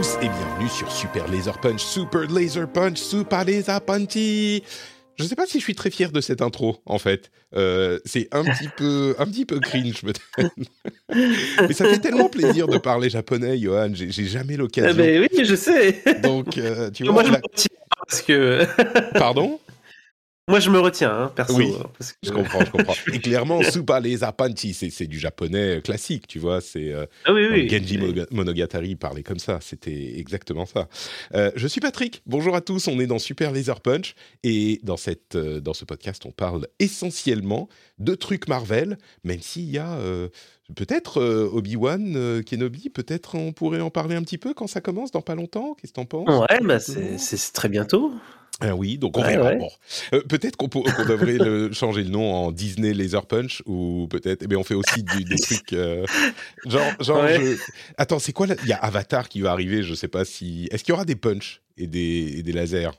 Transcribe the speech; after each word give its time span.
Tous 0.00 0.16
et 0.22 0.28
bienvenue 0.30 0.68
sur 0.70 0.90
Super 0.90 1.28
Laser 1.28 1.60
Punch, 1.60 1.80
Super 1.82 2.22
Laser 2.30 2.66
Punch, 2.72 2.96
Super 2.98 3.44
Laser 3.44 3.80
Punchy. 3.82 4.62
Je 5.16 5.24
ne 5.24 5.28
sais 5.28 5.34
pas 5.36 5.44
si 5.44 5.58
je 5.58 5.64
suis 5.64 5.74
très 5.74 5.90
fier 5.90 6.10
de 6.10 6.22
cette 6.22 6.40
intro, 6.40 6.78
en 6.86 6.98
fait. 6.98 7.30
Euh, 7.54 7.98
c'est 8.06 8.26
un 8.32 8.42
petit 8.44 8.68
peu, 8.78 9.14
un 9.18 9.26
petit 9.26 9.44
peu 9.44 9.60
cringe 9.60 10.00
peut-être. 10.02 10.50
Mais 11.68 11.74
ça 11.74 11.84
fait 11.84 11.98
tellement 11.98 12.30
plaisir 12.30 12.66
de 12.66 12.78
parler 12.78 13.10
japonais, 13.10 13.58
Johan. 13.58 13.90
J'ai 13.92 14.10
j'ai 14.10 14.24
jamais 14.26 14.54
Eh 14.54 14.56
l'occasion. 14.56 14.96
ben 14.96 15.20
oui, 15.30 15.44
je 15.44 15.54
sais. 15.54 16.02
Donc, 16.22 16.56
euh, 16.56 16.90
tu 16.90 17.04
vois. 17.04 17.12
Moi, 17.12 17.24
je 17.24 17.32
la- 17.32 17.40
parce 18.08 18.22
que 18.22 18.64
Pardon? 19.18 19.60
Moi, 20.50 20.60
je 20.60 20.68
me 20.68 20.78
retiens, 20.78 21.10
hein, 21.10 21.32
perso. 21.34 21.56
Oui, 21.56 21.72
parce 21.96 22.12
que- 22.12 22.18
Je 22.22 22.30
comprends, 22.30 22.64
je 22.64 22.70
comprends. 22.70 22.94
Et 23.12 23.18
clairement, 23.20 23.62
Super 23.62 24.00
Laser 24.00 24.32
Punchy, 24.34 24.74
c'est 24.74 25.06
du 25.06 25.18
japonais 25.18 25.80
classique, 25.82 26.26
tu 26.26 26.38
vois. 26.38 26.60
C'est 26.60 26.92
euh, 26.92 27.06
Ah 27.24 27.32
oui, 27.32 27.46
oui. 27.50 27.68
Genji 27.68 27.96
Monoga- 27.98 28.26
Monogatari 28.30 28.96
parlait 28.96 29.22
comme 29.22 29.38
ça, 29.38 29.58
c'était 29.62 30.18
exactement 30.18 30.66
ça. 30.66 30.88
Euh, 31.34 31.50
je 31.56 31.66
suis 31.66 31.80
Patrick, 31.80 32.22
bonjour 32.26 32.54
à 32.54 32.60
tous, 32.60 32.86
on 32.88 33.00
est 33.00 33.06
dans 33.06 33.18
Super 33.18 33.52
Laser 33.52 33.80
Punch 33.80 34.14
et 34.42 34.80
dans, 34.82 34.96
cette, 34.98 35.36
euh, 35.36 35.60
dans 35.60 35.74
ce 35.74 35.84
podcast 35.84 36.22
on 36.26 36.32
parle 36.32 36.66
essentiellement 36.78 37.68
de 37.98 38.14
trucs 38.14 38.48
Marvel, 38.48 38.98
même 39.24 39.40
s'il 39.40 39.70
y 39.70 39.78
a 39.78 39.94
euh, 39.94 40.28
peut-être 40.76 41.20
euh, 41.20 41.48
Obi-Wan 41.52 42.14
euh, 42.16 42.42
Kenobi, 42.42 42.88
peut-être 42.90 43.34
on 43.36 43.52
pourrait 43.52 43.80
en 43.80 43.90
parler 43.90 44.14
un 44.16 44.22
petit 44.22 44.38
peu 44.38 44.54
quand 44.54 44.66
ça 44.66 44.80
commence 44.80 45.10
dans 45.10 45.22
pas 45.22 45.34
longtemps, 45.34 45.74
qu'est-ce 45.80 45.92
que 45.92 45.96
t'en 45.96 46.04
penses? 46.06 46.28
Ouais, 46.28 46.58
bah 46.62 46.78
c'est 46.80 47.52
très 47.52 47.68
bientôt. 47.68 48.12
Ah 48.60 48.74
oui, 48.76 48.98
donc 48.98 49.16
on 49.16 49.22
Ouais, 49.22 49.36
verra. 49.36 49.50
ouais. 49.50 49.56
Bon. 49.58 49.68
Euh, 50.12 50.22
peut-être 50.22 50.56
qu'on 50.56 50.68
devrait 50.68 51.38
le, 51.38 51.72
changer 51.72 52.02
le 52.04 52.10
nom 52.10 52.32
en 52.32 52.52
Disney 52.52 52.92
Laser 52.94 53.26
Punch 53.26 53.62
ou 53.66 54.06
peut-être. 54.10 54.42
Eh 54.42 54.46
bien, 54.46 54.58
on 54.58 54.64
fait 54.64 54.74
aussi 54.74 55.02
du- 55.02 55.24
des 55.24 55.38
trucs 55.38 55.72
euh, 55.72 56.04
genre. 56.66 56.82
genre 57.00 57.22
Ouais. 57.24 57.38
je- 57.40 57.56
Attends, 57.96 58.18
c'est 58.18 58.32
quoi 58.32 58.46
là 58.46 58.54
Il 58.62 58.68
y 58.68 58.72
a 58.72 58.76
Avatar 58.78 59.28
qui 59.28 59.40
va 59.40 59.50
arriver. 59.52 59.82
Je 59.82 59.94
sais 59.94 60.08
pas 60.08 60.24
si. 60.24 60.68
Est-ce 60.70 60.84
qu'il 60.84 60.92
y 60.92 60.94
aura 60.94 61.04
des 61.04 61.16
punch 61.16 61.62
et 61.76 61.86
des, 61.86 62.34
et 62.38 62.42
des 62.42 62.52
lasers? 62.52 62.90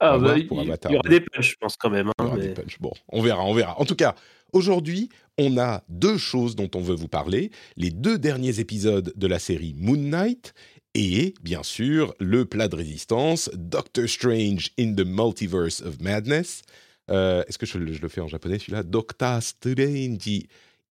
Ah, 0.00 0.18
bah, 0.18 0.34
il 0.36 0.48
pour 0.48 0.60
il 0.60 0.66
y, 0.66 0.96
aura 0.96 1.08
des 1.08 1.20
punchs, 1.20 1.50
je 1.52 1.56
pense, 1.60 1.76
quand 1.76 1.88
même. 1.90 2.08
hein, 2.08 2.12
Il 2.18 2.24
y 2.24 2.26
aura 2.26 2.36
mais- 2.36 2.42
des 2.48 2.54
punch. 2.54 2.78
Bon, 2.80 2.90
on 3.10 3.22
verra, 3.22 3.44
on 3.44 3.54
verra. 3.54 3.80
En 3.80 3.84
tout 3.84 3.94
cas, 3.94 4.16
aujourd'hui, 4.52 5.08
on 5.38 5.56
a 5.58 5.84
deux 5.88 6.18
choses 6.18 6.56
dont 6.56 6.68
on 6.74 6.80
veut 6.80 6.96
vous 6.96 7.06
parler. 7.06 7.52
Les 7.76 7.90
deux 7.90 8.18
derniers 8.18 8.58
épisodes 8.58 9.12
de 9.14 9.26
la 9.28 9.38
série 9.38 9.74
Moon 9.78 9.96
Knight 9.96 10.54
et, 10.94 11.34
bien 11.42 11.62
sûr, 11.62 12.14
le 12.20 12.44
plat 12.44 12.68
de 12.68 12.76
résistance, 12.76 13.50
Doctor 13.54 14.08
Strange 14.08 14.70
in 14.78 14.94
the 14.94 15.04
Multiverse 15.06 15.80
of 15.82 16.00
Madness. 16.00 16.62
Euh, 17.10 17.42
Est-ce 17.48 17.58
que 17.58 17.66
je, 17.66 17.78
le- 17.78 17.92
je 17.92 18.00
le 18.02 18.08
fais 18.08 18.20
en 18.20 18.28
japonais 18.28 18.58
celui-là? 18.58 18.82
Doctor 18.82 19.42
Strange 19.42 20.28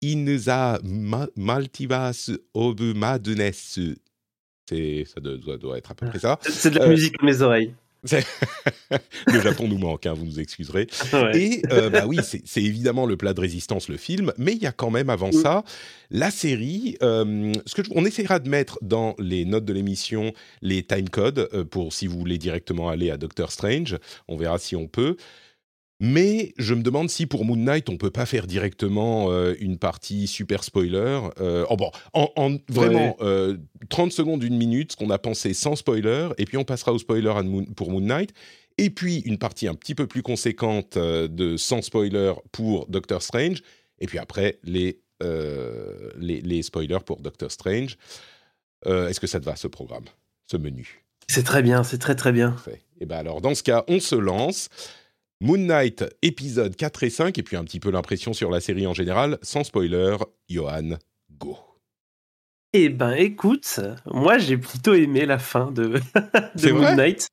in 0.04 0.26
the 0.26 1.28
Multiverse 1.36 2.30
of 2.54 2.96
Madness. 2.96 3.80
Ça 4.70 5.20
doit, 5.22 5.78
être 5.78 5.92
à 5.92 5.96
peu 5.96 6.08
près 6.08 6.20
ça. 6.20 6.40
C'est- 6.42 6.52
C'est 6.52 6.70
de 6.72 6.80
la 6.80 6.86
Euh, 6.86 6.90
musique 6.90 7.16
à 7.22 7.26
mes 7.26 7.42
oreilles. 7.42 7.74
Le 9.28 9.42
Japon 9.42 9.68
nous 9.68 9.78
manque, 9.78 10.06
hein, 10.06 10.14
vous 10.14 10.26
nous 10.26 10.40
excuserez. 10.40 10.88
Ouais. 11.14 11.38
Et 11.40 11.62
euh, 11.72 11.90
bah 11.90 12.06
oui, 12.08 12.18
c'est 12.24 12.62
évidemment 12.64 13.06
le 13.06 13.16
plat 13.18 13.34
de 13.34 13.40
résistance, 13.40 13.90
le 13.90 13.98
film, 13.98 14.34
mais 14.38 14.54
il 14.54 14.62
y 14.62 14.66
a 14.66 14.72
quand 14.72 14.90
même 14.90 15.10
avant 15.10 15.30
Mm. 15.30 15.34
ça 15.44 15.64
la 16.10 16.32
série. 16.32 16.98
euh, 17.04 17.54
ce 17.66 17.76
que 17.76 17.84
je- 17.84 17.92
on 17.96 18.04
essaiera 18.06 18.40
de 18.40 18.50
mettre 18.50 18.80
dans 18.82 19.16
les 19.20 19.46
notes 19.46 19.66
de 19.66 19.74
l'émission 19.74 20.34
les 20.62 20.84
timecodes 20.84 21.48
euh, 21.54 21.64
pour 21.64 21.94
si 21.94 22.08
vous 22.08 22.18
voulez 22.20 22.38
directement 22.38 22.90
aller 22.90 23.10
à 23.12 23.18
Doctor 23.18 23.52
Strange. 23.52 23.98
On 24.28 24.36
verra 24.36 24.58
si 24.60 24.76
on 24.76 24.88
peut. 24.88 25.16
Mais 26.04 26.54
je 26.58 26.74
me 26.74 26.82
demande 26.82 27.12
si 27.12 27.28
pour 27.28 27.46
Moon 27.46 27.56
Knight, 27.56 27.88
on 27.88 27.96
peut 27.96 28.10
pas 28.10 28.26
faire 28.26 28.48
directement 28.48 29.32
euh, 29.32 29.54
une 29.60 29.78
partie 29.78 30.26
super 30.26 30.64
spoiler. 30.64 31.20
Euh, 31.40 31.64
oh 31.70 31.78
bon, 31.78 31.92
en, 32.14 32.28
en 32.36 32.58
vraiment 32.70 33.16
euh, 33.22 33.56
30 33.90 34.12
secondes, 34.12 34.42
une 34.42 34.58
minute, 34.58 34.94
ce 34.94 34.98
qu'on 34.98 35.12
a 35.12 35.20
pensé 35.20 35.54
sans 35.54 35.76
spoiler, 35.76 36.30
et 36.40 36.46
puis 36.46 36.58
on 36.58 36.64
passera 36.64 36.92
au 36.92 36.98
spoiler 36.98 37.32
pour 37.76 37.92
Moon 37.92 38.02
Knight. 38.02 38.34
Et 38.80 38.90
puis 38.90 39.20
une 39.20 39.38
partie 39.38 39.68
un 39.68 39.76
petit 39.76 39.94
peu 39.94 40.08
plus 40.08 40.24
conséquente 40.24 40.98
euh, 40.98 41.28
de 41.28 41.56
sans 41.56 41.84
spoiler 41.84 42.34
pour 42.52 42.88
Doctor 42.88 43.22
Strange. 43.22 43.62
Et 44.00 44.08
puis 44.08 44.18
après, 44.18 44.58
les, 44.64 45.02
euh, 45.22 46.10
les, 46.18 46.42
les 46.42 46.64
spoilers 46.64 47.04
pour 47.06 47.22
Doctor 47.22 47.52
Strange. 47.52 48.00
Euh, 48.88 49.08
Est-ce 49.08 49.20
que 49.20 49.28
ça 49.28 49.40
te 49.40 49.46
va, 49.46 49.56
ce 49.56 49.68
programme, 49.68 50.06
ce 50.50 50.58
menu? 50.58 51.04
C'est 51.28 51.44
très 51.44 51.62
bien, 51.62 51.84
c'est 51.84 52.00
très 52.00 52.16
très 52.16 52.32
bien. 52.32 52.56
Et 53.00 53.06
ben 53.06 53.18
alors, 53.18 53.40
dans 53.42 53.54
ce 53.54 53.62
cas, 53.62 53.84
on 53.88 54.00
se 54.00 54.16
lance. 54.16 54.70
Moon 55.42 55.58
Knight, 55.58 56.06
épisode 56.22 56.76
4 56.76 57.04
et 57.04 57.10
5, 57.10 57.38
et 57.38 57.44
puis 57.44 57.58
un 57.58 57.64
petit 57.64 57.80
peu 57.80 57.90
l'impression 57.90 58.32
sur 58.32 58.52
la 58.52 58.60
série 58.62 58.86
en 58.86 58.94
général. 58.94 59.40
Sans 59.42 59.64
spoiler, 59.64 60.16
Johan, 60.48 60.98
go. 61.40 61.58
Eh 62.74 62.90
ben, 62.90 63.14
écoute, 63.14 63.80
moi, 64.06 64.38
j'ai 64.38 64.56
plutôt 64.58 64.94
aimé 64.94 65.26
la 65.26 65.40
fin 65.40 65.72
de, 65.72 66.00
Moon 66.72 66.96
Knight. 66.96 67.28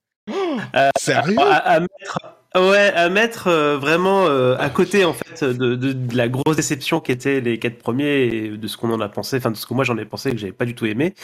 Sérieux 0.99 1.37
à, 1.39 1.57
à 1.75 1.81
mettre, 1.81 2.19
ouais, 2.57 2.93
à 2.95 3.09
mettre 3.11 3.47
euh, 3.49 3.77
vraiment 3.79 4.27
euh, 4.27 4.57
à 4.59 4.69
côté 4.71 5.05
en 5.05 5.13
fait 5.13 5.45
de, 5.45 5.75
de- 5.75 5.93
de 5.93 6.17
la 6.17 6.29
grosse 6.29 6.57
déception 6.57 7.01
qui 7.01 7.13
était 7.13 7.41
les 7.41 7.59
quatre 7.59 7.79
premiers 7.79 8.25
et 8.25 8.49
de 8.57 8.67
ce 8.67 8.77
qu'on 8.77 8.91
en 8.93 9.01
a 9.01 9.09
pensé, 9.09 9.37
enfin 9.37 9.51
de 9.51 9.57
ce 9.57 9.65
que 9.67 9.73
moi 9.75 9.85
j'en 9.85 9.97
ai 9.97 10.05
pensé 10.05 10.31
que 10.33 10.37
j'avais 10.39 10.53
pas 10.53 10.65
du 10.67 10.75
tout 10.75 10.87
aimé. 10.87 11.15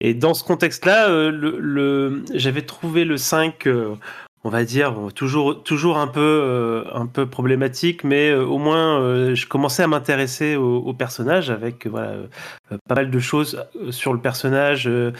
Et 0.00 0.14
dans 0.14 0.34
ce 0.34 0.42
contexte-là, 0.44 1.08
euh, 1.10 1.30
le, 1.30 1.58
le- 1.60 2.24
j'avais 2.34 2.62
trouvé 2.62 3.04
le 3.04 3.16
5, 3.16 3.66
euh, 3.66 3.94
on 4.44 4.48
va 4.50 4.64
dire, 4.64 4.94
toujours, 5.14 5.62
toujours 5.62 5.98
un 5.98 6.06
peu, 6.08 6.20
euh, 6.20 6.84
un 6.94 7.06
peu 7.06 7.26
problématique, 7.26 8.02
mais 8.04 8.30
euh, 8.30 8.44
au 8.44 8.58
moins 8.58 9.00
euh, 9.00 9.34
je 9.34 9.46
commençais 9.46 9.82
à 9.82 9.86
m'intéresser 9.86 10.56
au, 10.56 10.78
au 10.78 10.92
personnage 10.94 11.48
avec 11.50 11.86
voilà, 11.86 12.14
pas 12.88 12.94
mal 12.96 13.10
de 13.10 13.18
choses 13.20 13.62
sur 13.90 14.12
le 14.12 14.18
personnage, 14.20 14.86
Ouais. 14.86 15.12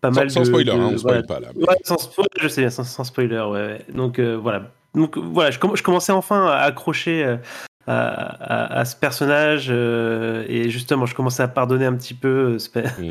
pas 0.00 0.08
sans, 0.12 0.14
mal 0.20 0.30
sans 0.30 0.40
de, 0.40 0.44
spoiler, 0.46 0.64
de- 0.72 0.76
hein, 0.76 0.90
on 0.92 0.96
voilà, 0.96 1.22
spoil 1.22 1.26
pas 1.26 1.40
là. 1.40 1.48
mais- 1.56 1.66
Ouais, 1.68 1.76
sans, 1.84 1.96
ouais, 2.18 2.24
je 2.40 2.48
sais 2.48 2.60
bien, 2.60 2.70
sans, 2.70 2.84
sans 2.84 3.04
spoiler, 3.04 3.40
ouais. 3.50 3.80
Donc 3.94 4.20
voilà. 4.20 4.62
Donc 4.94 5.16
voilà, 5.18 5.50
je, 5.50 5.58
comm- 5.58 5.76
je 5.76 5.82
commençais 5.82 6.12
enfin 6.12 6.46
à 6.46 6.56
accrocher 6.58 7.24
à, 7.24 7.38
à- 7.86 8.78
à 8.80 8.84
ce 8.84 8.96
personnage 8.96 9.68
euh, 9.70 10.44
et 10.48 10.68
justement, 10.70 11.06
je 11.06 11.14
commençais 11.14 11.42
à 11.42 11.48
pardonner 11.48 11.86
un 11.86 11.94
petit 11.94 12.14
peu 12.14 12.58
euh, 12.74 12.80
Mm. 12.98 13.10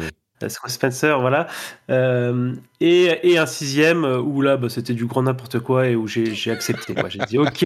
Spencer, 0.68 1.20
voilà. 1.20 1.48
Euh, 1.90 2.54
et, 2.82 3.32
et 3.32 3.38
un 3.38 3.46
sixième 3.46 4.04
où 4.04 4.42
là, 4.42 4.58
bah, 4.58 4.70
c'était 4.70 4.94
du 4.94 5.06
grand 5.06 5.24
n'importe 5.24 5.60
quoi 5.60 5.88
et 5.88 5.96
où 5.96 6.08
j'ai 6.08 6.34
j'ai 6.34 6.52
accepté. 6.52 6.94
J'ai 7.10 7.20
dit 7.26 7.38
ok, 7.38 7.64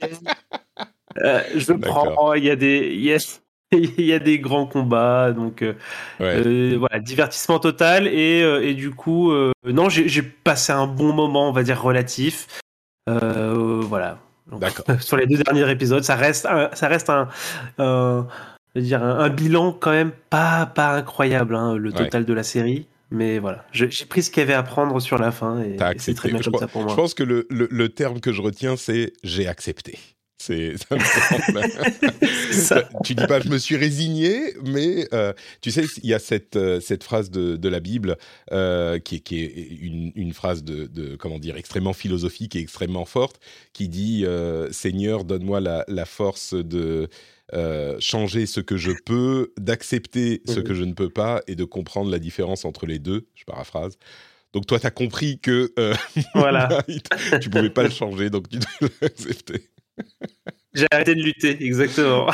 euh, 1.24 1.41
je 1.56 1.74
prends. 1.74 2.34
Il 2.34 2.44
y 2.44 2.50
a 2.50 2.56
des 2.56 2.96
yes. 2.96 3.41
Il 3.72 4.02
y 4.02 4.13
a 4.13 4.19
des 4.19 4.40
grands 4.40 4.66
combats, 4.66 5.31
donc 5.31 5.62
euh, 5.62 5.74
Ouais. 6.19 6.41
euh, 6.44 6.75
voilà, 6.80 7.00
divertissement 7.00 7.59
total 7.59 8.07
et, 8.07 8.40
et 8.40 8.74
du 8.74 8.89
coup, 8.89 9.31
non, 9.63 9.89
j'ai 9.89 10.21
passé 10.24 10.71
un 10.71 10.88
bon 10.88 11.13
moment, 11.13 11.50
on 11.50 11.51
va 11.51 11.62
dire 11.62 11.80
relatif. 11.80 12.48
Voilà. 13.06 14.18
Donc. 14.50 14.63
Sur 15.01 15.18
les 15.18 15.27
deux 15.27 15.38
derniers 15.38 15.69
épisodes, 15.69 16.04
ça 16.04 16.16
reste, 16.16 16.48
un, 16.48 16.71
ça 16.74 16.88
reste 16.88 17.12
un, 17.12 17.27
dire 18.80 19.04
un, 19.04 19.20
un 19.20 19.30
bilan 19.30 19.74
quand 19.74 19.92
même 19.92 20.12
pas 20.30 20.66
pas 20.66 20.96
incroyable, 20.96 21.56
hein, 21.56 21.76
le 21.76 21.90
Ouais. 21.92 21.96
total 21.98 22.26
de 22.26 22.34
la 22.34 22.44
série. 22.44 22.86
Mais 23.12 23.40
voilà, 23.40 23.66
Je- 23.72 23.88
j'ai 23.90 24.06
pris 24.06 24.22
ce 24.22 24.30
qu'il 24.30 24.42
y 24.42 24.44
avait 24.44 24.54
à 24.54 24.62
prendre 24.62 25.00
sur 25.00 25.18
la 25.18 25.31
fin 25.31 25.62
et, 25.64 25.78
c'est 25.98 26.14
très 26.14 26.30
bien 26.30 26.40
Je 26.42 26.50
comme 26.52 26.60
ça 26.60 26.68
pour 26.68 26.81
Je 26.81 26.88
moi. 26.88 26.96
pense 26.96 27.16
que 27.16 27.24
le, 27.24 27.48
le- 27.50 27.68
le 27.72 27.90
terme 27.90 28.20
que 28.20 28.31
je 28.31 28.42
retiens, 28.42 28.76
c'est 28.78 29.14
j'ai 29.24 29.48
accepté. 29.48 29.98
C'est 30.42 30.78
ça 32.54 32.88
tu 33.04 33.14
dis 33.14 33.26
pas 33.28 33.42
je 33.42 33.50
me 33.50 33.58
suis 33.58 33.76
résigné, 33.76 34.54
mais 34.64 35.06
euh, 35.14 35.34
tu 35.62 35.70
sais 35.70 35.84
il 36.02 36.10
y 36.10 36.14
a 36.14 36.20
cette 36.20 36.56
euh, 36.56 36.80
cette 36.80 37.04
phrase 37.04 37.30
de, 37.30 37.58
de 37.58 37.70
la 37.70 37.81
Bible 37.81 38.16
euh, 38.54 39.00
qui 39.00 39.16
est 39.16 39.20
qui 39.20 39.42
est 39.44 39.68
une, 39.81 40.14
une 40.16 40.31
phrase 40.34 40.64
de, 40.64 40.86
de, 40.88 41.18
comment 41.18 41.40
dire 41.40 41.58
extrêmement 41.58 41.92
philosophique 41.94 42.56
et 42.56 42.60
extrêmement 42.60 43.04
forte 43.06 43.40
qui 43.74 43.90
dit 43.90 44.26
Seigneur 44.72 45.26
donne-moi 45.26 45.60
la, 45.60 45.84
la, 45.90 46.06
force 46.06 46.54
de 46.54 47.10
changer 48.00 48.46
ce 48.46 48.60
que 48.60 48.78
je 48.78 48.92
peux, 49.06 49.54
d'accepter 49.57 50.42
ce 50.46 50.60
que 50.60 50.74
je 50.74 50.84
ne 50.84 50.94
peux 50.94 51.10
pas 51.10 51.42
et 51.48 51.56
de 51.56 51.63
comprendre 51.63 52.12
la 52.12 52.19
différence 52.19 52.66
entre 52.66 52.86
les 52.86 53.00
deux. 53.00 53.28
Je 53.36 53.44
paraphrase. 53.44 53.98
Donc 54.54 54.66
toi, 54.66 54.80
tu 54.80 54.88
as 54.88 54.92
compris 54.92 55.40
que 55.40 55.72
voilà. 56.36 56.69
tu 57.42 57.50
pouvais 57.50 57.69
pas 57.69 57.84
le 57.84 57.90
changer, 57.90 58.30
donc 58.30 58.50
tu 58.50 58.60
dois 58.60 58.90
l'accepter. 59.01 59.69
J'ai 60.74 60.88
arrêté 60.92 61.16
de 61.16 61.22
lutter, 61.22 61.63
exactement. 61.63 62.28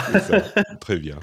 Très 0.79 0.97
bien. 0.97 1.19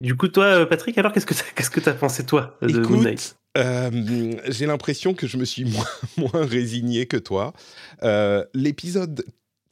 Du 0.00 0.16
coup, 0.16 0.28
toi, 0.28 0.44
euh, 0.44 0.66
Patrick, 0.66 0.98
alors 0.98 1.12
qu'est-ce 1.12 1.26
que 1.26 1.34
tu 1.34 1.80
que 1.80 1.90
as 1.90 1.94
pensé, 1.94 2.26
toi, 2.26 2.58
de 2.60 2.68
Écoute, 2.68 2.90
Moon 2.90 3.02
Knight 3.02 3.36
euh, 3.56 3.90
J'ai 4.48 4.66
l'impression 4.66 5.14
que 5.14 5.26
je 5.26 5.38
me 5.38 5.46
suis 5.46 5.64
moins, 5.64 6.44
résigné 6.44 7.06
que 7.06 7.16
toi. 7.16 7.54
Euh, 8.02 8.44
l'épisode 8.52 9.24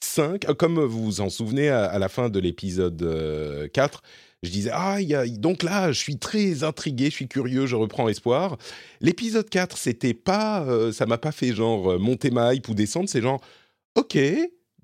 5, 0.04 0.44
comme 0.54 0.81
vous 0.81 1.04
vous 1.04 1.20
en 1.20 1.31
souvenez, 1.31 1.69
à, 1.69 1.99
la 1.99 2.08
fin 2.08 2.28
de 2.28 2.38
l'épisode 2.38 3.70
4, 3.72 4.02
je 4.43 4.50
disais, 4.50 4.70
ah, 4.72 5.00
y 5.00 5.38
donc 5.38 5.62
là, 5.62 5.93
je 5.93 5.99
suis 5.99 6.19
très 6.19 6.64
intrigué, 6.64 7.06
je 7.06 7.14
suis 7.14 7.28
curieux, 7.28 7.66
je 7.66 7.76
reprends 7.76 8.08
espoir. 8.08 8.58
L'épisode 9.00 9.49
4, 9.49 9.78
c'était 9.78 10.14
pas, 10.14 10.66
ça 10.93 11.06
m'a 11.06 11.19
pas 11.19 11.32
fait 11.32 11.54
genre 11.54 11.99
monter 11.99 12.31
ma 12.31 12.54
hype 12.54 12.69
ou 12.69 12.75
descendre, 12.75 13.08
c'est 13.08 13.22
genre, 13.22 13.40
ok, 13.94 14.19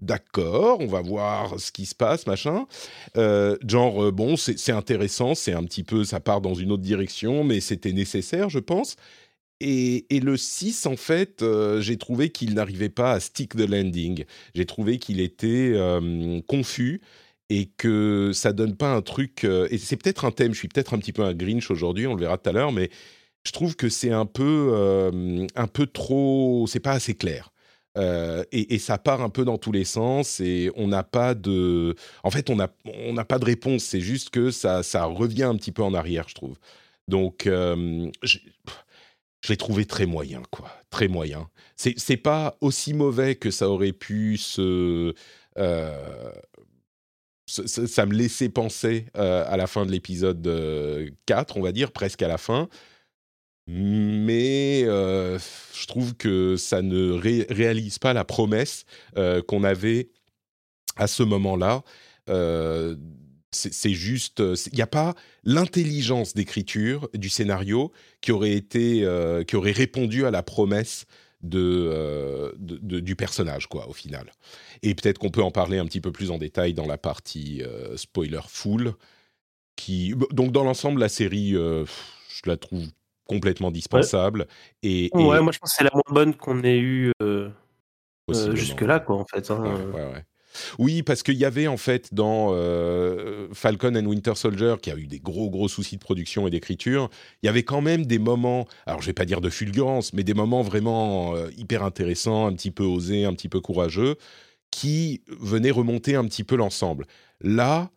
d'accord, 0.00 0.78
on 0.80 0.86
va 0.86 1.00
voir 1.00 1.58
ce 1.58 1.72
qui 1.72 1.86
se 1.86 1.94
passe, 1.94 2.26
machin. 2.26 2.66
Euh, 3.16 3.56
genre, 3.66 4.04
euh, 4.04 4.12
bon, 4.12 4.36
c'est 4.36 4.72
intéressant, 4.72 5.34
c'est 5.34 5.52
un 5.52 5.64
petit 5.64 5.82
peu, 5.82 6.04
ça 6.04 6.20
part 6.20 6.40
dans 6.40 6.54
une 6.54 6.72
autre 6.72 6.82
direction, 6.82 7.44
mais 7.44 7.60
c'était 7.60 7.92
nécessaire, 7.92 8.48
je 8.48 8.58
pense. 8.58 8.96
Et, 9.60 10.04
le 10.10 10.36
6, 10.36 10.86
en 10.86 10.96
fait, 10.96 11.42
euh, 11.42 11.80
j'ai 11.80 11.96
trouvé 11.96 12.30
qu'il 12.30 12.54
n'arrivait 12.54 12.88
pas 12.88 13.12
à 13.12 13.20
stick 13.20 13.56
the 13.56 13.68
landing. 13.68 14.24
J'ai 14.54 14.66
trouvé 14.66 14.98
qu'il 14.98 15.20
était 15.20 15.74
confus 16.46 17.00
et 17.50 17.66
que 17.76 18.30
ça 18.34 18.52
donne 18.52 18.76
pas 18.76 18.94
un 18.94 19.02
truc. 19.02 19.44
et 19.44 19.78
c'est 19.78 19.96
peut-être 19.96 20.24
un 20.24 20.30
thème, 20.30 20.52
je 20.52 20.58
suis 20.58 20.68
peut-être 20.68 20.94
un 20.94 20.98
petit 20.98 21.12
peu 21.12 21.22
un 21.22 21.34
Grinch 21.34 21.70
aujourd'hui, 21.70 22.06
on 22.06 22.14
le 22.14 22.20
verra 22.20 22.38
tout 22.38 22.50
à 22.50 22.52
l'heure, 22.52 22.72
mais 22.72 22.90
je 23.44 23.52
trouve 23.52 23.74
que 23.76 23.88
c'est 23.88 24.12
un 24.12 24.26
peu, 24.26 25.08
un 25.54 25.66
peu 25.66 25.86
trop. 25.86 26.66
C'est 26.68 26.80
pas 26.80 26.92
assez 26.92 27.14
clair. 27.14 27.50
Euh, 27.98 28.44
et, 28.52 28.78
ça 28.78 28.96
part 28.96 29.22
un 29.22 29.28
peu 29.28 29.44
dans 29.44 29.58
tous 29.58 29.72
les 29.72 29.84
sens 29.84 30.40
et 30.40 30.70
on 30.76 30.88
n'a 30.88 31.02
pas 31.02 31.34
de. 31.34 31.96
En 32.22 32.30
fait, 32.30 32.48
on 32.50 32.56
n'a 32.56 32.68
on 32.84 33.14
pas 33.24 33.38
de 33.38 33.44
réponse. 33.44 33.82
C'est 33.82 34.00
juste 34.00 34.30
que 34.30 34.50
ça, 34.50 34.82
ça 34.82 35.04
revient 35.04 35.44
un 35.44 35.56
petit 35.56 35.72
peu 35.72 35.82
en 35.82 35.94
arrière, 35.94 36.28
je 36.28 36.34
trouve. 36.34 36.56
Donc, 37.08 37.46
euh, 37.46 38.10
je, 39.42 39.52
l'ai 39.52 39.56
trouvé 39.56 39.84
très 39.84 40.06
moyen, 40.06 40.42
quoi. 40.50 40.70
Très 40.90 41.08
moyen. 41.08 41.48
C'est 41.76 42.16
pas 42.16 42.56
aussi 42.60 42.94
mauvais 42.94 43.36
que 43.36 43.50
ça 43.50 43.68
aurait 43.68 43.92
pu 43.92 44.36
se. 44.36 45.14
Euh, 45.58 46.32
ça, 47.46 48.04
me 48.04 48.14
laissait 48.14 48.50
penser 48.50 49.06
à 49.14 49.56
la 49.56 49.66
fin 49.66 49.86
de 49.86 49.90
l'épisode 49.90 51.14
4, 51.26 51.56
on 51.56 51.62
va 51.62 51.72
dire, 51.72 51.92
presque 51.92 52.22
à 52.22 52.28
la 52.28 52.36
fin 52.38 52.68
mais 53.68 54.82
euh, 54.86 55.38
je 55.74 55.86
trouve 55.86 56.14
que 56.16 56.56
ça 56.56 56.80
ne 56.80 57.12
réalise 57.12 57.98
pas 57.98 58.14
la 58.14 58.24
promesse 58.24 58.86
euh, 59.18 59.42
qu'on 59.42 59.62
avait 59.62 60.08
à 60.96 61.06
ce 61.06 61.22
moment-là. 61.22 61.82
Euh, 63.54 63.68
c'est 63.72 63.92
juste, 63.92 64.40
il 64.40 64.74
n'y 64.74 64.82
a 64.82 64.86
pas 64.86 65.14
l'intelligence 65.44 66.34
d'écriture 66.34 67.08
du 67.14 67.28
scénario 67.28 67.92
qui 68.20 68.32
aurait 68.32 68.52
été, 68.52 69.06
qui 69.46 69.56
aurait 69.56 69.72
répondu 69.72 70.26
à 70.26 70.30
la 70.30 70.42
promesse 70.42 71.06
de, 71.42 72.54
du 72.58 73.16
personnage, 73.16 73.66
quoi, 73.66 73.88
au 73.88 73.92
final. 73.92 74.32
Et 74.82 74.94
peut-être 74.94 75.18
qu'on 75.18 75.30
peut 75.30 75.42
en 75.42 75.50
parler 75.50 75.78
un 75.78 75.86
petit 75.86 76.00
peu 76.00 76.12
plus 76.12 76.30
en 76.30 76.38
détail 76.38 76.74
dans 76.74 76.86
la 76.86 76.98
partie 76.98 77.62
spoiler 77.96 78.40
full. 78.48 78.92
Qui, 79.76 80.14
donc 80.32 80.50
dans 80.52 80.64
l'ensemble, 80.64 81.00
la 81.00 81.08
série, 81.08 81.52
je 81.52 81.86
la 82.44 82.56
trouve 82.56 82.88
complètement 83.28 83.70
dispensable. 83.70 84.48
Et, 84.82 85.10
Ouais, 85.14 85.40
moi 85.40 85.52
je 85.52 85.58
pense 85.58 85.70
que 85.70 85.76
c'est 85.76 85.84
la 85.84 85.90
moins 85.92 86.02
bonne 86.10 86.34
qu'on 86.34 86.64
ait 86.64 86.78
eue 86.78 87.12
euh, 87.22 87.50
euh, 88.30 88.56
jusque-là, 88.56 88.98
quoi, 88.98 89.16
en 89.16 89.24
fait. 89.24 89.50
Hein. 89.50 90.24
Oui, 90.78 91.02
parce 91.02 91.22
qu'il 91.22 91.36
y 91.36 91.44
avait 91.44 91.66
en 91.66 91.76
fait 91.76 92.12
dans 92.12 92.50
euh, 92.52 93.48
Falcon 93.52 93.94
and 93.94 94.06
Winter 94.06 94.34
Soldier, 94.34 94.76
qui 94.80 94.90
a 94.90 94.96
eu 94.96 95.06
des 95.06 95.20
gros 95.20 95.50
gros 95.50 95.68
soucis 95.68 95.96
de 95.96 96.00
production 96.00 96.46
et 96.46 96.50
d'écriture, 96.50 97.10
il 97.42 97.46
y 97.46 97.48
avait 97.48 97.62
quand 97.62 97.80
même 97.80 98.06
des 98.06 98.18
moments, 98.18 98.66
alors 98.86 99.00
je 99.00 99.06
vais 99.06 99.12
pas 99.12 99.24
dire 99.24 99.40
de 99.40 99.50
fulgurance, 99.50 100.12
mais 100.12 100.24
des 100.24 100.34
moments 100.34 100.62
vraiment 100.62 101.34
hyper 101.56 101.82
intéressants, 101.84 102.46
un 102.46 102.52
petit 102.52 102.70
peu 102.70 102.84
osés, 102.84 103.24
un 103.24 103.34
petit 103.34 103.48
peu 103.48 103.60
courageux, 103.60 104.16
qui 104.70 105.22
venaient 105.40 105.70
remonter 105.70 106.16
un 106.16 106.24
petit 106.24 106.44
peu 106.44 106.56
l'ensemble. 106.56 107.06
Là, 107.40 107.90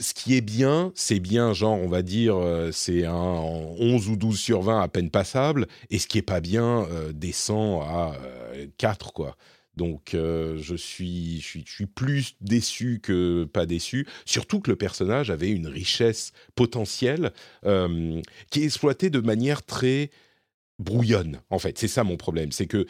ce 0.00 0.14
qui 0.14 0.34
est 0.34 0.40
bien, 0.40 0.92
c'est 0.94 1.20
bien, 1.20 1.52
genre, 1.52 1.78
on 1.78 1.88
va 1.88 2.02
dire, 2.02 2.36
euh, 2.36 2.70
c'est 2.72 3.04
un 3.04 3.12
11 3.14 4.08
ou 4.08 4.16
12 4.16 4.38
sur 4.38 4.62
20 4.62 4.80
à 4.80 4.88
peine 4.88 5.10
passable, 5.10 5.66
et 5.90 5.98
ce 5.98 6.06
qui 6.06 6.18
est 6.18 6.22
pas 6.22 6.40
bien 6.40 6.86
euh, 6.90 7.12
descend 7.12 7.82
à 7.82 8.14
4, 8.78 9.08
euh, 9.08 9.10
quoi. 9.12 9.36
Donc, 9.76 10.10
je, 10.12 10.74
suis, 10.76 11.40
je, 11.40 11.60
suis, 11.64 11.86
plus 11.86 12.34
déçu 12.40 13.00
que 13.02 13.44
pas 13.44 13.66
déçu, 13.66 14.06
surtout 14.26 14.60
que 14.60 14.70
le 14.70 14.76
personnage 14.76 15.30
avait 15.30 15.50
une 15.50 15.68
richesse 15.68 16.32
potentielle 16.54 17.32
qui 17.62 18.60
est 18.60 18.64
exploitée 18.64 19.10
de 19.10 19.20
manière 19.20 19.64
très 19.64 20.10
brouillonne, 20.80 21.40
en 21.50 21.58
fait. 21.58 21.78
C'est 21.78 21.88
ça 21.88 22.04
mon 22.04 22.16
problème, 22.16 22.52
c'est 22.52 22.66
que 22.66 22.86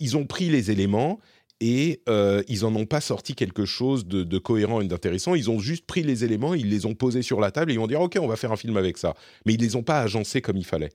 ils 0.00 0.16
ont 0.16 0.26
pris 0.26 0.48
les 0.48 0.70
éléments 0.70 1.20
et 1.60 2.02
euh, 2.08 2.42
ils 2.48 2.64
en 2.64 2.74
ont 2.76 2.86
pas 2.86 3.00
sorti 3.00 3.34
quelque 3.34 3.64
chose 3.64 4.06
de, 4.06 4.38
cohérent 4.38 4.80
et 4.80 4.86
d'intéressant. 4.86 5.34
Ils 5.34 5.50
ont 5.50 5.58
juste 5.58 5.86
pris 5.86 6.02
les 6.02 6.24
éléments, 6.24 6.54
ils 6.54 6.68
les 6.68 6.86
ont 6.86 6.94
posés 6.94 7.22
sur 7.22 7.40
la 7.40 7.50
table 7.50 7.70
et 7.70 7.74
ils 7.74 7.80
vont 7.80 7.88
dire 7.88 8.00
ok, 8.00 8.16
on 8.20 8.28
va 8.28 8.36
faire 8.36 8.52
un 8.52 8.56
film 8.56 8.76
avec 8.76 8.96
ça. 8.96 9.14
Mais 9.44 9.54
ils 9.54 9.60
les 9.60 9.76
ont 9.76 9.82
pas 9.82 10.00
agencés 10.00 10.40
comme 10.40 10.56
il 10.56 10.64
fallait. 10.64 10.92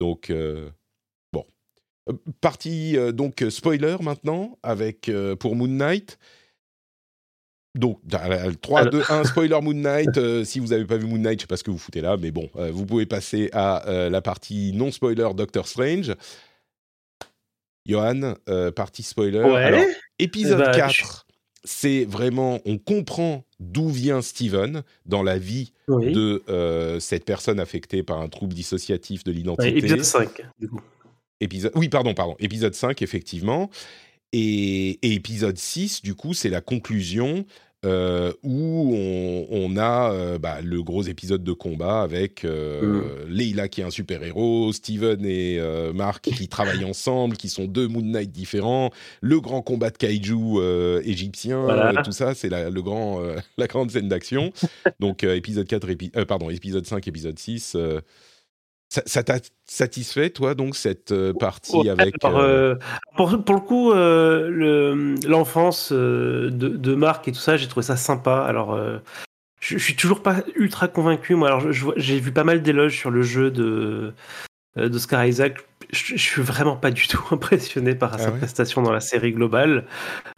Donc 0.00 0.30
euh, 0.30 0.34
euh, 0.34 0.70
partie 2.40 2.96
donc 3.12 3.44
spoiler 3.48 3.96
maintenant 4.00 4.58
avec 4.62 5.10
pour 5.38 5.56
Moon 5.56 5.68
Knight. 5.68 6.18
Donc, 7.76 8.00
3, 8.62 8.86
2, 8.86 9.02
1, 9.08 9.24
spoiler 9.24 9.60
Moon 9.62 9.74
Knight. 9.74 10.44
si 10.44 10.58
vous 10.58 10.68
n'avez 10.68 10.84
pas 10.84 10.96
vu 10.96 11.06
Moon 11.06 11.18
Knight, 11.18 11.38
je 11.38 11.42
sais 11.42 11.46
pas 11.46 11.56
ce 11.56 11.62
que 11.62 11.70
vous 11.70 11.78
foutez 11.78 12.00
là, 12.00 12.16
mais 12.16 12.30
bon, 12.32 12.50
vous 12.54 12.84
pouvez 12.84 13.06
passer 13.06 13.48
à 13.52 14.08
la 14.10 14.22
partie 14.22 14.72
non 14.74 14.90
spoiler 14.90 15.28
Doctor 15.34 15.68
Strange. 15.68 16.14
Johan, 17.86 18.34
euh, 18.48 18.70
partie 18.70 19.02
spoiler. 19.02 19.40
Alors, 19.40 19.84
épisode 20.18 20.70
4, 20.72 20.76
bah, 20.76 21.34
c'est 21.64 22.04
vraiment, 22.04 22.60
on 22.64 22.78
comprend 22.78 23.44
d'où 23.58 23.88
vient 23.88 24.22
Steven 24.22 24.82
dans 25.06 25.22
la 25.22 25.38
vie 25.38 25.72
de 25.88 26.42
euh, 26.48 27.00
cette 27.00 27.24
personne 27.24 27.60
affectée 27.60 28.02
par 28.02 28.20
un 28.20 28.28
trouble 28.28 28.54
dissociatif 28.54 29.24
de 29.24 29.32
l'identité. 29.32 29.76
épisode 29.76 30.04
5, 30.04 30.46
du 30.58 30.68
coup. 30.68 30.80
Épisode, 31.40 31.72
oui, 31.74 31.88
pardon, 31.88 32.14
pardon. 32.14 32.36
Épisode 32.38 32.74
5, 32.74 33.00
effectivement. 33.02 33.70
Et, 34.32 34.98
et 35.02 35.14
épisode 35.14 35.58
6, 35.58 36.02
du 36.02 36.14
coup, 36.14 36.34
c'est 36.34 36.50
la 36.50 36.60
conclusion 36.60 37.44
euh, 37.86 38.34
où 38.42 38.94
on, 39.50 39.76
a 39.78 40.12
euh, 40.12 40.38
bah, 40.38 40.60
le 40.60 40.82
gros 40.82 41.02
épisode 41.02 41.42
de 41.42 41.52
combat 41.54 42.02
avec 42.02 42.44
euh, 42.44 43.24
mm. 43.24 43.30
Leila 43.30 43.68
qui 43.68 43.80
est 43.80 43.84
un 43.84 43.90
super-héros, 43.90 44.70
Steven 44.74 45.24
et 45.24 45.58
Mark 45.94 46.24
qui 46.24 46.46
travaillent 46.48 46.84
ensemble, 46.88 47.38
qui 47.38 47.48
sont 47.48 47.64
deux 47.64 47.88
Moon 47.88 48.02
Knight 48.02 48.30
différents, 48.30 48.90
le 49.22 49.40
grand 49.40 49.62
combat 49.62 49.88
de 49.88 49.96
kaiju 49.96 50.60
égyptien, 51.04 51.66
tout 52.04 52.12
ça, 52.12 52.34
c'est 52.34 52.50
la, 52.50 52.68
le 52.68 52.82
grand, 52.82 53.22
la 53.56 53.66
grande 53.66 53.90
scène 53.90 54.08
d'action. 54.08 54.52
Donc 54.98 55.24
épisode 55.24 55.66
4, 55.66 56.24
pardon, 56.24 56.50
épisode 56.50 56.84
5, 56.84 57.08
épisode 57.08 57.38
6 57.38 57.78
ça 58.90 59.22
t'a 59.22 59.36
satisfait, 59.66 60.30
toi, 60.30 60.54
donc, 60.54 60.74
cette 60.74 61.12
euh, 61.12 61.32
partie 61.32 61.88
avec. 61.88 62.16
Euh, 62.24 62.28
euh, 62.34 62.76
pour, 63.16 63.44
pour, 63.44 63.54
le 63.54 63.60
coup, 63.60 63.92
l'enfance 65.28 65.92
de, 65.92 66.50
de, 66.50 66.94
Marc 66.94 67.28
et 67.28 67.32
tout 67.32 67.38
ça, 67.38 67.56
j'ai 67.56 67.68
trouvé 67.68 67.84
ça 67.84 67.96
sympa. 67.96 68.42
Alors, 68.42 68.76
je, 69.60 69.78
je, 69.78 69.84
suis 69.84 69.94
toujours 69.94 70.22
pas 70.22 70.42
ultra 70.56 70.88
convaincu. 70.88 71.36
Moi, 71.36 71.48
alors, 71.48 71.70
j'ai 71.70 72.18
vu 72.18 72.32
pas 72.32 72.44
mal 72.44 72.62
d'éloges 72.62 72.98
sur 72.98 73.10
le 73.10 73.22
jeu 73.22 73.50
de 73.50 74.12
d'Oscar 74.76 75.24
Isaac. 75.24 75.58
Je, 75.92 76.16
je, 76.16 76.22
suis 76.22 76.42
vraiment 76.42 76.76
pas 76.76 76.90
du 76.90 77.06
tout 77.08 77.22
impressionné 77.30 77.94
par 77.94 78.14
ah 78.14 78.18
sa 78.18 78.30
prestation 78.32 78.82
dans 78.82 78.92
la 78.92 79.00
série 79.00 79.32
globale. 79.32 79.86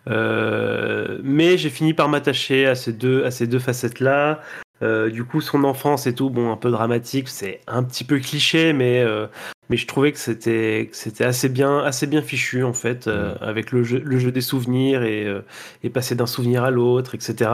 mais 0.06 1.56
j'ai 1.56 1.71
fini 1.71 1.94
par 1.94 2.11
m'attacher 2.11 2.66
à 2.66 2.75
ces 2.75 2.92
deux, 2.92 3.25
à 3.25 3.30
ces 3.30 3.47
deux 3.47 3.59
facettes-là. 3.59 4.42
Euh, 4.82 5.10
du 5.10 5.24
coup, 5.24 5.40
son 5.40 5.64
enfance 5.64 6.06
et 6.06 6.14
tout, 6.14 6.30
bon, 6.30 6.50
un 6.50 6.56
peu 6.56 6.70
dramatique, 6.70 7.28
c'est 7.28 7.60
un 7.66 7.84
petit 7.84 8.04
peu 8.04 8.18
cliché, 8.18 8.72
mais, 8.72 9.00
euh, 9.00 9.26
mais 9.70 9.76
je 9.76 9.86
trouvais 9.86 10.10
que 10.12 10.18
c'était 10.18 10.90
c'était 10.92 11.24
assez 11.24 11.48
bien 11.48 11.78
assez 11.78 12.06
bien 12.06 12.20
fichu 12.20 12.64
en 12.64 12.74
fait 12.74 13.06
euh, 13.06 13.34
mm. 13.34 13.38
avec 13.40 13.70
le 13.70 13.84
jeu 13.84 14.02
le 14.04 14.18
jeu 14.18 14.32
des 14.32 14.40
souvenirs 14.40 15.02
et, 15.02 15.26
et 15.82 15.88
passer 15.88 16.14
d'un 16.14 16.26
souvenir 16.26 16.64
à 16.64 16.70
l'autre 16.70 17.14
etc 17.14 17.48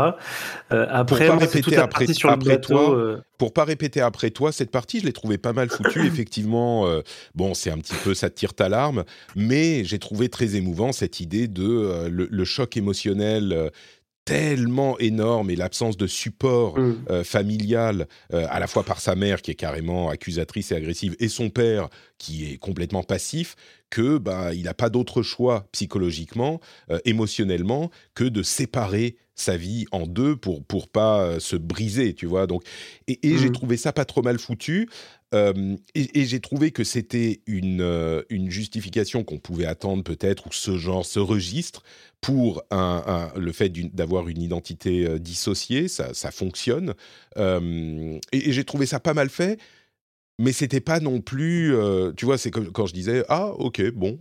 après 0.70 1.26
pour 1.28 1.36
pas 1.38 1.44
répéter 1.46 1.76
après, 1.76 2.06
sur 2.12 2.30
après 2.30 2.60
toi 2.60 3.20
pour 3.36 3.52
pas 3.52 3.64
répéter 3.64 4.00
après 4.00 4.30
toi 4.30 4.50
cette 4.52 4.70
partie 4.70 5.00
je 5.00 5.04
l'ai 5.04 5.12
trouvé 5.12 5.38
pas 5.38 5.52
mal 5.52 5.68
foutue 5.68 6.00
effectivement 6.06 6.88
bon 7.34 7.54
c'est 7.54 7.70
un 7.70 7.78
petit 7.78 7.94
peu 8.02 8.14
ça 8.14 8.30
tire 8.30 8.54
ta 8.54 8.68
larme 8.68 9.04
mais 9.36 9.84
j'ai 9.84 9.98
trouvé 9.98 10.28
très 10.28 10.56
émouvant 10.56 10.92
cette 10.92 11.20
idée 11.20 11.46
de 11.46 12.08
le, 12.08 12.44
choc 12.44 12.76
émotionnel 12.76 13.70
tellement 14.28 14.98
énorme 14.98 15.50
et 15.50 15.56
l'absence 15.56 15.96
de 15.96 16.06
support 16.06 16.78
mm. 16.78 16.96
euh, 17.10 17.24
familial, 17.24 18.06
euh, 18.34 18.46
à 18.50 18.60
la 18.60 18.66
fois 18.66 18.84
par 18.84 19.00
sa 19.00 19.14
mère 19.14 19.40
qui 19.40 19.50
est 19.50 19.56
carrément 19.56 20.10
accusatrice 20.10 20.70
et 20.70 20.76
agressive, 20.76 21.16
et 21.18 21.28
son 21.28 21.48
père 21.48 21.88
qui 22.18 22.52
est 22.52 22.58
complètement 22.58 23.02
passif, 23.02 23.56
que 23.90 24.18
bah, 24.18 24.52
il 24.52 24.64
n'a 24.64 24.74
pas 24.74 24.90
d'autre 24.90 25.22
choix 25.22 25.66
psychologiquement, 25.72 26.60
euh, 26.90 26.98
émotionnellement, 27.06 27.90
que 28.14 28.24
de 28.24 28.42
séparer 28.42 29.16
sa 29.34 29.56
vie 29.56 29.86
en 29.92 30.06
deux 30.06 30.36
pour 30.36 30.64
pour 30.64 30.88
pas 30.88 31.38
se 31.38 31.54
briser, 31.54 32.12
tu 32.12 32.26
vois. 32.26 32.48
Donc 32.48 32.64
et, 33.06 33.18
j'ai 33.22 33.50
mm. 33.50 33.52
trouvé 33.52 33.76
ça 33.76 33.92
pas 33.92 34.04
trop 34.04 34.20
mal 34.20 34.38
foutu. 34.38 34.90
Et, 35.32 36.24
j'ai 36.24 36.40
trouvé 36.40 36.70
que 36.70 36.84
c'était 36.84 37.40
une, 37.46 38.24
une 38.30 38.50
justification 38.50 39.24
qu'on 39.24 39.38
pouvait 39.38 39.66
attendre 39.66 40.02
peut-être, 40.02 40.46
ou 40.46 40.52
ce 40.52 40.78
genre, 40.78 41.04
ce 41.04 41.18
registre, 41.18 41.82
pour 42.20 42.62
un, 42.70 43.30
le 43.36 43.52
fait 43.52 43.68
d'avoir 43.94 44.28
une 44.28 44.42
identité 44.42 45.06
euh, 45.06 45.18
dissociée, 45.18 45.88
ça, 45.88 46.14
ça 46.14 46.30
fonctionne. 46.30 46.94
Euh, 47.36 48.18
et, 48.32 48.52
j'ai 48.52 48.64
trouvé 48.64 48.86
ça 48.86 48.98
pas 48.98 49.14
mal 49.14 49.28
fait, 49.28 49.60
mais 50.40 50.52
c'était 50.52 50.80
pas 50.80 51.00
non 51.00 51.20
plus, 51.20 51.74
euh, 51.74 52.12
tu 52.16 52.24
vois, 52.24 52.38
c'est 52.38 52.50
comme 52.50 52.70
quand 52.72 52.86
je 52.86 52.94
disais 52.94 53.24
ah 53.28 53.52
ok 53.58 53.90
bon 53.90 54.18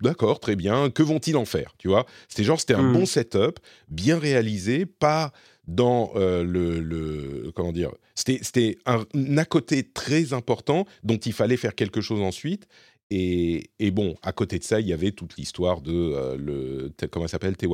d'accord 0.00 0.40
très 0.40 0.56
bien, 0.56 0.90
que 0.90 1.02
vont-ils 1.02 1.36
en 1.36 1.44
faire, 1.44 1.74
tu 1.78 1.88
vois? 1.88 2.06
C'était 2.28 2.44
genre 2.44 2.58
c'était 2.58 2.74
un 2.74 2.82
mmh. 2.82 2.92
bon 2.92 3.06
setup, 3.06 3.58
bien 3.88 4.18
réalisé, 4.18 4.86
pas 4.86 5.32
dans 5.68 6.12
le, 6.16 6.80
le, 6.80 7.52
comment 7.54 7.72
dire, 7.72 7.92
c'était 8.14 8.78
un, 8.86 9.04
un 9.14 9.38
à 9.38 9.44
côté 9.44 9.84
très 9.84 10.32
important 10.32 10.86
dont 11.04 11.18
il 11.18 11.32
fallait 11.32 11.56
faire 11.56 11.74
quelque 11.74 12.00
chose 12.00 12.22
ensuite 12.22 12.66
et, 13.10 13.90
bon, 13.90 14.14
à 14.22 14.32
côté 14.32 14.58
de 14.58 14.64
ça, 14.64 14.80
il 14.80 14.86
y 14.86 14.92
avait 14.92 15.12
toute 15.12 15.36
l'histoire 15.36 15.80
de 15.80 15.92
euh, 15.92 16.36
le 16.36 16.92
comment 17.10 17.26
s'appelle 17.26 17.56
tes 17.56 17.68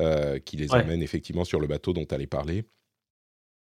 euh, 0.00 0.38
qui 0.38 0.56
les 0.56 0.72
amène 0.72 1.02
effectivement 1.02 1.44
sur 1.44 1.60
le 1.60 1.66
bateau 1.66 1.92
dont 1.92 2.04
tu 2.04 2.14
allais 2.14 2.26
parler. 2.26 2.64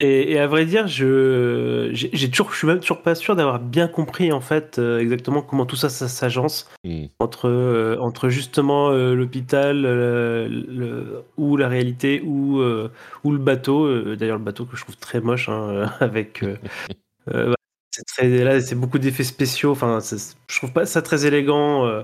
Et, 0.05 0.37
à 0.37 0.47
vrai 0.47 0.65
dire, 0.65 0.87
je 0.87 1.89
j'ai 1.93 2.29
toujours, 2.29 2.51
je 2.51 2.57
suis 2.57 2.67
même 2.67 2.79
toujours 2.79 3.01
pas 3.01 3.15
sûr 3.15 3.35
d'avoir 3.35 3.59
bien 3.59 3.87
compris 3.87 4.31
en 4.31 4.41
fait 4.41 4.77
euh, 4.77 4.99
exactement 4.99 5.41
comment 5.41 5.65
tout 5.65 5.77
ça, 5.77 5.89
ça 5.89 6.09
s'agence 6.09 6.69
mmh. 6.83 7.05
entre 7.19 7.97
entre 8.01 8.27
justement 8.27 8.91
l'hôpital 8.91 9.85
ou 11.37 11.57
la 11.57 11.67
réalité 11.67 12.21
ou 12.25 12.61
ou 13.23 13.31
le 13.31 13.37
bateau. 13.37 14.15
D'ailleurs, 14.15 14.37
le 14.37 14.43
bateau 14.43 14.65
que 14.65 14.75
je 14.75 14.83
trouve 14.83 14.97
très 14.97 15.21
moche 15.21 15.47
hein, 15.47 15.89
avec 15.99 16.43
c'est 17.93 18.05
très, 18.05 18.27
là, 18.43 18.59
c'est 18.59 18.75
beaucoup 18.75 18.99
d'effets 18.99 19.23
spéciaux. 19.23 19.71
Enfin, 19.71 19.99
je 20.47 20.57
trouve 20.57 20.73
pas 20.73 20.85
ça 20.85 21.01
très 21.01 21.25
élégant, 21.25 21.85
euh, 21.85 22.03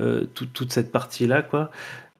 euh, 0.00 0.24
toute 0.26 0.72
cette 0.72 0.92
partie-là, 0.92 1.42
quoi. 1.42 1.70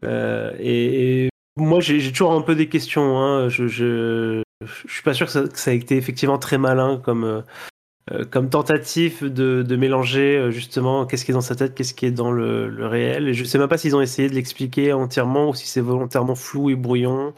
Euh, 0.05 0.53
et, 0.59 1.29
moi, 1.57 1.81
j'ai 1.81 2.11
toujours 2.11 2.33
un 2.33 2.43
peu 2.43 2.57
des 2.57 2.69
questions. 2.69 3.19
Hein. 3.19 3.49
Je, 3.49 3.69
je, 3.69 4.43
je, 4.67 4.93
suis 4.93 5.03
pas 5.03 5.15
sûr 5.15 5.27
que 5.27 5.33
ça, 5.33 5.43
que 5.43 5.59
ça, 5.59 5.73
ait 5.73 5.77
été 5.77 5.97
effectivement 5.97 6.39
très 6.39 6.59
malin 6.59 7.01
comme, 7.05 7.45
comme 8.31 8.51
tentative 8.51 9.25
de, 9.25 9.63
de, 9.63 9.77
mélanger 9.77 10.51
justement 10.51 11.07
qu'est-ce 11.07 11.25
qui 11.25 11.31
est 11.31 11.35
dans 11.35 11.41
sa 11.41 11.57
tête, 11.57 11.75
qu'est-ce 11.75 11.95
qui 11.95 12.07
est 12.07 12.11
dans 12.11 12.31
le, 12.31 12.69
le, 12.69 12.87
réel. 12.87 13.29
Et 13.29 13.35
je 13.35 13.45
sais 13.45 13.59
même 13.59 13.69
pas 13.69 13.79
s'ils 13.79 13.97
ont 13.97 14.01
essayé 14.01 14.29
de 14.29 14.35
l'expliquer 14.35 14.93
entièrement 14.93 15.51
ou 15.51 15.55
si 15.55 15.67
c'est 15.67 15.81
volontairement 15.81 16.35
flou 16.35 16.71
et 16.71 16.77
brouillon 16.77 17.35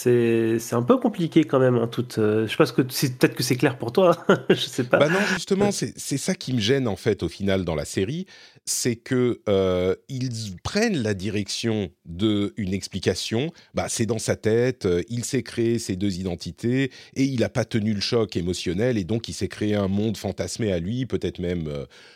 c'est 0.00 0.74
un 0.74 0.82
peu 0.82 0.96
compliqué 0.98 1.44
quand 1.44 1.58
même. 1.58 1.76
Hein, 1.76 1.88
toute, 1.88 2.18
euh, 2.18 2.46
je 2.46 2.56
pense 2.56 2.72
que 2.72 2.82
peut-être 2.82 3.34
que 3.34 3.42
c'est 3.42 3.56
clair 3.56 3.76
pour 3.78 3.92
toi. 3.92 4.16
je 4.48 4.54
sais 4.54 4.84
pas. 4.84 4.98
Bah 4.98 5.08
non, 5.08 5.18
justement, 5.34 5.70
c'est 5.72 5.96
ça 5.96 6.34
qui 6.34 6.52
me 6.54 6.60
gêne 6.60 6.86
en 6.86 6.96
fait 6.96 7.22
au 7.22 7.28
final 7.28 7.64
dans 7.64 7.74
la 7.74 7.84
série, 7.84 8.26
c'est 8.68 8.96
que 8.96 9.40
euh, 9.48 9.94
ils 10.08 10.56
prennent 10.62 11.02
la 11.02 11.14
direction 11.14 11.90
de 12.04 12.52
une 12.56 12.72
explication. 12.72 13.52
Bah 13.74 13.86
c'est 13.88 14.06
dans 14.06 14.18
sa 14.18 14.36
tête. 14.36 14.86
Euh, 14.86 15.02
il 15.08 15.24
s'est 15.24 15.42
créé 15.42 15.78
ces 15.78 15.96
deux 15.96 16.18
identités 16.18 16.90
et 17.14 17.24
il 17.24 17.40
n'a 17.40 17.48
pas 17.48 17.64
tenu 17.64 17.94
le 17.94 18.00
choc 18.00 18.36
émotionnel 18.36 18.98
et 18.98 19.04
donc 19.04 19.28
il 19.28 19.32
s'est 19.32 19.48
créé 19.48 19.74
un 19.74 19.88
monde 19.88 20.16
fantasmé 20.16 20.72
à 20.72 20.78
lui, 20.78 21.06
peut-être 21.06 21.38
même 21.38 21.72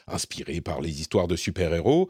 inspiré 0.06 0.60
par 0.60 0.80
les 0.80 1.00
histoires 1.00 1.28
de 1.28 1.36
super-héros. 1.36 2.08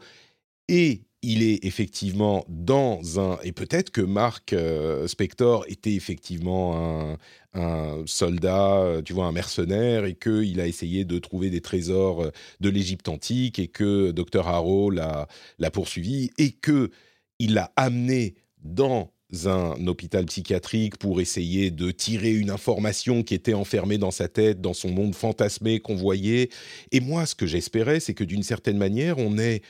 Et 0.67 1.03
il 1.23 1.41
est 1.41 1.63
effectivement 1.65 2.45
dans 2.49 3.19
un 3.19 3.39
et 3.43 3.53
peut-être 3.53 3.89
que 3.89 4.01
Mark 4.01 4.51
euh, 4.51 5.07
Spector 5.07 5.65
était 5.69 5.93
effectivement 5.93 7.17
un, 7.53 8.03
soldat, 8.05 8.77
euh, 8.77 9.01
tu 9.01 9.13
vois, 9.13 9.25
un 9.25 9.31
mercenaire 9.31 10.05
et 10.05 10.15
qu'il 10.15 10.59
a 10.59 10.67
essayé 10.67 11.05
de 11.05 11.17
trouver 11.19 11.49
des 11.49 11.61
trésors 11.61 12.23
euh, 12.23 12.31
de 12.59 12.69
l'Égypte 12.69 13.07
antique 13.07 13.57
et 13.57 13.67
que 13.67 14.11
Dr 14.11 14.47
Harrow 14.47 14.89
l'a 14.89 15.27
poursuivi 15.71 16.29
et 16.37 16.51
que 16.51 16.91
il 17.39 17.53
l'a 17.53 17.71
amené 17.75 18.35
dans 18.63 19.11
un 19.45 19.87
hôpital 19.87 20.25
psychiatrique 20.25 20.97
pour 20.97 21.21
essayer 21.21 21.71
de 21.71 21.89
tirer 21.91 22.33
une 22.33 22.49
information 22.49 23.23
qui 23.23 23.33
était 23.33 23.53
enfermée 23.53 23.97
dans 23.97 24.11
sa 24.11 24.27
tête, 24.27 24.61
dans 24.61 24.73
son 24.73 24.89
monde 24.89 25.15
fantasmé 25.15 25.79
qu'on 25.79 25.95
voyait. 25.95 26.49
Et 26.91 26.99
moi, 26.99 27.25
ce 27.25 27.33
que 27.33 27.47
j'espérais, 27.47 27.99
c'est 27.99 28.13
que 28.13 28.23
d'une 28.23 28.43
certaine 28.43 28.77
manière, 28.77 29.17
on 29.17 29.37
ait 29.39 29.61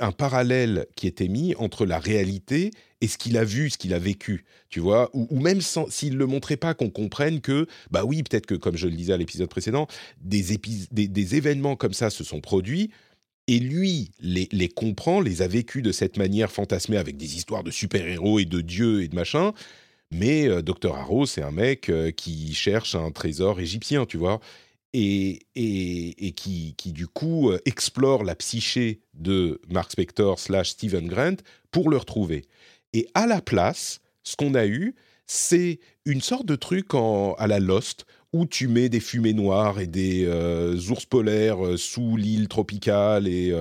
un 0.00 0.12
parallèle 0.12 0.86
qui 0.96 1.06
était 1.06 1.28
mis 1.28 1.54
entre 1.56 1.86
la 1.86 1.98
réalité 1.98 2.70
et 3.00 3.08
ce 3.08 3.18
qu'il 3.18 3.36
a 3.36 3.44
vu, 3.44 3.68
ce 3.68 3.78
qu'il 3.78 3.94
a 3.94 3.98
vécu, 3.98 4.44
tu 4.68 4.80
vois, 4.80 5.10
ou, 5.12 5.40
même 5.40 5.60
s'il 5.60 6.12
ne 6.14 6.18
le 6.18 6.26
montrait 6.26 6.56
pas, 6.56 6.72
qu'on 6.72 6.90
comprenne 6.90 7.40
que, 7.40 7.66
bah 7.90 8.04
oui, 8.04 8.22
peut-être 8.22 8.46
que, 8.46 8.54
comme 8.54 8.76
je 8.76 8.86
le 8.86 8.94
disais 8.94 9.12
à 9.12 9.16
l'épisode 9.16 9.48
précédent, 9.48 9.88
des, 10.20 10.56
des, 10.92 11.34
événements 11.34 11.74
comme 11.74 11.94
ça 11.94 12.10
se 12.10 12.22
sont 12.22 12.40
produits, 12.40 12.90
et 13.48 13.58
lui 13.58 14.12
les, 14.20 14.48
les, 14.52 14.68
comprend, 14.68 15.20
les 15.20 15.42
a 15.42 15.48
vécus 15.48 15.82
de 15.82 15.90
cette 15.90 16.16
manière 16.16 16.52
fantasmée 16.52 16.96
avec 16.96 17.16
des 17.16 17.36
histoires 17.36 17.64
de 17.64 17.72
super-héros 17.72 18.38
et 18.38 18.44
de 18.44 18.60
dieux 18.60 19.02
et 19.02 19.08
de 19.08 19.16
machin, 19.16 19.52
mais 20.12 20.46
euh, 20.46 20.62
Dr. 20.62 20.94
Harrow, 20.94 21.26
c'est 21.26 21.42
un 21.42 21.50
mec 21.50 21.88
euh, 21.88 22.12
qui 22.12 22.54
cherche 22.54 22.94
un 22.94 23.10
trésor 23.10 23.58
égyptien, 23.58 24.06
tu 24.06 24.16
vois 24.16 24.40
et, 24.94 26.34
qui, 26.36 26.74
du 26.92 27.06
coup 27.06 27.50
euh, 27.50 27.58
explore 27.64 28.24
la 28.24 28.34
psyché 28.34 29.00
de 29.14 29.60
Mark 29.68 29.90
Spector 29.90 30.38
slash 30.38 30.70
Stephen 30.70 31.08
Grant 31.08 31.36
pour 31.70 31.88
le 31.88 31.96
retrouver. 31.96 32.44
Et 32.92 33.08
à 33.14 33.26
la 33.26 33.40
place, 33.40 34.00
ce 34.22 34.36
qu'on 34.36 34.54
a 34.54 34.66
eu, 34.66 34.94
c'est 35.26 35.80
une 36.04 36.20
sorte 36.20 36.46
de 36.46 36.56
truc 36.56 36.94
en, 36.94 37.34
à 37.34 37.46
la 37.46 37.58
Lost 37.58 38.04
où 38.34 38.46
tu 38.46 38.66
mets 38.66 38.88
des 38.88 39.00
fumées 39.00 39.34
noires 39.34 39.80
et 39.80 39.86
des 39.86 40.24
euh, 40.26 40.78
ours 40.90 41.04
polaires 41.04 41.64
euh, 41.64 41.76
sous 41.76 42.16
l'île 42.16 42.48
tropicale 42.48 43.28
et 43.28 43.54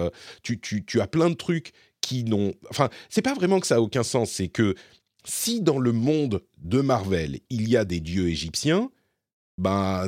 tu, 0.44 0.60
tu, 0.60 0.84
tu, 0.86 1.02
as 1.02 1.08
plein 1.08 1.30
de 1.30 1.36
trucs 1.36 1.72
qui 2.02 2.24
n'ont... 2.24 2.54
Enfin, 2.70 2.90
c'est 3.10 3.22
pas 3.22 3.34
vraiment 3.34 3.60
que 3.60 3.68
ça 3.68 3.76
a 3.76 3.80
aucun 3.80 4.04
sens, 4.04 4.32
c'est 4.32 4.48
que 4.48 4.76
si 5.24 5.62
dans 5.62 5.80
le 5.80 5.92
monde 5.92 6.42
de 6.58 6.82
Marvel, 6.82 7.40
il 7.50 7.70
y 7.70 7.78
a 7.78 7.86
des 7.86 8.00
dieux 8.00 8.28
égyptiens, 8.28 8.90
ben 9.62 10.08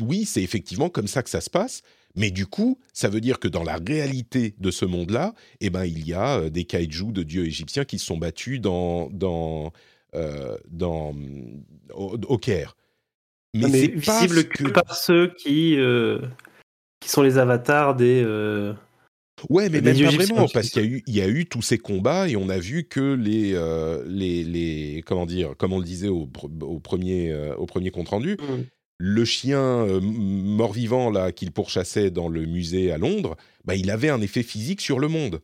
oui, 0.00 0.24
c'est 0.24 0.42
effectivement 0.42 0.88
comme 0.88 1.08
ça 1.08 1.22
que 1.22 1.30
ça 1.30 1.40
se 1.40 1.50
passe. 1.50 1.82
Mais 2.14 2.30
du 2.30 2.46
coup, 2.46 2.78
ça 2.92 3.08
veut 3.08 3.20
dire 3.20 3.38
que 3.38 3.48
dans 3.48 3.64
la 3.64 3.76
réalité 3.76 4.54
de 4.58 4.70
ce 4.70 4.84
monde-là, 4.84 5.34
eh 5.60 5.70
ben, 5.70 5.84
il 5.84 6.06
y 6.06 6.12
a 6.12 6.38
euh, 6.38 6.50
des 6.50 6.64
kaijus 6.64 7.12
de 7.12 7.22
dieux 7.22 7.46
égyptiens 7.46 7.84
qui 7.84 7.98
se 7.98 8.06
sont 8.06 8.18
battus 8.18 8.60
dans, 8.60 9.08
dans, 9.10 9.72
euh, 10.14 10.56
dans, 10.68 11.14
au, 11.94 12.38
Caire. 12.38 12.76
Mais, 13.54 13.68
c'est 13.70 13.86
visible 13.88 14.44
que... 14.44 14.68
par 14.68 14.94
ceux 14.94 15.32
qui, 15.38 15.76
euh, 15.78 16.20
qui 17.00 17.08
sont 17.08 17.22
les 17.22 17.38
avatars 17.38 17.96
des. 17.96 18.24
Ouais, 19.48 19.68
mais 19.70 19.80
même 19.80 19.98
pas 19.98 20.10
vraiment, 20.10 20.46
parce 20.48 20.70
qu'il 20.70 20.82
y, 20.82 20.84
a 20.84 20.88
eu, 20.88 21.02
il 21.08 21.16
y 21.16 21.20
a 21.20 21.26
eu 21.26 21.46
tous 21.46 21.62
ces 21.62 21.78
combats 21.78 22.28
et 22.28 22.36
on 22.36 22.48
a 22.48 22.58
vu 22.58 22.84
que 22.84 23.14
les, 23.14 23.58
les, 24.06 24.44
les 24.44 25.02
comment 25.04 25.26
dire, 25.26 25.56
comme 25.56 25.72
on 25.72 25.78
le 25.80 25.84
disait 25.84 26.08
au, 26.08 26.30
au 26.60 26.78
premier, 26.78 27.34
au 27.56 27.66
premier 27.66 27.90
compte 27.90 28.10
rendu, 28.10 28.36
mmh 28.38 28.62
le 28.98 29.24
chien 29.24 29.58
euh, 29.58 30.00
mort-vivant 30.00 31.10
là 31.10 31.32
qu'il 31.32 31.52
pourchassait 31.52 32.10
dans 32.10 32.28
le 32.28 32.46
musée 32.46 32.92
à 32.92 32.98
Londres, 32.98 33.36
bah, 33.64 33.74
il 33.74 33.90
avait 33.90 34.10
un 34.10 34.20
effet 34.20 34.42
physique 34.42 34.80
sur 34.80 34.98
le 34.98 35.08
monde, 35.08 35.40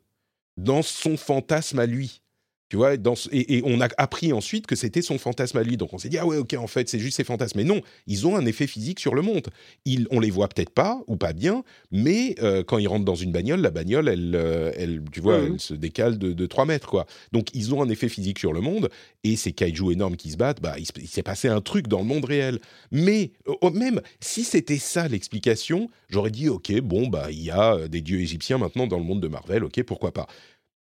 dans 0.57 0.83
son 0.83 1.17
fantasme 1.17 1.79
à 1.79 1.87
lui. 1.87 2.23
Tu 2.69 2.77
vois, 2.77 2.95
et, 3.33 3.63
on 3.65 3.81
a 3.81 3.89
appris 3.97 4.33
ensuite 4.35 4.67
que 4.67 4.77
c'était 4.77 5.01
son 5.01 5.17
fantasme 5.17 5.57
à 5.57 5.63
lui. 5.63 5.79
Donc 5.79 5.95
on 5.95 5.99
s'est 5.99 6.11
dit, 6.11 6.19
ah 6.19 6.27
ouais, 6.27 6.37
ok, 6.37 6.53
en 6.55 6.67
fait, 6.67 6.89
c'est 6.89 6.99
juste 6.99 7.17
ses 7.17 7.25
fantasmes. 7.25 7.59
Mais 7.59 7.65
non, 7.65 7.81
ils 8.07 8.27
ont 8.27 8.37
un 8.37 8.45
effet 8.45 8.67
physique 8.67 9.01
sur 9.01 9.15
le 9.15 9.23
monde. 9.23 9.49
Ils, 9.87 10.07
on 10.11 10.21
les 10.21 10.31
voit 10.31 10.49
peut-être 10.49 10.71
pas, 10.71 11.01
ou 11.07 11.17
pas 11.17 11.33
bien, 11.33 11.65
mais 11.91 12.35
euh, 12.43 12.63
quand 12.63 12.77
ils 12.77 12.87
rentrent 12.87 13.07
dans 13.07 13.15
une 13.15 13.33
bagnole, 13.33 13.63
la 13.63 13.71
bagnole, 13.71 14.09
elle, 14.09 14.35
euh, 14.35 14.71
elle 14.77 15.03
tu 15.11 15.21
vois, 15.21 15.39
elle 15.39 15.59
se 15.59 15.73
décale 15.73 16.19
de, 16.19 16.35
de 16.35 16.47
3 16.47 16.67
mètres, 16.67 16.89
quoi. 16.89 17.07
Donc 17.33 17.49
ils 17.55 17.75
ont 17.75 17.81
un 17.83 17.89
effet 17.89 18.11
physique 18.11 18.39
sur 18.39 18.53
le 18.53 18.61
monde, 18.61 18.91
et 19.25 19.37
ces 19.37 19.53
kaiju 19.53 19.91
énormes 19.91 20.17
qui 20.17 20.31
se 20.31 20.37
battent, 20.37 20.61
bah, 20.61 20.77
il, 20.79 21.09
s'est 21.09 21.23
passé 21.23 21.49
un 21.49 21.63
truc 21.63 21.89
dans 21.89 22.01
le 22.01 22.05
monde 22.05 22.27
réel. 22.27 22.59
Mais 22.93 23.33
euh, 23.49 23.71
même 23.71 24.03
si 24.21 24.45
c'était 24.45 24.77
ça 24.77 25.09
l'explication, 25.09 25.89
j'aurais 26.11 26.31
dit, 26.31 26.51
ok, 26.51 26.81
bon, 26.81 27.07
bah, 27.07 27.29
il 27.31 27.43
y 27.43 27.51
a 27.51 27.89
des 27.89 28.03
dieux 28.03 28.21
égyptiens 28.21 28.59
maintenant 28.59 28.87
dans 28.87 28.99
le 28.99 29.05
monde 29.05 29.23
de 29.23 29.29
Marvel, 29.29 29.65
ok, 29.65 29.83
pourquoi 29.85 30.13
pas. 30.13 30.27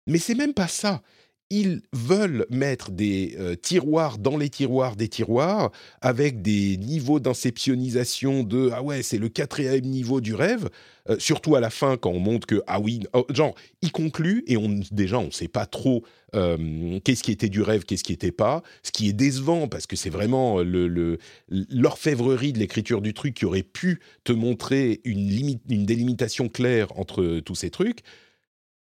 Mais 0.07 0.19
c'est 0.19 0.35
même 0.35 0.55
pas 0.55 0.69
ça 0.69 1.03
ils 1.51 1.81
veulent 1.93 2.47
mettre 2.51 2.91
des 2.91 3.37
euh, 3.39 3.55
tiroirs 3.55 4.19
dans 4.19 4.37
les 4.37 4.51
tiroirs 4.51 4.97
des 4.97 5.09
tiroirs 5.09 5.71
avec 6.01 6.43
des 6.43 6.77
niveaux 6.77 7.21
d'inceptionnisation 7.21 8.43
de 8.43 8.71
ah 8.73 8.83
ouais 8.83 9.03
c'est 9.03 9.19
le 9.19 9.29
quatrième 9.29 9.85
niveau 9.85 10.21
du 10.21 10.35
rêve 10.35 10.69
euh, 11.09 11.17
surtout 11.19 11.57
à 11.57 11.61
la 11.61 11.71
fin 11.71 11.97
quand 11.97 12.11
on 12.11 12.19
montre 12.19 12.47
que 12.47 12.63
ah 12.67 12.81
oui 12.81 13.01
oh, 13.15 13.27
genre 13.31 13.55
il 13.81 13.93
conclut 13.93 14.45
et 14.47 14.59
on 14.59 14.81
déjà 14.93 15.19
on 15.19 15.31
sait 15.31 15.49
pas 15.49 15.65
trop 15.65 16.05
euh, 16.35 16.99
qu'est-ce 17.05 17.23
qui 17.23 17.33
était 17.33 17.49
du 17.49 17.63
rêve 17.63 17.85
qu'est-ce 17.85 18.05
qui 18.05 18.13
était 18.13 18.33
pas. 18.33 18.63
Ce 18.83 18.93
qui 18.93 19.09
est 19.09 19.15
décevant 19.15 19.69
parce 19.69 19.87
que 19.87 19.97
c'est 19.97 20.11
vraiment 20.11 20.59
le, 20.59 21.19
l'orfèvrerie 21.49 22.53
de 22.53 22.59
l'écriture 22.59 23.01
du 23.01 23.15
truc 23.15 23.35
qui 23.35 23.47
aurait 23.47 23.63
pu 23.63 24.01
te 24.25 24.33
montrer 24.33 25.01
une 25.05 25.29
limite 25.29 25.63
une 25.71 25.87
délimitation 25.87 26.51
claire 26.51 26.89
entre 26.99 27.41
tous 27.41 27.55
ces 27.55 27.71
trucs 27.71 28.01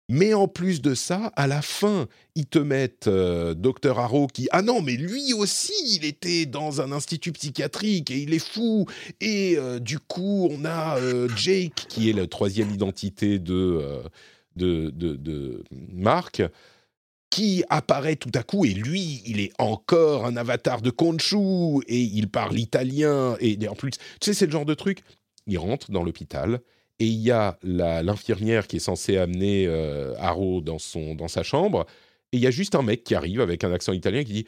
mais 0.09 0.33
en 0.33 0.47
plus 0.47 0.81
de 0.81 0.95
ça, 0.95 1.31
à 1.35 1.45
la 1.45 1.61
fin, 1.61 2.07
ils 2.33 2.47
te 2.47 2.57
mettent 2.57 3.07
euh, 3.07 3.53
Docteur 3.53 3.99
Harrow 3.99 4.25
qui 4.25 4.47
ah 4.51 4.63
non 4.63 4.81
mais 4.81 4.95
lui 4.95 5.33
aussi 5.33 5.71
il 5.87 6.03
était 6.03 6.47
dans 6.47 6.81
un 6.81 6.91
institut 6.91 7.31
psychiatrique 7.31 8.09
et 8.09 8.17
il 8.17 8.33
est 8.33 8.43
fou. 8.43 8.87
Et 9.21 9.55
euh, 9.57 9.77
du 9.77 9.99
coup 9.99 10.49
on 10.51 10.65
a 10.65 10.97
euh, 10.97 11.29
Jake 11.35 11.85
qui 11.87 12.09
est 12.09 12.13
la 12.13 12.25
troisième 12.25 12.71
identité 12.71 13.37
de 13.37 14.01
de, 14.55 14.89
de, 14.89 15.15
de 15.15 15.63
Mark 15.93 16.41
qui 17.29 17.63
apparaît 17.69 18.15
tout 18.15 18.31
à 18.33 18.41
coup 18.41 18.65
et 18.65 18.73
lui 18.73 19.21
il 19.27 19.39
est 19.39 19.51
encore 19.59 20.25
un 20.25 20.35
avatar 20.35 20.81
de 20.81 20.89
Khonshu 20.89 21.83
et 21.87 22.01
il 22.01 22.29
parle 22.29 22.57
italien 22.57 23.37
et 23.39 23.57
en 23.67 23.75
plus 23.75 23.91
tu 23.91 23.99
sais 24.21 24.33
c'est 24.33 24.47
le 24.47 24.51
genre 24.51 24.65
de 24.65 24.73
truc 24.73 25.03
il 25.45 25.59
rentre 25.59 25.91
dans 25.91 26.03
l'hôpital 26.03 26.61
et 26.99 27.05
il 27.05 27.19
y 27.19 27.31
a 27.31 27.57
l'infirmière 27.63 28.67
qui 28.67 28.77
est 28.77 28.81
censée 28.81 29.17
amener 29.17 29.65
euh, 29.67 30.13
Haro 30.19 30.61
dans, 30.61 30.79
son, 30.79 31.15
dans 31.15 31.27
sa 31.29 31.43
chambre, 31.43 31.85
et 32.31 32.37
il 32.37 32.43
y 32.43 32.47
a 32.47 32.51
juste 32.51 32.75
un 32.75 32.81
mec 32.81 33.03
qui 33.03 33.15
arrive 33.15 33.41
avec 33.41 33.63
un 33.63 33.71
accent 33.71 33.93
italien 33.93 34.23
qui 34.23 34.33
dit 34.33 34.45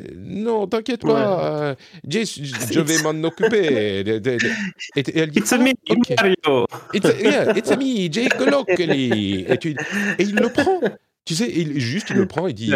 euh, 0.00 0.04
non, 0.16 0.66
t'inquiète 0.66 1.00
pas, 1.00 1.70
euh, 1.70 1.74
je, 2.08 2.80
vais 2.80 3.02
m'en 3.02 3.26
occuper. 3.26 4.00
Et, 4.00 5.08
elle 5.14 5.30
dit, 5.30 5.38
It's 5.38 5.52
me, 5.52 5.72
Mario. 6.16 6.66
It's, 6.92 7.22
yeah, 7.22 7.56
it's 7.56 7.70
me, 7.70 8.12
Jake 8.12 8.38
Lockley. 8.38 9.46
Et, 9.48 9.52
et, 9.52 9.76
il 10.18 10.34
le 10.34 10.48
prend. 10.50 10.80
Tu 11.24 11.34
sais, 11.34 11.50
il, 11.50 11.80
juste 11.80 12.10
il 12.10 12.16
le 12.16 12.26
prend 12.26 12.46
et 12.46 12.52
dit 12.52 12.72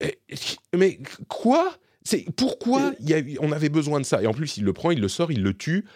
eh, 0.00 0.08
Mais 0.76 0.98
quoi? 1.28 1.74
C'est 2.06 2.26
pourquoi 2.36 2.92
y 3.00 3.14
a, 3.14 3.22
on 3.40 3.50
avait 3.50 3.70
besoin 3.70 3.98
de 3.98 4.04
ça? 4.04 4.22
Et 4.22 4.26
en 4.26 4.34
plus, 4.34 4.58
il 4.58 4.64
le 4.64 4.74
prend, 4.74 4.90
il 4.90 5.00
le 5.00 5.08
sort, 5.08 5.32
il 5.32 5.42
le 5.42 5.54
tue. 5.54 5.86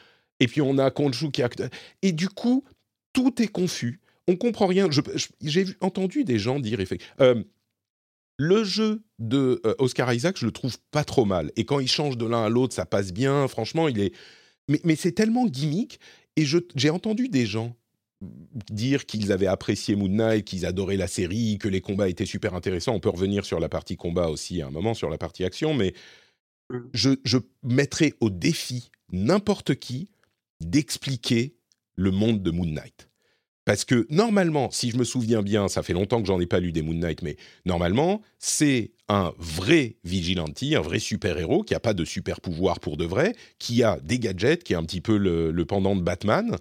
Et 0.41 0.47
puis 0.47 0.61
on 0.61 0.79
a 0.79 0.91
Konju 0.91 1.31
qui 1.31 1.43
acte. 1.43 1.63
Et 2.03 2.13
du 2.13 2.29
coup, 2.29 2.65
tout 3.13 3.43
est 3.43 3.49
confus. 3.49 4.01
On 4.27 4.37
comprend 4.37 4.67
rien. 4.67 4.89
J'ai 5.43 5.67
entendu 5.81 6.25
des 6.25 6.39
gens 6.39 6.61
dire 6.61 6.79
euh, 7.21 7.43
le 8.37 8.63
jeu 8.63 9.03
de 9.19 9.61
euh, 9.65 9.75
Oscar 9.79 10.13
Isaac, 10.13 10.37
je 10.39 10.47
le 10.47 10.53
trouve 10.53 10.77
pas 10.91 11.05
trop 11.05 11.25
mal. 11.25 11.51
Et 11.57 11.65
quand 11.65 11.81
il 11.81 11.89
change 11.89 12.17
de 12.17 12.27
l'un 12.27 12.45
à 12.45 12.49
l'autre, 12.49 12.75
ça 12.75 12.87
passe 12.87 13.13
bien. 13.13 13.49
Franchement, 13.49 13.89
il 13.89 14.01
est. 14.01 14.15
Mais, 14.85 14.97
c'est 14.97 15.13
tellement 15.13 15.47
gimmick. 15.47 15.99
Et 16.37 16.45
j'ai 16.45 16.91
entendu 16.91 17.29
des 17.29 17.47
gens 17.47 17.75
dire 18.71 19.07
qu'ils 19.07 19.33
avaient 19.33 19.47
apprécié 19.47 19.97
Moon 19.97 20.09
Knight, 20.09 20.45
qu'ils 20.45 20.67
adoraient 20.67 20.97
la 20.97 21.09
série, 21.09 21.57
que 21.59 21.69
les 21.69 21.81
combats 21.81 22.09
étaient 22.09 22.27
super 22.27 22.55
intéressants. 22.55 22.95
On 22.95 23.01
peut 23.01 23.09
revenir 23.09 23.45
sur 23.45 23.61
la 23.61 23.69
partie 23.69 23.97
combat 23.97 24.29
aussi 24.29 24.61
à 24.61 24.67
un 24.67 24.71
moment, 24.71 24.95
sur 24.95 25.09
la 25.09 25.19
partie 25.19 25.45
action, 25.45 25.73
mais 25.75 25.95
mmh. 26.71 26.79
je, 26.93 27.11
je 27.25 27.39
mettrai 27.63 28.15
au 28.21 28.29
défi 28.29 28.91
n'importe 29.11 29.75
qui 29.77 30.11
d'expliquer 30.61 31.57
le 31.95 32.11
monde 32.11 32.43
de 32.43 32.51
Moon 32.51 32.67
Knight. 32.67 33.09
Parce 33.65 33.85
que 33.85 34.07
normalement, 34.09 34.71
si 34.71 34.91
je 34.91 34.97
me 34.97 35.05
souviens 35.05 35.43
bien, 35.43 35.69
ça 35.69 35.83
fait 35.83 35.93
longtemps 35.93 36.23
que 36.23 36.27
j'en 36.27 36.41
ai 36.41 36.47
pas 36.47 36.59
lu 36.59 36.73
des 36.73 36.81
Moon 36.81 36.95
Knight, 36.95 37.21
mais 37.21 37.37
normalement, 37.67 38.23
c'est 38.39 38.93
un 39.09 39.35
vrai 39.39 39.97
vigilante, 40.05 40.63
un 40.63 40.81
vrai 40.81 40.99
super-héros 40.99 41.65
qui 41.65 41.75
a 41.75 41.81
pas 41.81 41.93
de 41.93 42.07
super 42.07 42.41
pouvoir 42.41 42.81
pour 42.81 42.97
de 42.97 43.05
vrai, 43.05 43.35
qui 43.59 43.83
a 43.83 43.99
des 44.01 44.19
gadgets, 44.19 44.65
qui 44.65 44.73
est 44.73 44.77
un 44.77 44.85
petit 44.85 45.03
peu 45.03 45.19
le, 45.19 45.51
le 45.51 45.65
pendant 45.67 45.95
de 45.97 46.01
Batman, 46.01 46.57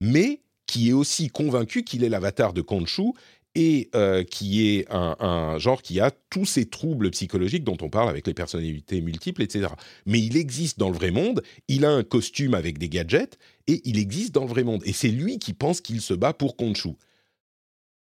mais 0.00 0.40
qui 0.66 0.90
est 0.90 0.92
aussi 0.92 1.28
convaincu 1.28 1.82
qu'il 1.82 2.04
est 2.04 2.08
l'avatar 2.08 2.52
de 2.52 2.62
Khonshu 2.62 3.12
et 3.54 3.90
euh, 3.94 4.24
qui 4.24 4.68
est 4.68 4.86
un, 4.90 5.58
genre 5.58 5.82
qui 5.82 6.00
a 6.00 6.10
tous 6.30 6.46
ces 6.46 6.66
troubles 6.66 7.10
psychologiques 7.10 7.64
dont 7.64 7.76
on 7.82 7.90
parle 7.90 8.08
avec 8.08 8.26
les 8.26 8.34
personnalités 8.34 9.00
multiples, 9.00 9.42
etc. 9.42 9.68
Mais 10.06 10.20
il 10.20 10.36
existe 10.36 10.78
dans 10.78 10.88
le 10.88 10.94
vrai 10.94 11.10
monde, 11.10 11.42
il 11.68 11.84
a 11.84 11.90
un 11.90 12.02
costume 12.02 12.54
avec 12.54 12.78
des 12.78 12.88
gadgets, 12.88 13.38
et 13.66 13.80
il 13.84 13.98
existe 13.98 14.34
dans 14.34 14.42
le 14.42 14.48
vrai 14.48 14.64
monde. 14.64 14.82
Et 14.84 14.92
c'est 14.92 15.08
lui 15.08 15.38
qui 15.38 15.52
pense 15.52 15.80
qu'il 15.80 16.00
se 16.00 16.14
bat 16.14 16.32
pour 16.32 16.56
Khonshu, 16.56 16.94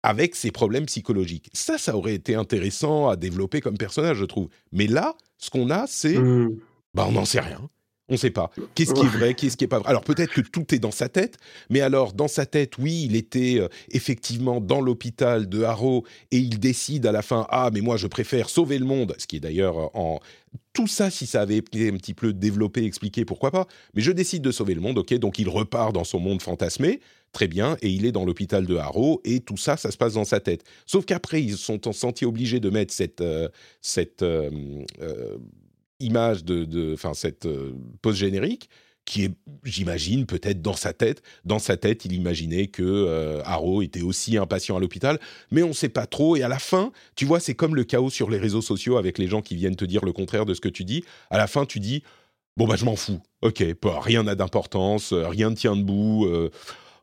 avec 0.03 0.35
ses 0.35 0.51
problèmes 0.51 0.87
psychologiques. 0.87 1.51
Ça, 1.53 1.79
ça 1.79 1.97
aurait 1.97 2.15
été 2.15 2.35
intéressant 2.35 3.09
à 3.09 3.17
développer 3.17 3.61
comme 3.61 3.79
personnage, 3.79 4.19
je 4.19 4.25
trouve. 4.25 4.49
Mais 4.73 4.87
là, 4.87 5.15
ce 5.39 5.51
qu'on 5.51 5.71
a, 5.71 5.87
c'est... 5.87 6.19
Mmh. 6.19 6.59
Bah, 6.95 7.07
on 7.09 7.13
n'en 7.13 7.25
sait 7.25 7.41
rien. 7.41 7.69
On 8.11 8.15
ne 8.15 8.19
sait 8.19 8.31
pas. 8.31 8.51
Qu'est-ce 8.75 8.93
qui 8.93 9.01
est 9.01 9.09
vrai, 9.09 9.33
qu'est-ce 9.33 9.57
qui 9.57 9.65
est 9.65 9.69
pas 9.69 9.79
vrai. 9.79 9.89
Alors 9.89 10.05
peut-être 10.05 10.31
que 10.31 10.43
tout 10.43 10.75
est 10.75 10.79
dans 10.79 10.91
sa 10.91 11.09
tête, 11.09 11.39
mais 11.71 11.81
alors 11.81 12.13
dans 12.13 12.29
sa 12.29 12.45
tête, 12.45 12.77
oui, 12.77 13.05
il 13.09 13.17
était 13.17 13.59
euh, 13.59 13.69
effectivement 13.93 14.61
dans 14.61 14.83
l'hôpital 14.83 15.49
de 15.49 15.63
Harrow 15.63 16.05
et 16.31 16.37
il 16.37 16.61
décide 16.61 17.07
à 17.07 17.13
la 17.13 17.23
fin, 17.23 17.47
ah 17.49 17.71
mais 17.73 17.81
moi 17.81 17.97
je 17.97 18.07
préfère 18.07 18.51
sauver 18.51 18.79
le 18.79 18.85
monde, 18.85 19.15
ce 19.17 19.27
qui 19.27 19.37
est 19.37 19.41
d'ailleurs 19.41 19.79
euh, 19.79 19.89
en 19.95 20.21
tout 20.75 20.87
ça, 20.87 21.11
si 21.11 21.27
ça 21.27 21.41
avait 21.41 21.57
été 21.57 21.89
un 21.89 21.97
petit 21.97 22.13
peu 22.13 22.35
développé, 22.35 22.85
expliqué, 22.85 23.25
pourquoi 23.25 23.51
pas. 23.51 23.67
Mais 23.95 24.03
je 24.03 24.13
décide 24.13 24.43
de 24.43 24.51
sauver 24.51 24.75
le 24.75 24.81
monde, 24.83 24.99
ok. 24.99 25.15
Donc 25.15 25.39
il 25.39 25.49
repart 25.49 25.95
dans 25.95 26.05
son 26.05 26.19
monde 26.19 26.43
fantasmé, 26.43 27.01
très 27.33 27.49
bien, 27.49 27.77
et 27.81 27.89
il 27.89 28.05
est 28.05 28.13
dans 28.13 28.27
l'hôpital 28.27 28.67
de 28.67 28.77
Harrow 28.77 29.23
et 29.25 29.41
tout 29.41 29.57
ça, 29.57 29.77
ça 29.79 29.91
se 29.91 29.97
passe 29.97 30.15
dans 30.15 30.25
sa 30.25 30.41
tête. 30.41 30.63
Sauf 30.85 31.07
qu'après, 31.07 31.43
ils 31.43 31.57
sont 31.57 31.81
sentis 31.93 32.27
obligés 32.27 32.61
de 32.61 32.69
mettre 32.69 32.93
cette 32.93 33.23
euh, 33.23 33.49
cette 33.81 34.23
image 36.01 36.45
de, 36.45 36.93
enfin 36.95 37.15
cette 37.15 37.47
euh, 37.47 37.75
pause 38.03 38.17
générique 38.17 38.69
qui 39.05 39.25
est, 39.25 39.35
j'imagine, 39.65 40.25
peut-être 40.25 40.63
dans 40.63 40.75
sa 40.75 40.95
tête. 40.95 41.23
Dans 41.45 41.59
sa 41.59 41.77
tête, 41.77 42.07
il 42.07 42.13
imaginait 42.13 42.69
que 42.69 42.83
euh, 42.83 43.43
Arrow 43.45 43.83
était 43.83 44.01
aussi 44.01 44.39
un 44.39 44.47
patient 44.47 44.79
à 44.79 44.81
l'hôpital, 44.81 45.21
mais 45.51 45.63
on 45.63 45.69
ne 45.69 45.73
sait 45.75 45.91
pas 45.91 46.07
trop. 46.07 46.37
Et 46.37 46.43
à 46.43 46.49
la 46.49 46.59
fin, 46.59 46.91
tu 47.15 47.27
vois, 47.27 47.39
c'est 47.39 47.55
comme 47.55 47.77
le 47.77 47.85
chaos 47.85 48.09
sur 48.09 48.31
les 48.31 48.39
réseaux 48.39 48.63
sociaux 48.63 48.97
avec 48.97 49.19
les 49.19 49.27
gens 49.27 49.43
qui 49.43 49.57
viennent 49.57 49.77
te 49.77 49.85
dire 49.85 50.07
le 50.07 50.15
contraire 50.15 50.47
de 50.47 50.55
ce 50.55 50.63
que 50.63 50.71
tu 50.71 50.85
dis. 50.85 51.05
À 51.29 51.37
la 51.37 51.47
fin, 51.47 51.67
tu 51.67 51.81
dis 51.81 52.03
bon 52.57 52.67
bah 52.67 52.77
je 52.77 52.87
m'en 52.87 52.97
fous. 52.97 53.21
Ok, 53.43 53.63
rien 53.85 54.23
n'a 54.23 54.35
d'importance, 54.35 55.13
euh, 55.13 55.29
rien 55.29 55.51
ne 55.51 55.55
tient 55.55 55.77
debout. 55.77 56.27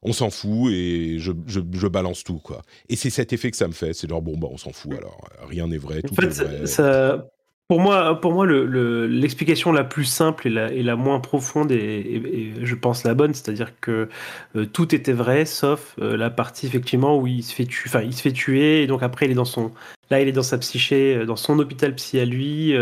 on 0.02 0.14
s'en 0.14 0.32
fout 0.32 0.72
et 0.72 1.20
je, 1.20 1.32
je, 1.46 1.88
balance 1.88 2.24
tout 2.24 2.40
quoi. 2.40 2.64
Et 2.90 2.96
c'est 2.96 3.12
cet 3.12 3.32
effet 3.32 3.52
que 3.52 3.58
ça 3.58 3.68
me 3.68 3.74
fait. 3.74 3.94
C'est 3.94 4.10
genre 4.10 4.24
bon 4.24 4.40
bah 4.40 4.48
on 4.50 4.58
s'en 4.58 4.72
fout 4.72 4.94
alors 4.94 5.22
rien 5.48 5.68
n'est 5.68 5.78
vrai. 5.78 6.02
Tout 6.02 6.14
en 6.14 6.16
fait, 6.16 6.44
vrai. 6.44 6.66
Ça, 6.66 7.28
pour 7.72 7.80
moi, 7.80 8.20
pour 8.20 8.34
moi 8.34 8.46
l'explication 8.46 9.72
la 9.72 9.86
plus 9.86 10.04
simple 10.04 10.46
et 10.50 10.84
la, 10.84 10.96
moins 10.98 11.22
profonde 11.22 11.72
et, 11.72 12.52
je 12.62 12.76
pense 12.76 13.06
la 13.06 13.14
bonne, 13.14 13.34
c'est-à-dire 13.34 13.80
que 13.80 14.10
euh, 14.58 14.66
tout 14.66 14.94
était 14.94 15.14
vrai 15.14 15.46
sauf 15.46 15.96
euh, 16.02 16.18
la 16.18 16.30
partie 16.30 16.68
effectivement 16.68 17.18
où 17.18 17.28
il 17.28 17.44
se 17.44 17.56
fait 17.56 17.64
tuer, 17.64 17.86
enfin 17.88 18.02
il 18.02 18.14
se 18.14 18.24
fait 18.24 18.34
tuer 18.34 18.84
et 18.84 18.88
donc 18.88 19.04
après 19.04 19.26
il 19.26 19.32
est 19.32 19.36
dans 19.36 19.46
son, 19.46 19.72
là 20.10 20.20
il 20.20 20.28
est 20.28 20.34
dans 20.34 20.44
sa 20.44 20.58
psyché, 20.58 21.16
euh, 21.16 21.26
dans 21.26 21.38
son 21.38 21.60
hôpital 21.60 21.96
psy 21.96 22.20
à 22.20 22.26
lui, 22.26 22.76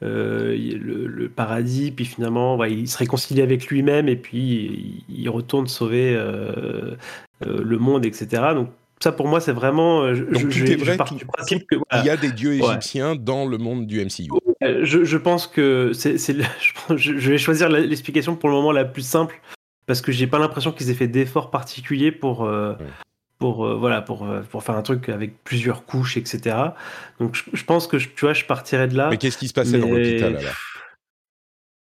le, 0.00 1.28
paradis, 1.34 1.90
puis 1.90 2.04
finalement 2.04 2.62
il 2.64 2.88
se 2.88 2.98
réconcilie 2.98 3.42
avec 3.42 3.66
lui-même 3.66 4.08
et 4.08 4.14
puis 4.14 5.02
il, 5.08 5.28
retourne 5.28 5.66
sauver 5.66 6.16
le 7.44 7.78
monde, 7.78 8.06
etc. 8.06 8.52
Donc 8.54 8.68
ça 9.02 9.12
pour 9.12 9.26
moi 9.26 9.40
c'est 9.40 9.52
vraiment 9.52 10.02
euh, 10.02 10.14
je, 10.14 10.50
je, 10.50 10.74
vrai, 10.76 10.96
il 11.94 12.04
y 12.04 12.10
a 12.10 12.16
des 12.16 12.32
dieux 12.32 12.54
égyptiens 12.54 13.16
dans 13.16 13.46
le 13.46 13.58
monde 13.58 13.86
du 13.86 14.04
MCU 14.04 14.28
je, 14.60 15.16
pense 15.16 15.46
que 15.46 15.92
c'est 15.94 16.16
je, 16.96 17.30
vais 17.30 17.38
choisir 17.38 17.68
l'explication 17.68 18.36
pour 18.36 18.48
le 18.50 18.54
moment 18.56 18.72
la 18.72 18.84
plus 18.84 19.02
simple 19.02 19.40
parce 19.86 20.02
que 20.02 20.12
j'ai 20.12 20.26
pas 20.26 20.38
l'impression 20.38 20.72
qu'ils 20.72 20.90
aient 20.90 20.94
fait 20.94 21.08
d'efforts 21.08 21.50
particuliers 21.50 22.12
pour 22.12 22.44
euh, 22.44 22.74
pour 23.38 23.64
euh, 23.64 23.74
voilà 23.74 24.02
pour 24.02 24.28
pour 24.50 24.62
faire 24.62 24.76
un 24.76 24.82
truc 24.82 25.08
avec 25.08 25.42
plusieurs 25.44 25.86
couches 25.86 26.18
etc 26.18 26.56
donc 27.18 27.42
je, 27.52 27.64
pense 27.64 27.86
que 27.86 27.96
tu 27.96 28.20
vois 28.20 28.34
je 28.34 28.44
partirais 28.44 28.86
de 28.86 28.96
là 28.96 29.08
mais 29.08 29.16
qu'est-ce 29.16 29.38
qui 29.38 29.48
se 29.48 29.54
passait 29.54 29.78
dans 29.78 29.88
l'hôpital 29.88 30.36
alors? 30.36 30.52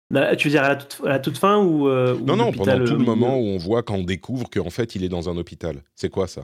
Bah, 0.10 0.38
tu 0.38 0.48
veux 0.48 0.54
dire 0.54 0.64
à 0.64 0.78
la 1.04 1.20
toute, 1.20 1.38
fin 1.38 1.58
ou, 1.58 1.90
non 1.90 2.36
non 2.36 2.52
pendant 2.52 2.84
tout 2.84 2.96
le 2.96 3.04
moment 3.04 3.38
où 3.38 3.44
on 3.44 3.58
voit 3.58 3.84
quand 3.84 3.96
on 3.96 4.04
découvre 4.04 4.50
qu'en 4.50 4.70
fait 4.70 4.96
il 4.96 5.04
est 5.04 5.10
dans 5.10 5.30
un 5.30 5.36
hôpital. 5.36 5.84
C'est 5.96 6.10
quoi 6.10 6.28
ça? 6.28 6.44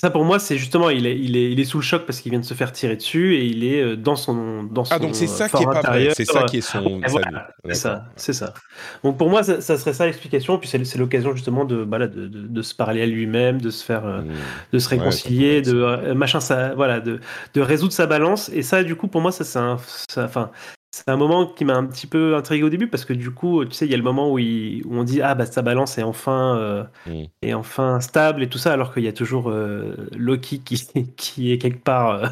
Ça 0.00 0.10
pour 0.10 0.24
moi, 0.24 0.40
c'est 0.40 0.58
justement, 0.58 0.90
il 0.90 1.06
est, 1.06 1.16
il, 1.16 1.36
est, 1.36 1.52
il 1.52 1.60
est 1.60 1.64
sous 1.64 1.78
le 1.78 1.84
choc 1.84 2.04
parce 2.04 2.20
qu'il 2.20 2.30
vient 2.30 2.40
de 2.40 2.44
se 2.44 2.54
faire 2.54 2.72
tirer 2.72 2.96
dessus 2.96 3.36
et 3.36 3.44
il 3.44 3.62
est 3.62 3.80
euh, 3.80 3.96
dans 3.96 4.16
son, 4.16 4.64
dans 4.64 4.84
son 4.84 4.92
Ah 4.92 4.98
donc 4.98 5.14
c'est 5.14 5.28
ça 5.28 5.48
qui 5.48 5.62
est 5.62 5.66
pas 5.66 5.82
vrai, 5.82 6.10
c'est 6.14 6.24
ça 6.24 6.42
qui 6.42 6.58
est 6.58 6.60
son. 6.62 7.00
Voilà, 7.06 7.48
c'est 7.64 7.74
ça, 7.74 8.04
c'est 8.16 8.32
ça. 8.32 8.54
Donc 9.04 9.16
pour 9.16 9.30
moi, 9.30 9.44
ça, 9.44 9.60
ça 9.60 9.78
serait 9.78 9.92
ça 9.92 10.06
l'explication. 10.06 10.58
Puis 10.58 10.68
c'est 10.68 10.98
l'occasion 10.98 11.32
justement 11.32 11.64
de, 11.64 11.84
bah 11.84 12.00
de, 12.00 12.26
de, 12.26 12.26
de, 12.26 12.62
se 12.62 12.74
parler 12.74 13.02
à 13.02 13.06
lui-même, 13.06 13.60
de 13.60 13.70
se 13.70 13.84
faire, 13.84 14.04
mmh. 14.04 14.24
de 14.72 14.78
se 14.80 14.88
réconcilier, 14.88 15.56
ouais, 15.56 15.62
de 15.62 15.74
euh, 15.76 16.14
machin, 16.14 16.40
ça, 16.40 16.74
voilà, 16.74 16.98
de, 16.98 17.20
de 17.54 17.60
résoudre 17.60 17.92
sa 17.92 18.06
balance. 18.06 18.48
Et 18.48 18.62
ça, 18.62 18.82
du 18.82 18.96
coup, 18.96 19.06
pour 19.06 19.20
moi, 19.20 19.30
ça 19.30 19.44
c'est 19.44 19.60
un, 19.60 19.78
enfin, 20.16 20.50
c'est 20.94 21.08
un 21.08 21.16
moment 21.16 21.46
qui 21.46 21.64
m'a 21.64 21.74
un 21.74 21.84
petit 21.86 22.06
peu 22.06 22.36
intrigué 22.36 22.62
au 22.62 22.68
début 22.68 22.86
parce 22.86 23.04
que 23.04 23.12
du 23.12 23.32
coup, 23.32 23.64
tu 23.64 23.72
sais, 23.72 23.84
il 23.84 23.90
y 23.90 23.94
a 23.94 23.96
le 23.96 24.04
moment 24.04 24.30
où, 24.30 24.38
il, 24.38 24.82
où 24.86 24.94
on 24.94 25.02
dit 25.02 25.22
ah 25.22 25.34
bah 25.34 25.44
sa 25.44 25.60
balance 25.60 25.98
est 25.98 26.04
enfin 26.04 26.56
euh, 26.56 26.84
mm. 27.06 27.24
est 27.42 27.52
enfin 27.52 28.00
stable 28.00 28.44
et 28.44 28.48
tout 28.48 28.58
ça, 28.58 28.72
alors 28.72 28.94
qu'il 28.94 29.02
y 29.02 29.08
a 29.08 29.12
toujours 29.12 29.50
euh, 29.50 29.96
Loki 30.16 30.60
qui 30.60 30.86
qui 31.16 31.50
est 31.50 31.58
quelque 31.58 31.82
part 31.82 32.10
euh, 32.10 32.26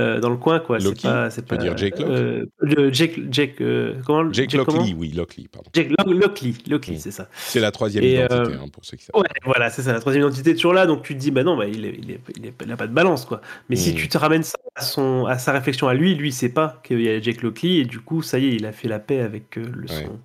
euh 0.00 0.20
dans 0.20 0.28
le 0.28 0.38
coin 0.38 0.58
quoi. 0.58 0.78
Loki, 0.78 1.06
c'est 1.30 1.46
pas, 1.46 1.56
dire 1.56 1.76
Jake 1.76 2.00
euh, 2.00 2.46
Jake 2.90 3.20
Jake 3.30 3.62
comment 4.04 4.32
Jake, 4.32 4.50
Jake 4.50 4.66
Lockley, 4.66 4.92
oui 4.98 5.12
Lockley, 5.12 5.46
pardon. 5.50 5.70
Jake 5.72 5.92
Lockley, 5.96 6.54
Lockley, 6.68 6.96
mm. 6.96 6.98
c'est 6.98 7.12
ça. 7.12 7.28
C'est 7.32 7.60
la 7.60 7.70
troisième 7.70 8.02
et, 8.02 8.14
identité 8.14 8.54
hein, 8.60 8.66
pour 8.72 8.84
ceux 8.84 8.96
qui 8.96 9.04
savent. 9.04 9.22
Ouais, 9.22 9.28
voilà, 9.44 9.70
c'est 9.70 9.82
ça, 9.82 9.92
la 9.92 10.00
troisième 10.00 10.24
identité 10.24 10.50
est 10.50 10.54
toujours 10.54 10.74
là, 10.74 10.86
donc 10.86 11.04
tu 11.04 11.14
te 11.14 11.20
dis 11.20 11.30
bah 11.30 11.44
non, 11.44 11.56
bah 11.56 11.68
il 11.68 11.84
est, 11.84 11.94
il, 11.96 12.10
est, 12.10 12.20
il, 12.36 12.46
est, 12.46 12.54
il 12.60 12.72
a 12.72 12.76
pas 12.76 12.88
de 12.88 12.92
balance 12.92 13.24
quoi. 13.24 13.40
Mais 13.68 13.76
mm. 13.76 13.78
si 13.78 13.94
tu 13.94 14.08
te 14.08 14.18
ramènes 14.18 14.42
ça 14.42 14.58
à 14.74 14.82
son 14.82 15.26
à 15.26 15.38
sa 15.38 15.52
réflexion 15.52 15.86
à 15.86 15.94
lui, 15.94 16.16
lui 16.16 16.30
il 16.30 16.32
sait 16.32 16.48
pas 16.48 16.80
qu'il 16.82 17.00
y 17.02 17.08
a 17.08 17.20
Jake 17.20 17.42
Lockley 17.42 17.76
et 17.76 17.84
du 17.84 17.99
coup 18.00 18.22
ça 18.22 18.38
y 18.38 18.46
est, 18.46 18.54
il 18.54 18.66
a 18.66 18.72
fait 18.72 18.88
la 18.88 18.98
paix 18.98 19.20
avec 19.20 19.58
euh, 19.58 19.64
le, 19.74 19.88
ouais. 19.88 20.04
son, 20.04 20.18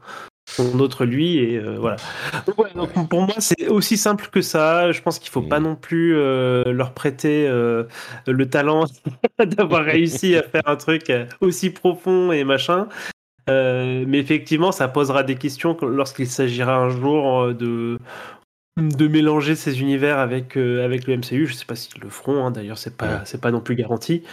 son, 0.47 0.79
autre 0.79 1.05
lui 1.05 1.37
et 1.37 1.57
euh, 1.57 1.77
voilà. 1.79 1.97
Donc, 2.45 2.57
ouais, 2.59 2.69
donc, 2.73 3.09
pour 3.09 3.21
moi 3.21 3.35
c'est 3.39 3.67
aussi 3.67 3.97
simple 3.97 4.29
que 4.31 4.41
ça. 4.41 4.91
Je 4.91 5.01
pense 5.01 5.19
qu'il 5.19 5.31
faut 5.31 5.41
mmh. 5.41 5.49
pas 5.49 5.59
non 5.59 5.75
plus 5.75 6.15
euh, 6.15 6.71
leur 6.71 6.93
prêter 6.93 7.47
euh, 7.47 7.83
le 8.27 8.49
talent 8.49 8.85
d'avoir 9.39 9.83
réussi 9.85 10.35
à 10.35 10.43
faire 10.43 10.63
un 10.65 10.75
truc 10.75 11.11
aussi 11.41 11.69
profond 11.69 12.31
et 12.31 12.43
machin. 12.43 12.87
mais 13.47 14.19
effectivement, 14.19 14.71
ça 14.71 14.87
posera 14.87 15.23
des 15.23 15.35
questions 15.35 15.77
lorsqu'il 15.81 16.27
s'agira 16.27 16.77
un 16.77 16.89
jour 16.89 17.53
de 17.53 17.99
de 18.77 19.07
mélanger 19.07 19.55
ces 19.55 19.79
univers 19.79 20.19
avec 20.19 20.57
avec 20.57 21.07
le 21.07 21.17
MCU. 21.17 21.47
Je 21.47 21.53
sais 21.53 21.65
pas 21.65 21.75
s'ils 21.75 22.01
le 22.01 22.09
feront. 22.09 22.45
Hein, 22.45 22.51
D'ailleurs, 22.51 22.77
c'est 22.77 22.95
pas 22.95 23.25
c'est 23.25 23.41
pas 23.41 23.51
non 23.51 23.61
plus 23.61 23.75
garanti. 23.75 24.23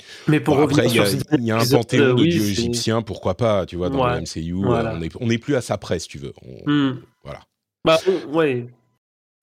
Euh, 0.00 0.04
mais 0.28 0.40
pour 0.40 0.56
bon, 0.56 0.64
après, 0.64 0.86
il 0.86 0.92
y, 0.92 1.46
y, 1.46 1.50
a 1.50 1.58
un 1.58 1.66
panthéon 1.66 2.14
de 2.14 2.22
oui, 2.22 2.30
dieux 2.30 2.48
égyptiens, 2.48 3.02
pourquoi 3.02 3.36
pas, 3.36 3.66
tu 3.66 3.76
vois, 3.76 3.90
dans 3.90 4.04
ouais, 4.04 4.14
le 4.14 4.20
MCU, 4.22 4.52
voilà. 4.52 4.94
on 4.94 4.98
n'est 4.98 5.08
on 5.20 5.30
est 5.30 5.38
plus 5.38 5.56
à 5.56 5.60
sa 5.60 5.78
presse, 5.78 6.06
tu 6.06 6.18
veux. 6.18 6.32
On, 6.42 6.70
mm. 6.70 7.02
Voilà. 7.24 7.40
Bah, 7.84 7.98
ouais. 8.28 8.66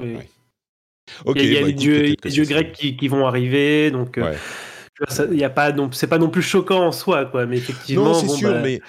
Oui. 0.01 0.15
ouais. 0.15 0.29
Okay, 1.25 1.43
il 1.43 1.53
y 1.53 1.57
a, 1.57 1.61
bah, 1.61 1.67
les, 1.67 1.73
dieux, 1.73 2.15
les 2.23 2.31
dieux 2.31 2.45
grecs 2.45 2.73
qui, 2.73 2.97
qui, 2.97 3.07
vont 3.07 3.27
arriver, 3.27 3.91
donc. 3.91 4.17
Euh, 4.17 4.35
il 5.31 5.37
y 5.37 5.43
a 5.43 5.49
pas 5.49 5.73
non 5.73 5.91
c'est 5.91 6.07
pas 6.07 6.17
non 6.17 6.29
plus 6.29 6.41
choquant 6.41 6.87
en 6.87 6.93
soi 6.93 7.25
quoi 7.25 7.45
mais 7.45 7.57
effectivement 7.57 8.05
non 8.05 8.13
c'est 8.13 8.27
bon, 8.27 8.35
sûr 8.37 8.51
bah... 8.53 8.61
mais 8.63 8.79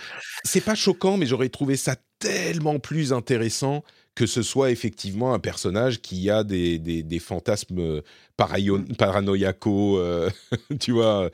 c'est 0.45 0.61
pas 0.61 0.77
choquant 0.77 1.17
mais 1.17 1.27
j'aurais 1.27 1.49
trouvé 1.49 1.77
ça 1.77 1.97
tellement 2.21 2.79
plus 2.79 3.13
intéressant 3.13 3.83
que 4.17 4.27
ce 4.27 4.43
soit 4.43 4.71
effectivement 4.71 5.35
un 5.35 5.39
personnage 5.39 6.01
qui 6.01 6.31
a 6.31 6.43
des, 6.43 6.79
des, 6.79 7.03
des 7.05 7.19
fantasmes 7.21 8.01
paranoïaco, 8.37 9.99
euh, 9.99 10.31
tu 10.81 10.93
vois, 10.93 11.31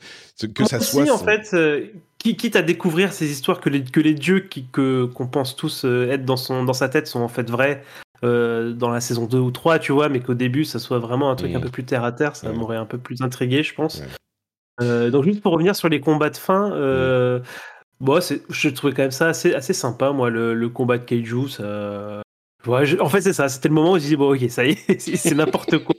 que 0.53 0.65
ça 0.65 0.79
soit. 0.79 1.03
Aussi, 1.03 1.11
en 1.11 1.17
fait, 1.17 1.49
euh, 1.53 1.87
quitte 2.17 2.55
à 2.55 2.61
découvrir 2.61 3.13
ces 3.13 3.31
histoires 3.31 3.61
que 3.61 3.69
les, 3.69 3.83
que 3.83 4.01
les 4.01 4.13
dieux 4.13 4.41
qui, 4.41 4.65
que, 4.67 5.05
qu'on 5.05 5.27
pense 5.27 5.55
tous 5.55 5.85
euh, 5.85 6.11
être 6.11 6.25
dans, 6.25 6.37
son, 6.37 6.63
dans 6.65 6.73
sa 6.73 6.89
tête 6.89 7.07
sont 7.07 7.21
en 7.21 7.29
fait 7.29 7.49
vrais 7.49 7.83
euh, 8.23 8.73
dans 8.73 8.89
la 8.89 8.99
saison 8.99 9.25
2 9.25 9.37
ou 9.37 9.51
3, 9.51 9.79
tu 9.79 9.93
vois, 9.93 10.09
mais 10.09 10.19
qu'au 10.19 10.33
début 10.33 10.65
ça 10.65 10.79
soit 10.79 10.99
vraiment 10.99 11.31
un 11.31 11.35
truc 11.35 11.53
mmh. 11.53 11.57
un 11.57 11.61
peu 11.61 11.69
plus 11.69 11.85
terre 11.85 12.03
à 12.03 12.11
terre, 12.11 12.35
ça 12.35 12.51
mmh. 12.51 12.55
m'aurait 12.55 12.77
un 12.77 12.85
peu 12.85 12.97
plus 12.97 13.21
intrigué, 13.21 13.63
je 13.63 13.73
pense. 13.73 14.03
Mmh. 14.81 15.09
donc, 15.09 15.23
juste 15.23 15.41
pour 15.41 15.53
revenir 15.53 15.75
sur 15.75 15.87
les 15.87 16.01
combats 16.01 16.29
de 16.29 16.37
fin. 16.37 17.41
Bon, 17.99 18.19
je 18.49 18.69
trouvais 18.69 18.91
quand 18.93 19.03
même 19.03 19.11
ça 19.11 19.27
assez, 19.27 19.53
assez 19.53 19.73
sympa, 19.73 20.11
moi, 20.11 20.29
le, 20.29 20.53
le 20.53 20.69
combat 20.69 20.97
de 20.97 21.05
Kaiju. 21.05 21.47
Ça, 21.47 22.22
Ouais, 22.65 23.01
en 23.01 23.09
fait, 23.09 23.21
c'est 23.21 23.33
ça. 23.33 23.49
C'était 23.49 23.67
le 23.67 23.73
moment 23.73 23.91
où 23.93 23.99
je 23.99 24.05
dis 24.05 24.15
bon, 24.15 24.33
ok, 24.33 24.49
ça 24.49 24.65
y 24.65 24.71
est, 24.71 24.99
c'est 25.17 25.35
n'importe 25.35 25.79
quoi. 25.79 25.95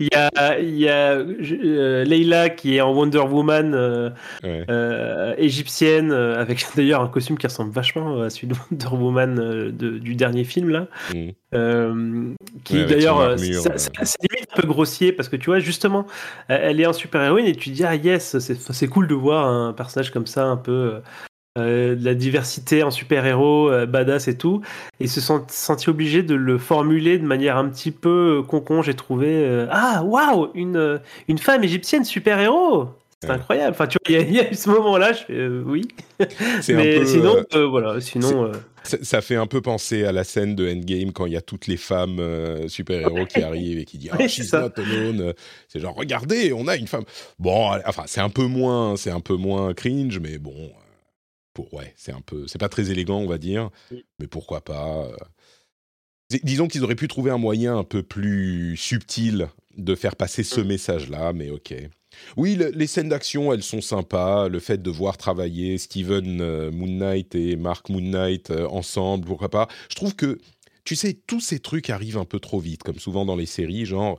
Il 0.00 0.08
y 0.12 0.16
a, 0.16 0.58
il 0.58 0.76
y 0.76 0.88
a 0.88 1.12
euh, 1.12 2.04
Leila 2.04 2.50
qui 2.50 2.76
est 2.76 2.80
en 2.80 2.92
Wonder 2.92 3.18
Woman 3.18 3.72
euh, 3.74 4.10
ouais. 4.42 4.64
euh, 4.68 5.34
égyptienne, 5.38 6.10
avec 6.12 6.66
d'ailleurs 6.76 7.02
un 7.02 7.08
costume 7.08 7.38
qui 7.38 7.46
ressemble 7.46 7.70
vachement 7.70 8.22
à 8.22 8.30
celui 8.30 8.48
de 8.48 8.54
Wonder 8.54 8.96
Woman 8.96 9.34
de, 9.70 9.98
du 9.98 10.16
dernier 10.16 10.44
film 10.44 10.70
là. 10.70 10.88
Mmh. 11.14 12.34
qui 12.64 12.74
ouais, 12.74 12.84
d'ailleurs, 12.86 13.38
c'est 13.38 13.48
limite 13.48 14.48
un 14.52 14.60
peu 14.60 14.66
grossier 14.66 15.12
parce 15.12 15.28
que 15.28 15.36
tu 15.36 15.46
vois, 15.46 15.60
justement, 15.60 16.06
elle 16.48 16.80
est 16.80 16.86
un 16.86 16.92
super 16.92 17.22
héroïne 17.22 17.46
et 17.46 17.54
tu 17.54 17.70
dis 17.70 17.84
ah 17.84 17.94
yes, 17.94 18.38
c'est 18.38 18.88
cool 18.88 19.06
de 19.06 19.14
voir 19.14 19.46
un 19.46 19.72
personnage 19.72 20.10
comme 20.10 20.26
ça 20.26 20.44
un 20.44 20.56
peu 20.56 21.00
euh, 21.58 21.94
de 21.94 22.04
la 22.04 22.14
diversité 22.14 22.82
en 22.82 22.90
super-héros, 22.90 23.70
euh, 23.70 23.86
badass 23.86 24.28
et 24.28 24.36
tout, 24.36 24.62
et 25.00 25.06
se 25.06 25.20
sont 25.20 25.44
sentis 25.48 25.90
obligés 25.90 26.22
de 26.22 26.34
le 26.34 26.58
formuler 26.58 27.18
de 27.18 27.24
manière 27.24 27.56
un 27.56 27.68
petit 27.68 27.90
peu 27.90 28.38
euh, 28.40 28.42
concon, 28.42 28.82
j'ai 28.82 28.94
trouvé 28.94 29.28
euh, 29.28 29.66
Ah, 29.70 30.02
waouh, 30.04 30.50
une, 30.54 31.00
une 31.28 31.38
femme 31.38 31.64
égyptienne 31.64 32.04
super-héros 32.04 32.88
c'est 33.20 33.30
incroyable. 33.30 33.72
Enfin, 33.72 33.88
tu 33.88 33.98
vois, 34.06 34.16
il 34.16 34.30
y, 34.30 34.34
y, 34.36 34.40
a 34.40 34.48
eu 34.48 34.54
ce 34.54 34.70
moment-là, 34.70 35.12
je 35.12 35.24
fais 35.24 35.32
euh, 35.32 35.62
oui. 35.66 35.88
Mais 36.68 37.00
peu, 37.00 37.06
sinon, 37.06 37.44
euh, 37.54 37.66
voilà, 37.66 38.00
sinon. 38.00 38.52
Ça 38.84 39.20
fait 39.20 39.34
un 39.34 39.48
peu 39.48 39.60
penser 39.60 40.04
à 40.04 40.12
la 40.12 40.22
scène 40.22 40.54
de 40.54 40.70
Endgame 40.70 41.12
quand 41.12 41.26
il 41.26 41.32
y 41.32 41.36
a 41.36 41.40
toutes 41.40 41.66
les 41.66 41.76
femmes 41.76 42.22
super-héros 42.68 43.26
qui 43.26 43.42
arrivent 43.42 43.78
et 43.78 43.84
qui 43.84 43.98
disent 43.98 44.10
Ah, 44.14 44.18
oh, 44.20 44.28
she's 44.28 44.52
not 44.52 44.70
alone. 44.76 45.34
C'est 45.66 45.80
genre, 45.80 45.96
regardez, 45.96 46.52
on 46.52 46.68
a 46.68 46.76
une 46.76 46.86
femme. 46.86 47.04
Bon, 47.40 47.70
enfin, 47.84 48.04
c'est 48.06 48.20
un 48.20 48.30
peu 48.30 48.46
moins, 48.46 48.96
c'est 48.96 49.10
un 49.10 49.20
peu 49.20 49.34
moins 49.34 49.74
cringe, 49.74 50.20
mais 50.20 50.38
bon 50.38 50.70
pour 51.58 51.74
ouais, 51.74 51.92
c'est 51.96 52.12
un 52.12 52.20
peu, 52.20 52.46
c'est 52.46 52.58
pas 52.58 52.68
très 52.68 52.92
élégant, 52.92 53.18
on 53.18 53.26
va 53.26 53.36
dire, 53.36 53.70
oui. 53.90 54.04
mais 54.20 54.28
pourquoi 54.28 54.60
pas. 54.60 55.06
Euh... 55.06 55.16
Disons 56.44 56.68
qu'ils 56.68 56.84
auraient 56.84 56.94
pu 56.94 57.08
trouver 57.08 57.32
un 57.32 57.38
moyen 57.38 57.76
un 57.76 57.82
peu 57.82 58.04
plus 58.04 58.76
subtil 58.76 59.48
de 59.76 59.96
faire 59.96 60.14
passer 60.14 60.44
ce 60.44 60.60
mmh. 60.60 60.66
message-là, 60.68 61.32
mais 61.32 61.50
ok. 61.50 61.74
Oui, 62.36 62.54
le, 62.54 62.68
les 62.70 62.86
scènes 62.86 63.08
d'action, 63.08 63.52
elles 63.52 63.64
sont 63.64 63.80
sympas. 63.80 64.48
Le 64.48 64.60
fait 64.60 64.80
de 64.80 64.90
voir 64.90 65.16
travailler 65.16 65.78
Steven 65.78 66.40
euh, 66.40 66.70
Moon 66.70 66.86
Knight 66.86 67.34
et 67.34 67.56
Mark 67.56 67.88
Moon 67.88 68.02
Knight 68.02 68.52
euh, 68.52 68.68
ensemble, 68.68 69.26
pourquoi 69.26 69.48
pas. 69.48 69.66
Je 69.90 69.96
trouve 69.96 70.14
que, 70.14 70.38
tu 70.84 70.94
sais, 70.94 71.12
tous 71.12 71.40
ces 71.40 71.58
trucs 71.58 71.90
arrivent 71.90 72.18
un 72.18 72.24
peu 72.24 72.38
trop 72.38 72.60
vite, 72.60 72.84
comme 72.84 73.00
souvent 73.00 73.24
dans 73.24 73.36
les 73.36 73.46
séries, 73.46 73.84
genre 73.84 74.16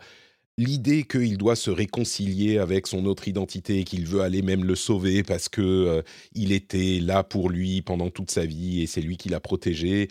l'idée 0.59 1.03
qu'il 1.03 1.37
doit 1.37 1.55
se 1.55 1.71
réconcilier 1.71 2.57
avec 2.57 2.85
son 2.85 3.05
autre 3.05 3.29
identité, 3.29 3.85
qu'il 3.85 4.05
veut 4.05 4.19
aller 4.19 4.41
même 4.41 4.65
le 4.65 4.75
sauver 4.75 5.23
parce 5.23 5.47
que 5.47 5.61
euh, 5.61 6.01
il 6.33 6.51
était 6.51 6.99
là 6.99 7.23
pour 7.23 7.49
lui 7.49 7.81
pendant 7.81 8.09
toute 8.09 8.29
sa 8.29 8.45
vie 8.45 8.81
et 8.81 8.87
c'est 8.87 8.99
lui 8.99 9.15
qui 9.15 9.29
l'a 9.29 9.39
protégé. 9.39 10.09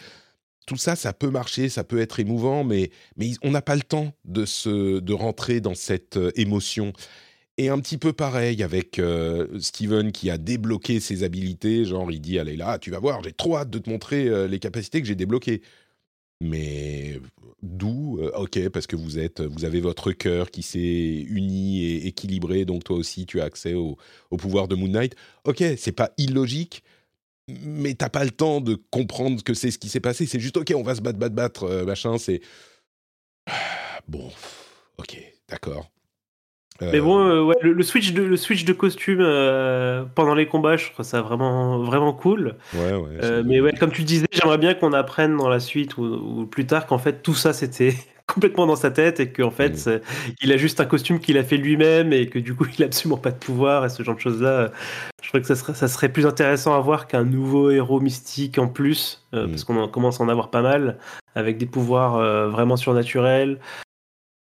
Tout 0.66 0.78
ça, 0.78 0.96
ça 0.96 1.12
peut 1.12 1.28
marcher, 1.28 1.68
ça 1.68 1.84
peut 1.84 2.00
être 2.00 2.18
émouvant, 2.18 2.64
mais, 2.64 2.90
mais 3.18 3.32
on 3.42 3.50
n'a 3.50 3.60
pas 3.60 3.76
le 3.76 3.82
temps 3.82 4.14
de, 4.24 4.46
se, 4.46 5.00
de 5.00 5.12
rentrer 5.12 5.60
dans 5.60 5.74
cette 5.74 6.16
euh, 6.16 6.32
émotion. 6.34 6.94
Et 7.58 7.68
un 7.68 7.78
petit 7.78 7.98
peu 7.98 8.14
pareil 8.14 8.62
avec 8.62 8.98
euh, 8.98 9.58
Steven 9.58 10.12
qui 10.12 10.30
a 10.30 10.38
débloqué 10.38 10.98
ses 10.98 11.24
habilités, 11.24 11.84
genre 11.84 12.10
il 12.10 12.22
dit 12.22 12.38
allez 12.38 12.56
là, 12.56 12.78
tu 12.78 12.90
vas 12.90 13.00
voir, 13.00 13.22
j'ai 13.22 13.32
trop 13.32 13.58
hâte 13.58 13.68
de 13.68 13.78
te 13.78 13.90
montrer 13.90 14.48
les 14.48 14.58
capacités 14.60 15.02
que 15.02 15.08
j'ai 15.08 15.16
débloquées. 15.16 15.60
Mais 16.40 17.20
d'où 17.62 18.18
euh, 18.20 18.30
Ok, 18.36 18.68
parce 18.68 18.86
que 18.86 18.96
vous 18.96 19.18
êtes, 19.18 19.40
vous 19.40 19.64
avez 19.64 19.80
votre 19.80 20.12
cœur 20.12 20.50
qui 20.50 20.62
s'est 20.62 21.24
uni 21.28 21.84
et 21.84 22.06
équilibré, 22.06 22.64
donc 22.64 22.84
toi 22.84 22.96
aussi 22.96 23.26
tu 23.26 23.40
as 23.40 23.44
accès 23.44 23.74
au, 23.74 23.96
pouvoir 24.30 24.68
de 24.68 24.76
Moon 24.76 24.88
Knight. 24.88 25.16
Ok, 25.44 25.62
c'est 25.76 25.92
pas 25.92 26.12
illogique, 26.16 26.84
mais 27.48 27.94
t'as 27.94 28.08
pas 28.08 28.24
le 28.24 28.30
temps 28.30 28.60
de 28.60 28.76
comprendre 28.90 29.42
que 29.42 29.54
c'est 29.54 29.70
ce 29.72 29.78
qui 29.78 29.88
s'est 29.88 30.00
passé. 30.00 30.26
C'est 30.26 30.40
juste 30.40 30.56
ok, 30.56 30.72
on 30.76 30.82
va 30.82 30.94
se 30.94 31.00
battre, 31.00 31.18
battre, 31.18 31.34
battre, 31.34 31.64
euh, 31.64 31.84
machin. 31.84 32.18
C'est 32.18 32.40
bon, 34.08 34.30
ok, 34.98 35.20
d'accord. 35.48 35.90
Mais 36.80 37.00
bon, 37.00 37.18
euh, 37.18 37.42
ouais, 37.42 37.56
le, 37.60 37.72
le, 37.72 37.82
switch 37.82 38.12
de, 38.12 38.22
le 38.22 38.36
switch 38.36 38.64
de 38.64 38.72
costume 38.72 39.20
euh, 39.20 40.04
pendant 40.14 40.34
les 40.34 40.46
combats, 40.46 40.76
je 40.76 40.90
trouve 40.90 41.04
ça 41.04 41.22
vraiment, 41.22 41.78
vraiment 41.78 42.12
cool. 42.12 42.54
Ouais, 42.74 42.92
ouais, 42.92 43.18
euh, 43.22 43.42
mais 43.44 43.60
ouais, 43.60 43.72
comme 43.72 43.90
tu 43.90 44.04
disais, 44.04 44.26
j'aimerais 44.30 44.58
bien 44.58 44.74
qu'on 44.74 44.92
apprenne 44.92 45.36
dans 45.36 45.48
la 45.48 45.58
suite 45.58 45.96
ou, 45.96 46.04
ou 46.04 46.46
plus 46.46 46.66
tard 46.66 46.86
qu'en 46.86 46.98
fait 46.98 47.22
tout 47.22 47.34
ça 47.34 47.52
c'était 47.52 47.94
complètement 48.26 48.66
dans 48.66 48.76
sa 48.76 48.90
tête 48.90 49.18
et 49.18 49.32
qu'en 49.32 49.50
fait 49.50 49.86
mmh. 49.86 50.00
il 50.42 50.52
a 50.52 50.56
juste 50.56 50.80
un 50.80 50.84
costume 50.84 51.18
qu'il 51.18 51.38
a 51.38 51.42
fait 51.42 51.56
lui-même 51.56 52.12
et 52.12 52.28
que 52.28 52.38
du 52.38 52.54
coup 52.54 52.66
il 52.78 52.82
a 52.84 52.86
absolument 52.86 53.18
pas 53.18 53.32
de 53.32 53.38
pouvoir 53.38 53.84
et 53.84 53.88
ce 53.88 54.02
genre 54.04 54.14
de 54.14 54.20
choses 54.20 54.40
là. 54.40 54.70
Je 55.20 55.28
crois 55.28 55.40
que 55.40 55.46
ça 55.46 55.56
serait, 55.56 55.74
ça 55.74 55.88
serait 55.88 56.10
plus 56.10 56.26
intéressant 56.26 56.76
à 56.76 56.80
voir 56.80 57.08
qu'un 57.08 57.24
nouveau 57.24 57.70
héros 57.70 58.00
mystique 58.00 58.58
en 58.58 58.68
plus, 58.68 59.26
mmh. 59.32 59.48
parce 59.48 59.64
qu'on 59.64 59.88
commence 59.88 60.20
à 60.20 60.24
en 60.24 60.28
avoir 60.28 60.50
pas 60.50 60.62
mal, 60.62 60.98
avec 61.34 61.58
des 61.58 61.66
pouvoirs 61.66 62.16
euh, 62.16 62.48
vraiment 62.48 62.76
surnaturels. 62.76 63.58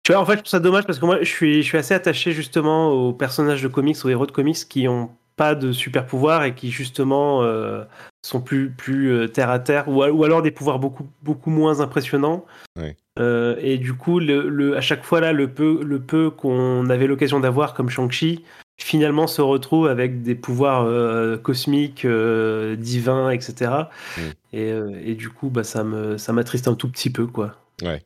Tu 0.03 0.13
vois, 0.13 0.21
en 0.21 0.25
fait, 0.25 0.33
je 0.33 0.37
trouve 0.37 0.49
ça 0.49 0.59
dommage 0.59 0.85
parce 0.85 0.99
que 0.99 1.05
moi, 1.05 1.19
je 1.21 1.29
suis, 1.29 1.61
je 1.61 1.67
suis 1.67 1.77
assez 1.77 1.93
attaché 1.93 2.31
justement 2.31 2.89
aux 2.91 3.13
personnages 3.13 3.61
de 3.61 3.67
comics, 3.67 3.97
aux 4.03 4.09
héros 4.09 4.25
de 4.25 4.31
comics 4.31 4.57
qui 4.67 4.87
ont 4.87 5.11
pas 5.35 5.53
de 5.55 5.71
super 5.71 6.05
pouvoirs 6.05 6.43
et 6.43 6.55
qui 6.55 6.71
justement 6.71 7.43
euh, 7.43 7.83
sont 8.23 8.41
plus, 8.41 8.71
plus 8.71 9.11
euh, 9.11 9.27
terre 9.27 9.49
à 9.49 9.59
terre 9.59 9.87
ou, 9.87 10.03
ou, 10.03 10.23
alors 10.23 10.41
des 10.41 10.51
pouvoirs 10.51 10.79
beaucoup, 10.79 11.07
beaucoup 11.21 11.51
moins 11.51 11.81
impressionnants. 11.81 12.45
Ouais. 12.77 12.95
et 13.61 13.77
du 13.77 13.93
coup, 13.93 14.19
le, 14.19 14.75
à 14.75 14.81
chaque 14.81 15.03
fois 15.03 15.19
là, 15.19 15.33
le 15.33 15.47
peu, 15.53 15.83
le 15.83 15.99
peu 15.99 16.31
qu'on 16.31 16.89
avait 16.89 17.07
l'occasion 17.07 17.39
d'avoir 17.39 17.73
comme 17.75 17.89
Shang-Chi, 17.89 18.43
finalement 18.79 19.27
se 19.27 19.41
retrouve 19.41 19.87
avec 19.87 20.23
des 20.23 20.33
pouvoirs 20.33 20.87
cosmiques, 21.43 22.07
divins, 22.07 23.29
etc. 23.29 23.71
Mm. 24.17 24.21
Et, 24.53 24.73
et, 25.05 25.15
du 25.15 25.29
coup, 25.29 25.49
bah, 25.49 25.63
ça 25.63 25.83
me 25.83 26.17
ça 26.17 26.33
m'attriste 26.33 26.67
un 26.67 26.73
tout 26.73 26.89
petit 26.89 27.11
peu, 27.11 27.27
quoi. 27.27 27.55
Ouais. 27.83 28.01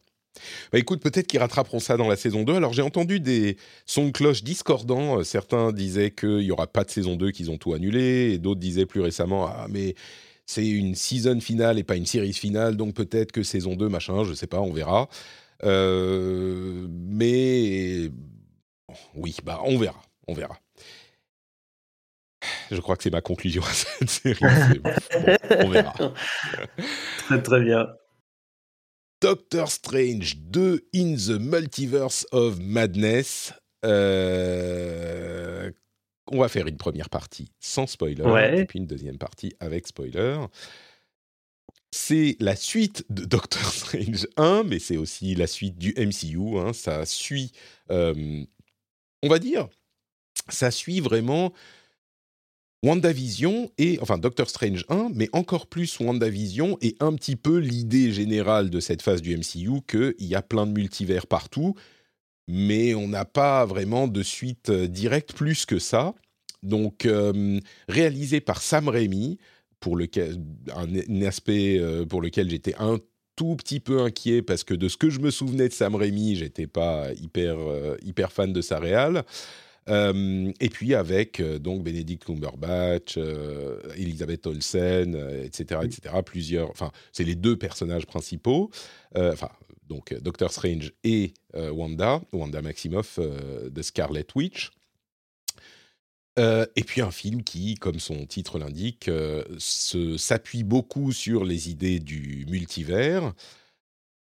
Bah 0.71 0.79
écoute, 0.79 1.01
peut-être 1.01 1.27
qu'ils 1.27 1.39
rattraperont 1.39 1.79
ça 1.79 1.97
dans 1.97 2.07
la 2.07 2.15
saison 2.15 2.43
2. 2.43 2.55
Alors 2.55 2.73
j'ai 2.73 2.81
entendu 2.81 3.19
des 3.19 3.57
sons 3.85 4.07
de 4.07 4.11
cloche 4.11 4.43
discordants. 4.43 5.19
Euh, 5.19 5.23
certains 5.23 5.71
disaient 5.71 6.11
qu'il 6.11 6.37
n'y 6.37 6.51
aura 6.51 6.67
pas 6.67 6.83
de 6.83 6.91
saison 6.91 7.15
2, 7.15 7.31
qu'ils 7.31 7.51
ont 7.51 7.57
tout 7.57 7.73
annulé. 7.73 8.37
D'autres 8.37 8.59
disaient 8.59 8.85
plus 8.85 9.01
récemment, 9.01 9.47
ah 9.47 9.67
mais 9.69 9.95
c'est 10.45 10.67
une 10.67 10.95
season 10.95 11.39
finale 11.39 11.79
et 11.79 11.83
pas 11.83 11.95
une 11.95 12.05
series 12.05 12.33
finale, 12.33 12.77
donc 12.77 12.93
peut-être 12.93 13.31
que 13.31 13.43
saison 13.43 13.75
2, 13.75 13.89
machin, 13.89 14.23
je 14.23 14.33
sais 14.33 14.47
pas, 14.47 14.61
on 14.61 14.71
verra. 14.71 15.09
Euh, 15.63 16.87
mais 16.89 18.11
oui, 19.15 19.35
bah 19.43 19.61
on 19.63 19.77
verra, 19.77 20.01
on 20.27 20.33
verra. 20.33 20.59
Je 22.69 22.79
crois 22.79 22.95
que 22.95 23.03
c'est 23.03 23.11
ma 23.11 23.21
conclusion 23.21 23.63
à 23.63 23.73
cette 23.73 24.09
série. 24.09 24.39
on 25.59 25.69
verra. 25.69 25.93
très 27.27 27.41
très 27.41 27.61
bien. 27.61 27.87
Doctor 29.21 29.71
Strange 29.71 30.37
2 30.37 30.89
in 30.93 31.15
the 31.15 31.39
Multiverse 31.39 32.27
of 32.31 32.59
Madness. 32.59 33.53
Euh, 33.85 35.71
on 36.31 36.39
va 36.39 36.49
faire 36.49 36.67
une 36.67 36.77
première 36.77 37.09
partie 37.09 37.51
sans 37.59 37.87
spoiler, 37.87 38.59
et 38.59 38.65
puis 38.65 38.79
une 38.79 38.87
deuxième 38.87 39.17
partie 39.17 39.53
avec 39.59 39.87
spoiler. 39.87 40.37
C'est 41.91 42.35
la 42.39 42.55
suite 42.55 43.05
de 43.09 43.23
Doctor 43.25 43.63
Strange 43.63 44.27
1, 44.37 44.63
mais 44.63 44.79
c'est 44.79 44.97
aussi 44.97 45.35
la 45.35 45.47
suite 45.47 45.77
du 45.77 45.93
MCU. 45.97 46.59
Hein. 46.59 46.73
Ça 46.73 47.05
suit, 47.05 47.51
euh, 47.91 48.43
on 49.23 49.29
va 49.29 49.39
dire, 49.39 49.69
ça 50.49 50.71
suit 50.71 50.99
vraiment 50.99 51.53
WandaVision 52.85 53.71
et, 53.79 53.97
enfin 53.99 54.19
Doctor 54.19 54.47
Strange 54.47 54.85
1, 54.89 55.09
mais 55.15 55.27
encore 55.33 55.65
plus 55.65 55.99
WandaVision 55.99 56.77
et 56.83 56.95
un 56.99 57.15
petit 57.15 57.35
peu 57.35 57.57
l'idée 57.57 58.11
générale 58.11 58.69
de 58.69 58.79
cette 58.79 59.01
phase 59.01 59.23
du 59.23 59.35
MCU 59.35 59.81
qu'il 59.87 60.13
y 60.19 60.35
a 60.35 60.43
plein 60.43 60.67
de 60.67 60.71
multivers 60.71 61.25
partout, 61.25 61.73
mais 62.47 62.93
on 62.93 63.07
n'a 63.07 63.25
pas 63.25 63.65
vraiment 63.65 64.07
de 64.07 64.21
suite 64.21 64.69
euh, 64.69 64.87
directe 64.87 65.33
plus 65.33 65.65
que 65.65 65.79
ça. 65.79 66.13
Donc, 66.61 67.07
euh, 67.07 67.59
réalisé 67.89 68.39
par 68.39 68.61
Sam 68.61 68.87
Raimi, 68.87 69.39
pour 69.79 69.97
lequel, 69.97 70.37
un, 70.75 71.21
aspect 71.23 71.79
euh, 71.79 72.05
pour 72.05 72.21
lequel 72.21 72.51
j'étais 72.51 72.75
un 72.77 72.99
tout 73.35 73.55
petit 73.55 73.79
peu 73.79 74.01
inquiet 74.01 74.43
parce 74.43 74.63
que 74.63 74.75
de 74.75 74.89
ce 74.89 74.97
que 74.97 75.09
je 75.09 75.19
me 75.21 75.31
souvenais 75.31 75.69
de 75.69 75.73
Sam 75.73 75.95
Raimi, 75.95 76.35
j'étais 76.35 76.67
pas 76.67 77.11
hyper, 77.13 77.57
hyper 78.03 78.31
fan 78.31 78.53
de 78.53 78.61
sa 78.61 78.77
réal. 78.77 79.25
Euh, 79.87 80.51
et 80.59 80.69
puis 80.69 80.95
avec 80.95 81.39
euh, 81.39 81.59
donc 81.59 81.83
Benedict 81.83 82.25
Cumberbatch, 82.25 83.15
euh, 83.17 83.79
Elisabeth 83.95 84.47
Olsen, 84.47 85.15
etc., 85.43 85.81
etc. 85.83 86.15
Plusieurs, 86.25 86.69
enfin, 86.71 86.91
c'est 87.11 87.23
les 87.23 87.35
deux 87.35 87.57
personnages 87.57 88.05
principaux. 88.05 88.71
Enfin, 89.15 89.49
donc 89.87 90.13
Doctor 90.19 90.51
Strange 90.51 90.91
et 91.03 91.33
Wanda, 91.53 92.21
Wanda 92.33 92.61
Maximoff 92.61 93.19
de 93.19 93.81
Scarlet 93.81 94.25
Witch. 94.35 94.71
et 96.37 96.83
puis 96.85 96.99
un 96.99 97.11
film 97.11 97.43
qui, 97.43 97.75
comme 97.75 97.99
son 97.99 98.25
titre 98.25 98.59
l'indique, 98.59 99.09
s'appuie 99.57 100.63
beaucoup 100.63 101.13
sur 101.13 101.45
les 101.45 101.69
idées 101.69 101.99
du 101.99 102.45
multivers. 102.49 103.33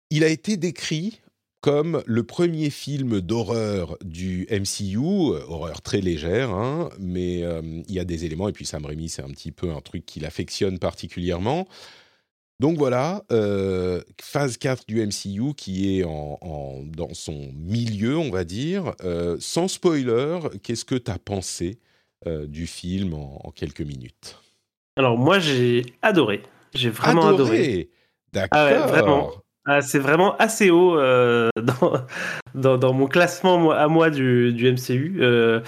Il 0.09 0.25
a 0.25 0.27
été 0.27 0.57
décrit 0.57 1.21
comme 1.65 2.03
le 2.05 2.23
premier 2.23 2.69
film 2.69 3.21
d'horreur 3.21 3.97
du 4.05 4.47
MCU, 4.51 4.99
euh, 4.99 5.41
horreur 5.47 5.81
très 5.81 5.99
légère, 5.99 6.51
hein, 6.51 6.91
mais 6.99 7.41
euh, 7.41 7.59
il 7.87 7.91
y 7.91 7.99
a 7.99 8.03
des 8.03 8.23
éléments, 8.23 8.47
et 8.47 8.51
puis 8.51 8.67
Sam 8.67 8.85
Raimi, 8.85 9.09
c'est 9.09 9.23
un 9.23 9.31
petit 9.31 9.51
peu 9.51 9.71
un 9.71 9.81
truc 9.81 10.05
qu'il 10.05 10.27
affectionne 10.27 10.77
particulièrement. 10.77 11.67
Donc 12.59 12.77
voilà, 12.77 13.23
euh, 13.31 13.99
phase 14.21 14.57
4 14.57 14.83
du 14.87 15.03
MCU 15.03 15.55
qui 15.57 15.97
est 15.97 16.03
en, 16.03 16.83
dans 16.85 17.15
son 17.15 17.51
milieu, 17.55 18.15
on 18.15 18.29
va 18.29 18.43
dire. 18.43 18.93
sans 19.39 19.67
spoiler, 19.67 20.37
qu'est-ce 20.61 20.85
que 20.85 20.93
tu 20.93 21.09
as 21.09 21.17
pensé 21.17 21.79
du 22.27 22.67
film 22.67 23.15
en, 23.15 23.51
quelques 23.55 23.81
minutes? 23.81 24.37
Alors 24.97 25.17
moi 25.17 25.39
j'ai 25.39 25.83
adoré, 26.03 26.43
j'ai 26.75 26.91
vraiment 26.91 27.29
adoré? 27.29 27.89
D'accord. 28.31 28.59
Ah 28.61 28.85
vraiment. 28.85 29.44
Ah, 29.67 29.81
c'est 29.81 29.97
vraiment 29.97 30.35
assez 30.37 30.69
haut 30.69 30.95
euh, 30.99 31.49
dans, 32.53 32.77
dans, 32.77 32.93
mon 32.93 33.07
classement 33.07 33.71
à 33.71 33.87
moi 33.87 34.11
du, 34.11 34.53
du 34.53 34.71
MCU. 34.71 35.17
Euh, 35.19 35.61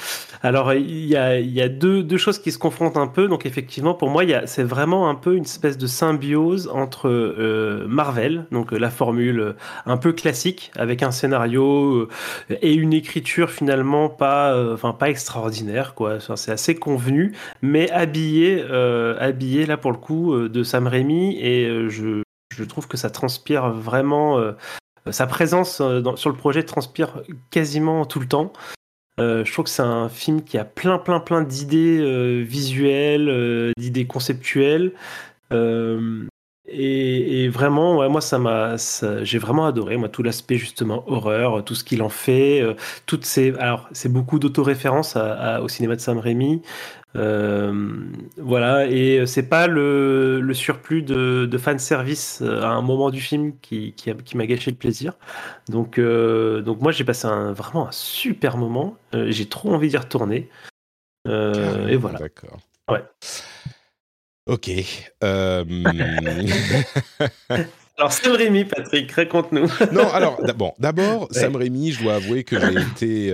alors, 0.43 0.71
il 0.75 1.05
y 1.07 1.15
a, 1.15 1.39
y 1.39 1.61
a 1.61 1.67
deux, 1.67 2.03
deux, 2.03 2.17
choses 2.17 2.37
qui 2.37 2.51
se 2.51 2.59
confrontent 2.59 2.97
un 2.97 3.07
peu. 3.07 3.27
Donc, 3.27 3.47
effectivement, 3.47 3.95
pour 3.95 4.11
moi, 4.11 4.23
c'est 4.45 4.61
vraiment 4.63 5.09
un 5.09 5.15
peu 5.15 5.35
une 5.35 5.45
espèce 5.45 5.79
de 5.79 5.87
symbiose 5.87 6.69
entre 6.71 7.09
euh, 7.09 7.87
Marvel, 7.87 8.45
donc 8.51 8.71
la 8.71 8.91
formule 8.91 9.55
un 9.87 9.97
peu 9.97 10.13
classique, 10.13 10.71
avec 10.75 11.01
un 11.01 11.09
scénario 11.09 12.07
et 12.61 12.73
une 12.75 12.93
écriture 12.93 13.49
finalement 13.49 14.09
pas, 14.09 14.55
enfin, 14.73 14.93
pas 14.93 15.09
extraordinaire. 15.09 15.95
quoi. 15.95 16.19
c'est 16.35 16.51
assez 16.51 16.75
convenu, 16.75 17.33
mais 17.63 17.89
habillé, 17.89 18.63
habillé 19.19 19.65
là 19.65 19.77
pour 19.77 19.91
le 19.91 19.97
coup 19.97 20.37
de 20.47 20.63
Sam 20.63 20.85
Raimi. 20.85 21.39
Et 21.41 21.89
je, 21.89 22.21
je 22.57 22.63
trouve 22.63 22.87
que 22.87 22.97
ça 22.97 23.09
transpire 23.09 23.71
vraiment. 23.71 24.39
Euh, 25.07 25.11
sa 25.11 25.27
présence 25.27 25.81
euh, 25.81 26.01
sur 26.15 26.29
le 26.29 26.35
projet 26.35 26.63
transpire 26.63 27.23
quasiment 27.49 28.05
tout 28.05 28.19
le 28.19 28.27
temps. 28.27 28.51
Euh, 29.19 29.43
je 29.45 29.51
trouve 29.51 29.65
que 29.65 29.71
c'est 29.71 29.81
un 29.81 30.09
film 30.09 30.43
qui 30.43 30.57
a 30.57 30.65
plein, 30.65 30.99
plein, 30.99 31.19
plein 31.19 31.41
d'idées 31.41 32.43
visuelles, 32.43 33.73
d'idées 33.77 34.05
conceptuelles. 34.05 34.93
Et, 36.69 37.47
vraiment, 37.49 38.09
moi, 38.09 38.21
ça 38.21 38.39
m'a, 38.39 38.75
j'ai 39.21 39.37
vraiment 39.37 39.65
adoré, 39.65 39.97
moi, 39.97 40.09
tout 40.09 40.23
l'aspect 40.23 40.57
justement 40.57 41.03
horreur, 41.07 41.63
tout 41.63 41.75
ce 41.75 41.83
qu'il 41.83 42.01
en 42.01 42.09
fait, 42.09 42.61
toutes 43.05 43.25
ces, 43.25 43.53
alors, 43.55 43.87
c'est 43.93 44.11
beaucoup 44.11 44.37
d'autoréférence 44.37 45.17
au 45.61 45.67
cinéma 45.67 45.95
de 45.95 46.01
Sam 46.01 46.19
Raimi. 46.19 46.61
Euh, 47.17 47.73
voilà, 48.37 48.85
et 48.85 49.25
c'est 49.25 49.49
pas 49.49 49.67
le, 49.67 50.39
le, 50.39 50.53
surplus 50.53 51.01
de, 51.01 51.47
de 51.49 51.57
fan 51.57 51.79
service 51.79 52.41
euh, 52.41 52.61
à 52.61 52.67
un 52.67 52.81
moment 52.81 53.09
du 53.09 53.21
film 53.21 53.53
qui, 53.59 53.93
qui, 53.93 54.13
qui 54.13 54.37
m'a 54.37 54.45
gâché 54.45 54.71
le 54.71 54.77
plaisir. 54.77 55.13
Donc, 55.69 55.97
euh, 55.97 56.61
donc 56.61 56.81
moi 56.81 56.91
j'ai 56.91 57.03
passé 57.03 57.25
un, 57.27 57.53
vraiment 57.53 57.87
un 57.87 57.91
super 57.91 58.57
moment. 58.57 58.97
j'ai 59.13 59.47
trop 59.47 59.73
envie 59.73 59.89
d'y 59.89 59.97
retourner. 59.97 60.49
et 61.25 61.95
voilà. 61.95 62.19
D'accord. 62.19 62.59
Ouais. 62.89 63.03
Ok. 64.47 64.69
Alors, 67.99 68.11
Sam 68.11 68.33
Rémy, 68.33 68.65
Patrick, 68.65 69.11
raconte-nous. 69.11 69.67
non, 69.91 70.07
alors, 70.11 70.39
bon, 70.55 70.73
d'abord, 70.79 71.27
Sam 71.31 71.55
Rémy, 71.55 71.91
je 71.91 72.03
dois 72.03 72.15
avouer 72.15 72.43
que 72.43 72.59
j'ai 72.59 72.81
été 72.81 73.33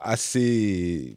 assez 0.00 1.16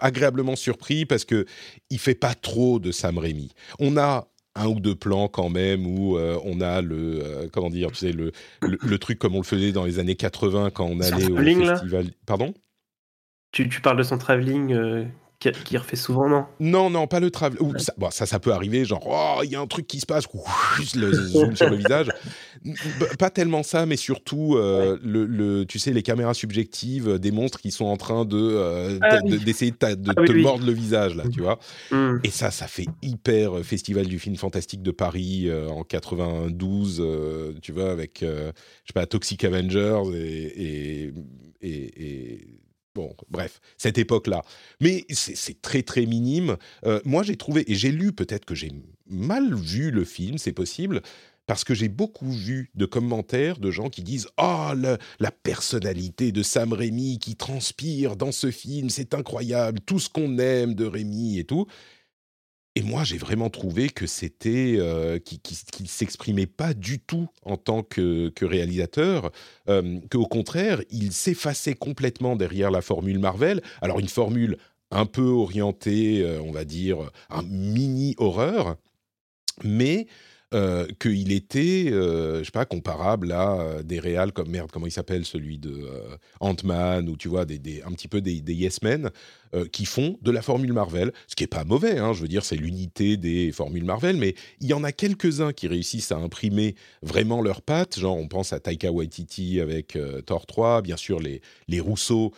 agréablement 0.00 0.56
surpris 0.56 1.06
parce 1.06 1.24
que 1.24 1.46
il 1.90 1.98
fait 1.98 2.14
pas 2.14 2.34
trop 2.34 2.78
de 2.78 2.90
Sam 2.90 3.18
Raimi. 3.18 3.52
On 3.78 3.96
a 3.96 4.28
un 4.56 4.66
ou 4.66 4.80
deux 4.80 4.94
plans 4.94 5.28
quand 5.28 5.48
même 5.48 5.86
où 5.86 6.16
euh, 6.16 6.38
on 6.44 6.60
a 6.60 6.80
le 6.80 7.20
euh, 7.22 7.48
comment 7.52 7.70
dire 7.70 7.90
tu 7.90 7.96
sais 7.96 8.12
le, 8.12 8.30
le, 8.62 8.98
truc 8.98 9.18
comme 9.18 9.34
on 9.34 9.38
le 9.38 9.44
faisait 9.44 9.72
dans 9.72 9.84
les 9.84 9.98
années 9.98 10.14
80 10.14 10.70
quand 10.70 10.84
on 10.84 11.00
allait 11.00 11.30
au 11.30 11.36
festival 11.36 12.06
pardon? 12.26 12.54
Tu, 13.50 13.68
tu, 13.68 13.80
parles 13.80 13.98
de 13.98 14.02
son 14.02 14.18
travelling 14.18 14.72
euh, 14.72 15.04
qui, 15.52 15.76
refait 15.76 15.96
souvent, 15.96 16.28
non? 16.28 16.46
Non, 16.60 16.90
non, 16.90 17.06
pas 17.06 17.20
le 17.20 17.30
travel. 17.30 17.58
Ça, 17.78 17.92
bon, 17.96 18.10
ça, 18.10 18.26
ça 18.26 18.38
peut 18.38 18.52
arriver, 18.52 18.84
genre, 18.84 19.04
oh, 19.06 19.42
il 19.44 19.50
y 19.50 19.56
a 19.56 19.60
un 19.60 19.66
truc 19.66 19.86
qui 19.86 20.00
se 20.00 20.06
passe, 20.06 20.24
le 20.94 21.12
zoom 21.12 21.56
sur 21.56 21.70
le 21.70 21.76
visage. 21.76 22.08
Pas 23.18 23.30
tellement 23.30 23.62
ça, 23.62 23.86
mais 23.86 23.96
surtout, 23.96 24.56
euh, 24.56 24.98
le, 25.02 25.64
tu 25.64 25.78
sais, 25.78 25.92
les 25.92 26.02
caméras 26.02 26.34
subjectives 26.34 27.18
des 27.18 27.30
monstres 27.30 27.60
qui 27.60 27.70
sont 27.70 27.84
en 27.84 27.96
train 27.96 28.24
de 28.24 28.38
euh, 28.38 28.98
ah 29.02 29.20
d'essayer 29.20 29.70
de, 29.70 29.94
de, 29.94 30.12
ah 30.16 30.24
te 30.24 30.32
mordre 30.32 30.64
le 30.64 30.72
visage, 30.72 31.14
là, 31.14 31.24
tu 31.32 31.42
vois. 31.42 31.58
Mmh. 31.90 32.18
Et 32.24 32.30
ça, 32.30 32.50
ça 32.50 32.66
fait 32.66 32.86
hyper 33.02 33.58
euh, 33.58 33.62
festival 33.62 34.06
du 34.06 34.18
film 34.18 34.36
fantastique 34.36 34.82
de 34.82 34.90
Paris 34.90 35.50
en 35.68 35.82
92, 35.82 37.02
tu 37.62 37.72
vois, 37.72 37.90
avec, 37.90 38.18
je 38.20 38.26
sais 38.26 38.92
pas, 38.94 39.06
Toxic 39.06 39.44
Avengers 39.44 40.02
et, 40.14 41.12
et, 41.60 41.72
et 42.40 42.63
Bon, 42.94 43.12
bref, 43.28 43.60
cette 43.76 43.98
époque-là. 43.98 44.42
Mais 44.80 45.04
c'est 45.10 45.60
très 45.60 45.82
très 45.82 46.06
minime. 46.06 46.56
Euh, 46.86 47.00
moi, 47.04 47.24
j'ai 47.24 47.36
trouvé, 47.36 47.70
et 47.70 47.74
j'ai 47.74 47.90
lu, 47.90 48.12
peut-être 48.12 48.44
que 48.44 48.54
j'ai 48.54 48.70
mal 49.08 49.52
vu 49.52 49.90
le 49.90 50.04
film, 50.04 50.38
c'est 50.38 50.52
possible, 50.52 51.02
parce 51.46 51.64
que 51.64 51.74
j'ai 51.74 51.88
beaucoup 51.88 52.30
vu 52.30 52.70
de 52.76 52.86
commentaires 52.86 53.58
de 53.58 53.72
gens 53.72 53.90
qui 53.90 54.02
disent 54.02 54.28
Oh, 54.40 54.70
la 55.18 55.30
personnalité 55.30 56.30
de 56.30 56.44
Sam 56.44 56.72
Raimi 56.72 57.18
qui 57.18 57.34
transpire 57.34 58.16
dans 58.16 58.32
ce 58.32 58.52
film, 58.52 58.88
c'est 58.90 59.12
incroyable, 59.12 59.80
tout 59.80 59.98
ce 59.98 60.08
qu'on 60.08 60.38
aime 60.38 60.74
de 60.74 60.86
Raimi 60.86 61.40
et 61.40 61.44
tout. 61.44 61.66
Et 62.76 62.82
moi, 62.82 63.04
j'ai 63.04 63.18
vraiment 63.18 63.50
trouvé 63.50 63.88
que 63.88 64.06
c'était 64.06 64.74
euh, 64.78 65.20
qu'il 65.20 65.38
ne 65.80 65.86
s'exprimait 65.86 66.46
pas 66.46 66.74
du 66.74 66.98
tout 66.98 67.28
en 67.44 67.56
tant 67.56 67.84
que, 67.84 68.32
réalisateur, 68.42 69.30
euh, 69.68 70.00
qu'au 70.10 70.26
contraire, 70.26 70.82
il 70.90 71.12
s'effaçait 71.12 71.74
complètement 71.74 72.34
derrière 72.34 72.72
la 72.72 72.82
formule 72.82 73.20
Marvel. 73.20 73.62
Alors 73.80 74.00
une 74.00 74.08
formule 74.08 74.58
un 74.90 75.06
peu 75.06 75.22
orientée, 75.22 76.22
euh, 76.24 76.40
on 76.42 76.50
va 76.50 76.64
dire, 76.64 76.98
un 77.30 77.42
mini 77.44 78.16
horreur, 78.18 78.76
mais 79.62 80.08
euh, 80.52 80.88
qu'il 80.98 81.30
était, 81.30 81.86
je 81.90 82.42
sais 82.44 82.50
pas, 82.50 82.64
comparable 82.64 83.30
à 83.30 83.82
des 83.84 84.00
réals 84.00 84.32
comme 84.32 84.50
merde, 84.50 84.70
comment 84.72 84.86
il 84.86 84.92
s'appelle 84.92 85.24
celui 85.24 85.58
de 85.58 85.88
Ant-Man 86.40 87.08
ou 87.08 87.16
tu 87.16 87.28
vois 87.28 87.44
des, 87.44 87.82
un 87.82 87.92
petit 87.92 88.08
peu 88.08 88.20
des, 88.20 88.40
des 88.40 88.54
Yes 88.54 88.82
Men 88.82 89.10
qui 89.72 89.84
font 89.84 90.18
de 90.22 90.30
la 90.30 90.42
formule 90.42 90.72
Marvel, 90.72 91.12
ce 91.28 91.34
qui 91.34 91.44
est 91.44 91.48
pas 91.48 91.64
mauvais, 91.64 91.98
hein, 91.98 92.12
je 92.12 92.22
veux 92.22 92.28
dire 92.28 92.44
c'est 92.44 92.56
l'unité 92.56 93.16
des 93.16 93.52
formules 93.52 93.84
Marvel, 93.84 94.16
mais 94.16 94.34
il 94.60 94.68
y 94.68 94.74
en 94.74 94.84
a 94.84 94.92
quelques-uns 94.92 95.52
qui 95.52 95.68
réussissent 95.68 96.12
à 96.12 96.16
imprimer 96.16 96.74
vraiment 97.02 97.40
leurs 97.40 97.62
pattes, 97.62 97.98
genre 97.98 98.16
on 98.16 98.28
pense 98.28 98.52
à 98.52 98.60
Taika 98.60 98.90
Waititi 98.90 99.60
avec 99.60 99.98
Thor 100.26 100.46
3, 100.46 100.82
bien 100.82 100.96
sûr 100.96 101.20
les 101.20 101.40
les 101.68 101.80
Rousseau 101.80 102.32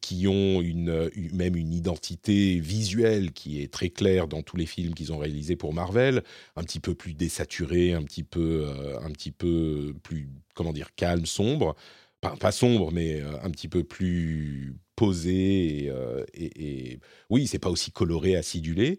qui 0.00 0.26
ont 0.28 0.60
une, 0.60 1.10
même 1.32 1.56
une 1.56 1.72
identité 1.72 2.60
visuelle 2.60 3.32
qui 3.32 3.62
est 3.62 3.72
très 3.72 3.90
claire 3.90 4.28
dans 4.28 4.42
tous 4.42 4.56
les 4.56 4.66
films 4.66 4.94
qu'ils 4.94 5.12
ont 5.12 5.18
réalisés 5.18 5.56
pour 5.56 5.72
Marvel, 5.72 6.22
un 6.56 6.62
petit 6.62 6.80
peu 6.80 6.94
plus 6.94 7.14
désaturé 7.14 7.66
un 7.94 8.02
petit 8.02 8.22
peu, 8.22 8.64
euh, 8.66 8.98
un 9.00 9.10
petit 9.10 9.32
peu 9.32 9.94
plus, 10.02 10.28
comment 10.54 10.72
dire, 10.72 10.94
calme, 10.94 11.26
sombre. 11.26 11.76
Pas, 12.20 12.50
sombre, 12.50 12.90
mais 12.92 13.20
euh, 13.20 13.40
un 13.42 13.50
petit 13.50 13.68
peu 13.68 13.84
plus 13.84 14.74
posé. 14.96 15.84
Et, 15.84 15.90
euh, 15.90 16.24
et, 16.34 16.98
oui, 17.30 17.46
c'est 17.46 17.58
pas 17.58 17.70
aussi 17.70 17.92
coloré, 17.92 18.36
acidulé. 18.36 18.98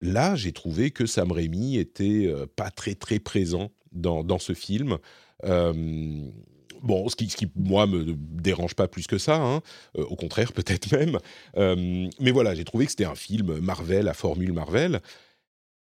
Là, 0.00 0.34
j'ai 0.34 0.52
trouvé 0.52 0.90
que 0.90 1.06
Sam 1.06 1.32
Raimi 1.32 1.78
était 1.78 2.30
pas 2.54 2.70
très 2.70 2.94
très 2.94 3.18
présent 3.18 3.70
dans, 3.92 4.24
dans 4.24 4.38
ce 4.38 4.52
film. 4.52 4.98
bon, 5.42 7.08
ce 7.08 7.16
qui, 7.16 7.30
ce 7.30 7.36
qui, 7.36 7.48
moi, 7.56 7.86
me 7.86 8.04
dérange 8.14 8.74
pas 8.74 8.88
plus 8.88 9.06
que 9.06 9.16
ça, 9.16 9.36
hein. 9.36 9.62
au 9.94 10.16
contraire, 10.16 10.52
peut-être 10.54 10.92
même. 10.92 11.18
mais 11.56 12.30
voilà, 12.30 12.54
j'ai 12.54 12.64
trouvé 12.64 12.84
que 12.84 12.90
c'était 12.90 13.06
un 13.06 13.14
film 13.14 13.58
Marvel 13.60 14.08
à 14.08 14.14
formule 14.14 14.52
Marvel. 14.52 15.00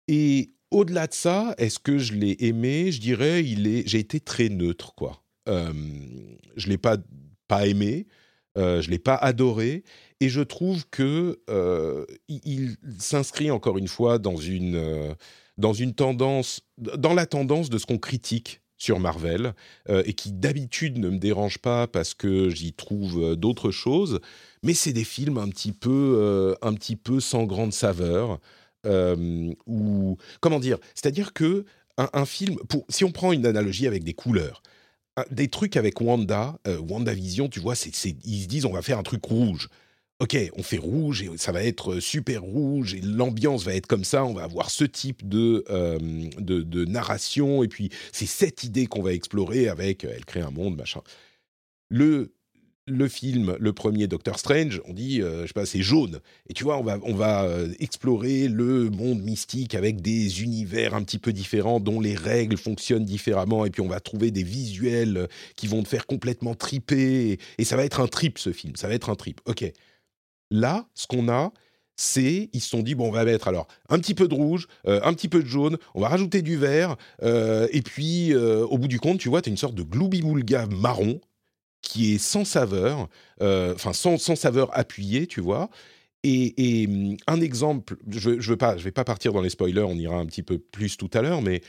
Et 0.09 0.51
au-delà 0.73 1.07
de 1.07 1.13
ça, 1.13 1.53
est-ce 1.57 1.79
que 1.79 1.97
je 1.97 2.13
l'ai 2.13 2.35
aimé? 2.39 2.91
Je 2.91 2.99
dirais, 2.99 3.43
il 3.43 3.67
est, 3.67 3.87
j'ai 3.87 3.99
été 3.99 4.19
très 4.19 4.49
neutre, 4.49 4.93
quoi. 4.95 5.23
Euh, 5.47 5.71
je 6.55 6.67
l'ai 6.67 6.77
pas 6.77 6.97
pas 7.47 7.67
aimé, 7.67 8.07
euh, 8.57 8.81
je 8.81 8.89
l'ai 8.89 8.99
pas 8.99 9.15
adoré, 9.15 9.83
et 10.19 10.29
je 10.29 10.41
trouve 10.41 10.85
que 10.89 11.39
euh, 11.49 12.05
il, 12.27 12.75
s'inscrit 12.99 13.51
encore 13.51 13.77
une 13.77 13.87
fois 13.87 14.19
dans 14.19 14.37
une 14.37 14.75
euh, 14.75 15.13
dans 15.57 15.73
une 15.73 15.93
tendance, 15.93 16.61
dans 16.77 17.13
la 17.13 17.25
tendance 17.25 17.69
de 17.69 17.77
ce 17.77 17.85
qu'on 17.85 17.97
critique 17.97 18.61
sur 18.77 18.99
Marvel 18.99 19.53
et 19.87 20.13
qui 20.13 20.33
d'habitude 20.33 20.97
ne 20.97 21.09
me 21.09 21.17
dérange 21.17 21.59
pas 21.59 21.87
parce 21.87 22.13
que 22.13 22.49
j'y 22.49 22.73
trouve 22.73 23.37
d'autres 23.37 23.71
choses, 23.71 24.19
mais 24.61 24.73
c'est 24.73 24.91
des 24.91 25.05
films 25.05 25.37
un 25.37 25.47
petit 25.47 25.71
peu 25.71 26.57
un 26.61 26.73
petit 26.73 26.97
peu 26.97 27.21
sans 27.21 27.43
grande 27.43 27.71
saveur. 27.71 28.41
Ou 28.85 30.17
comment 30.41 30.59
dire 30.59 30.79
C'est-à-dire 30.95 31.31
que 31.31 31.65
un, 31.97 32.25
film, 32.25 32.57
pour, 32.67 32.85
si 32.89 33.05
on 33.05 33.11
prend 33.11 33.31
une 33.31 33.45
analogie 33.45 33.87
avec 33.87 34.03
des 34.03 34.13
couleurs, 34.13 34.63
des 35.29 35.47
trucs 35.47 35.77
avec 35.77 36.01
Wanda, 36.01 36.57
euh, 36.67 36.79
WandaVision, 36.79 37.49
tu 37.49 37.59
vois, 37.59 37.75
ils 37.85 37.93
se 37.93 38.47
disent 38.47 38.65
on 38.65 38.73
va 38.73 38.81
faire 38.81 38.97
un 38.97 39.03
truc 39.03 39.23
rouge. 39.25 39.69
Ok, 40.19 40.37
on 40.55 40.63
fait 40.63 40.77
rouge 40.77 41.21
et 41.21 41.29
ça 41.37 41.51
va 41.51 41.63
être 41.63 41.99
super 41.99 42.43
rouge 42.43 42.93
et 42.93 43.01
l'ambiance 43.01 43.63
va 43.65 43.73
être 43.73 43.87
comme 43.87 44.03
ça. 44.03 44.23
On 44.23 44.33
va 44.33 44.43
avoir 44.43 44.69
ce 44.69 44.85
type 44.85 45.27
de, 45.27 45.65
euh, 45.69 45.97
de, 46.37 46.85
narration 46.85 47.63
et 47.63 47.67
puis 47.67 47.89
c'est 48.11 48.27
cette 48.27 48.63
idée 48.63 48.85
qu'on 48.85 49.01
va 49.01 49.11
explorer 49.11 49.67
avec. 49.67 50.03
Elle 50.03 50.23
crée 50.23 50.41
un 50.41 50.51
monde, 50.51 50.77
machin. 50.77 51.01
Le 51.89 52.31
le 52.85 53.07
film, 53.07 53.55
le 53.59 53.73
premier 53.73 54.07
Doctor 54.07 54.37
Strange, 54.37 54.81
on 54.85 54.93
dit, 54.93 55.21
euh, 55.21 55.43
je 55.43 55.47
sais 55.47 55.53
pas, 55.53 55.65
c'est 55.65 55.81
jaune. 55.81 56.19
Et 56.49 56.53
tu 56.53 56.63
vois, 56.63 56.77
on 56.77 56.83
va, 56.83 56.99
on 57.03 57.13
va 57.13 57.43
euh, 57.43 57.71
explorer 57.79 58.47
le 58.49 58.89
monde 58.89 59.21
mystique 59.21 59.73
avec 59.73 60.01
des 60.01 60.43
univers 60.43 60.93
un 60.93 61.03
petit 61.03 61.17
peu 61.17 61.31
différents, 61.31 61.79
dont 61.79 62.01
les 62.01 62.15
règles 62.15 62.57
fonctionnent 62.57 63.05
différemment. 63.05 63.65
Et 63.65 63.69
puis 63.69 63.81
on 63.81 63.87
va 63.87 63.99
trouver 63.99 64.31
des 64.31 64.43
visuels 64.43 65.27
qui 65.55 65.67
vont 65.67 65.81
te 65.81 65.87
faire 65.87 66.05
complètement 66.05 66.55
triper. 66.55 67.39
Et, 67.57 67.63
ça 67.63 67.77
va 67.77 67.85
être 67.85 68.01
un 68.01 68.07
trip, 68.07 68.37
ce 68.37 68.51
film. 68.51 68.75
Ça 68.75 68.87
va 68.87 68.93
être 68.93 69.09
un 69.09 69.15
trip. 69.15 69.39
Ok. 69.45 69.63
Là, 70.51 70.85
ce 70.93 71.07
qu'on 71.07 71.29
a, 71.29 71.53
c'est, 71.95 72.49
ils 72.51 72.61
se 72.61 72.69
sont 72.69 72.81
dit, 72.81 72.95
bon, 72.95 73.07
on 73.07 73.11
va 73.11 73.23
mettre 73.23 73.47
alors 73.47 73.67
un 73.87 73.97
petit 73.97 74.13
peu 74.13 74.27
de 74.27 74.33
rouge, 74.33 74.67
euh, 74.87 74.99
un 75.03 75.13
petit 75.13 75.29
peu 75.29 75.41
de 75.41 75.47
jaune, 75.47 75.77
on 75.95 76.01
va 76.01 76.09
rajouter 76.09 76.41
du 76.41 76.57
vert, 76.57 76.97
et 77.23 77.81
puis 77.81 78.35
au 78.35 78.77
bout 78.77 78.87
du 78.87 78.99
compte, 78.99 79.19
tu 79.19 79.29
vois, 79.29 79.41
tu 79.41 79.49
as 79.49 79.51
une 79.51 79.57
sorte 79.57 79.75
de 79.75 79.83
gloubi-boulga 79.83 80.65
marron 80.65 81.21
qui 81.83 82.15
est 82.15 82.17
sans 82.17 82.45
saveur, 82.45 83.09
euh, 83.41 83.75
enfin 83.75 83.93
sans, 83.93 84.17
sans, 84.17 84.35
saveur 84.35 84.75
appuyée, 84.75 85.27
tu 85.27 85.41
vois. 85.41 85.69
Et, 86.23 86.87
hum, 86.87 87.17
un 87.27 87.41
exemple, 87.41 87.97
je 88.09 88.31
ne 88.31 88.41
veux 88.41 88.57
pas, 88.57 88.77
je 88.77 88.83
vais 88.83 88.91
pas 88.91 89.03
partir 89.03 89.33
dans 89.33 89.41
les 89.41 89.49
spoilers, 89.49 89.83
on 89.83 89.95
ira 89.95 90.15
un 90.15 90.25
petit 90.25 90.41
peu 90.41 90.57
plus 90.57 90.97
tout 90.97 91.09
à 91.13 91.21
l'heure, 91.21 91.41
mais 91.41 91.61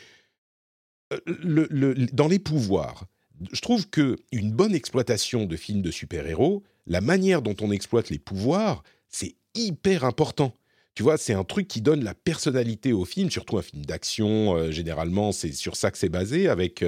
euh, 1.13 2.09
dans 2.13 2.29
les 2.29 2.39
pouvoirs, 2.39 3.07
je 3.53 3.61
trouve 3.61 3.91
que 3.91 4.17
une 4.31 4.53
bonne 4.53 4.75
exploitation 4.75 5.45
de 5.45 5.57
films 5.57 5.83
de 5.83 5.91
super-héros, 5.91 6.63
la 6.87 7.01
manière 7.01 7.43
dont 7.43 7.57
on 7.61 7.73
exploite 7.73 8.09
les 8.11 8.21
pouvoirs, 8.21 8.85
c'est 9.09 9.35
hyper 9.55 10.05
important. 10.05 10.57
Tu 10.95 11.03
vois, 11.03 11.17
c'est 11.17 11.35
un 11.35 11.43
truc 11.43 11.67
qui 11.67 11.81
donne 11.81 12.05
la 12.05 12.15
personnalité 12.15 12.93
au 12.93 13.05
film, 13.05 13.29
surtout 13.29 13.59
un 13.59 13.63
film 13.63 13.85
d'action. 13.85 14.55
Euh, 14.55 14.71
généralement, 14.71 15.33
c'est 15.33 15.51
sur 15.51 15.75
ça 15.75 15.91
que 15.91 15.99
c'est 15.99 16.09
basé, 16.09 16.47
avec 16.47 16.85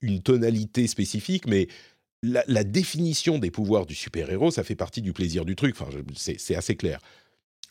une 0.00 0.22
tonalité 0.22 0.86
spécifique. 0.86 1.46
Mais 1.46 1.68
la, 2.22 2.64
définition 2.64 3.38
des 3.38 3.50
pouvoirs 3.50 3.86
du 3.86 3.94
super-héros, 3.94 4.50
ça 4.50 4.64
fait 4.64 4.76
partie 4.76 5.02
du 5.02 5.12
plaisir 5.12 5.44
du 5.44 5.56
truc. 5.56 5.74
Enfin, 5.78 5.90
c'est 6.14 6.54
assez 6.54 6.76
clair. 6.76 7.00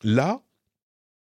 Là, 0.04 0.42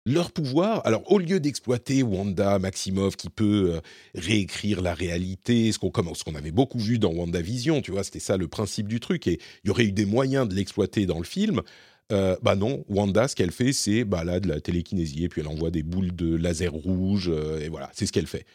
leur 0.06 0.32
pouvoir, 0.32 0.86
alors 0.86 1.10
au 1.12 1.17
lieu 1.17 1.39
d'exploiter 1.39 2.04
Wanda 2.04 2.60
Maximoff 2.60 3.15
qui 3.15 3.30
peut 3.30 3.76
euh, 3.76 3.82
réécrire 4.15 4.82
la 4.82 4.93
réalité, 4.93 5.71
ce 5.71 5.80
qu'on 5.80 6.36
avait 6.36 6.52
beaucoup 6.52 6.80
vu 6.80 6.99
dans 6.99 7.13
WandaVision, 7.13 7.82
tu 7.82 7.91
vois, 7.91 8.04
c'était 8.04 8.19
ça 8.19 8.36
le 8.36 8.47
principe 8.47 8.88
du 8.88 8.99
truc, 8.99 9.28
et 9.28 9.39
il 9.63 9.67
y 9.67 9.69
aurait 9.69 9.86
eu 9.86 9.91
des 9.93 10.06
moyens 10.06 10.47
de 10.47 10.56
l'exploiter 10.56 11.06
dans 11.06 11.19
le 11.19 11.23
film. 11.23 11.62
Euh, 12.12 12.36
bah 12.41 12.56
non, 12.56 12.84
Wanda, 12.89 13.30
ce 13.30 13.36
qu'elle 13.36 13.52
fait, 13.52 13.71
c'est 13.71 14.04
bah 14.04 14.26
de 14.39 14.47
la 14.47 14.60
télékinésie, 14.60 15.23
et 15.23 15.30
puis 15.30 15.39
elle 15.39 15.47
envoie 15.47 15.71
des 15.71 15.84
boules 15.84 16.13
de 16.13 16.36
laser 16.36 16.73
rouge, 16.73 17.30
euh, 17.34 17.62
et 17.62 17.69
voilà, 17.69 17.89
c'est 17.93 18.06
ce 18.06 18.12
qu'elle 18.12 18.28
fait. 18.28 18.45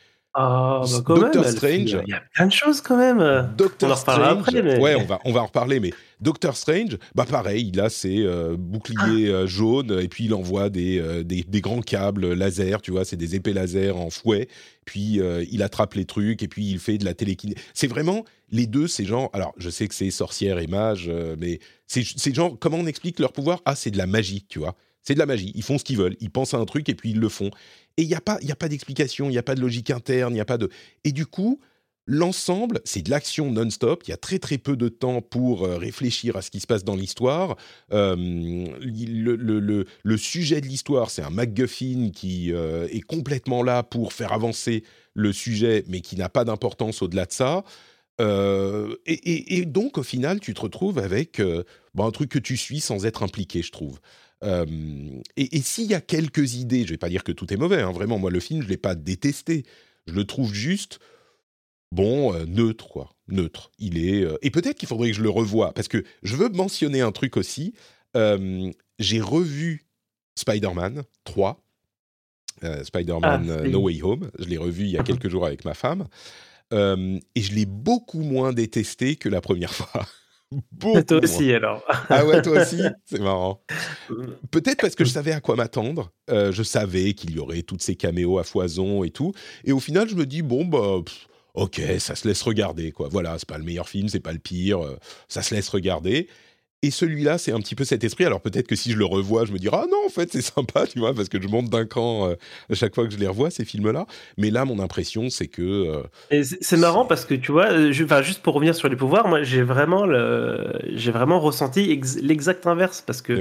Ah, 0.40 0.82
bah 0.84 1.02
quand 1.04 1.18
Doctor 1.18 1.44
Strange. 1.46 1.98
Il 2.06 2.10
y 2.10 2.14
a 2.14 2.22
plein 2.32 2.46
de 2.46 2.52
choses 2.52 2.80
quand 2.80 2.96
même. 2.96 3.52
Doctor 3.56 3.90
on 3.90 3.92
en 3.92 3.96
Strange. 3.96 4.20
Après, 4.20 4.62
mais... 4.62 4.78
Ouais, 4.78 4.94
on 4.94 5.04
va, 5.04 5.18
on 5.24 5.32
va 5.32 5.42
en 5.42 5.46
reparler, 5.46 5.80
mais 5.80 5.90
Doctor 6.20 6.56
Strange, 6.56 6.96
bah 7.14 7.26
pareil, 7.26 7.70
il 7.72 7.80
a 7.80 7.90
ses 7.90 8.22
euh, 8.24 8.56
boucliers 8.56 9.30
ah. 9.30 9.34
euh, 9.34 9.46
jaunes 9.46 9.98
et 10.00 10.08
puis 10.08 10.24
il 10.24 10.34
envoie 10.34 10.68
des, 10.68 10.98
euh, 10.98 11.24
des, 11.24 11.42
des, 11.42 11.60
grands 11.60 11.80
câbles 11.80 12.32
laser, 12.32 12.82
tu 12.82 12.90
vois, 12.90 13.04
c'est 13.04 13.16
des 13.16 13.34
épées 13.34 13.52
laser 13.52 13.96
en 13.96 14.10
fouet. 14.10 14.48
Puis 14.84 15.20
il 15.50 15.62
attrape 15.62 15.92
les 15.94 16.06
trucs 16.06 16.42
et 16.42 16.48
puis 16.48 16.70
il 16.70 16.78
fait 16.78 16.96
de 16.96 17.04
la 17.04 17.12
télékinésie. 17.12 17.60
C'est 17.74 17.88
vraiment 17.88 18.24
les 18.50 18.66
deux, 18.66 18.88
ces 18.88 19.04
gens. 19.04 19.28
Alors, 19.34 19.52
je 19.58 19.68
sais 19.68 19.86
que 19.86 19.94
c'est 19.94 20.10
sorcière 20.10 20.58
et 20.58 20.66
mage, 20.66 21.10
mais 21.38 21.58
c'est 21.86 22.34
gens. 22.34 22.56
Comment 22.56 22.78
on 22.78 22.86
explique 22.86 23.18
leur 23.18 23.34
pouvoir? 23.34 23.60
Ah, 23.66 23.74
c'est 23.74 23.90
de 23.90 23.98
la 23.98 24.06
magie, 24.06 24.46
tu 24.48 24.60
vois. 24.60 24.76
C'est 25.02 25.12
de 25.12 25.18
la 25.18 25.26
magie. 25.26 25.52
Ils 25.54 25.62
font 25.62 25.76
ce 25.76 25.84
qu'ils 25.84 25.98
veulent. 25.98 26.16
Ils 26.20 26.30
pensent 26.30 26.54
à 26.54 26.56
un 26.56 26.64
truc 26.64 26.88
et 26.88 26.94
puis 26.94 27.10
ils 27.10 27.20
le 27.20 27.28
font. 27.28 27.50
Et 27.98 28.02
il 28.02 28.08
n'y 28.08 28.14
a 28.14 28.20
pas, 28.20 28.38
a 28.48 28.54
pas 28.54 28.68
d'explication, 28.68 29.26
il 29.26 29.32
n'y 29.32 29.38
a 29.38 29.42
pas 29.42 29.56
de 29.56 29.60
logique 29.60 29.90
interne, 29.90 30.32
il 30.32 30.36
n'y 30.36 30.40
a 30.40 30.44
pas 30.44 30.56
de. 30.56 30.70
Et 31.02 31.10
du 31.10 31.26
coup, 31.26 31.60
l'ensemble, 32.06 32.80
c'est 32.84 33.02
de 33.02 33.10
l'action 33.10 33.50
non-stop. 33.50 34.04
Il 34.06 34.10
y 34.10 34.12
a 34.12 34.16
très 34.16 34.38
très 34.38 34.56
peu 34.56 34.76
de 34.76 34.88
temps 34.88 35.20
pour 35.20 35.64
euh, 35.64 35.78
réfléchir 35.78 36.36
à 36.36 36.42
ce 36.42 36.50
qui 36.50 36.60
se 36.60 36.68
passe 36.68 36.84
dans 36.84 36.94
l'histoire. 36.94 37.56
Euh, 37.92 38.14
le, 38.78 40.16
sujet 40.16 40.60
de 40.60 40.66
l'histoire, 40.66 41.10
c'est 41.10 41.22
un 41.22 41.30
MacGuffin 41.30 42.10
qui 42.14 42.52
euh, 42.52 42.86
est 42.92 43.00
complètement 43.00 43.64
là 43.64 43.82
pour 43.82 44.12
faire 44.12 44.32
avancer 44.32 44.84
le 45.14 45.32
sujet, 45.32 45.82
mais 45.88 46.00
qui 46.00 46.14
n'a 46.14 46.28
pas 46.28 46.44
d'importance 46.44 47.02
au-delà 47.02 47.26
de 47.26 47.32
ça. 47.32 47.64
Et, 48.20 49.64
donc, 49.66 49.98
au 49.98 50.02
final, 50.04 50.38
tu 50.40 50.54
te 50.54 50.60
retrouves 50.60 50.98
avec 50.98 51.40
bah, 51.94 52.04
un 52.04 52.10
truc 52.10 52.30
que 52.30 52.38
tu 52.40 52.56
suis 52.56 52.80
sans 52.80 53.06
être 53.06 53.22
impliqué, 53.22 53.62
je 53.62 53.70
trouve 53.70 54.00
et, 54.42 55.62
s'il 55.62 55.86
y 55.86 55.94
a 55.94 56.00
quelques 56.00 56.54
idées, 56.54 56.80
je 56.80 56.84
ne 56.84 56.90
vais 56.90 56.98
pas 56.98 57.08
dire 57.08 57.24
que 57.24 57.32
tout 57.32 57.52
est 57.52 57.56
mauvais, 57.56 57.82
hein, 57.82 57.92
vraiment, 57.92 58.18
moi 58.18 58.30
le 58.30 58.40
film, 58.40 58.60
je 58.60 58.66
ne 58.66 58.70
l'ai 58.70 58.76
pas 58.76 58.94
détesté. 58.94 59.64
Je 60.06 60.14
le 60.14 60.24
trouve 60.24 60.54
juste, 60.54 61.00
bon, 61.92 62.32
neutre, 62.46 62.88
quoi. 62.88 63.10
Neutre. 63.28 63.70
Il 63.78 63.98
est. 63.98 64.26
et 64.40 64.50
peut-être 64.50 64.78
qu'il 64.78 64.88
faudrait 64.88 65.10
que 65.10 65.16
je 65.16 65.22
le 65.22 65.30
revoie, 65.30 65.74
parce 65.74 65.88
que 65.88 66.02
je 66.22 66.36
veux 66.36 66.48
mentionner 66.48 67.00
un 67.00 67.12
truc 67.12 67.36
aussi. 67.36 67.74
J'ai 68.14 69.20
revu 69.20 69.86
Spider-Man 70.36 71.02
3. 71.24 71.64
Spider-Man 72.82 73.50
ah, 73.50 73.68
No 73.68 73.82
Way 73.82 74.02
Home. 74.02 74.30
Je 74.38 74.46
l'ai 74.46 74.56
revu 74.56 74.84
il 74.84 74.90
y 74.90 74.98
a 74.98 75.02
quelques 75.02 75.28
jours 75.28 75.46
avec 75.46 75.64
ma 75.64 75.74
femme. 75.74 76.06
et 76.72 77.42
je 77.42 77.52
l'ai 77.52 77.66
beaucoup 77.66 78.22
moins 78.22 78.52
détesté 78.52 79.16
que 79.16 79.28
la 79.28 79.40
première 79.40 79.74
fois. 79.74 80.06
Beaucoup 80.50 81.02
Toi 81.02 81.16
moins. 81.18 81.24
aussi, 81.24 81.52
alors. 81.52 81.84
Ah 82.08 82.24
ouais, 82.24 82.40
toi 82.40 82.62
aussi 82.62 82.80
C'est 83.04 83.20
marrant. 83.20 83.62
Peut-être 84.50 84.80
parce 84.80 84.94
que 84.94 85.04
je 85.04 85.10
savais 85.10 85.32
à 85.32 85.40
quoi 85.40 85.56
m'attendre. 85.56 86.10
Euh, 86.30 86.52
je 86.52 86.62
savais 86.62 87.12
qu'il 87.12 87.32
y 87.32 87.38
aurait 87.38 87.62
toutes 87.62 87.82
ces 87.82 87.96
caméos 87.96 88.38
à 88.38 88.44
foison 88.44 89.04
et 89.04 89.10
tout. 89.10 89.32
Et 89.64 89.72
au 89.72 89.80
final, 89.80 90.08
je 90.08 90.14
me 90.14 90.24
dis, 90.24 90.42
bon, 90.42 90.64
bah, 90.64 91.00
pff, 91.04 91.28
ok, 91.54 91.80
ça 91.98 92.14
se 92.14 92.26
laisse 92.26 92.40
regarder, 92.42 92.92
quoi. 92.92 93.08
Voilà, 93.10 93.38
c'est 93.38 93.48
pas 93.48 93.58
le 93.58 93.64
meilleur 93.64 93.88
film, 93.88 94.08
c'est 94.08 94.20
pas 94.20 94.32
le 94.32 94.38
pire, 94.38 94.82
euh, 94.84 94.96
ça 95.28 95.42
se 95.42 95.54
laisse 95.54 95.68
regarder. 95.68 96.28
Et 96.82 96.92
celui-là, 96.92 97.38
c'est 97.38 97.50
un 97.50 97.58
petit 97.58 97.74
peu 97.74 97.82
cet 97.84 98.04
esprit. 98.04 98.24
Alors 98.24 98.40
peut-être 98.40 98.68
que 98.68 98.76
si 98.76 98.92
je 98.92 98.96
le 98.96 99.04
revois, 99.04 99.44
je 99.44 99.52
me 99.52 99.58
dirai, 99.58 99.78
ah 99.80 99.86
non, 99.90 99.98
en 100.06 100.10
fait, 100.10 100.30
c'est 100.30 100.42
sympa, 100.42 100.86
tu 100.86 101.00
vois, 101.00 101.12
parce 101.12 101.28
que 101.28 101.42
je 101.42 101.48
monte 101.48 101.68
d'un 101.70 101.84
cran 101.86 102.28
euh, 102.30 102.34
à 102.70 102.74
chaque 102.74 102.94
fois 102.94 103.04
que 103.04 103.12
je 103.12 103.18
les 103.18 103.26
revois, 103.26 103.50
ces 103.50 103.64
films-là. 103.64 104.06
Mais 104.36 104.50
là, 104.50 104.64
mon 104.64 104.78
impression, 104.78 105.28
c'est 105.28 105.48
que... 105.48 105.62
euh, 105.62 106.02
Et 106.30 106.44
c'est 106.44 106.58
c'est 106.60 106.76
marrant 106.76 107.04
parce 107.04 107.24
que 107.24 107.34
tu 107.34 107.50
vois, 107.50 107.72
euh, 107.72 107.90
je- 107.92 108.04
enfin, 108.04 108.22
juste 108.22 108.42
pour 108.42 108.54
revenir 108.54 108.76
sur 108.76 108.88
les 108.88 108.94
pouvoirs, 108.96 109.26
moi 109.26 109.42
j'ai 109.42 109.62
vraiment, 109.62 110.06
le, 110.06 110.72
j'ai 110.94 111.10
vraiment 111.10 111.40
ressenti 111.40 111.90
ex- 111.90 112.18
l'exact 112.22 112.64
inverse 112.66 113.02
parce 113.04 113.22
que 113.22 113.32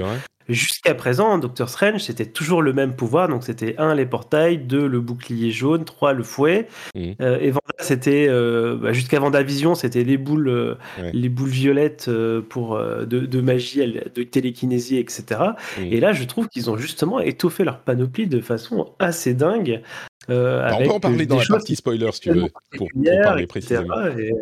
jusqu'à 0.50 0.94
présent, 0.96 1.38
Doctor 1.38 1.70
Strange 1.70 2.02
c'était 2.02 2.26
toujours 2.26 2.62
le 2.62 2.74
même 2.74 2.96
pouvoir, 2.96 3.28
donc 3.28 3.44
c'était 3.44 3.76
un 3.78 3.96
les 3.96 4.06
portails, 4.06 4.58
deux 4.58 4.88
le 4.88 5.00
bouclier 5.02 5.52
jaune, 5.52 5.86
trois 5.86 6.14
le 6.14 6.24
fouet. 6.24 6.68
Euh, 6.96 7.40
et 7.40 7.48
Wanda 7.48 7.62
c'était 7.80 8.28
euh, 8.30 8.76
bah, 8.76 8.94
jusqu'à 8.94 9.20
Vendavision 9.20 9.76
c'était 9.76 10.04
les 10.04 10.18
boules, 10.18 10.50
euh, 10.50 10.76
Ouais. 11.00 11.12
les 11.14 11.30
boules 11.30 11.50
violettes 11.50 12.08
euh, 12.08 12.42
pour 12.42 12.78
de, 12.78 13.06
de 13.06 13.42
magie, 13.42 14.00
de 14.16 14.24
télékinésie, 14.24 14.98
etc. 14.98 15.42
Et 15.80 16.00
là 16.00 16.14
je 16.14 16.24
trouve 16.24 16.48
qu'ils 16.48 16.70
ont 16.70 16.78
justement 16.78 17.20
étoffé 17.20 17.64
leur 17.64 17.80
panoplie 17.80 18.28
de 18.28 18.40
façon 18.42 18.94
assez 19.00 19.34
dingue. 19.34 19.82
Bah, 20.28 20.76
on 20.78 20.84
peut 20.84 20.90
en 20.90 21.00
parler 21.00 21.20
des 21.20 21.26
dans 21.28 21.38
la 21.38 21.42
choses 21.44 21.58
partie 21.58 21.76
spoiler, 21.76 22.12
si 22.12 22.22
tu 22.22 22.32
veux, 22.32 22.48
pour, 22.78 22.90
parler 23.24 23.48
précisément. 23.48 24.06
Et, 24.18 24.34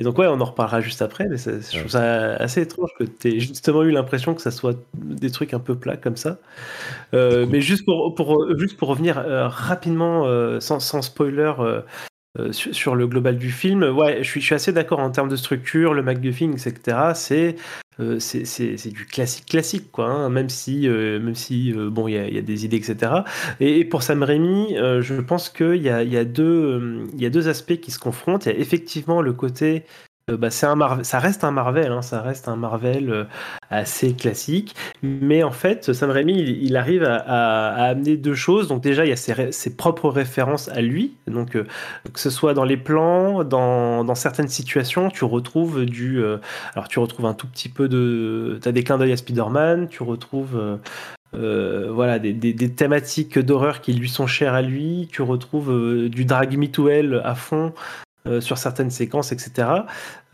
et 0.00 0.02
donc 0.02 0.16
ouais, 0.18 0.26
on 0.26 0.40
en 0.40 0.46
reparlera 0.46 0.80
juste 0.80 1.02
après, 1.02 1.28
mais 1.28 1.36
ça- 1.36 1.52
je 1.60 1.78
trouve 1.78 1.90
ça 1.90 2.36
assez 2.36 2.62
étrange 2.62 2.88
que 2.98 3.04
tu 3.04 3.28
aies 3.36 3.40
justement 3.40 3.82
eu 3.82 3.90
l'impression 3.90 4.34
que 4.34 4.40
ça 4.40 4.50
soit 4.50 4.74
des 4.94 5.30
trucs 5.30 5.52
un 5.52 5.58
peu 5.58 5.74
plats 5.74 5.98
comme 5.98 6.16
ça. 6.16 6.38
Euh, 7.14 7.46
mais 7.50 7.60
juste 7.60 7.84
pour, 7.84 8.14
pour, 8.14 8.46
juste 8.58 8.78
pour 8.78 8.88
revenir 8.88 9.18
euh, 9.18 9.46
rapidement, 9.48 10.26
euh, 10.26 10.58
sans, 10.60 10.80
sans 10.80 11.02
spoiler, 11.02 11.52
euh, 12.38 12.52
sur, 12.52 12.74
sur 12.74 12.94
le 12.94 13.06
global 13.06 13.36
du 13.38 13.50
film, 13.50 13.82
ouais, 13.82 14.18
je 14.22 14.28
suis, 14.28 14.40
je 14.40 14.46
suis 14.46 14.54
assez 14.54 14.72
d'accord 14.72 15.00
en 15.00 15.10
termes 15.10 15.28
de 15.28 15.36
structure, 15.36 15.94
le 15.94 16.02
MacGuffin, 16.02 16.52
etc. 16.52 17.12
C'est 17.14 17.56
euh, 17.98 18.18
c'est 18.18 18.88
du 18.92 19.04
classique 19.04 19.46
classique, 19.46 19.90
quoi. 19.92 20.06
hein, 20.06 20.30
même 20.30 20.48
si, 20.48 20.88
euh, 20.88 21.20
même 21.20 21.34
si 21.34 21.72
euh, 21.72 21.90
bon, 21.90 22.08
il 22.08 22.12
y 22.14 22.34
y 22.34 22.38
a 22.38 22.42
des 22.42 22.64
idées, 22.64 22.76
etc. 22.78 23.12
Et, 23.58 23.80
et 23.80 23.84
pour 23.84 24.02
Sam 24.02 24.22
Raimi, 24.22 24.76
euh, 24.78 25.02
je 25.02 25.14
pense 25.20 25.50
qu'il 25.50 25.82
y 25.82 25.90
a, 25.90 26.02
y, 26.02 26.16
a 26.16 26.24
deux, 26.24 27.06
y 27.16 27.26
a 27.26 27.30
deux 27.30 27.48
aspects 27.48 27.76
qui 27.80 27.90
se 27.90 27.98
confrontent. 27.98 28.46
Il 28.46 28.52
y 28.52 28.56
a 28.56 28.58
effectivement 28.58 29.20
le 29.22 29.32
côté 29.32 29.84
bah, 30.36 30.50
c'est 30.50 30.66
un 30.66 31.02
ça 31.04 31.18
reste 31.18 31.44
un 31.44 31.50
Marvel, 31.50 31.92
hein, 31.92 32.02
ça 32.02 32.20
reste 32.22 32.48
un 32.48 32.56
Marvel 32.56 33.10
euh, 33.10 33.24
assez 33.70 34.14
classique. 34.14 34.74
Mais 35.02 35.42
en 35.42 35.50
fait, 35.50 35.92
Sam 35.92 36.10
Raimi, 36.10 36.34
il, 36.34 36.76
arrive 36.76 37.04
à, 37.04 37.84
amener 37.88 38.16
deux 38.16 38.34
choses. 38.34 38.68
Donc 38.68 38.82
déjà, 38.82 39.04
il 39.04 39.08
y 39.08 39.12
a 39.12 39.16
ses, 39.16 39.52
ses 39.52 39.76
propres 39.76 40.08
références 40.10 40.68
à 40.68 40.80
lui. 40.80 41.14
Donc 41.26 41.56
euh, 41.56 41.66
que 42.12 42.20
ce 42.20 42.30
soit 42.30 42.54
dans 42.54 42.64
les 42.64 42.76
plans, 42.76 43.44
dans, 43.44 44.04
dans 44.04 44.14
certaines 44.14 44.48
situations, 44.48 45.10
tu 45.10 45.24
retrouves 45.24 45.84
du. 45.86 46.22
euh, 46.22 46.38
alors 46.74 46.88
tu 46.88 46.98
retrouves 46.98 47.26
un 47.26 47.34
tout 47.34 47.46
petit 47.46 47.68
peu 47.68 47.88
de. 47.88 48.58
Tu 48.62 48.68
as 48.68 48.72
des 48.72 48.84
clins 48.84 48.98
d'œil 48.98 49.12
à 49.12 49.16
Spider-Man, 49.16 49.88
tu 49.88 50.02
retrouves. 50.02 50.56
euh, 50.56 50.76
euh, 51.34 51.90
voilà, 51.92 52.18
des, 52.18 52.32
des- 52.32 52.74
thématiques 52.74 53.38
d'horreur 53.38 53.80
qui 53.80 53.92
lui 53.92 54.08
sont 54.08 54.26
chères 54.26 54.54
à 54.54 54.62
lui. 54.62 55.08
Tu 55.12 55.22
retrouves 55.22 55.70
euh, 55.70 56.08
du 56.08 56.24
drag 56.24 56.56
me 56.56 57.24
à 57.24 57.34
fond 57.34 57.72
euh, 58.26 58.40
sur 58.40 58.58
certaines 58.58 58.90
séquences, 58.90 59.32
etc. 59.32 59.68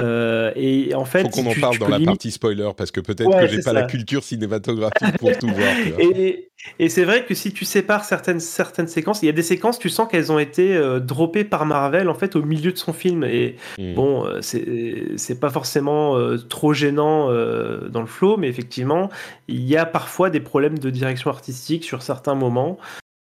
Euh, 0.00 0.50
et 0.56 0.94
en 0.94 1.04
fait, 1.04 1.22
Faut 1.22 1.28
qu'on 1.28 1.46
en 1.46 1.52
tu- 1.52 1.60
parle 1.60 1.74
tu 1.74 1.78
dans 1.78 1.88
la 1.88 1.98
limite- 1.98 2.06
partie 2.08 2.30
spoiler, 2.32 2.68
parce 2.76 2.90
que 2.90 3.00
peut-être 3.00 3.28
Ouais, 3.30 3.40
que 3.42 3.46
j'ai 3.46 3.60
pas 3.60 3.72
la 3.72 3.84
culture 3.84 4.24
cinématographique 4.24 5.16
pour 5.18 5.36
tout 5.38 5.48
voir. 5.48 5.72
Et, 6.00 6.50
et 6.80 6.88
c'est 6.88 7.04
vrai 7.04 7.24
que 7.24 7.34
si 7.34 7.52
tu 7.52 7.64
sépares 7.64 8.04
certaines, 8.04 8.40
certaines 8.40 8.88
séquences, 8.88 9.22
il 9.22 9.26
y 9.26 9.28
a 9.28 9.32
des 9.32 9.42
séquences, 9.42 9.78
tu 9.78 9.88
sens 9.88 10.08
qu'elles 10.10 10.32
ont 10.32 10.38
été 10.40 10.74
euh, 10.76 10.98
droppées 11.00 11.44
par 11.44 11.64
Marvel 11.64 12.08
en 12.08 12.14
fait 12.14 12.34
au 12.36 12.42
milieu 12.42 12.72
de 12.72 12.78
son 12.78 12.92
film. 12.92 13.22
Et 13.24 13.56
Mm. 13.78 13.94
bon, 13.94 14.26
euh, 14.26 14.38
c'est 14.42 15.12
c'est 15.16 15.38
pas 15.38 15.50
forcément 15.50 16.16
trop 16.48 16.72
gênant 16.74 17.28
dans 17.28 18.00
le 18.00 18.06
flow, 18.06 18.36
mais 18.36 18.48
effectivement, 18.48 19.10
il 19.48 19.62
y 19.64 19.76
a 19.76 19.86
parfois 19.86 20.28
des 20.30 20.40
problèmes 20.40 20.78
de 20.78 20.90
direction 20.90 21.30
artistique 21.30 21.84
sur 21.84 22.02
certains 22.02 22.34
moments. 22.34 22.78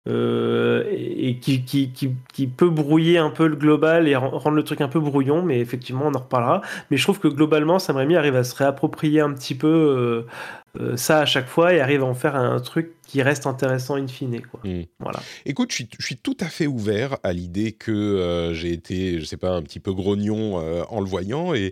Euh, 0.08 0.84
et 0.92 1.38
qui, 1.40 1.64
qui, 1.64 1.92
qui, 1.92 2.12
qui 2.34 2.48
peut 2.48 2.70
brouiller 2.70 3.18
un 3.18 3.30
peu 3.30 3.48
le 3.48 3.56
global 3.56 4.08
et 4.08 4.16
ren- 4.16 4.30
rendre 4.30 4.58
le 4.58 4.64
truc 4.64 4.82
un 4.82 4.90
peu 4.90 5.00
brouillon, 5.00 5.44
mais 5.44 5.60
effectivement 5.60 6.06
on 6.08 6.14
en 6.14 6.20
reparlera. 6.20 6.62
Mais 6.92 6.98
je 6.98 7.04
trouve 7.04 7.20
que 7.20 7.30
globalement 7.30 7.80
Sam 7.80 7.96
Raimi 7.96 8.16
arrive 8.16 8.36
à 8.36 8.44
se 8.44 8.54
réapproprier 8.56 9.22
un 9.22 9.34
petit 9.34 9.56
peu 9.56 9.68
euh, 9.68 10.82
euh, 10.82 10.98
ça 10.98 11.20
à 11.20 11.26
chaque 11.26 11.48
fois 11.48 11.74
et 11.74 11.80
arrive 11.80 12.02
à 12.02 12.06
en 12.06 12.16
faire 12.16 12.36
un 12.36 12.60
truc 12.60 12.92
qui 13.08 13.22
reste 13.22 13.48
intéressant 13.48 13.96
in 13.96 14.08
fine. 14.08 14.42
Quoi. 14.42 14.60
Mm. 14.66 14.84
Voilà. 15.00 15.22
Écoute, 15.46 15.72
je 15.72 15.76
suis, 15.76 15.88
je 15.98 16.06
suis 16.06 16.18
tout 16.18 16.38
à 16.42 16.48
fait 16.48 16.68
ouvert 16.68 17.18
à 17.24 17.32
l'idée 17.32 17.72
que 17.72 17.92
euh, 17.92 18.54
j'ai 18.54 18.74
été, 18.74 19.22
je 19.22 19.26
sais 19.26 19.38
pas, 19.38 19.52
un 19.52 19.62
petit 19.62 19.80
peu 19.80 19.94
grognon 19.94 20.56
en 20.90 21.00
le 21.00 21.08
voyant 21.08 21.54
et, 21.54 21.72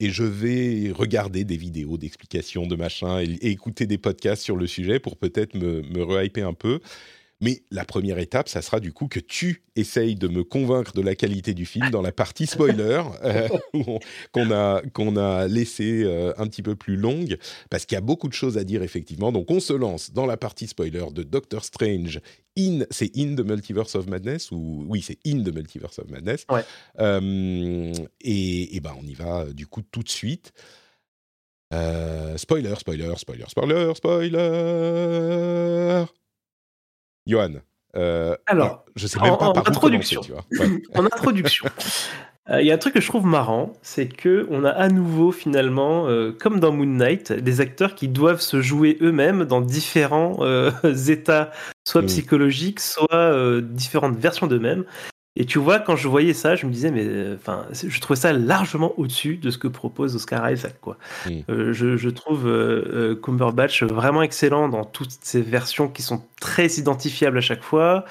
et 0.00 0.10
je 0.10 0.24
vais 0.24 0.92
regarder 0.92 1.44
des 1.44 1.56
vidéos 1.56 1.96
d'explications 1.96 2.66
de 2.66 2.76
machin 2.76 3.20
et, 3.20 3.38
et 3.40 3.50
écouter 3.50 3.86
des 3.86 3.98
podcasts 3.98 4.42
sur 4.42 4.56
le 4.56 4.66
sujet 4.66 4.98
pour 4.98 5.16
peut-être 5.16 5.54
me, 5.54 5.80
me 5.82 6.02
rehyper 6.02 6.42
un 6.42 6.54
peu. 6.54 6.80
Mais 7.40 7.62
la 7.70 7.86
première 7.86 8.18
étape, 8.18 8.50
ça 8.50 8.60
sera 8.60 8.80
du 8.80 8.92
coup 8.92 9.08
que 9.08 9.18
tu 9.18 9.62
essayes 9.74 10.14
de 10.14 10.28
me 10.28 10.44
convaincre 10.44 10.92
de 10.92 11.00
la 11.00 11.14
qualité 11.14 11.54
du 11.54 11.64
film 11.64 11.88
dans 11.88 12.02
la 12.02 12.12
partie 12.12 12.46
spoiler 12.46 13.02
euh, 13.24 13.48
qu'on 14.32 14.50
a, 14.50 14.82
qu'on 14.92 15.16
a 15.16 15.48
laissé 15.48 16.02
euh, 16.04 16.34
un 16.36 16.46
petit 16.46 16.62
peu 16.62 16.76
plus 16.76 16.96
longue, 16.96 17.38
parce 17.70 17.86
qu'il 17.86 17.96
y 17.96 17.98
a 17.98 18.02
beaucoup 18.02 18.28
de 18.28 18.34
choses 18.34 18.58
à 18.58 18.64
dire 18.64 18.82
effectivement. 18.82 19.32
Donc 19.32 19.50
on 19.50 19.58
se 19.58 19.72
lance 19.72 20.12
dans 20.12 20.26
la 20.26 20.36
partie 20.36 20.66
spoiler 20.66 21.06
de 21.12 21.22
Doctor 21.22 21.64
Strange. 21.64 22.20
In, 22.58 22.80
c'est 22.90 23.16
In 23.16 23.36
the 23.36 23.44
Multiverse 23.44 23.94
of 23.94 24.06
Madness 24.06 24.50
ou 24.50 24.84
oui, 24.86 25.00
c'est 25.00 25.18
In 25.26 25.42
the 25.42 25.54
Multiverse 25.54 25.98
of 25.98 26.10
Madness. 26.10 26.44
Ouais. 26.50 26.64
Euh, 26.98 27.92
et, 28.20 28.76
et 28.76 28.80
ben 28.80 28.94
on 29.00 29.06
y 29.06 29.14
va 29.14 29.46
du 29.46 29.66
coup 29.66 29.80
tout 29.82 30.02
de 30.02 30.10
suite. 30.10 30.52
Spoiler, 32.36 32.74
spoiler, 32.76 33.14
spoiler, 33.16 33.44
spoiler, 33.48 33.92
spoiler. 33.94 35.30
Johan. 37.30 37.54
euh, 37.96 38.36
Alors, 38.46 38.84
je 38.96 39.06
sais 39.06 39.18
même 39.20 39.32
en- 39.32 39.36
pas 39.36 39.46
en 39.46 39.52
par 39.52 39.68
introduction. 39.68 40.20
commencer, 40.22 40.44
tu 40.48 40.56
vois. 40.58 40.66
Ouais. 40.66 40.82
en 40.94 41.04
introduction, 41.06 41.66
euh, 42.50 42.60
il 42.60 42.66
y 42.66 42.70
a 42.70 42.74
un 42.74 42.78
truc 42.78 42.94
que 42.94 43.00
je 43.00 43.06
trouve 43.08 43.26
marrant, 43.26 43.72
c'est 43.82 44.06
que 44.08 44.46
on 44.50 44.64
a 44.64 44.70
à 44.70 44.88
nouveau 44.88 45.30
finalement, 45.32 46.06
euh, 46.08 46.32
comme 46.32 46.58
dans 46.60 46.72
Moon 46.72 46.86
Knight, 46.86 47.32
des 47.32 47.60
acteurs 47.60 47.94
qui 47.94 48.08
doivent 48.08 48.40
se 48.40 48.60
jouer 48.62 48.98
eux-mêmes 49.00 49.44
dans 49.44 49.60
différents 49.60 50.38
états, 51.08 51.50
soit 51.86 52.02
Mm. 52.02 52.06
psychologiques, 52.06 52.80
soit 52.80 53.60
différentes 53.62 54.16
versions 54.18 54.46
d'eux-mêmes. 54.46 54.84
Et 55.36 55.44
tu 55.44 55.58
vois, 55.60 55.78
quand 55.78 55.94
je 55.94 56.08
voyais 56.08 56.34
ça, 56.34 56.56
je 56.56 56.66
me 56.66 56.72
disais, 56.72 56.90
mais 56.90 57.04
euh, 57.06 57.36
enfin, 57.36 57.66
je 57.72 58.00
trouvais 58.00 58.18
ça 58.18 58.32
largement 58.32 58.92
au-dessus 58.98 59.36
de 59.36 59.50
ce 59.50 59.58
que 59.58 59.68
propose 59.68 60.16
Oscar 60.16 60.50
Isaac, 60.50 60.74
quoi. 60.80 60.98
Euh, 61.48 61.72
je, 61.72 61.96
je 61.96 62.08
trouve 62.10 62.48
euh, 62.48 62.84
euh, 62.92 63.14
Cumberbatch 63.14 63.84
vraiment 63.84 64.22
excellent 64.22 64.68
dans 64.68 64.84
toutes 64.84 65.16
ces 65.22 65.40
versions 65.40 65.88
qui 65.88 66.02
sont 66.02 66.24
très 66.40 66.66
identifiables 66.66 67.38
à 67.38 67.42
chaque 67.42 67.62
fois. 67.62 68.04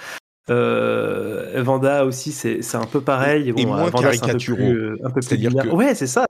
Vanda 0.48 2.06
aussi, 2.06 2.32
c'est 2.32 2.76
un 2.76 2.86
peu 2.86 3.02
pareil. 3.02 3.50
Et 3.56 3.66
moins 3.66 3.90
Vanda, 3.90 3.90
c'est 3.92 3.98
un 3.98 4.12
peu 4.12 4.18
caricaturaux. 4.20 4.56
plus, 4.58 4.94
un 5.04 5.08
peu 5.10 5.14
plus 5.14 5.22
C'est-à-dire 5.24 5.50
binaire. 5.52 5.66
que- 5.66 5.70
Ouais, 5.76 5.96
c'est 5.96 6.08
ça. 6.08 6.26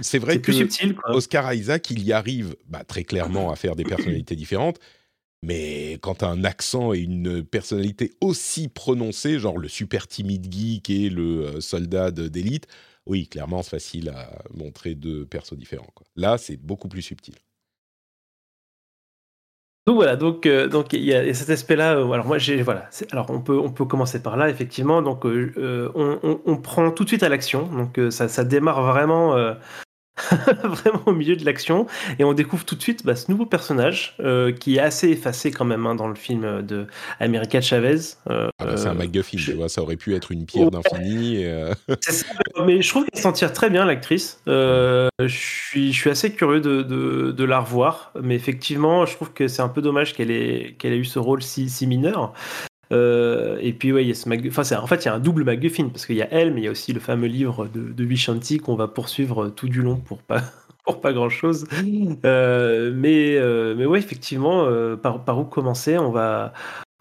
C'est 0.00 0.18
vrai 0.18 0.36
que 0.36 0.42
plus 0.42 0.52
subtil, 0.54 0.94
quoi. 0.94 1.14
Oscar 1.16 1.52
Isaac, 1.54 1.90
il 1.90 2.02
y 2.04 2.12
arrive 2.12 2.54
bah, 2.68 2.82
très 2.86 3.04
clairement 3.04 3.50
à 3.50 3.56
faire 3.56 3.76
des 3.76 3.84
personnalités 3.84 4.36
différentes, 4.36 4.78
mais 5.44 5.98
quand 6.02 6.22
un 6.22 6.44
accent 6.44 6.92
et 6.94 6.98
une 7.00 7.44
personnalité 7.44 8.12
aussi 8.20 8.68
prononcée, 8.68 9.38
genre 9.38 9.58
le 9.58 9.68
super 9.68 10.08
timide 10.08 10.52
geek 10.52 10.90
et 10.90 11.10
le 11.10 11.46
euh, 11.46 11.60
soldat 11.60 12.10
d'élite, 12.10 12.66
oui, 13.06 13.28
clairement, 13.28 13.62
c'est 13.62 13.70
facile 13.70 14.08
à 14.10 14.42
montrer 14.54 14.94
deux 14.94 15.26
persos 15.26 15.54
différents. 15.56 15.92
Là, 16.16 16.38
c'est 16.38 16.56
beaucoup 16.56 16.88
plus 16.88 17.02
subtil. 17.02 17.34
Donc 19.86 19.96
voilà, 19.96 20.16
donc 20.16 20.46
euh, 20.46 20.66
donc 20.66 20.94
il 20.94 21.04
y 21.04 21.12
a 21.14 21.34
cet 21.34 21.50
aspect-là. 21.50 21.96
euh, 21.98 22.10
alors 22.12 22.24
moi 22.24 22.38
j'ai 22.38 22.62
voilà. 22.62 22.88
Alors 23.12 23.28
on 23.28 23.42
peut 23.42 23.58
on 23.58 23.70
peut 23.70 23.84
commencer 23.84 24.22
par 24.22 24.38
là 24.38 24.48
effectivement. 24.48 25.02
Donc 25.02 25.26
on, 25.26 25.50
on- 25.94 26.40
on 26.46 26.56
prend 26.56 26.90
tout 26.90 27.04
de 27.04 27.08
suite 27.08 27.22
à 27.22 27.28
l'action. 27.28 27.66
Donc 27.66 28.00
ça 28.10 28.28
ça 28.28 28.44
démarre 28.44 28.82
vraiment 28.82 29.36
vraiment 30.64 31.02
au 31.06 31.12
milieu 31.12 31.34
de 31.36 31.44
l'action 31.44 31.86
et 32.18 32.24
on 32.24 32.32
découvre 32.34 32.64
tout 32.64 32.76
de 32.76 32.82
suite 32.82 33.04
bah, 33.04 33.16
ce 33.16 33.30
nouveau 33.30 33.46
personnage 33.46 34.14
euh, 34.20 34.52
qui 34.52 34.76
est 34.76 34.80
assez 34.80 35.08
effacé 35.08 35.50
quand 35.50 35.64
même 35.64 35.86
hein, 35.86 35.94
dans 35.94 36.06
le 36.08 36.14
film 36.14 36.62
de 36.62 36.86
America 37.20 37.60
Chavez. 37.60 37.98
Euh, 38.30 38.48
Ah 38.60 38.66
bah, 38.66 38.76
c'est 38.76 38.86
un 38.86 38.92
euh, 38.92 38.94
MacGuffin, 38.94 39.36
je- 39.38 39.50
tu 39.52 39.56
vois, 39.56 39.68
ça 39.68 39.82
aurait 39.82 39.96
pu 39.96 40.14
être 40.14 40.30
une 40.32 40.46
pierre 40.46 40.66
Ouais. 40.66 40.70
d'infini. 40.70 41.36
et, 41.42 41.70
C'est 42.00 42.12
ça, 42.12 42.26
mais 42.64 42.80
je 42.80 42.88
trouve 42.88 43.04
qu'elle 43.06 43.20
s'en 43.20 43.32
tire 43.32 43.52
très 43.52 43.70
bien, 43.70 43.84
l'actrice. 43.84 44.40
Euh, 44.48 45.08
je, 45.20 45.26
suis, 45.26 45.92
je 45.92 45.98
suis 46.00 46.10
assez 46.10 46.32
curieux 46.32 46.60
de, 46.60 46.82
de, 46.82 47.32
de 47.32 47.44
la 47.44 47.58
revoir, 47.60 48.12
mais 48.22 48.34
effectivement, 48.36 49.06
je 49.06 49.14
trouve 49.16 49.32
que 49.32 49.48
c'est 49.48 49.62
un 49.62 49.68
peu 49.68 49.82
dommage 49.82 50.14
qu'elle 50.14 50.30
ait, 50.30 50.76
qu'elle 50.78 50.92
ait 50.92 50.98
eu 50.98 51.04
ce 51.04 51.18
rôle 51.18 51.42
si, 51.42 51.68
si 51.68 51.86
mineur. 51.86 52.32
Euh, 52.94 53.58
et 53.60 53.72
puis, 53.72 53.92
ouais, 53.92 54.04
il 54.04 54.08
y 54.08 54.10
a 54.12 54.14
ce 54.14 54.28
Mac- 54.28 54.44
enfin, 54.46 54.62
c'est- 54.64 54.76
en 54.76 54.86
fait, 54.86 55.04
il 55.04 55.06
y 55.06 55.08
a 55.08 55.14
un 55.14 55.18
double 55.18 55.44
MacGuffin, 55.44 55.88
parce 55.88 56.06
qu'il 56.06 56.16
y 56.16 56.22
a 56.22 56.28
elle, 56.30 56.54
mais 56.54 56.60
il 56.60 56.64
y 56.64 56.68
a 56.68 56.70
aussi 56.70 56.92
le 56.92 57.00
fameux 57.00 57.26
livre 57.26 57.66
de, 57.66 57.92
de 57.92 58.04
Vishanti 58.04 58.58
qu'on 58.58 58.76
va 58.76 58.88
poursuivre 58.88 59.48
tout 59.48 59.68
du 59.68 59.82
long 59.82 59.96
pour 59.96 60.18
pas, 60.18 60.42
pour 60.84 61.00
pas 61.00 61.12
grand 61.12 61.28
chose. 61.28 61.66
mais, 62.22 63.38
mais 63.76 63.86
ouais, 63.86 63.98
effectivement, 63.98 64.66
par, 64.96 65.24
par 65.24 65.38
où 65.38 65.44
commencer? 65.44 65.98
On 65.98 66.10
va, 66.10 66.52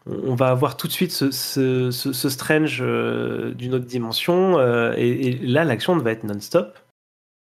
on 0.07 0.35
va 0.35 0.47
avoir 0.47 0.77
tout 0.77 0.87
de 0.87 0.93
suite 0.93 1.11
ce, 1.11 1.31
ce, 1.31 2.29
Strange 2.29 2.79
d'une 2.79 3.75
autre 3.75 3.85
dimension. 3.85 4.59
Et, 4.95 5.37
là, 5.43 5.63
l'action 5.63 5.95
va 5.97 6.11
être 6.11 6.23
non-stop. 6.23 6.77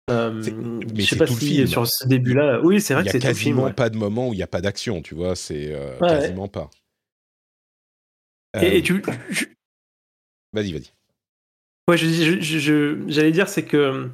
mais 0.10 1.02
je 1.02 1.06
sais 1.10 1.16
pas 1.16 1.26
si 1.26 1.68
sur 1.68 1.88
ce 1.88 2.08
début-là. 2.08 2.60
Oui, 2.64 2.80
c'est 2.80 2.94
vrai 2.94 3.04
que 3.06 3.12
c'est 3.12 3.18
Il 3.18 3.22
n'y 3.22 3.28
a 3.28 3.30
quasiment 3.30 3.72
pas 3.72 3.90
de 3.90 3.98
moment 3.98 4.30
où 4.30 4.34
il 4.34 4.38
n'y 4.38 4.44
a 4.44 4.48
pas 4.48 4.62
d'action, 4.62 5.02
tu 5.02 5.16
vois. 5.16 5.36
C'est 5.36 5.74
quasiment 6.00 6.48
pas. 6.48 6.70
Et, 8.62 8.82
tu. 8.82 9.02
Vas-y, 10.54 10.72
vas-y. 10.72 10.92
Ouais, 11.88 11.98
j'allais 11.98 12.42
je, 12.42 13.30
dire, 13.30 13.48
c'est 13.48 13.64
que 13.64 14.10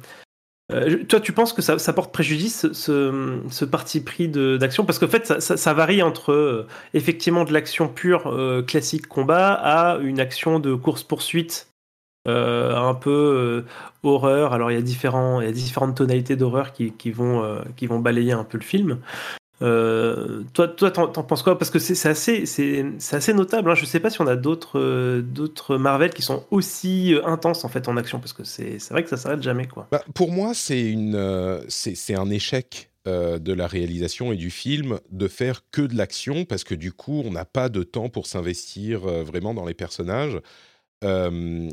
euh, 0.72 1.04
toi, 1.04 1.20
tu 1.20 1.32
penses 1.32 1.52
que 1.52 1.62
ça, 1.62 1.92
porte 1.92 2.12
préjudice, 2.12 2.70
ce, 2.72 3.64
parti 3.64 4.00
pris 4.00 4.28
d'action? 4.28 4.84
Parce 4.84 4.98
qu'en 4.98 5.08
fait, 5.08 5.40
ça, 5.40 5.74
varie 5.74 6.02
entre 6.02 6.32
euh, 6.32 6.66
effectivement 6.94 7.44
de 7.44 7.52
l'action 7.52 7.88
pure 7.88 8.26
euh, 8.28 8.62
classique 8.62 9.06
combat 9.06 9.52
à 9.52 9.98
une 9.98 10.20
action 10.20 10.58
de 10.58 10.74
course-poursuite 10.74 11.68
un 12.26 12.94
peu 12.94 13.64
horreur. 14.04 14.52
Alors, 14.52 14.70
il 14.70 14.74
y, 14.74 14.78
a 14.78 14.82
différents, 14.82 15.40
il 15.40 15.46
y 15.46 15.50
a 15.50 15.52
différentes 15.52 15.96
tonalités 15.96 16.36
d'horreur 16.36 16.72
qui, 16.72 17.10
vont, 17.10 17.60
qui 17.76 17.88
vont 17.88 17.98
balayer 17.98 18.32
un 18.32 18.44
peu 18.44 18.58
le 18.58 18.64
film. 18.64 19.00
Euh, 19.62 20.42
toi, 20.52 20.68
toi, 20.68 20.90
t'en, 20.90 21.08
penses 21.08 21.42
quoi? 21.42 21.56
Parce 21.56 21.70
que 21.70 21.78
c'est, 21.78 22.08
assez, 22.08 22.46
c'est, 22.46 22.84
assez 23.12 23.32
notable. 23.32 23.70
Hein. 23.70 23.74
Je 23.74 23.84
sais 23.84 24.00
pas 24.00 24.10
si 24.10 24.20
on 24.20 24.26
a 24.26 24.36
d'autres, 24.36 24.78
euh, 24.78 25.22
d'autres 25.22 25.76
Marvel 25.76 26.10
qui 26.10 26.22
sont 26.22 26.44
aussi 26.50 27.14
euh, 27.14 27.24
intenses 27.24 27.64
en 27.64 27.68
fait 27.68 27.88
en 27.88 27.96
action, 27.96 28.18
parce 28.18 28.32
que 28.32 28.44
c'est, 28.44 28.78
vrai 28.90 29.04
que 29.04 29.10
ça 29.10 29.16
s'arrête 29.16 29.42
jamais 29.42 29.68
quoi. 29.68 29.86
Bah, 29.92 30.02
pour 30.14 30.32
moi, 30.32 30.52
c'est 30.54 30.82
une, 30.82 31.62
c'est, 31.68 32.14
un 32.14 32.30
échec 32.30 32.90
de 33.06 33.52
la 33.52 33.66
réalisation 33.66 34.32
et 34.32 34.36
du 34.36 34.50
film 34.50 35.00
de 35.10 35.28
faire 35.28 35.62
que 35.70 35.82
de 35.82 35.96
l'action, 35.96 36.44
parce 36.44 36.64
que 36.64 36.74
du 36.74 36.92
coup, 36.92 37.22
on 37.24 37.30
n'a 37.30 37.44
pas 37.44 37.68
de 37.68 37.82
temps 37.82 38.08
pour 38.08 38.26
s'investir 38.26 39.00
vraiment 39.00 39.54
dans 39.54 39.64
les 39.64 39.74
personnages. 39.74 40.38
on, 41.02 41.68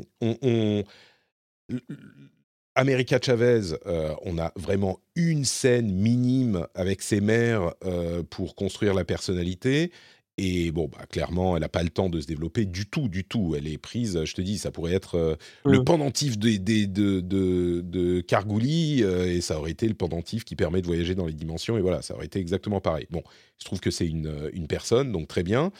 America 2.74 3.18
Chavez, 3.20 3.74
euh, 3.86 4.14
on 4.22 4.38
a 4.38 4.52
vraiment 4.56 5.00
une 5.16 5.44
scène 5.44 5.92
minime 5.92 6.66
avec 6.74 7.02
ses 7.02 7.20
mères 7.20 7.74
euh, 7.84 8.22
pour 8.22 8.54
construire 8.54 8.94
la 8.94 9.04
personnalité. 9.04 9.90
Et 10.38 10.70
bon, 10.70 10.88
bah, 10.88 11.04
clairement, 11.10 11.56
elle 11.56 11.62
n'a 11.62 11.68
pas 11.68 11.82
le 11.82 11.90
temps 11.90 12.08
de 12.08 12.20
se 12.20 12.26
développer 12.26 12.64
du 12.64 12.86
tout, 12.86 13.08
du 13.08 13.24
tout. 13.24 13.54
Elle 13.56 13.66
est 13.66 13.76
prise, 13.76 14.24
je 14.24 14.34
te 14.34 14.40
dis, 14.40 14.56
ça 14.56 14.70
pourrait 14.70 14.94
être 14.94 15.16
euh, 15.16 15.36
le 15.64 15.80
mm. 15.80 15.84
pendentif 15.84 16.38
de, 16.38 16.56
de, 16.56 17.20
de, 17.20 17.80
de 17.80 18.20
Cargouli, 18.20 19.02
et 19.02 19.40
ça 19.40 19.58
aurait 19.58 19.72
été 19.72 19.86
le 19.86 19.94
pendentif 19.94 20.44
qui 20.44 20.56
permet 20.56 20.80
de 20.80 20.86
voyager 20.86 21.14
dans 21.14 21.26
les 21.26 21.34
dimensions, 21.34 21.76
et 21.76 21.82
voilà, 21.82 22.00
ça 22.00 22.14
aurait 22.14 22.26
été 22.26 22.38
exactement 22.38 22.80
pareil. 22.80 23.06
Bon, 23.10 23.22
je 23.58 23.64
trouve 23.64 23.80
que 23.80 23.90
c'est 23.90 24.06
une, 24.06 24.50
une, 24.54 24.66
personne, 24.68 25.12
donc 25.12 25.28
très 25.28 25.42
bien. 25.42 25.72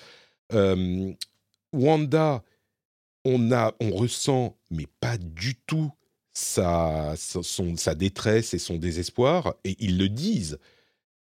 Wanda, 1.73 2.43
on, 3.25 3.53
a, 3.53 3.75
on 3.81 3.91
ressent, 3.91 4.59
mais 4.71 4.87
pas 5.01 5.17
du 5.17 5.55
tout, 5.55 5.91
sa, 6.41 7.15
son, 7.17 7.77
sa 7.77 7.95
détresse 7.95 8.55
et 8.55 8.59
son 8.59 8.77
désespoir, 8.77 9.55
et 9.65 9.77
ils 9.79 9.99
le 9.99 10.09
disent. 10.09 10.59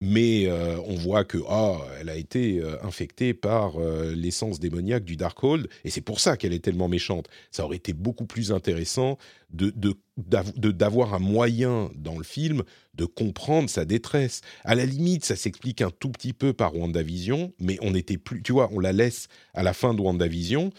Mais 0.02 0.46
euh, 0.48 0.78
on 0.86 0.96
voit 0.96 1.24
que 1.24 1.38
oh, 1.38 1.78
elle 2.00 2.10
a 2.10 2.18
été 2.18 2.60
euh, 2.60 2.76
infectée 2.84 3.34
par 3.34 3.80
euh, 3.80 4.14
l'essence 4.14 4.60
démoniaque 4.60 5.06
du 5.06 5.16
Darkhold, 5.16 5.70
et 5.86 5.90
c'est 5.90 6.02
pour 6.02 6.20
ça 6.20 6.36
qu'elle 6.36 6.54
est 6.54 6.64
tellement 6.64 6.90
méchante. 6.90 7.28
Ça 7.50 7.64
aurait 7.64 7.78
été 7.78 7.94
beaucoup 7.94 8.26
plus 8.26 8.52
intéressant 8.52 9.18
de, 9.52 9.74
d'avoir 10.18 11.14
un 11.14 11.20
moyen 11.20 11.90
dans 11.96 12.18
le 12.18 12.26
film 12.26 12.64
de 12.94 13.06
comprendre 13.06 13.70
sa 13.70 13.86
détresse. 13.86 14.42
À 14.66 14.76
la 14.76 14.86
limite, 14.86 15.24
ça 15.24 15.38
s'explique 15.38 15.82
un 15.82 15.92
tout 15.92 16.10
petit 16.10 16.34
peu 16.34 16.52
par 16.52 16.76
WandaVision, 16.76 17.54
mais 17.60 17.78
on 17.82 17.96
était 17.96 18.18
plus, 18.18 18.44
tu 18.44 18.52
vois, 18.52 18.70
on 18.74 18.82
la 18.82 18.92
laisse 18.92 19.30
à 19.54 19.64
la 19.64 19.74
fin 19.74 19.94
de 19.94 20.02
WandaVision 20.02 20.72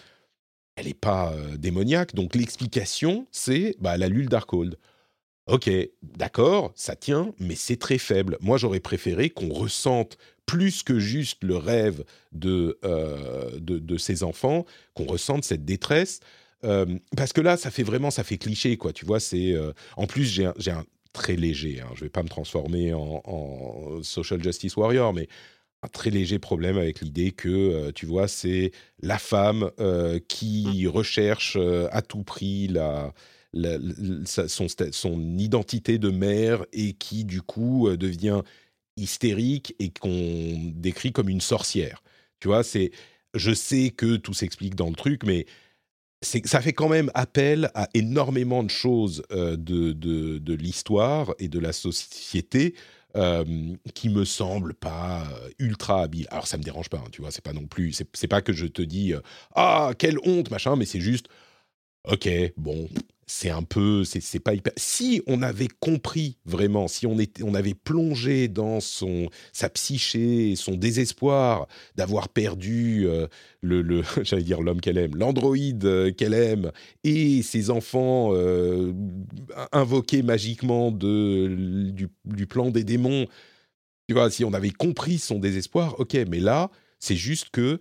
elle 0.77 0.87
n'est 0.87 0.95
pas 0.95 1.33
euh, 1.33 1.57
démoniaque. 1.57 2.14
Donc 2.14 2.35
l'explication, 2.35 3.27
c'est 3.33 3.74
bah, 3.81 3.97
elle 3.99 4.29
Darkhold. 4.29 4.79
Ok, 5.47 5.70
d'accord, 6.03 6.72
ça 6.74 6.97
tient, 6.97 7.33
mais 7.39 7.55
c'est 7.55 7.77
très 7.77 7.99
faible. 7.99 8.37
Moi, 8.41 8.59
j'aurais 8.59 8.81
préféré 8.81 9.31
qu'on 9.31 9.49
ressente 9.49 10.18
plus 10.45 10.83
que 10.83 10.99
juste 10.99 11.43
le 11.45 11.57
rêve 11.57 12.05
de, 12.33 12.79
euh, 12.85 13.51
de, 13.61 13.97
ses 13.97 14.24
enfants, 14.24 14.64
qu'on 14.95 15.05
ressente 15.05 15.45
cette 15.45 15.64
détresse. 15.64 16.18
Euh, 16.64 16.99
parce 17.16 17.33
que 17.33 17.41
là, 17.41 17.57
ça 17.57 17.70
fait 17.70 17.85
vraiment, 17.85 18.11
ça 18.11 18.24
fait 18.24 18.39
cliché, 18.39 18.77
quoi. 18.77 18.93
Tu 18.93 19.05
vois, 19.05 19.20
c'est. 19.20 19.55
en 19.97 20.07
plus, 20.09 20.24
j'ai 20.24 20.70
un, 20.70 20.85
très 21.12 21.37
léger. 21.37 21.81
Hein, 21.81 21.91
je 21.95 22.01
vais 22.01 22.11
pas 22.11 22.24
me 22.24 22.29
transformer 22.29 22.93
en, 22.93 23.22
en, 23.24 24.03
social 24.03 24.43
justice 24.43 24.77
warrior, 24.77 25.12
mais 25.12 25.29
un 25.83 25.89
très 25.89 26.11
léger 26.11 26.39
problème 26.39 26.79
avec 26.79 27.01
l'idée 27.01 27.33
que, 27.33 27.49
euh, 27.49 27.93
tu 27.93 28.07
vois, 28.07 28.29
c'est 28.29 28.72
la 29.01 29.18
femme 29.18 29.70
euh, 29.79 30.18
qui 30.29 30.85
mmh. 30.85 30.89
recherche 30.89 31.57
euh, 31.59 31.89
à 31.93 32.03
tout 32.03 32.22
prix 32.22 32.68
la, 32.68 33.12
son, 34.24 34.66
son, 34.91 35.39
identité 35.39 35.99
de 35.99 36.11
mère 36.11 36.64
et 36.72 36.93
qui, 36.93 37.24
du 37.24 37.43
coup, 37.43 37.89
devient 37.97 38.43
hystérique 38.97 39.74
et 39.79 39.91
qu'on 39.91 40.72
décrit 40.74 41.12
comme 41.12 41.29
une 41.29 41.41
sorcière. 41.41 42.03
Tu 42.41 42.49
vois, 42.49 42.62
c'est... 42.62 42.91
Je 43.35 43.53
sais 43.53 43.91
que 43.91 44.16
tout 44.16 44.33
s'explique 44.33 44.74
dans 44.74 44.89
le 44.89 44.95
truc, 44.95 45.22
mais 45.24 45.47
ça 46.22 46.62
fait 46.62 46.72
quand 46.72 46.89
même 46.89 47.11
appel 47.14 47.70
à 47.74 47.89
énormément 47.93 48.62
de 48.62 48.70
choses 48.70 49.22
de, 49.31 49.57
de, 49.57 50.39
de 50.39 50.55
l'histoire 50.55 51.35
et 51.39 51.49
de 51.49 51.59
la 51.59 51.72
société 51.72 52.74
euh, 53.17 53.45
qui 53.95 54.09
me 54.09 54.25
semble 54.25 54.75
pas 54.75 55.23
euh, 55.23 55.49
ultra 55.59 56.03
habile. 56.03 56.27
Alors 56.31 56.47
ça 56.47 56.59
me 56.59 56.62
dérange 56.62 56.89
pas, 56.91 56.99
hein, 56.99 57.09
tu 57.12 57.23
vois, 57.23 57.31
c'est 57.31 57.45
pas 57.45 57.53
non 57.53 57.67
plus, 57.67 57.93
c'est 58.12 58.29
pas 58.29 58.43
que 58.43 58.53
je 58.53 58.67
te 58.67 58.83
dis 58.83 59.14
euh, 59.14 59.21
ah 59.55 59.93
quelle 59.99 60.19
honte 60.25 60.51
machin, 60.51 60.77
mais 60.77 60.85
c'est 60.85 61.01
juste 61.01 61.27
ok 62.05 62.29
bon 62.57 62.89
c'est 63.29 63.51
un 63.51 63.62
peu, 63.62 64.05
c'est 64.05 64.39
pas 64.39 64.55
hyper. 64.55 64.72
Si 64.77 65.20
on 65.27 65.43
avait 65.43 65.68
compris 65.81 66.39
vraiment, 66.45 66.87
si 66.87 67.07
on 67.07 67.18
était, 67.18 67.43
on 67.43 67.55
avait 67.55 67.74
plongé 67.74 68.47
dans 68.47 68.79
son 68.79 69.29
sa 69.53 69.68
psyché, 69.68 70.55
son 70.55 70.77
désespoir 70.77 71.66
d'avoir 71.97 72.29
perdu 72.29 73.09
euh, 73.09 73.27
le, 73.62 73.83
le 73.83 74.03
j'allais 74.22 74.45
dire 74.45 74.62
l'homme 74.62 74.81
qu'elle 74.81 74.97
aime, 74.97 75.16
l'androïde 75.16 75.85
euh, 75.85 76.12
qu'elle 76.12 76.35
aime, 76.35 76.70
et 77.03 77.43
ses 77.43 77.70
enfants 77.70 78.31
euh, 78.33 78.93
invoqués 79.72 80.22
magiquement 80.22 80.93
de 80.93 81.91
du, 81.91 82.47
plan 82.47 82.70
des 82.70 82.85
démons. 82.85 83.27
Tu 84.09 84.14
vois, 84.14 84.31
si 84.31 84.45
on 84.45 84.53
avait 84.53 84.70
compris 84.70 85.18
son 85.18 85.41
désespoir, 85.41 85.99
ok, 85.99 86.16
mais 86.31 86.39
là, 86.39 86.70
c'est 87.01 87.16
juste 87.16 87.51
que 87.51 87.81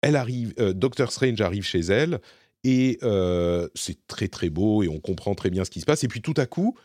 elle 0.00 0.16
arrive, 0.16 0.54
Doctor 0.56 1.12
Strange 1.12 1.42
arrive 1.42 1.64
chez 1.64 1.80
elle 1.80 2.20
et 2.64 2.98
c'est 3.74 4.06
très 4.06 4.28
très 4.28 4.50
beau 4.50 4.82
et 4.82 4.88
on 4.88 5.00
comprend 5.00 5.34
très 5.34 5.50
bien 5.50 5.64
ce 5.64 5.70
qui 5.70 5.80
se 5.80 5.86
passe. 5.86 6.04
Et 6.04 6.08
puis 6.08 6.22
tout 6.22 6.34
à 6.36 6.46
coup, 6.46 6.76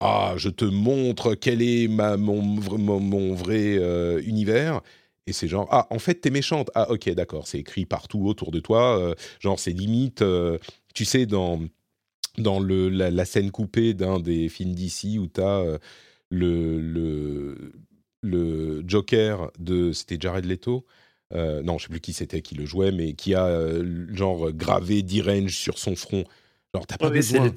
ah, 0.00 0.34
je 0.36 0.48
te 0.48 0.64
montre 0.64 1.34
quel 1.34 1.62
est 1.62 1.88
ma, 1.88 2.16
mon, 2.16 3.34
vrai 3.34 3.76
univers. 4.24 4.80
Et 5.26 5.32
c'est 5.32 5.46
genre, 5.46 5.68
ah, 5.70 5.86
en 5.90 5.98
fait, 5.98 6.16
t'es 6.16 6.30
méchante. 6.30 6.70
Ah, 6.74 6.90
ok, 6.90 7.08
d'accord, 7.10 7.46
c'est 7.46 7.58
écrit 7.58 7.86
partout 7.86 8.26
autour 8.26 8.50
de 8.50 8.60
toi. 8.60 9.14
Genre, 9.40 9.58
c'est 9.58 9.72
limite, 9.72 10.24
tu 10.94 11.04
sais, 11.04 11.26
dans, 11.26 11.60
dans 12.38 12.60
le, 12.60 12.88
la, 12.88 13.24
scène 13.24 13.50
coupée 13.50 13.94
d'un 13.94 14.20
des 14.20 14.48
films 14.48 14.74
d'ici 14.74 15.18
où 15.18 15.26
t'as 15.26 15.64
le, 16.30 16.80
le, 16.80 17.72
le 18.22 18.82
Joker 18.86 19.50
de. 19.58 19.92
C'était 19.92 20.16
Jared 20.18 20.44
Leto 20.44 20.84
euh, 21.34 21.62
non, 21.62 21.78
je 21.78 21.84
sais 21.84 21.88
plus 21.88 22.00
qui 22.00 22.12
c'était 22.12 22.42
qui 22.42 22.54
le 22.54 22.66
jouait, 22.66 22.92
mais 22.92 23.14
qui 23.14 23.34
a 23.34 23.46
euh, 23.46 24.06
genre 24.14 24.52
gravé 24.52 25.02
D-Range 25.02 25.54
sur 25.54 25.78
son 25.78 25.96
front. 25.96 26.24
Genre, 26.74 26.86
t'as 26.86 26.98
pas 26.98 27.10
besoin. 27.10 27.50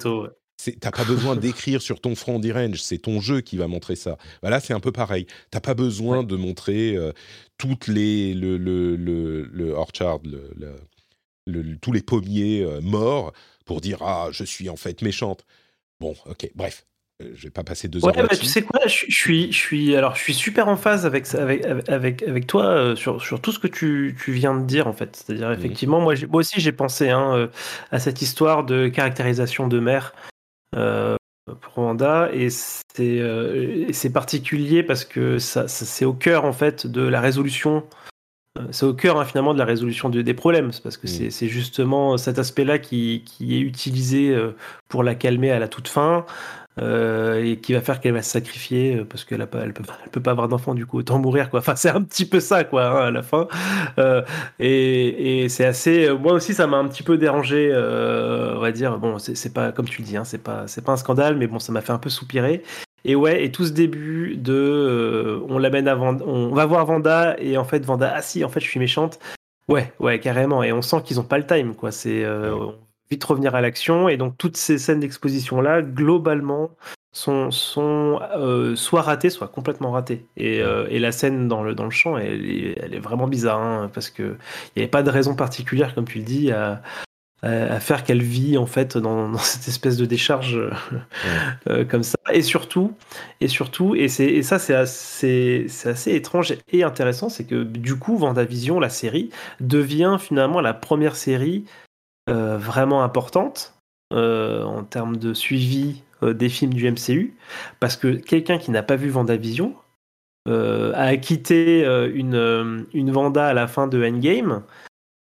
T'as 0.80 0.90
pas 0.90 1.04
besoin 1.04 1.36
d'écrire 1.36 1.82
sur 1.82 2.00
ton 2.00 2.14
front 2.14 2.38
d'Irange, 2.38 2.80
c'est 2.80 2.98
ton 2.98 3.20
jeu 3.20 3.42
qui 3.42 3.56
va 3.56 3.68
montrer 3.68 3.94
ça. 3.94 4.16
Voilà, 4.40 4.60
c'est 4.60 4.72
un 4.72 4.80
peu 4.80 4.92
pareil. 4.92 5.26
T'as 5.50 5.60
pas 5.60 5.74
besoin 5.74 6.22
de 6.22 6.36
montrer 6.36 6.96
euh, 6.96 7.12
toutes 7.58 7.88
les 7.88 8.32
le 8.32 8.56
le 8.56 8.96
le, 8.96 9.42
le 9.42 9.70
orchard, 9.72 10.20
le, 10.24 11.76
tous 11.80 11.92
les 11.92 12.02
pommiers 12.02 12.66
morts 12.82 13.32
pour 13.66 13.80
dire 13.80 13.98
ah 14.02 14.28
je 14.32 14.44
suis 14.44 14.68
en 14.70 14.76
fait 14.76 15.02
méchante. 15.02 15.44
Bon, 16.00 16.14
ok, 16.26 16.50
bref. 16.54 16.86
Euh, 17.22 17.30
je 17.34 17.44
vais 17.44 17.50
pas 17.50 17.64
passer 17.64 17.88
deux 17.88 18.04
heures. 18.04 18.14
Ouais, 18.14 18.22
bah, 18.22 18.36
tu 18.36 18.46
sais 18.46 18.62
quoi, 18.62 18.80
je, 18.86 19.06
suis, 19.08 19.50
je 19.50 19.56
suis, 19.56 19.96
alors 19.96 20.14
je 20.16 20.20
suis 20.20 20.34
super 20.34 20.68
en 20.68 20.76
phase 20.76 21.06
avec 21.06 21.34
avec 21.34 21.64
avec, 21.88 22.22
avec 22.22 22.46
toi 22.46 22.64
euh, 22.64 22.96
sur, 22.96 23.22
sur 23.22 23.40
tout 23.40 23.52
ce 23.52 23.58
que 23.58 23.68
tu, 23.68 24.16
tu, 24.22 24.32
viens 24.32 24.54
de 24.54 24.66
dire 24.66 24.86
en 24.86 24.92
fait. 24.92 25.16
C'est-à-dire 25.16 25.48
mmh. 25.48 25.54
effectivement, 25.54 26.00
moi, 26.00 26.14
moi 26.28 26.40
aussi 26.40 26.60
j'ai 26.60 26.72
pensé 26.72 27.08
hein, 27.10 27.34
euh, 27.34 27.48
à 27.90 27.98
cette 27.98 28.20
histoire 28.20 28.64
de 28.64 28.88
caractérisation 28.88 29.66
de 29.68 29.80
mère 29.80 30.14
pour 31.60 31.78
Wanda 31.78 32.28
et 32.34 32.50
c'est 32.50 33.22
c'est 33.92 34.12
particulier 34.12 34.82
parce 34.82 35.06
que 35.06 35.38
ça, 35.38 35.68
c'est 35.68 36.04
au 36.04 36.12
cœur 36.12 36.44
en 36.44 36.52
fait 36.52 36.86
de 36.86 37.02
la 37.02 37.20
résolution. 37.20 37.84
C'est 38.70 38.86
au 38.86 38.94
cœur 38.94 39.20
hein, 39.20 39.24
finalement 39.26 39.52
de 39.52 39.58
la 39.58 39.66
résolution 39.66 40.08
des 40.08 40.34
problèmes, 40.34 40.70
parce 40.82 40.96
que 40.96 41.06
mmh. 41.06 41.30
c'est 41.30 41.48
justement 41.48 42.16
cet 42.16 42.38
aspect-là 42.38 42.78
qui, 42.78 43.22
qui, 43.24 43.54
est 43.54 43.60
utilisé 43.60 44.34
pour 44.88 45.02
la 45.02 45.14
calmer 45.14 45.50
à 45.50 45.58
la 45.58 45.68
toute 45.68 45.88
fin. 45.88 46.26
Euh, 46.78 47.42
et 47.42 47.56
qui 47.58 47.72
va 47.72 47.80
faire 47.80 48.00
qu'elle 48.00 48.12
va 48.12 48.22
se 48.22 48.30
sacrifier 48.30 48.96
euh, 48.96 49.04
parce 49.04 49.24
qu'elle 49.24 49.40
a 49.40 49.46
pas, 49.46 49.60
elle 49.60 49.72
peut, 49.72 49.82
elle 50.04 50.10
peut 50.10 50.20
pas 50.20 50.32
avoir 50.32 50.46
d'enfant 50.48 50.74
du 50.74 50.84
coup 50.84 50.98
autant 50.98 51.18
mourir 51.18 51.48
quoi. 51.48 51.60
Enfin 51.66 51.74
c'est 51.74 51.88
un 51.88 52.02
petit 52.02 52.26
peu 52.26 52.38
ça 52.38 52.64
quoi 52.64 52.86
hein, 52.86 53.06
à 53.06 53.10
la 53.10 53.22
fin. 53.22 53.48
Euh, 53.98 54.22
et, 54.58 55.44
et 55.44 55.48
c'est 55.48 55.64
assez, 55.64 56.10
moi 56.12 56.34
aussi 56.34 56.52
ça 56.52 56.66
m'a 56.66 56.76
un 56.76 56.86
petit 56.88 57.02
peu 57.02 57.16
dérangé, 57.16 57.72
on 57.74 58.60
va 58.60 58.72
dire. 58.72 58.98
Bon 58.98 59.18
c'est 59.18 59.52
pas 59.54 59.72
comme 59.72 59.86
tu 59.86 60.02
le 60.02 60.06
dis, 60.06 60.16
hein, 60.16 60.24
c'est 60.24 60.42
pas 60.42 60.64
c'est 60.66 60.84
pas 60.84 60.92
un 60.92 60.96
scandale, 60.96 61.36
mais 61.36 61.46
bon 61.46 61.58
ça 61.58 61.72
m'a 61.72 61.80
fait 61.80 61.92
un 61.92 61.98
peu 61.98 62.10
soupirer. 62.10 62.62
Et 63.04 63.14
ouais, 63.14 63.44
et 63.44 63.52
tout 63.52 63.64
ce 63.64 63.72
début 63.72 64.36
de, 64.36 65.40
on 65.48 65.58
l'amène 65.58 65.86
à 65.86 65.94
Vanda, 65.94 66.24
on 66.26 66.52
va 66.54 66.66
voir 66.66 66.84
Vanda 66.86 67.36
et 67.38 67.56
en 67.56 67.64
fait 67.64 67.84
Vanda, 67.84 68.12
ah 68.16 68.20
si 68.22 68.44
en 68.44 68.48
fait 68.48 68.60
je 68.60 68.68
suis 68.68 68.80
méchante. 68.80 69.18
Ouais, 69.68 69.92
ouais, 69.98 70.20
carrément. 70.20 70.62
Et 70.62 70.72
on 70.72 70.82
sent 70.82 71.02
qu'ils 71.04 71.18
ont 71.20 71.24
pas 71.24 71.38
le 71.38 71.46
time, 71.46 71.74
quoi. 71.74 71.90
C'est, 71.90 72.24
vite 73.10 73.24
revenir 73.24 73.54
à 73.54 73.60
l'action. 73.60 74.08
Et 74.08 74.16
donc, 74.16 74.36
toutes 74.38 74.56
ces 74.56 74.78
scènes 74.78 75.00
d'exposition-là, 75.00 75.82
globalement, 75.82 76.70
sont, 77.12 77.50
sont 77.50 78.20
euh, 78.36 78.76
soit 78.76 79.02
ratées, 79.02 79.30
soit 79.30 79.48
complètement 79.48 79.90
ratées. 79.90 80.26
Et, 80.36 80.60
euh, 80.60 80.86
et, 80.90 80.98
la 80.98 81.12
scène 81.12 81.48
dans 81.48 81.62
le, 81.62 81.74
dans 81.74 81.84
le 81.84 81.90
champ, 81.90 82.18
elle, 82.18 82.74
elle 82.76 82.94
est 82.94 83.00
vraiment 83.00 83.26
bizarre, 83.26 83.60
hein, 83.60 83.90
parce 83.92 84.10
qu'il 84.10 84.36
n'y 84.76 84.82
avait 84.82 84.88
pas 84.88 85.02
de 85.02 85.10
raison 85.10 85.34
particulière, 85.34 85.94
comme 85.94 86.06
tu 86.06 86.18
le 86.18 86.24
dis, 86.24 86.52
à, 86.52 86.82
à, 87.42 87.80
faire 87.80 88.04
qu'elle 88.04 88.22
vit 88.22 88.58
en 88.58 88.66
fait 88.66 88.96
dans, 88.98 89.28
dans, 89.30 89.38
cette 89.38 89.68
espèce 89.68 89.96
de 89.96 90.04
décharge 90.04 90.60
euh, 91.68 91.84
comme 91.84 92.02
ça. 92.02 92.16
Et 92.32 92.42
surtout, 92.42 92.94
et 93.40 93.48
surtout, 93.48 93.94
et, 93.94 94.08
c'est, 94.08 94.26
et 94.26 94.42
ça 94.42 94.58
c'est 94.58 94.74
assez, 94.74 95.66
c'est 95.68 95.90
assez 95.90 96.14
étrange 96.14 96.54
et 96.72 96.82
intéressant, 96.82 97.28
c'est 97.28 97.44
que 97.44 97.62
du 97.62 97.96
coup, 97.96 98.16
Vendavision, 98.16 98.80
la 98.80 98.88
série, 98.88 99.30
devient 99.60 100.18
finalement 100.20 100.60
la 100.60 100.74
première 100.74 101.16
série 101.16 101.64
euh, 102.28 102.58
vraiment 102.58 103.02
importante 103.04 103.74
euh, 104.12 104.64
en 104.64 104.82
termes 104.82 105.16
de 105.16 105.32
suivi 105.32 106.02
euh, 106.22 106.34
des 106.34 106.48
films 106.48 106.74
du 106.74 106.90
MCU, 106.90 107.36
parce 107.78 107.96
que 107.96 108.08
quelqu'un 108.08 108.58
qui 108.58 108.70
n'a 108.70 108.82
pas 108.82 108.96
vu 108.96 109.08
Vendavision 109.08 109.74
a 110.48 111.16
quitté 111.16 111.84
une, 112.14 112.86
une 112.94 113.10
Vanda 113.10 113.48
à 113.48 113.52
la 113.52 113.66
fin 113.66 113.88
de 113.88 114.04
Endgame 114.04 114.62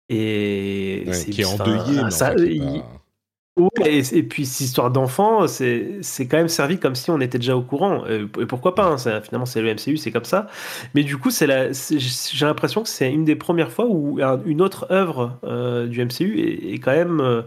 et 0.08 1.04
qui 1.30 1.42
est 1.42 1.44
endeuillé. 1.44 2.10
Ça, 2.10 2.34
Ouais, 3.56 4.02
et, 4.12 4.22
puis 4.22 4.44
cette 4.44 4.66
histoire 4.66 4.90
d'enfant, 4.90 5.48
c'est 5.48 6.02
quand 6.28 6.36
même 6.36 6.48
servi 6.48 6.78
comme 6.78 6.94
si 6.94 7.10
on 7.10 7.20
était 7.22 7.38
déjà 7.38 7.56
au 7.56 7.62
courant. 7.62 8.04
Et, 8.06 8.26
pourquoi 8.46 8.74
pas 8.74 8.84
hein, 8.84 8.98
Finalement, 8.98 9.46
c'est 9.46 9.62
le 9.62 9.72
MCU, 9.72 9.96
c'est 9.96 10.10
comme 10.10 10.26
ça. 10.26 10.48
Mais 10.94 11.02
du 11.02 11.16
coup, 11.16 11.30
j'ai 11.30 11.46
l'impression 12.44 12.82
que 12.82 12.88
c'est 12.88 13.10
une 13.10 13.24
des 13.24 13.36
premières 13.36 13.72
fois 13.72 13.86
où 13.86 14.20
une 14.44 14.60
autre 14.60 14.86
œuvre 14.90 15.38
euh, 15.44 15.86
du 15.86 16.04
MCU 16.04 16.70
est, 16.70 16.78
quand 16.78 16.92
même 16.92 17.20
euh, 17.20 17.42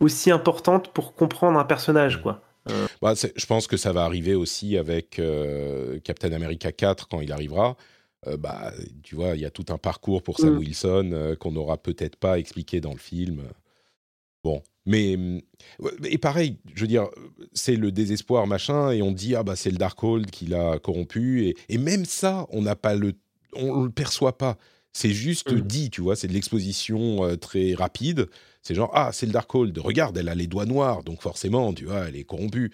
aussi 0.00 0.30
importante 0.30 0.92
pour 0.92 1.14
comprendre 1.14 1.58
un 1.58 1.64
personnage, 1.64 2.20
quoi. 2.20 2.42
Euh. 2.68 2.86
Bah, 3.00 3.14
je 3.14 3.46
pense 3.46 3.66
que 3.66 3.78
ça 3.78 3.92
va 3.92 4.04
arriver 4.04 4.34
aussi 4.34 4.76
avec 4.76 5.18
Captain 6.04 6.32
America 6.32 6.72
4 6.72 7.08
quand 7.08 7.22
il 7.22 7.32
arrivera. 7.32 7.74
bah, 8.38 8.72
tu 9.02 9.14
vois, 9.14 9.28
il 9.34 9.40
y 9.40 9.46
a 9.46 9.50
tout 9.50 9.64
un 9.70 9.78
parcours 9.78 10.22
pour 10.22 10.38
Sam 10.38 10.56
mm. 10.56 10.58
Wilson 10.58 11.36
qu'on 11.40 11.52
n'aura 11.52 11.78
peut-être 11.78 12.16
pas 12.16 12.38
expliqué 12.38 12.82
dans 12.82 12.92
le 12.92 12.98
film. 12.98 13.44
Bon, 14.44 14.62
mais 14.88 15.18
et 16.04 16.16
pareil, 16.16 16.56
je 16.74 16.80
veux 16.80 16.86
dire, 16.86 17.08
c'est 17.52 17.76
le 17.76 17.92
désespoir 17.92 18.46
machin, 18.46 18.90
et 18.90 19.02
on 19.02 19.12
dit 19.12 19.36
ah 19.36 19.42
bah 19.42 19.54
c'est 19.54 19.70
le 19.70 19.76
Darkhold 19.76 20.30
qui 20.30 20.46
l'a 20.46 20.78
corrompu, 20.78 21.44
et, 21.46 21.56
et, 21.68 21.76
même 21.76 22.06
ça, 22.06 22.46
on 22.50 22.62
n'a 22.62 22.74
pas 22.74 22.94
le, 22.94 23.12
on, 23.54 23.82
le 23.82 23.90
perçoit 23.90 24.38
pas. 24.38 24.56
C'est 24.94 25.12
juste 25.12 25.52
mmh. 25.52 25.60
dit, 25.60 25.90
tu 25.90 26.00
vois, 26.00 26.16
c'est 26.16 26.26
de 26.26 26.32
l'exposition 26.32 27.22
euh, 27.24 27.36
très 27.36 27.74
rapide. 27.74 28.28
C'est 28.62 28.74
genre 28.74 28.90
ah 28.94 29.10
c'est 29.12 29.26
le 29.26 29.32
Darkhold, 29.32 29.76
regarde, 29.78 30.16
elle 30.16 30.30
a 30.30 30.34
les 30.34 30.46
doigts 30.46 30.66
noirs, 30.66 31.04
donc 31.04 31.20
forcément, 31.20 31.74
tu 31.74 31.84
vois, 31.84 32.08
elle 32.08 32.16
est 32.16 32.24
corrompue. 32.24 32.72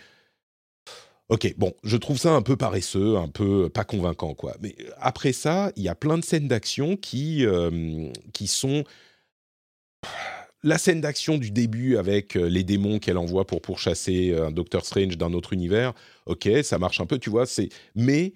Ok, 1.31 1.53
bon, 1.57 1.73
je 1.83 1.97
trouve 1.97 2.19
ça 2.19 2.33
un 2.33 2.43
peu 2.43 2.57
paresseux, 2.57 3.17
un 3.17 3.29
peu 3.29 3.69
pas 3.69 3.85
convaincant, 3.85 4.35
quoi. 4.35 4.57
Mais 4.61 4.77
après 4.99 5.33
ça, 5.33 5.73
il 5.75 5.83
y 5.83 5.89
a 5.89 5.95
plein 5.97 6.19
de 6.19 6.25
scènes 6.25 6.49
d'action 6.49 6.97
qui, 6.97 7.45
euh, 7.45 8.09
qui 8.33 8.47
sont 8.47 8.85
la 10.65 10.79
scène 10.79 11.01
d'action 11.01 11.37
du 11.37 11.51
début 11.51 11.99
avec 11.99 12.37
euh, 12.37 12.49
les 12.49 12.65
démons 12.65 12.99
qu'elle 12.99 13.19
envoie 13.19 13.47
pour 13.47 13.61
pourchasser 13.61 14.31
euh, 14.31 14.47
un 14.47 14.51
Doctor 14.51 14.85
Strange 14.85 15.17
d'un 15.19 15.33
autre 15.35 15.53
univers, 15.53 15.93
ok, 16.27 16.49
ça 16.63 16.79
marche 16.79 17.01
un 17.01 17.07
peu, 17.07 17.19
tu 17.19 17.31
vois, 17.31 17.47
c'est 17.47 17.69
mais 17.95 18.33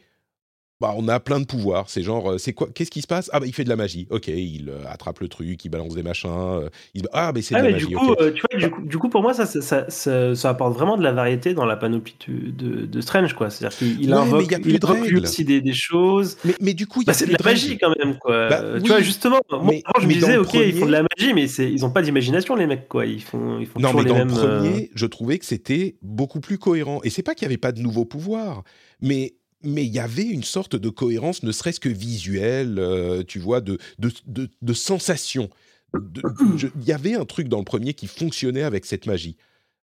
bah, 0.80 0.94
on 0.96 1.08
a 1.08 1.18
plein 1.18 1.40
de 1.40 1.44
pouvoirs. 1.44 1.86
C'est 1.88 2.02
genre, 2.02 2.32
euh, 2.32 2.38
c'est 2.38 2.52
quoi 2.52 2.68
Qu'est-ce 2.72 2.90
qui 2.90 3.02
se 3.02 3.08
passe? 3.08 3.28
Ah 3.32 3.40
bah 3.40 3.46
il 3.46 3.52
fait 3.52 3.64
de 3.64 3.68
la 3.68 3.74
magie. 3.74 4.06
Ok, 4.10 4.28
il 4.28 4.68
euh, 4.68 4.84
attrape 4.88 5.18
le 5.18 5.28
truc, 5.28 5.64
il 5.64 5.70
balance 5.70 5.94
des 5.94 6.04
machins. 6.04 6.30
Euh, 6.30 6.68
ah 7.12 7.32
mais 7.34 7.42
c'est 7.42 7.56
de 7.56 7.62
la 7.62 7.70
magie. 7.72 7.86
Du 7.86 7.96
coup, 7.96 8.14
tu 8.34 8.42
vois, 8.60 8.70
du 8.84 8.98
coup, 8.98 9.08
pour 9.08 9.22
moi, 9.22 9.34
ça 9.34 9.44
ça, 9.46 9.86
ça, 9.88 10.34
ça, 10.34 10.48
apporte 10.48 10.74
vraiment 10.74 10.96
de 10.96 11.02
la 11.02 11.12
variété 11.12 11.52
dans 11.52 11.64
la 11.64 11.76
panoplie 11.76 12.14
de, 12.28 12.86
de 12.86 13.00
Strange, 13.00 13.34
quoi. 13.34 13.50
C'est-à-dire 13.50 13.76
qu'il 13.76 14.12
invoque, 14.12 14.54
il 14.64 14.76
invoque 14.76 15.08
lui 15.08 15.20
aussi 15.20 15.44
des, 15.44 15.60
des, 15.60 15.72
choses. 15.72 16.36
Mais, 16.44 16.54
mais 16.60 16.74
du 16.74 16.86
coup, 16.86 17.02
bah, 17.04 17.12
c'est 17.12 17.26
de 17.26 17.32
la 17.32 17.44
magie 17.44 17.76
quand 17.76 17.92
même, 17.98 18.16
quoi. 18.18 18.48
Bah, 18.48 18.62
tu 18.80 18.88
vois, 18.88 19.00
justement, 19.00 19.40
moi, 19.50 19.74
je 20.00 20.06
me 20.06 20.12
disais, 20.12 20.36
ok, 20.36 20.54
ils 20.54 20.74
font 20.74 20.86
de 20.86 20.92
la 20.92 21.02
magie, 21.02 21.34
mais 21.34 21.46
ils 21.46 21.84
ont 21.84 21.90
pas 21.90 22.02
d'imagination, 22.02 22.54
les 22.54 22.68
mecs, 22.68 22.88
quoi. 22.88 23.04
Ils 23.04 23.22
font, 23.22 23.58
ils 23.58 23.66
font 23.66 23.80
non, 23.80 23.92
mais 23.94 24.04
dans 24.04 24.18
le 24.18 24.26
premier, 24.26 24.90
je 24.94 25.06
trouvais 25.06 25.38
que 25.38 25.44
c'était 25.44 25.96
beaucoup 26.02 26.38
plus 26.38 26.58
cohérent. 26.58 27.00
Et 27.02 27.10
c'est 27.10 27.22
pas 27.22 27.34
qu'il 27.34 27.42
y 27.42 27.46
avait 27.46 27.56
pas 27.56 27.72
de 27.72 27.80
nouveaux 27.80 28.04
pouvoirs, 28.04 28.62
mais 29.00 29.34
mais 29.62 29.84
il 29.84 29.92
y 29.92 29.98
avait 29.98 30.24
une 30.24 30.44
sorte 30.44 30.76
de 30.76 30.88
cohérence, 30.88 31.42
ne 31.42 31.52
serait-ce 31.52 31.80
que 31.80 31.88
visuelle, 31.88 32.78
euh, 32.78 33.22
tu 33.26 33.38
vois, 33.38 33.60
de, 33.60 33.78
de, 33.98 34.48
de, 34.60 34.72
sensation. 34.72 35.50
Il 35.94 36.84
y 36.84 36.92
avait 36.92 37.14
un 37.14 37.24
truc 37.24 37.48
dans 37.48 37.58
le 37.58 37.64
premier 37.64 37.94
qui 37.94 38.06
fonctionnait 38.06 38.62
avec 38.62 38.84
cette 38.84 39.06
magie. 39.06 39.36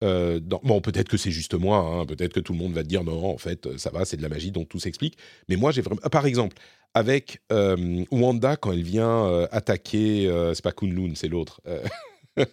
Euh, 0.05 0.41
bon, 0.41 0.81
peut-être 0.81 1.09
que 1.09 1.17
c'est 1.17 1.33
juste 1.33 1.55
moi, 1.55 1.79
hein, 1.79 2.07
peut-être 2.07 2.33
que 2.33 2.41
tout 2.41 2.53
le 2.53 2.59
monde 2.59 2.73
va 2.73 2.83
te 2.83 2.89
dire 2.89 3.03
non, 3.03 3.27
en 3.27 3.39
fait, 3.39 3.77
ça 3.79 3.91
va, 3.91 4.05
c'est 4.05 4.17
de 4.17 4.23
la 4.23 4.29
magie, 4.29 4.53
donc 4.53 4.69
tout 4.69 4.79
s'explique. 4.79 5.19
Mais 5.49 5.57
moi, 5.57 5.73
j'ai 5.73 5.83
vraiment. 5.83 6.01
Par 6.01 6.25
exemple, 6.25 6.57
avec 6.95 7.43
euh, 7.53 8.05
Wanda, 8.11 8.57
quand 8.57 8.73
elle 8.73 8.83
vient 8.83 9.47
attaquer. 9.51 10.31
c'est 10.55 10.63
pas 10.63 10.73
Kunlun, 10.73 11.13
c'est 11.15 11.29
l'autre. 11.29 11.61
c'est 12.37 12.47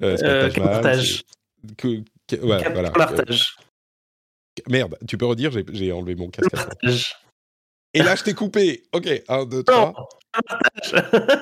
pas 0.00 0.98
Que, 1.78 2.02
que, 2.28 2.36
ouais, 2.36 2.72
voilà. 2.72 2.92
Merde, 4.68 4.96
tu 5.06 5.18
peux 5.18 5.26
redire, 5.26 5.50
j'ai 5.72 5.92
enlevé 5.92 6.14
mon 6.14 6.28
casque. 6.28 6.54
Et 7.94 8.02
là, 8.02 8.16
je 8.16 8.24
t'ai 8.24 8.34
coupé. 8.34 8.82
Ok, 8.92 9.08
un, 9.28 9.44
deux, 9.44 9.62
trois. 9.62 10.08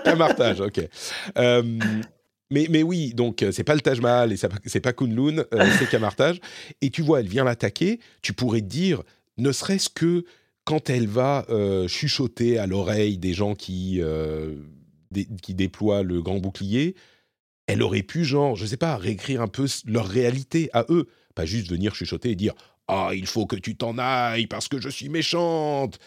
Camartage, 0.05 0.61
ok. 0.61 0.81
Euh, 1.39 1.63
mais, 2.51 2.67
mais 2.69 2.83
oui, 2.83 3.15
donc 3.15 3.43
euh, 3.43 3.53
c'est 3.53 3.65
pas 3.65 3.75
le 3.75 3.81
Taj 3.81 4.01
Mahal 4.01 4.33
et 4.33 4.37
c'est 4.37 4.81
pas 4.81 4.93
Kunlun, 4.93 5.39
euh, 5.39 5.71
c'est 5.79 5.89
Camartage. 5.89 6.41
Et 6.83 6.91
tu 6.91 7.01
vois, 7.01 7.21
elle 7.21 7.29
vient 7.29 7.45
l'attaquer. 7.45 8.01
Tu 8.21 8.35
pourrais 8.35 8.61
te 8.61 8.67
dire, 8.67 9.03
ne 9.39 9.51
serait-ce 9.51 9.89
que 9.89 10.25
quand 10.65 10.91
elle 10.91 11.09
va 11.09 11.45
chuchoter 11.89 12.59
à 12.59 12.67
l'oreille 12.69 13.19
des 13.19 13.33
gens 13.33 13.57
qui, 13.57 14.01
qui 15.43 15.55
déploient 15.55 16.05
le 16.05 16.23
grand 16.23 16.39
bouclier, 16.39 16.95
elle 17.67 17.83
aurait 17.83 18.05
pu, 18.05 18.25
genre, 18.25 18.55
je 18.55 18.67
sais 18.67 18.77
pas, 18.77 18.97
réécrire 18.97 19.43
un 19.43 19.49
peu 19.49 19.67
leur 19.87 20.07
réalité 20.07 20.71
à 20.73 20.85
eux. 20.89 21.09
Pas 21.35 21.47
juste 21.47 21.69
venir 21.69 21.97
chuchoter 21.97 22.31
et 22.31 22.37
dire 22.37 22.55
ah, 22.89 23.11
il 23.15 23.27
faut 23.27 23.47
que 23.47 23.57
tu 23.57 23.77
t'en 23.77 23.99
ailles 23.99 24.47
parce 24.47 24.69
que 24.69 24.81
je 24.81 24.89
suis 24.89 25.09
méchante. 25.09 25.99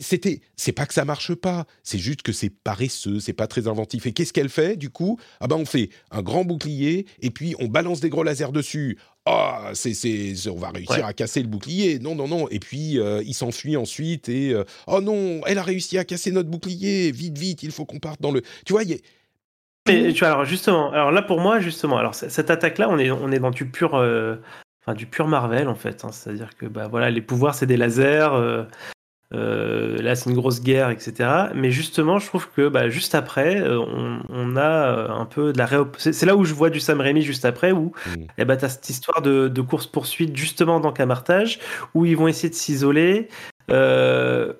C'était, 0.00 0.42
c'est 0.54 0.72
pas 0.72 0.84
que 0.84 0.92
ça 0.92 1.06
marche 1.06 1.34
pas, 1.34 1.64
c'est 1.82 1.98
juste 1.98 2.20
que 2.20 2.32
c'est 2.32 2.50
paresseux, 2.50 3.20
c'est 3.20 3.32
pas 3.32 3.46
très 3.46 3.68
inventif. 3.68 4.04
Et 4.06 4.12
qu'est-ce 4.12 4.34
qu'elle 4.34 4.50
fait 4.50 4.76
du 4.76 4.90
coup? 4.90 5.18
Ah 5.40 5.46
ben 5.46 5.56
on 5.56 5.64
fait 5.64 5.88
un 6.10 6.20
grand 6.20 6.44
bouclier 6.44 7.06
et 7.20 7.30
puis 7.30 7.54
on 7.58 7.68
balance 7.68 8.00
des 8.00 8.10
gros 8.10 8.22
lasers 8.22 8.52
dessus. 8.52 8.98
Ah, 9.24 9.70
c'est, 9.72 9.94
c'est, 9.94 10.34
on 10.50 10.58
va 10.58 10.70
réussir 10.70 11.06
à 11.06 11.14
casser 11.14 11.40
le 11.40 11.48
bouclier. 11.48 11.98
Non, 12.00 12.14
non, 12.14 12.28
non. 12.28 12.48
Et 12.50 12.58
puis 12.58 12.98
euh, 12.98 13.22
il 13.24 13.32
s'enfuit 13.32 13.78
ensuite 13.78 14.28
et 14.28 14.52
euh, 14.52 14.64
oh 14.88 15.00
non, 15.00 15.40
elle 15.46 15.56
a 15.56 15.62
réussi 15.62 15.96
à 15.96 16.04
casser 16.04 16.32
notre 16.32 16.50
bouclier. 16.50 17.10
Vite, 17.10 17.38
vite, 17.38 17.62
il 17.62 17.70
faut 17.70 17.86
qu'on 17.86 17.98
parte 17.98 18.20
dans 18.20 18.30
le. 18.30 18.42
Tu 18.66 18.74
vois, 18.74 18.82
il 18.82 18.90
y 18.90 18.94
a... 18.94 18.98
Mais 19.86 20.12
tu 20.12 20.18
vois, 20.18 20.28
alors 20.28 20.44
justement, 20.44 20.92
alors 20.92 21.12
là 21.12 21.22
pour 21.22 21.40
moi 21.40 21.60
justement, 21.60 21.96
alors 21.96 22.14
cette 22.14 22.50
attaque 22.50 22.76
là, 22.76 22.90
on 22.90 22.98
est 22.98 23.10
on 23.10 23.32
est 23.32 23.38
dans 23.38 23.50
du 23.50 23.70
pur 23.70 23.94
euh, 23.94 24.36
du 24.94 25.06
pur 25.06 25.28
Marvel 25.28 25.68
en 25.68 25.74
fait. 25.74 26.04
Hein. 26.04 26.12
C'est-à-dire 26.12 26.56
que 26.56 26.66
bah, 26.66 26.88
voilà, 26.88 27.10
les 27.10 27.22
pouvoirs 27.22 27.54
c'est 27.54 27.66
des 27.66 27.76
lasers. 27.76 28.28
Euh, 29.34 29.78
euh, 29.78 30.02
là, 30.02 30.14
c'est 30.14 30.30
une 30.30 30.36
grosse 30.36 30.62
guerre, 30.62 30.90
etc. 30.90 31.28
Mais 31.54 31.70
justement, 31.70 32.18
je 32.18 32.26
trouve 32.26 32.48
que 32.50 32.68
bah, 32.68 32.88
juste 32.88 33.14
après, 33.14 33.60
euh, 33.60 33.78
on, 34.28 34.56
a 34.56 35.10
un 35.12 35.24
peu 35.24 35.52
de 35.52 35.58
la 35.58 35.68
C'est 35.98 36.26
là 36.26 36.36
où 36.36 36.44
je 36.44 36.54
vois 36.54 36.70
du 36.70 36.80
Sam 36.80 37.00
Raimi 37.00 37.22
juste 37.22 37.44
après, 37.44 37.72
où 37.72 37.92
mmh. 38.06 38.10
eh 38.38 38.44
bah, 38.44 38.56
tu 38.56 38.64
as 38.64 38.68
cette 38.70 38.88
histoire 38.88 39.22
de, 39.22 39.60
course-poursuite 39.60 40.36
justement 40.36 40.80
dans 40.80 40.92
Camartage, 40.92 41.58
où 41.94 42.04
ils 42.04 42.16
vont 42.16 42.28
essayer 42.28 42.48
de 42.48 42.54
s'isoler, 42.54 43.28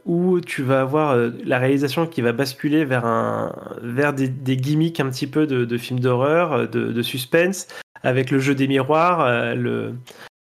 où 0.05 0.41
tu 0.41 0.63
vas 0.63 0.81
avoir 0.83 1.17
la 1.45 1.59
réalisation 1.59 2.07
qui 2.07 2.21
va 2.21 2.33
basculer 2.33 2.85
vers, 2.85 3.07
un, 3.07 3.55
vers 3.83 4.13
des, 4.13 4.57
gimmicks 4.57 5.01
un 5.01 5.09
petit 5.09 5.27
peu 5.27 5.47
de, 5.47 5.79
films 5.79 6.01
d'horreur, 6.01 6.69
de, 6.69 6.93
de, 6.93 7.03
suspense, 7.03 7.69
avec 8.03 8.31
le 8.31 8.39
jeu 8.39 8.55
des 8.55 8.69
miroirs, 8.69 9.21
euh, 9.21 9.55
le, 9.55 9.95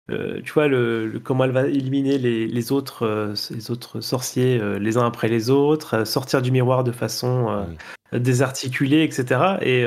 euh, 0.10 0.42
tu 0.44 0.52
vois 0.52 0.68
le, 0.68 1.22
comment 1.24 1.44
elle 1.46 1.52
va 1.52 1.68
éliminer 1.68 2.18
les, 2.18 2.48
les 2.48 2.72
autres, 2.72 3.04
euh, 3.06 3.34
les 3.52 3.72
autres 3.72 4.02
sorciers 4.02 4.60
les 4.80 4.98
uns 4.98 5.06
après 5.06 5.28
les 5.28 5.50
autres, 5.50 6.06
sortir 6.06 6.42
du 6.42 6.52
miroir 6.52 6.84
de 6.84 6.92
façon 6.92 7.66
désarticulée, 8.12 9.04
etc. 9.04 9.58
Et 9.62 9.86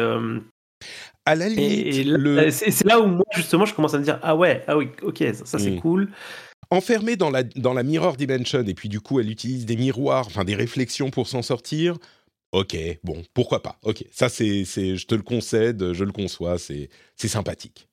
À 1.26 1.34
la 1.34 1.48
limite, 1.48 2.06
le... 2.06 2.50
c'est 2.50 2.84
là 2.84 3.00
où 3.00 3.06
moi, 3.06 3.24
justement, 3.34 3.64
je 3.64 3.74
commence 3.74 3.94
à 3.94 3.98
me 3.98 4.04
dire 4.04 4.18
Ah 4.22 4.36
ouais, 4.36 4.62
ah 4.66 4.76
oui, 4.76 4.88
ok, 5.02 5.18
ça, 5.34 5.44
ça, 5.44 5.58
c'est 5.58 5.70
Mm. 5.72 5.80
cool. 5.80 6.10
enfermée 6.70 7.16
dans 7.16 7.30
la, 7.30 7.42
dans 7.42 7.72
la 7.74 7.82
mirror 7.82 8.16
dimension, 8.16 8.62
et 8.62 8.74
puis 8.74 8.88
du 8.88 9.00
coup, 9.00 9.20
elle 9.20 9.30
utilise 9.30 9.64
des 9.66 9.76
miroirs, 9.76 10.26
enfin 10.26 10.44
des 10.44 10.54
réflexions 10.54 11.10
pour 11.10 11.28
s'en 11.28 11.42
sortir. 11.42 11.96
Ok, 12.52 12.76
bon, 13.02 13.22
pourquoi 13.34 13.62
pas. 13.62 13.78
Ok, 13.82 14.04
ça, 14.12 14.28
c'est, 14.28 14.64
c'est, 14.64 14.96
je 14.96 15.06
te 15.06 15.14
le 15.14 15.22
concède, 15.22 15.92
je 15.92 16.04
le 16.04 16.12
conçois, 16.12 16.56
c'est, 16.58 16.88
c'est 17.16 17.28
sympathique. 17.28 17.88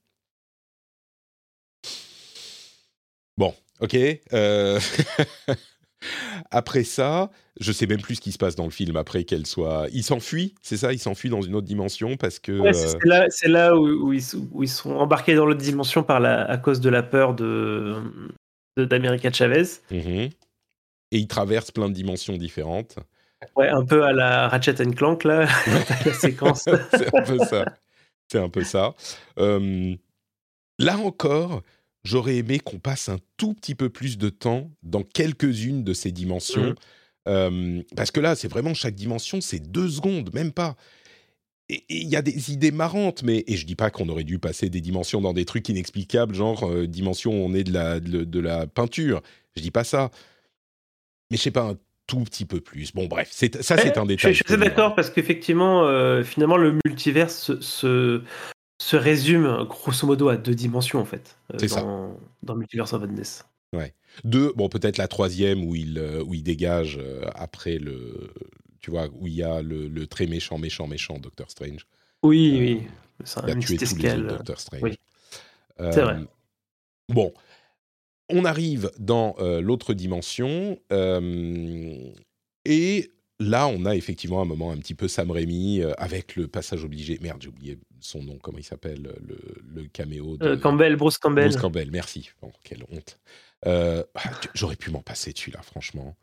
Bon, 3.42 3.56
ok. 3.80 3.98
euh, 4.34 4.80
après 6.52 6.84
ça, 6.84 7.32
je 7.60 7.72
sais 7.72 7.88
même 7.88 8.02
plus 8.02 8.16
ce 8.16 8.22
qui 8.22 8.32
se 8.32 8.38
passe 8.38 8.56
dans 8.56 8.66
le 8.66 8.70
film 8.70 8.98
après 8.98 9.24
qu'elle 9.24 9.48
soit. 9.48 9.88
Il 9.94 10.04
s'enfuit, 10.04 10.54
c'est 10.62 10.78
ça 10.78 10.94
Il 10.94 11.00
s'enfuit 11.00 11.32
dans 11.32 11.42
une 11.42 11.56
autre 11.56 11.66
dimension 11.66 12.18
parce 12.18 12.38
que. 12.38 12.52
Ouais, 12.52 12.74
c'est 12.74 13.48
là, 13.48 13.76
où, 13.76 13.88
où 13.88 14.14
ils, 14.14 14.22
sont- 14.22 14.48
où 14.52 14.62
ils 14.62 14.70
sont 14.70 14.92
embarqués 14.96 15.34
dans 15.34 15.48
l'autre 15.48 15.60
dimension 15.62 16.04
par 16.04 16.20
la, 16.20 16.44
à 16.44 16.58
cause 16.58 16.82
de 16.82 16.90
la 16.90 17.02
peur 17.02 17.34
de 17.34 17.96
d'America 18.78 19.32
Chavez. 19.32 19.64
mhm. 19.90 20.30
Et 21.14 21.18
il 21.18 21.28
traverse 21.28 21.72
plein 21.72 21.90
de 21.90 21.94
dimensions 21.96 22.38
différentes. 22.38 22.98
Ouais, 23.56 23.70
un 23.70 23.84
peu 23.84 24.04
à 24.04 24.14
la 24.14 24.50
Ratchet 24.50 24.86
and 24.86 24.92
Clank, 24.92 25.24
là, 25.24 25.48
la 26.06 26.14
séquence. 26.14 26.70
c'est 26.92 27.16
un 27.16 27.24
peu 27.24 27.40
ça. 27.40 27.66
C'est 28.32 28.38
un 28.40 28.50
peu 28.50 28.64
ça. 28.64 28.94
Euh, 29.40 29.96
là 30.78 30.98
encore, 31.00 31.64
j'aurais 32.04 32.38
aimé 32.38 32.60
qu'on 32.60 32.80
passe 32.80 33.10
un 33.10 33.18
tout 33.38 33.54
petit 33.54 33.76
peu 33.76 33.90
plus 33.90 34.18
de 34.18 34.30
temps 34.30 34.72
dans 34.84 35.04
quelques-unes 35.04 35.84
de 35.84 35.94
ces 35.94 36.12
dimensions. 36.12 36.76
Euh, 37.28 37.82
parce 37.96 38.12
que 38.12 38.20
là, 38.20 38.36
c'est 38.36 38.48
vraiment 38.48 38.74
chaque 38.74 38.96
dimension, 38.96 39.42
c'est 39.42 39.60
deux 39.60 39.90
secondes, 39.90 40.34
même 40.34 40.52
pas. 40.52 40.76
Et 41.70 41.84
il 41.90 42.10
y 42.10 42.16
a 42.16 42.22
des 42.22 42.52
idées 42.52 42.72
marrantes, 42.72 43.24
mais 43.24 43.44
et 43.48 43.56
je 43.56 43.66
dis 43.66 43.76
pas 43.76 43.90
qu'on 43.90 44.10
aurait 44.10 44.24
dû 44.24 44.40
passer 44.40 44.70
des 44.70 44.82
dimensions 44.82 45.22
dans 45.22 45.34
des 45.34 45.46
trucs 45.46 45.70
inexplicables, 45.70 46.36
genre 46.36 46.70
euh, 46.70 46.88
dimension 46.88 47.32
où 47.32 47.46
on 47.46 47.54
est 47.54 47.64
de 47.64 47.72
la, 47.72 48.00
de, 48.00 48.24
de 48.24 48.40
la 48.40 48.68
peinture. 48.68 49.22
Je 49.56 49.62
dis 49.62 49.72
pas 49.72 49.84
ça. 49.84 50.12
Mais 51.30 51.38
je 51.38 51.44
sais 51.44 51.52
pas, 51.52 51.70
un 51.70 51.78
tout 52.08 52.24
petit 52.26 52.46
peu 52.46 52.60
plus. 52.60 52.92
Bon, 52.94 53.06
bref, 53.06 53.30
ça, 53.32 53.78
c'est 53.78 53.98
un 53.98 54.06
détail. 54.06 54.34
je 54.34 54.44
suis 54.46 54.58
d'accord 54.58 54.96
parce 54.96 55.10
qu'effectivement, 55.10 55.86
euh, 55.86 56.24
finalement, 56.24 56.58
le 56.58 56.78
multivers 56.86 57.30
se, 57.30 58.22
se, 58.82 58.96
résume 58.98 59.66
grosso 59.68 60.06
modo 60.08 60.30
à 60.30 60.38
deux 60.38 60.56
dimensions 60.56 61.00
en 61.00 61.06
fait. 61.06 61.38
euh, 61.54 61.58
C'est 61.60 61.68
ça. 61.68 61.82
dans, 61.82 62.18
dans 62.44 62.56
Multiverse 62.56 62.94
of 62.94 63.02
Madness. 63.02 63.46
Deux, 64.26 64.52
bon, 64.58 64.68
peut-être 64.68 64.98
la 64.98 65.08
troisième 65.08 65.64
où 65.64 65.74
il, 65.74 65.98
euh, 65.98 66.22
où 66.22 66.34
il 66.34 66.44
dégage 66.44 66.98
euh, 67.02 67.24
après 67.34 67.78
le. 67.78 68.34
Tu 68.82 68.92
vois, 68.92 69.08
où 69.14 69.26
il 69.28 69.34
y 69.34 69.44
a 69.44 69.62
le, 69.62 69.88
le 69.88 70.06
très 70.06 70.26
méchant, 70.28 70.58
méchant, 70.58 70.86
méchant 70.86 71.18
Doctor 71.18 71.50
Strange. 71.50 71.88
Oui, 72.22 72.52
Euh, 72.54 72.60
oui. 72.60 72.82
C'est 73.24 73.40
Il 73.44 73.50
a 73.52 73.54
une 73.54 73.60
tué 73.60 73.78
tous 73.78 73.96
les 73.96 74.14
autres 74.14 74.28
Doctor 74.28 74.60
Strange. 74.60 74.82
oui. 74.84 75.00
C'est 75.80 76.02
vrai. 76.02 76.18
Bon. 77.08 77.34
On 78.28 78.44
arrive 78.44 78.92
dans 79.00 79.36
l'autre 79.62 79.94
dimension. 79.94 80.78
et 82.66 83.12
là, 83.42 83.68
on 83.68 83.86
a 83.86 83.96
effectivement 83.96 84.42
un 84.42 84.46
moment 84.46 84.72
un 84.72 84.78
petit 84.78 84.94
peu 84.96 85.08
Sam 85.08 85.32
Raimi 85.32 85.82
euh, 85.82 85.94
avec 85.98 86.36
le 86.36 86.48
passage 86.48 86.84
obligé. 86.86 87.18
Merde, 87.22 87.42
j'ai 87.42 87.50
oublié 87.50 87.80
son 88.00 88.24
nom. 88.24 88.38
Comment 88.42 88.60
il 88.60 88.64
s'appelle 88.64 89.02
Le, 89.28 89.38
le 89.82 89.88
caméo 89.88 90.38
de. 90.38 90.46
Euh, 90.50 90.58
Campbell, 90.58 90.96
Bruce 90.96 91.18
Campbell. 91.18 91.50
Bruce 91.50 91.62
Campbell, 91.62 91.90
merci. 91.92 92.32
Bon, 92.42 92.52
quelle 92.64 92.84
honte. 92.92 93.20
Euh, 93.66 94.04
ah, 94.16 94.32
J'aurais 94.54 94.76
pu 94.76 94.92
m'en 94.92 95.02
passer 95.02 95.34
dessus 95.34 95.52
là, 95.52 95.62
franchement. 95.62 96.16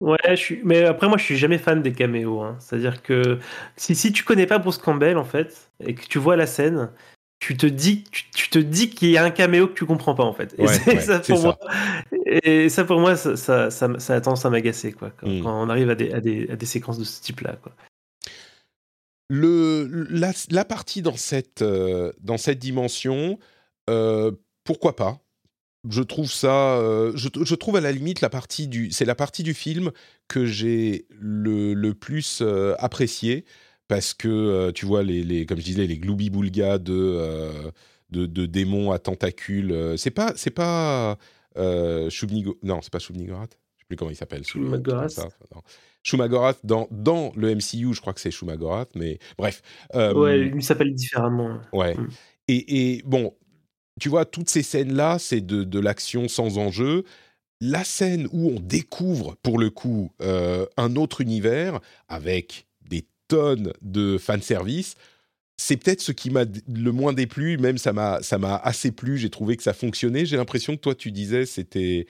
Ouais, 0.00 0.18
je 0.28 0.34
suis... 0.34 0.60
mais 0.62 0.84
après, 0.84 1.08
moi, 1.08 1.16
je 1.16 1.24
suis 1.24 1.36
jamais 1.38 1.56
fan 1.58 1.80
des 1.82 1.92
caméos. 1.92 2.42
hein. 2.42 2.56
C'est-à-dire 2.60 3.02
que 3.02 3.38
si, 3.76 3.94
si 3.94 4.12
tu 4.12 4.24
connais 4.24 4.46
pas 4.46 4.58
Bruce 4.58 4.76
Campbell, 4.78 5.16
en 5.16 5.24
fait, 5.24 5.70
et 5.80 5.94
que 5.94 6.06
tu 6.06 6.18
vois 6.18 6.36
la 6.36 6.46
scène, 6.46 6.90
tu 7.38 7.56
te 7.56 7.66
dis, 7.66 8.04
tu, 8.10 8.24
tu 8.34 8.48
te 8.50 8.58
dis 8.58 8.88
qu'il 8.90 9.10
y 9.10 9.16
a 9.18 9.24
un 9.24 9.30
caméo 9.30 9.68
que 9.68 9.74
tu 9.74 9.84
comprends 9.86 10.14
pas, 10.14 10.24
en 10.24 10.32
fait. 10.32 10.54
Et, 10.58 10.62
Ouais, 10.62 10.72
c'est- 10.72 10.94
ouais, 10.94 11.00
ça, 11.00 11.20
pour 11.20 11.36
ça. 11.38 11.42
moi, 11.42 11.58
et 12.26 12.68
ça, 12.68 12.84
pour 12.84 12.98
moi, 12.98 13.14
ça, 13.16 13.36
ça, 13.36 13.70
ça, 13.70 13.98
ça 13.98 14.14
a 14.14 14.20
tendance 14.20 14.44
à 14.46 14.50
m'agacer, 14.50 14.92
quoi, 14.92 15.10
quand, 15.10 15.28
Mm. 15.28 15.42
quand 15.42 15.62
on 15.62 15.68
arrive 15.68 15.90
à 15.90 15.94
des, 15.94 16.12
à, 16.12 16.20
des, 16.20 16.48
à 16.50 16.56
des 16.56 16.66
séquences 16.66 16.98
de 16.98 17.04
ce 17.04 17.20
type-là, 17.20 17.56
quoi. 17.62 17.72
Le, 19.28 20.06
la, 20.10 20.32
la 20.50 20.64
partie 20.64 21.02
dans 21.02 21.16
cette, 21.16 21.62
euh, 21.62 22.12
dans 22.20 22.38
cette 22.38 22.58
dimension, 22.60 23.38
euh, 23.90 24.30
pourquoi 24.64 24.94
pas? 24.94 25.18
Je 25.88 26.02
trouve 26.02 26.30
ça, 26.30 26.78
euh, 26.78 27.12
je, 27.16 27.28
je 27.42 27.54
trouve 27.54 27.76
à 27.76 27.80
la 27.80 27.92
limite 27.92 28.20
la 28.20 28.28
partie 28.30 28.66
du, 28.68 28.90
c'est 28.90 29.04
la 29.04 29.14
partie 29.14 29.42
du 29.42 29.54
film 29.54 29.90
que 30.28 30.44
j'ai 30.46 31.06
le, 31.10 31.74
le 31.74 31.94
plus 31.94 32.40
euh, 32.42 32.74
apprécié 32.78 33.44
parce 33.88 34.14
que 34.14 34.28
euh, 34.28 34.72
tu 34.72 34.86
vois 34.86 35.02
les, 35.02 35.22
les, 35.22 35.46
comme 35.46 35.58
je 35.58 35.64
disais, 35.64 35.86
les 35.86 35.98
gloubi 35.98 36.30
boulgas 36.30 36.78
de, 36.78 36.92
euh, 36.94 37.70
de, 38.10 38.26
de 38.26 38.46
démons 38.46 38.90
à 38.92 38.98
tentacules. 38.98 39.72
euh, 39.72 39.96
c'est 39.96 40.10
pas, 40.10 40.32
c'est 40.36 40.50
pas 40.50 41.18
euh, 41.56 42.08
Shub-Nigo- 42.10 42.58
non, 42.62 42.80
c'est 42.82 42.92
pas 42.92 42.98
Shub-Nigorath. 42.98 43.52
Je 43.76 43.82
sais 43.82 43.86
plus 43.88 43.96
comment 43.96 44.10
il 44.10 44.16
s'appelle. 44.16 44.44
Shumagorath. 44.44 45.18
Shumagorath 46.02 46.58
dans, 46.64 46.86
dans 46.90 47.32
le 47.36 47.50
MCU, 47.54 47.92
je 47.94 48.00
crois 48.00 48.12
que 48.12 48.20
c'est 48.20 48.30
Shumagorath, 48.30 48.90
mais 48.94 49.18
bref. 49.38 49.62
Euh, 49.94 50.14
Ouais, 50.14 50.38
lui 50.38 50.62
s'appelle 50.62 50.94
différemment. 50.94 51.58
Ouais. 51.72 51.94
Mm. 51.96 52.08
Et, 52.48 52.92
et 52.96 53.02
bon, 53.04 53.34
tu 54.00 54.08
vois, 54.08 54.24
toutes 54.24 54.48
ces 54.50 54.62
scènes-là, 54.62 55.18
c'est 55.18 55.40
de, 55.40 55.64
de 55.64 55.80
l'action 55.80 56.28
sans 56.28 56.58
enjeu. 56.58 57.04
La 57.60 57.82
scène 57.84 58.28
où 58.32 58.50
on 58.50 58.60
découvre, 58.60 59.34
pour 59.42 59.58
le 59.58 59.70
coup, 59.70 60.12
euh, 60.20 60.66
un 60.76 60.94
autre 60.94 61.22
univers 61.22 61.80
avec 62.06 62.65
tonnes 63.28 63.72
de 63.82 64.18
fanservice, 64.18 64.94
c'est 65.56 65.76
peut-être 65.76 66.00
ce 66.00 66.12
qui 66.12 66.30
m'a 66.30 66.44
le 66.72 66.92
moins 66.92 67.12
déplu. 67.12 67.56
Même 67.58 67.78
ça 67.78 67.92
m'a 67.92 68.20
ça 68.22 68.38
m'a 68.38 68.56
assez 68.56 68.92
plu. 68.92 69.16
J'ai 69.18 69.30
trouvé 69.30 69.56
que 69.56 69.62
ça 69.62 69.72
fonctionnait. 69.72 70.26
J'ai 70.26 70.36
l'impression 70.36 70.76
que 70.76 70.80
toi, 70.80 70.94
tu 70.94 71.10
disais, 71.12 71.46
c'était. 71.46 72.06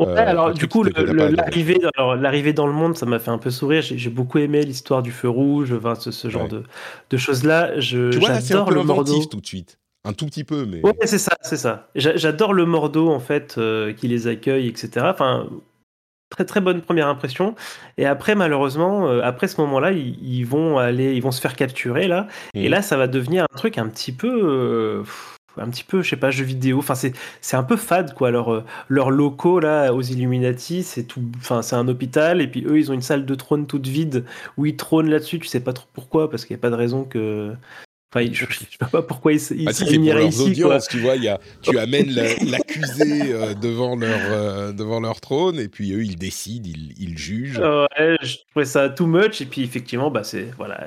Ouais, 0.00 0.06
Euh, 0.06 0.14
alors 0.16 0.52
du 0.54 0.68
coup, 0.68 0.84
l'arrivée, 0.84 1.80
l'arrivée 2.20 2.52
dans 2.52 2.66
le 2.68 2.72
monde, 2.72 2.96
ça 2.96 3.04
m'a 3.04 3.18
fait 3.18 3.30
un 3.32 3.38
peu 3.38 3.50
sourire. 3.50 3.82
J'ai 3.82 4.10
beaucoup 4.10 4.38
aimé 4.38 4.62
l'histoire 4.64 5.02
du 5.02 5.10
feu 5.10 5.28
rouge, 5.28 5.72
enfin, 5.72 5.96
ce, 5.96 6.12
ce 6.12 6.28
genre 6.30 6.44
Ouais. 6.44 6.48
de, 6.50 6.62
de 7.10 7.16
choses-là. 7.16 7.80
Je, 7.80 8.10
Tu 8.10 8.18
vois, 8.18 8.28
là, 8.28 8.40
c'est 8.40 8.54
un 8.54 8.58
j'adore 8.58 8.68
peu 8.68 8.74
le 8.74 8.82
Mordo. 8.84 9.24
tout 9.24 9.40
de 9.40 9.46
suite. 9.46 9.78
Un 10.04 10.12
tout 10.12 10.26
petit 10.26 10.44
peu, 10.44 10.64
mais. 10.66 10.80
Ouais, 10.86 10.94
c'est 11.04 11.18
ça, 11.18 11.32
c'est 11.42 11.56
ça. 11.56 11.88
J'a- 11.96 12.16
J'adore 12.16 12.52
le 12.54 12.64
Mordo 12.64 13.08
en 13.10 13.18
fait, 13.18 13.56
euh, 13.58 13.92
qui 13.92 14.06
les 14.06 14.28
accueille, 14.28 14.68
etc. 14.68 15.06
Enfin, 15.10 15.48
très 16.30 16.44
très 16.44 16.60
bonne 16.60 16.82
première 16.82 17.08
impression. 17.08 17.54
Et 17.96 18.06
après, 18.06 18.34
malheureusement, 18.34 19.08
euh, 19.08 19.20
après 19.22 19.48
ce 19.48 19.60
moment-là, 19.60 19.92
ils, 19.92 20.16
ils 20.22 20.44
vont 20.44 20.78
aller, 20.78 21.14
ils 21.14 21.22
vont 21.22 21.30
se 21.30 21.40
faire 21.40 21.56
capturer 21.56 22.06
là. 22.08 22.26
Et 22.54 22.64
Mhm. 22.66 22.70
là, 22.70 22.82
ça 22.82 22.96
va 22.96 23.06
devenir 23.08 23.44
un 23.44 23.56
truc 23.56 23.78
un 23.78 23.88
petit 23.88 24.12
peu, 24.12 24.28
euh, 24.44 25.02
un 25.60 25.68
petit 25.70 25.84
peu, 25.84 26.02
je 26.02 26.10
sais 26.10 26.16
pas, 26.16 26.30
jeu 26.30 26.44
vidéo. 26.44 26.78
Enfin, 26.78 26.94
c'est 26.94 27.56
un 27.56 27.62
peu 27.64 27.76
fade 27.76 28.14
quoi. 28.14 28.30
Leurs 28.30 28.52
euh, 28.54 28.64
leurs 28.88 29.10
locaux 29.10 29.58
là 29.60 29.92
aux 29.92 30.02
Illuminati, 30.02 30.82
c'est 30.84 31.04
tout. 31.04 31.22
Enfin, 31.38 31.62
c'est 31.62 31.76
un 31.76 31.88
hôpital 31.88 32.40
et 32.40 32.46
puis 32.48 32.64
eux, 32.66 32.78
ils 32.78 32.90
ont 32.90 32.94
une 32.94 33.02
salle 33.02 33.24
de 33.26 33.34
trône 33.34 33.66
toute 33.66 33.86
vide 33.86 34.24
où 34.56 34.66
ils 34.66 34.76
trônent 34.76 35.10
là-dessus. 35.10 35.38
Tu 35.40 35.48
sais 35.48 35.60
pas 35.60 35.72
trop 35.72 35.86
pourquoi 35.94 36.30
parce 36.30 36.44
qu'il 36.44 36.54
y 36.54 36.58
a 36.58 36.62
pas 36.62 36.70
de 36.70 36.76
raison 36.76 37.04
que. 37.04 37.54
Enfin, 38.10 38.26
je, 38.32 38.46
je 38.48 38.58
sais 38.60 38.66
pas 38.90 39.02
pourquoi 39.02 39.34
ils, 39.34 39.40
ils 39.50 39.68
Ah 39.68 39.72
si, 39.74 39.98
pour 39.98 40.14
leurs 40.14 40.28
ici 40.28 40.40
audiences, 40.40 40.88
tu 40.88 40.98
vois, 40.98 41.16
il 41.16 41.24
y 41.24 41.28
a, 41.28 41.38
tu 41.60 41.78
amènes 41.78 42.10
la- 42.10 42.36
l'accusé 42.46 43.34
euh, 43.34 43.52
devant, 43.52 43.96
leur, 43.96 44.18
euh, 44.32 44.72
devant 44.72 45.00
leur 45.00 45.20
trône, 45.20 45.58
et 45.60 45.68
puis 45.68 45.92
eux, 45.92 46.02
ils 46.02 46.16
décident, 46.16 46.66
ils, 46.66 46.94
ils 46.98 47.18
jugent. 47.18 47.58
Ouais, 47.60 48.16
je 48.22 48.36
trouvais 48.50 48.64
ça 48.64 48.88
too 48.88 49.06
much 49.06 49.42
et 49.42 49.44
puis 49.44 49.62
effectivement 49.62 50.10
bah 50.10 50.24
c'est 50.24 50.50
voilà 50.56 50.86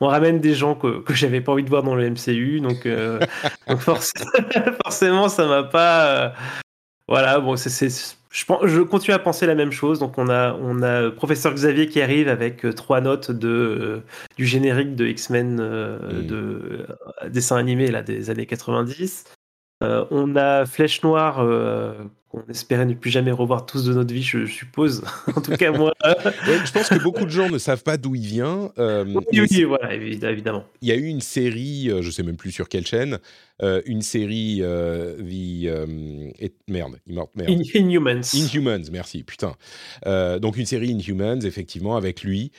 on 0.00 0.08
ramène 0.08 0.40
des 0.40 0.54
gens 0.54 0.74
que, 0.74 1.00
que 1.02 1.14
j'avais 1.14 1.40
pas 1.40 1.52
envie 1.52 1.62
de 1.62 1.68
voir 1.68 1.82
dans 1.84 1.94
le 1.94 2.04
MCU 2.10 2.60
donc, 2.60 2.84
euh, 2.86 3.20
donc 3.68 3.78
forc- 3.78 4.10
forcément 4.84 5.28
ça 5.28 5.46
m'a 5.46 5.62
pas 5.62 6.06
euh, 6.06 6.28
voilà 7.06 7.38
bon 7.40 7.56
c'est- 7.56 8.15
je 8.36 8.82
continue 8.82 9.14
à 9.14 9.18
penser 9.18 9.46
la 9.46 9.54
même 9.54 9.72
chose. 9.72 9.98
Donc 9.98 10.18
on 10.18 10.28
a 10.28 10.54
on 10.54 10.82
a 10.82 11.10
professeur 11.10 11.54
Xavier 11.54 11.88
qui 11.88 12.00
arrive 12.02 12.28
avec 12.28 12.64
euh, 12.64 12.72
trois 12.72 13.00
notes 13.00 13.30
de 13.30 13.48
euh, 13.48 14.00
du 14.36 14.44
générique 14.44 14.94
de 14.94 15.06
X-Men 15.06 15.58
euh, 15.60 16.22
de 16.22 16.86
euh, 17.24 17.28
dessin 17.30 17.56
animé 17.56 17.90
là 17.90 18.02
des 18.02 18.30
années 18.30 18.46
90 18.46 19.24
Euh, 19.84 20.06
on 20.10 20.36
a 20.36 20.64
Flèche 20.66 21.02
Noire 21.02 21.44
qu'on 22.40 22.50
espérait 22.50 22.84
ne 22.86 22.94
plus 22.94 23.10
jamais 23.10 23.30
revoir 23.32 23.66
tous 23.66 23.84
de 23.84 23.94
notre 23.94 24.12
vie 24.12 24.22
je, 24.22 24.44
je 24.44 24.52
suppose 24.52 25.02
en 25.36 25.40
tout 25.40 25.52
cas 25.52 25.70
moi 25.72 25.92
Ouais, 26.04 26.58
je 26.64 26.72
pense 26.72 26.88
que 26.88 27.02
beaucoup 27.02 27.24
de 27.24 27.30
gens 27.30 27.48
ne 27.48 27.58
savent 27.58 27.82
pas 27.82 27.96
d'où 27.96 28.14
il 28.14 28.26
vient. 28.26 28.70
euh, 28.78 29.04
Oui, 29.32 29.64
voilà, 29.64 29.94
évi- 29.96 30.24
évidemment. 30.24 30.64
Il 30.82 30.88
y 30.88 30.92
a 30.92 30.94
eu 30.96 31.06
une 31.06 31.20
série, 31.20 31.90
euh, 31.90 32.02
je 32.02 32.10
sais 32.10 32.22
même 32.22 32.36
plus 32.36 32.52
sur 32.52 32.68
quelle 32.68 32.86
chaîne, 32.86 33.18
euh, 33.62 33.80
une 33.86 34.02
série 34.02 34.60
et- 34.60 36.52
merde, 36.68 36.98
Immort- 37.08 37.30
merde. 37.34 37.50
In- 37.50 37.62
Inhumans. 37.78 38.20
Inhumans, 38.34 38.90
merci, 38.92 39.22
putain. 39.24 39.54
Donc 40.40 40.56
une 40.56 40.66
série 40.66 40.88
Inhumans, 40.88 41.40
effectivement, 41.44 41.96
avec 41.96 42.22
lui, 42.22 42.52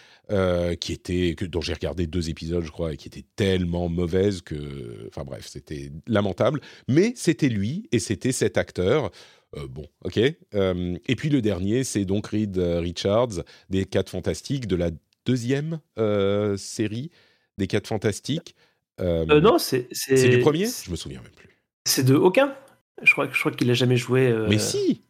qui 0.80 0.94
était, 0.94 1.36
que, 1.36 1.46
dont 1.46 1.62
j'ai 1.62 1.74
regardé 1.74 2.08
deux 2.08 2.30
épisodes, 2.30 2.64
je 2.64 2.72
crois, 2.72 2.94
et 2.94 2.98
qui 2.98 3.08
était 3.08 3.26
tellement 3.36 3.90
mauvaise 3.90 4.42
que, 4.42 5.08
enfin 5.08 5.24
bref, 5.24 5.48
c'était 5.48 5.92
lamentable. 6.08 6.60
Mais 6.88 7.14
c'était 7.16 7.50
lui 7.50 7.88
et 7.92 8.00
c'était 8.00 8.32
cet 8.32 8.58
acteur. 8.58 9.12
Euh, 9.58 9.68
bon, 9.68 9.86
ok. 10.04 10.20
Euh, 10.54 10.98
et 11.08 11.16
puis 11.16 11.30
le 11.30 11.42
dernier, 11.42 11.84
c'est 11.84 12.06
donc 12.06 12.28
Reed 12.28 12.58
euh, 12.58 12.80
Richards 12.80 13.44
des 13.70 13.86
Quatre 13.86 14.10
Fantastiques, 14.10 14.68
de 14.68 14.76
la 14.76 14.92
deuxième 15.26 15.80
euh, 15.98 16.58
série 16.58 17.12
des 17.58 17.68
Quatre 17.68 17.88
Fantastiques. 17.88 18.56
non, 19.00 19.58
c'est. 19.58 19.88
C'est 19.92 20.30
du 20.30 20.40
premier? 20.40 20.68
Je 20.68 20.92
me 20.92 20.96
souviens 20.96 21.22
même 21.22 21.32
plus. 21.32 21.60
C'est 21.86 22.04
de 22.04 22.16
aucun. 22.16 22.56
Je 23.02 23.12
crois, 23.12 23.30
je 23.32 23.40
crois 23.40 23.52
qu'il 23.52 23.70
a 23.70 23.74
jamais 23.74 23.98
joué. 23.98 24.34
Mais 24.50 24.60
si 24.60 25.02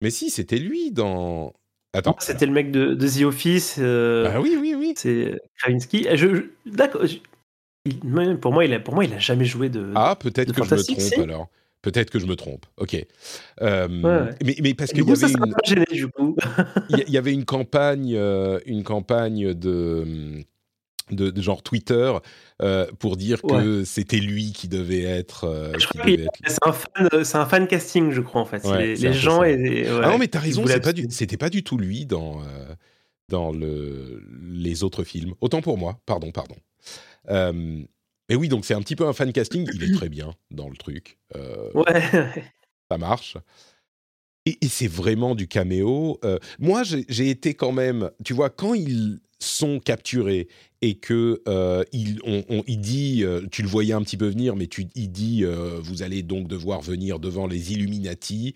Mais 0.00 0.10
si, 0.10 0.30
c'était 0.30 0.58
lui 0.58 0.90
dans. 0.90 1.52
Attends. 1.92 2.16
C'était 2.20 2.46
le 2.46 2.52
mec 2.52 2.70
de, 2.70 2.94
The 2.94 3.22
Office. 3.24 3.78
Ah 3.78 4.40
oui, 4.40 4.56
oui, 4.60 4.74
oui. 4.76 4.94
C'est 4.96 5.40
Kravinsky. 5.58 6.06
Je, 6.14 6.46
D'accord. 6.66 7.02
Pour 8.40 8.52
moi, 8.52 8.64
il 8.64 8.74
a, 8.74 8.80
pour 8.80 8.94
moi, 8.94 9.04
il 9.04 9.14
a 9.14 9.18
jamais 9.18 9.46
joué 9.46 9.70
de. 9.70 9.90
Ah, 9.94 10.16
peut-être 10.18 10.52
que 10.52 10.64
je 10.64 10.74
me 10.74 10.82
trompe 10.82 11.24
alors. 11.24 11.48
Peut-être 11.82 12.10
que 12.10 12.18
je 12.18 12.26
me 12.26 12.36
trompe. 12.36 12.66
Ok. 12.76 12.94
Mais, 13.60 14.56
mais, 14.62 14.74
parce 14.74 14.90
qu'il 14.92 15.06
y 15.06 15.10
avait 15.10 15.32
une. 15.32 15.54
Gêné, 15.64 15.86
du 15.90 16.08
coup. 16.08 16.36
il 16.90 17.10
y 17.10 17.18
avait 17.18 17.32
une 17.32 17.44
campagne, 17.44 18.14
une 18.66 18.82
campagne 18.82 19.54
de 19.54 20.44
de, 21.12 21.40
genre 21.40 21.62
Twitter 21.62 22.12
euh, 22.62 22.86
pour 22.98 23.16
dire 23.16 23.42
que 23.42 23.84
c'était 23.84 24.18
lui 24.18 24.52
qui 24.52 24.68
devait 24.68 25.02
être. 25.02 25.44
Euh, 25.44 25.72
c'est 27.22 27.36
un, 27.36 27.46
fan 27.46 27.66
casting, 27.66 28.10
je 28.10 28.20
crois 28.20 28.40
en 28.40 28.46
fait. 28.46 28.64
les, 28.78 29.12
gens 29.12 29.42
et, 29.42 29.86
ah 29.88 30.10
non 30.10 30.18
mais 30.18 30.28
t'as 30.28 30.40
raison, 30.40 30.64
c'était 31.08 31.36
pas, 31.36 31.50
du 31.50 31.64
tout 31.64 31.78
lui 31.78 32.06
dans 32.06 32.40
euh, 32.40 32.74
dans 33.28 33.52
le, 33.52 34.22
les 34.42 34.82
autres 34.82 35.04
films. 35.04 35.34
Autant 35.40 35.60
pour 35.62 35.78
moi, 35.78 36.00
pardon, 36.06 36.30
pardon. 36.32 36.56
Mais 38.30 38.36
oui, 38.36 38.48
donc 38.48 38.64
c'est 38.64 38.72
un 38.74 38.80
petit 38.80 38.96
peu 38.96 39.06
un 39.06 39.12
fan 39.12 39.32
casting. 39.32 39.68
Il 39.74 39.84
est 39.84 39.94
très 39.94 40.08
bien 40.08 40.34
dans 40.50 40.70
le 40.70 40.76
truc. 40.76 41.18
ouais. 41.74 42.02
Ça 42.90 42.96
marche. 42.96 43.36
Et, 44.46 44.56
et 44.62 44.68
c'est 44.68 44.88
vraiment 44.88 45.34
du 45.34 45.46
caméo. 45.48 46.18
moi, 46.58 46.82
j'ai 46.84 47.28
été 47.28 47.52
quand 47.52 47.72
même, 47.72 48.10
tu 48.24 48.32
vois, 48.32 48.48
quand 48.48 48.72
ils 48.72 49.20
sont 49.40 49.80
capturés 49.80 50.48
et 50.82 50.94
que 50.94 51.42
euh, 51.48 51.82
il, 51.92 52.20
on, 52.24 52.62
il, 52.66 52.80
dit, 52.80 53.24
euh, 53.24 53.46
tu 53.50 53.62
le 53.62 53.68
voyais 53.68 53.94
un 53.94 54.02
petit 54.02 54.16
peu 54.16 54.28
venir, 54.28 54.54
mais 54.54 54.66
tu, 54.66 54.86
il 54.94 55.10
dit, 55.10 55.44
euh, 55.44 55.78
vous 55.82 56.02
allez 56.02 56.22
donc 56.22 56.46
devoir 56.46 56.80
venir 56.80 57.18
devant 57.18 57.46
les 57.46 57.72
Illuminati. 57.72 58.54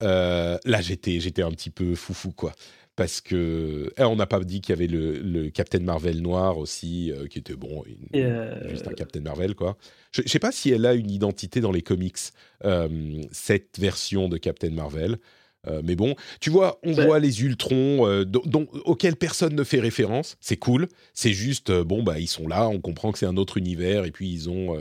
là, 0.00 0.80
j'étais, 0.80 1.20
j'étais 1.20 1.42
un 1.42 1.50
petit 1.50 1.70
peu 1.70 1.94
foufou, 1.94 2.32
quoi. 2.32 2.52
Parce 2.94 3.22
que 3.22 3.90
eh, 3.96 4.02
on 4.02 4.16
n'a 4.16 4.26
pas 4.26 4.38
dit 4.40 4.60
qu'il 4.60 4.74
y 4.74 4.78
avait 4.78 4.86
le, 4.86 5.18
le, 5.18 5.48
Captain 5.48 5.80
Marvel 5.80 6.20
noir 6.20 6.58
aussi, 6.58 7.10
qui 7.30 7.38
était 7.38 7.56
bon, 7.56 7.82
juste 8.68 8.86
un 8.86 8.92
Captain 8.92 9.20
Marvel, 9.20 9.54
quoi. 9.54 9.78
Je 10.10 10.20
ne 10.20 10.28
sais 10.28 10.38
pas 10.38 10.52
si 10.52 10.70
elle 10.70 10.84
a 10.84 10.92
une 10.92 11.10
identité 11.10 11.60
dans 11.60 11.72
les 11.72 11.80
comics, 11.80 12.18
cette 13.30 13.78
version 13.78 14.28
de 14.28 14.36
Captain 14.36 14.70
Marvel. 14.70 15.18
Euh, 15.68 15.80
mais 15.84 15.94
bon, 15.94 16.16
tu 16.40 16.50
vois, 16.50 16.80
on 16.82 16.90
voit 16.92 17.20
les 17.20 17.42
Ultrons 17.42 18.08
euh, 18.08 18.24
auxquels 18.84 19.14
personne 19.14 19.54
ne 19.54 19.62
fait 19.62 19.78
référence. 19.78 20.36
C'est 20.40 20.56
cool. 20.56 20.88
C'est 21.14 21.32
juste, 21.32 21.70
euh, 21.70 21.84
bon, 21.84 22.02
bah, 22.02 22.18
ils 22.18 22.26
sont 22.26 22.48
là, 22.48 22.68
on 22.68 22.80
comprend 22.80 23.12
que 23.12 23.18
c'est 23.18 23.26
un 23.26 23.36
autre 23.36 23.58
univers 23.58 24.04
et 24.04 24.10
puis 24.10 24.32
ils 24.32 24.50
ont 24.50 24.76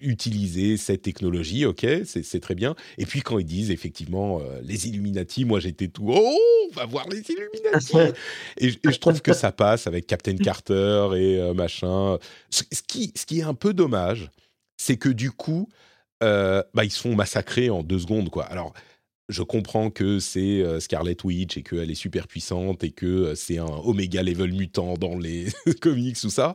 utilisé 0.00 0.76
cette 0.76 1.02
technologie. 1.02 1.64
Ok, 1.64 1.86
c'est 2.04 2.40
très 2.40 2.54
bien. 2.54 2.74
Et 2.98 3.06
puis 3.06 3.22
quand 3.22 3.38
ils 3.38 3.44
disent 3.44 3.70
effectivement 3.70 4.40
les 4.62 4.88
Illuminati, 4.88 5.44
moi 5.44 5.60
j'étais 5.60 5.88
tout, 5.88 6.06
oh, 6.08 6.38
on 6.70 6.74
va 6.74 6.86
voir 6.86 7.08
les 7.08 7.22
Illuminati. 7.28 7.96
et, 8.58 8.70
je 8.70 8.98
trouve 8.98 9.20
que 9.22 9.32
ça 9.32 9.52
passe 9.52 9.86
avec 9.86 10.06
Captain 10.06 10.36
Carter 10.36 11.08
et 11.16 11.52
machin. 11.54 12.18
Ce, 12.50 12.62
qui, 12.86 13.12
ce 13.16 13.26
qui 13.26 13.40
est 13.40 13.44
un 13.44 13.54
peu 13.54 13.74
dommage, 13.74 14.30
c'est 14.76 14.96
que 14.96 15.08
du 15.08 15.30
coup, 15.30 15.68
bah, 16.20 16.64
ils 16.84 16.92
se 16.92 17.00
font 17.00 17.14
massacrer 17.14 17.70
en 17.70 17.82
deux 17.82 17.98
secondes, 17.98 18.30
quoi. 18.30 18.44
Alors, 18.44 18.72
je 19.28 19.42
comprends 19.42 19.90
que 19.90 20.18
c'est 20.18 20.62
euh, 20.62 20.80
Scarlet 20.80 21.16
Witch 21.24 21.56
et 21.56 21.62
qu'elle 21.62 21.90
est 21.90 21.96
super 21.96 22.28
puissante 22.28 22.84
et 22.84 22.90
que 22.90 23.06
euh, 23.06 23.34
c'est 23.34 23.58
un 23.58 23.64
Omega 23.64 24.22
level 24.22 24.52
mutant 24.52 24.94
dans 24.94 25.18
les 25.18 25.46
comics, 25.80 26.18
tout 26.18 26.30
ça. 26.30 26.54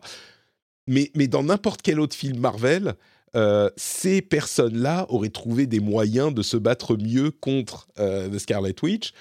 Mais, 0.87 1.11
mais 1.15 1.27
dans 1.27 1.43
n'importe 1.43 1.81
quel 1.81 1.99
autre 1.99 2.15
film 2.15 2.39
Marvel, 2.39 2.93
euh, 3.35 3.69
ces 3.75 4.21
personnes-là 4.21 5.05
auraient 5.09 5.29
trouvé 5.29 5.67
des 5.67 5.79
moyens 5.79 6.33
de 6.33 6.41
se 6.41 6.57
battre 6.57 6.97
mieux 6.97 7.31
contre 7.31 7.87
Scarlet 8.37 8.75
Witch. 8.81 9.11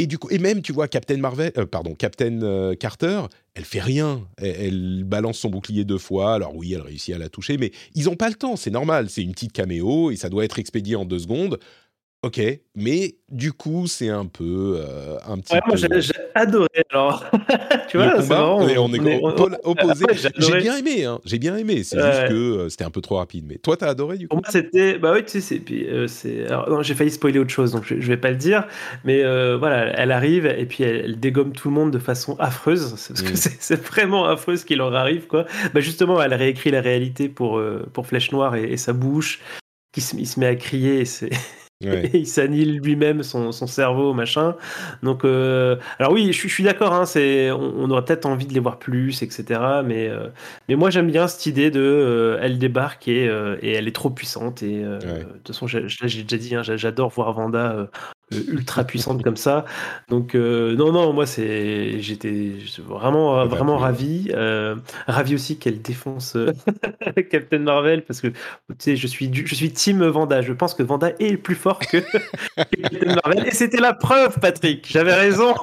Et 0.00 0.08
du 0.08 0.18
coup, 0.18 0.28
et 0.30 0.38
même, 0.38 0.60
tu 0.60 0.72
vois, 0.72 0.88
Captain 0.88 1.18
Marvel, 1.18 1.52
pardon, 1.70 1.94
Captain 1.94 2.74
Carter, 2.74 3.22
elle 3.54 3.64
fait 3.64 3.80
rien. 3.80 4.26
Elle, 4.38 4.56
elle, 4.58 5.04
balance 5.04 5.38
son 5.38 5.50
bouclier 5.50 5.84
deux 5.84 5.98
fois. 5.98 6.34
Alors 6.34 6.56
oui, 6.56 6.72
elle 6.72 6.80
réussit 6.80 7.14
à 7.14 7.18
la 7.18 7.28
toucher, 7.28 7.58
mais 7.58 7.70
ils 7.94 8.06
n'ont 8.06 8.16
pas 8.16 8.28
le 8.28 8.34
temps. 8.34 8.56
C'est 8.56 8.72
normal. 8.72 9.08
C'est 9.08 9.22
une 9.22 9.32
petite 9.32 9.52
caméo 9.52 10.10
et 10.10 10.16
ça 10.16 10.28
doit 10.28 10.44
être 10.44 10.58
expédié 10.58 10.96
en 10.96 11.04
deux 11.04 11.20
secondes. 11.20 11.60
Ok, 12.24 12.40
mais 12.74 13.16
du 13.28 13.52
coup, 13.52 13.86
c'est 13.86 14.08
un 14.08 14.24
peu 14.24 14.78
euh, 14.78 15.18
un 15.28 15.38
petit. 15.38 15.52
Ouais, 15.52 15.60
moi, 15.66 15.76
j'ai 15.76 16.14
adoré. 16.34 16.68
Alors, 16.90 17.22
tu 17.90 17.98
vois, 17.98 18.22
c'est 18.22 18.30
marrant. 18.30 18.60
on, 18.62 18.94
est, 18.94 19.20
opposé. 19.64 20.06
J'ai 20.38 20.56
bien 20.56 20.78
aimé. 20.78 21.04
Hein, 21.04 21.20
j'ai 21.26 21.38
bien 21.38 21.54
aimé. 21.54 21.82
C'est 21.82 21.98
juste 21.98 22.28
que 22.28 22.32
euh, 22.32 22.68
c'était 22.70 22.84
un 22.84 22.90
peu 22.90 23.02
trop 23.02 23.16
rapide. 23.16 23.44
Mais 23.46 23.58
toi, 23.58 23.76
t'as 23.76 23.88
adoré 23.88 24.16
du 24.16 24.26
coup. 24.26 24.36
Pour 24.36 24.42
moi, 24.42 24.50
c'était. 24.50 24.96
Bah 24.98 25.12
oui, 25.12 25.22
tu 25.22 25.42
sais, 25.42 25.58
puis 25.58 25.86
euh, 25.86 26.06
c'est. 26.06 26.46
J'ai 26.80 26.94
failli 26.94 27.10
spoiler 27.10 27.40
autre 27.40 27.50
chose, 27.50 27.72
donc 27.72 27.84
je, 27.84 28.00
je 28.00 28.08
vais 28.08 28.16
pas 28.16 28.30
le 28.30 28.36
dire. 28.36 28.66
Mais 29.04 29.22
voilà, 29.58 29.92
elle 30.00 30.10
arrive 30.10 30.46
et 30.46 30.64
puis 30.64 30.82
elle, 30.82 31.20
dégomme 31.20 31.52
tout 31.52 31.68
le 31.68 31.74
monde 31.74 31.90
de 31.90 31.98
façon 31.98 32.36
affreuse, 32.38 32.88
parce 32.88 33.20
que 33.22 33.32
mm. 33.32 33.52
c'est 33.60 33.82
vraiment 33.82 34.24
affreux 34.24 34.56
ce 34.56 34.64
qui 34.64 34.76
leur 34.76 34.94
arrive, 34.94 35.26
quoi. 35.26 35.44
Bah 35.74 35.80
justement, 35.80 36.22
elle 36.22 36.32
réécrit 36.32 36.70
la 36.70 36.80
réalité 36.80 37.28
pour 37.28 37.60
pour 37.92 38.06
Flèche 38.06 38.32
Noire 38.32 38.56
et, 38.56 38.78
sa 38.78 38.94
bouche. 38.94 39.40
Qui 39.92 40.00
se, 40.00 40.16
il 40.16 40.26
se 40.26 40.40
met 40.40 40.46
à 40.46 40.56
crier. 40.56 41.04
C'est 41.04 41.30
il 42.14 42.26
s'annule 42.26 42.78
lui-même 42.78 43.22
son, 43.22 43.52
cerveau, 43.52 44.12
machin. 44.14 44.56
Donc, 45.02 45.24
euh, 45.24 45.76
alors 45.98 46.12
oui, 46.12 46.32
je, 46.32 46.48
suis 46.48 46.64
d'accord. 46.64 46.92
Hein, 46.92 47.06
c'est, 47.06 47.50
on, 47.50 47.90
aurait 47.90 48.04
peut-être 48.04 48.26
envie 48.26 48.46
de 48.46 48.54
les 48.54 48.60
voir 48.60 48.78
plus, 48.78 49.22
etc. 49.22 49.60
Mais, 49.84 50.08
euh, 50.08 50.28
mais 50.68 50.76
moi, 50.76 50.90
j'aime 50.90 51.10
bien 51.10 51.26
cette 51.28 51.46
idée 51.46 51.70
de, 51.70 51.80
euh, 51.80 52.38
elle 52.40 52.58
débarque 52.58 53.08
et, 53.08 53.24
et, 53.62 53.72
elle 53.72 53.88
est 53.88 53.94
trop 53.94 54.10
puissante. 54.10 54.62
Et 54.62 54.82
de 54.82 54.98
toute 55.44 55.48
façon, 55.48 55.66
j'ai, 55.66 55.88
j'ai 55.88 56.22
déjà 56.22 56.38
dit, 56.38 56.54
hein, 56.54 56.62
j'adore 56.76 57.10
voir 57.10 57.32
Vanda 57.32 57.88
ultra 58.48 58.84
puissante 58.84 59.22
comme 59.22 59.36
ça. 59.36 59.64
Donc 60.08 60.34
euh, 60.34 60.74
non 60.76 60.92
non 60.92 61.12
moi 61.12 61.26
c'est 61.26 62.00
j'étais 62.00 62.52
vraiment 62.78 63.46
vraiment 63.46 63.76
ravi 63.76 64.30
euh, 64.34 64.76
ravi 65.06 65.34
aussi 65.34 65.58
qu'elle 65.58 65.80
défonce 65.82 66.36
Captain 67.30 67.58
Marvel 67.58 68.04
parce 68.04 68.20
que 68.20 68.28
tu 68.28 68.34
sais 68.78 68.96
je 68.96 69.06
suis 69.06 69.30
je 69.32 69.54
suis 69.54 69.72
team 69.72 70.04
Vanda. 70.04 70.42
Je 70.42 70.52
pense 70.52 70.74
que 70.74 70.82
Vanda 70.82 71.12
est 71.18 71.36
plus 71.36 71.54
fort 71.54 71.78
que 71.90 71.98
Captain 72.56 73.14
Marvel 73.24 73.46
et 73.46 73.52
c'était 73.52 73.80
la 73.80 73.94
preuve 73.94 74.38
Patrick. 74.40 74.86
J'avais 74.88 75.14
raison. 75.14 75.54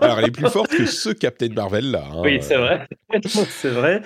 Alors 0.00 0.18
elle 0.18 0.26
est 0.26 0.30
plus 0.30 0.48
forte 0.48 0.70
que 0.70 0.86
ce 0.86 1.10
Captain 1.10 1.48
Marvel 1.54 1.90
là. 1.90 2.04
Hein. 2.10 2.20
Oui 2.22 2.38
c'est 2.40 2.56
vrai 2.56 2.86
c'est 3.24 3.70
vrai. 3.70 4.02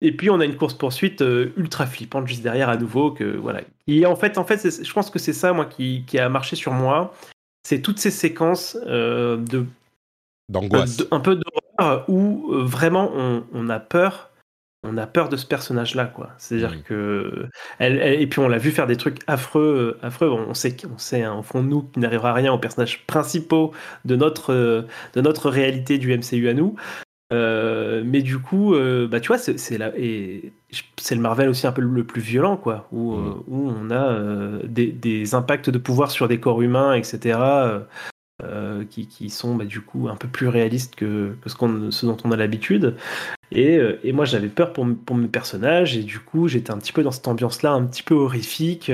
Et 0.00 0.12
puis 0.12 0.28
on 0.30 0.40
a 0.40 0.44
une 0.44 0.56
course 0.56 0.74
poursuite 0.74 1.24
ultra 1.56 1.86
flippante 1.86 2.26
juste 2.26 2.42
derrière 2.42 2.68
à 2.68 2.76
nouveau 2.76 3.10
que 3.12 3.24
voilà. 3.24 3.62
Et 3.86 4.06
en 4.06 4.16
fait, 4.16 4.38
en 4.38 4.44
fait, 4.44 4.84
je 4.84 4.92
pense 4.92 5.10
que 5.10 5.18
c'est 5.18 5.32
ça 5.32 5.52
moi 5.52 5.66
qui, 5.66 6.04
qui, 6.06 6.18
a 6.18 6.28
marché 6.28 6.56
sur 6.56 6.72
moi. 6.72 7.14
C'est 7.62 7.80
toutes 7.80 7.98
ces 7.98 8.10
séquences 8.10 8.76
euh, 8.86 9.36
de 9.36 9.66
d'angoisse, 10.50 11.02
un 11.10 11.20
peu 11.20 11.36
d'horreur 11.36 12.04
où 12.08 12.52
euh, 12.52 12.62
vraiment 12.62 13.10
on, 13.52 13.68
a 13.70 13.80
peur. 13.80 14.30
On 14.86 14.98
a 14.98 15.06
peur 15.06 15.30
de 15.30 15.36
ce 15.38 15.46
personnage-là, 15.46 16.04
quoi. 16.04 16.32
C'est-à-dire 16.36 16.74
mmh. 16.74 16.82
que 16.82 17.46
elle, 17.78 18.02
et 18.20 18.26
puis 18.26 18.40
on 18.40 18.48
l'a 18.48 18.58
vu 18.58 18.70
faire 18.70 18.86
des 18.86 18.98
trucs 18.98 19.20
affreux, 19.26 19.98
affreux. 20.02 20.28
On 20.28 20.52
sait, 20.52 20.76
on 20.94 20.98
sait, 20.98 21.22
hein, 21.22 21.36
au 21.38 21.42
fond 21.42 21.62
de 21.62 21.68
nous, 21.68 21.82
qu'il 21.84 22.02
n'arrivera 22.02 22.34
rien 22.34 22.52
aux 22.52 22.58
personnages 22.58 23.06
principaux 23.06 23.72
de 24.04 24.14
notre 24.14 24.86
de 25.14 25.20
notre 25.22 25.48
réalité 25.48 25.96
du 25.96 26.14
MCU 26.14 26.50
à 26.50 26.54
nous. 26.54 26.76
Euh, 27.32 28.02
mais 28.04 28.22
du 28.22 28.38
coup, 28.38 28.74
euh, 28.74 29.08
bah, 29.08 29.20
tu 29.20 29.28
vois, 29.28 29.38
c'est 29.38 29.78
le 29.78 31.20
Marvel 31.20 31.48
aussi 31.48 31.66
un 31.66 31.72
peu 31.72 31.80
le 31.80 32.04
plus 32.04 32.20
violent, 32.20 32.56
quoi, 32.56 32.86
où, 32.92 33.14
mm. 33.14 33.26
euh, 33.26 33.32
où 33.48 33.68
on 33.70 33.90
a 33.90 34.18
des, 34.64 34.92
des, 34.92 35.34
impacts 35.34 35.70
de 35.70 35.78
pouvoir 35.78 36.10
sur 36.10 36.28
des 36.28 36.38
corps 36.38 36.62
humains, 36.62 36.94
etc., 36.94 37.38
qui, 38.90 39.08
qui, 39.08 39.30
sont 39.30 39.54
bah, 39.54 39.64
du 39.64 39.80
coup 39.80 40.08
un 40.08 40.16
peu 40.16 40.28
plus 40.28 40.48
réalistes 40.48 40.96
que, 40.96 41.34
que 41.40 41.48
ce, 41.48 41.56
ce, 41.90 42.06
dont 42.06 42.16
on 42.24 42.32
a 42.32 42.36
l'habitude. 42.36 42.96
Et, 43.52 43.78
et, 44.02 44.12
moi, 44.12 44.26
j'avais 44.26 44.48
peur 44.48 44.72
pour, 44.72 44.86
pour, 45.06 45.16
mes 45.16 45.28
personnages, 45.28 45.96
et 45.96 46.02
du 46.02 46.18
coup, 46.18 46.48
j'étais 46.48 46.70
un 46.70 46.78
petit 46.78 46.92
peu 46.92 47.02
dans 47.02 47.10
cette 47.10 47.28
ambiance-là, 47.28 47.72
un 47.72 47.86
petit 47.86 48.02
peu 48.02 48.14
horrifique. 48.14 48.92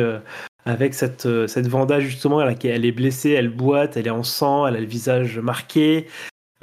avec 0.66 0.94
cette, 0.94 1.26
cette 1.48 1.66
Vanda 1.66 1.98
justement, 2.00 2.40
elle, 2.40 2.56
elle 2.62 2.84
est 2.84 2.92
blessée, 2.92 3.30
elle 3.30 3.48
boite, 3.48 3.96
elle 3.96 4.06
est 4.06 4.10
en 4.10 4.22
sang, 4.22 4.66
elle 4.66 4.76
a 4.76 4.80
le 4.80 4.86
visage 4.86 5.38
marqué, 5.40 6.06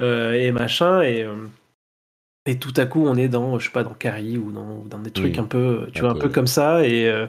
et 0.00 0.52
machin. 0.52 1.02
Et, 1.02 1.26
et 2.48 2.58
tout 2.58 2.72
à 2.78 2.86
coup 2.86 3.06
on 3.06 3.14
est 3.14 3.28
dans 3.28 3.58
je 3.58 3.66
sais 3.66 3.72
pas 3.72 3.84
dans 3.84 3.92
Carrie 3.92 4.38
ou 4.38 4.50
dans, 4.50 4.82
dans 4.88 4.98
des 4.98 5.10
trucs 5.10 5.36
un 5.36 5.44
peu 5.44 5.86
tu 5.92 6.00
vois 6.00 6.12
un 6.12 6.14
peu 6.14 6.30
comme 6.30 6.46
ça 6.46 6.76
euh, 6.78 7.26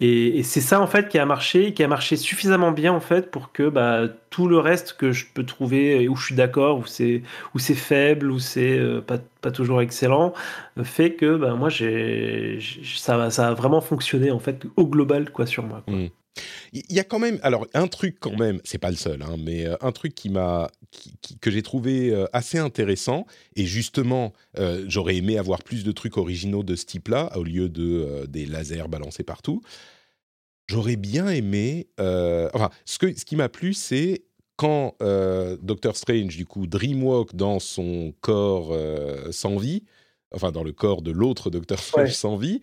et, 0.00 0.38
et, 0.38 0.42
c'est 0.42 0.60
ça 0.60 0.80
en 0.80 0.88
fait 0.88 1.08
qui 1.08 1.20
a 1.20 1.24
marché 1.24 1.72
qui 1.72 1.84
a 1.84 1.88
marché 1.88 2.16
suffisamment 2.16 2.72
bien 2.72 2.92
en 2.92 2.98
fait 2.98 3.30
pour 3.30 3.52
que 3.52 3.68
bah, 3.68 4.08
tout 4.30 4.48
le 4.48 4.58
reste 4.58 4.94
que 4.94 5.12
je 5.12 5.26
peux 5.32 5.44
trouver 5.44 6.08
où 6.08 6.16
je 6.16 6.26
suis 6.26 6.34
d'accord 6.34 6.80
où 6.80 6.84
c'est 6.84 7.22
où 7.54 7.60
c'est 7.60 7.76
faible 7.76 8.28
où 8.28 8.40
c'est 8.40 8.76
euh, 8.76 9.00
pas, 9.00 9.18
pas 9.40 9.52
toujours 9.52 9.80
excellent 9.80 10.34
fait 10.82 11.12
que 11.12 11.36
bah, 11.36 11.54
moi 11.54 11.68
j'ai 11.68 12.58
ça 12.82 13.30
ça 13.30 13.48
a 13.48 13.54
vraiment 13.54 13.80
fonctionné 13.80 14.32
en 14.32 14.40
fait 14.40 14.66
au 14.74 14.88
global 14.88 15.30
quoi 15.30 15.46
sur 15.46 15.62
moi 15.62 15.82
quoi. 15.86 15.94
Mmh. 15.94 16.08
Il 16.72 16.82
y 16.90 17.00
a 17.00 17.04
quand 17.04 17.18
même, 17.18 17.38
alors 17.42 17.66
un 17.74 17.86
truc 17.86 18.18
quand 18.20 18.36
même, 18.36 18.60
c'est 18.64 18.78
pas 18.78 18.90
le 18.90 18.96
seul, 18.96 19.22
hein, 19.22 19.36
mais 19.38 19.66
un 19.80 19.92
truc 19.92 20.14
qui 20.14 20.28
m'a, 20.28 20.70
que 21.40 21.50
j'ai 21.50 21.62
trouvé 21.62 22.26
assez 22.32 22.58
intéressant 22.58 23.26
et 23.54 23.64
justement, 23.64 24.32
j'aurais 24.86 25.16
aimé 25.16 25.38
avoir 25.38 25.62
plus 25.62 25.84
de 25.84 25.92
trucs 25.92 26.16
originaux 26.16 26.62
de 26.62 26.76
ce 26.76 26.84
type-là 26.84 27.36
au 27.36 27.44
lieu 27.44 27.68
de 27.68 28.26
des 28.28 28.46
lasers 28.46 28.88
balancés 28.88 29.22
partout. 29.22 29.62
J'aurais 30.66 30.96
bien 30.96 31.28
aimé, 31.28 31.88
enfin, 31.98 32.70
ce 32.84 32.98
que, 32.98 33.18
ce 33.18 33.24
qui 33.24 33.36
m'a 33.36 33.48
plu, 33.48 33.72
c'est 33.72 34.26
quand 34.56 34.94
euh, 35.02 35.56
Doctor 35.62 35.96
Strange, 35.96 36.36
du 36.36 36.46
coup, 36.46 36.66
dreamwalk 36.66 37.34
dans 37.34 37.60
son 37.60 38.14
corps 38.20 38.70
euh, 38.72 39.30
sans 39.30 39.56
vie, 39.56 39.84
enfin 40.34 40.50
dans 40.50 40.64
le 40.64 40.72
corps 40.72 41.02
de 41.02 41.10
l'autre 41.10 41.50
Doctor 41.50 41.78
Strange 41.78 42.12
sans 42.12 42.36
vie, 42.36 42.60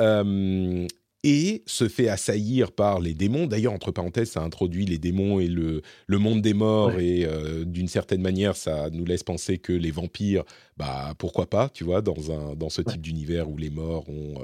euh, 0.00 0.86
et 1.24 1.62
se 1.66 1.88
fait 1.88 2.08
assaillir 2.08 2.72
par 2.72 3.00
les 3.00 3.14
démons. 3.14 3.46
D'ailleurs, 3.46 3.72
entre 3.72 3.92
parenthèses, 3.92 4.30
ça 4.30 4.42
introduit 4.42 4.86
les 4.86 4.98
démons 4.98 5.38
et 5.38 5.46
le, 5.46 5.82
le 6.06 6.18
monde 6.18 6.42
des 6.42 6.54
morts, 6.54 6.98
et 6.98 7.26
d'une 7.64 7.88
certaine 7.88 8.20
manière, 8.20 8.56
ça 8.56 8.90
nous 8.90 9.04
laisse 9.04 9.22
penser 9.22 9.58
que 9.58 9.72
les 9.72 9.92
vampires, 9.92 10.42
bah 10.76 11.14
pourquoi 11.18 11.48
pas, 11.48 11.68
tu 11.68 11.84
vois, 11.84 12.02
dans, 12.02 12.32
un, 12.32 12.54
dans 12.56 12.70
ce 12.70 12.82
type 12.82 13.00
d'univers 13.00 13.48
où 13.48 13.56
les 13.56 13.70
morts 13.70 14.08
ont, 14.08 14.34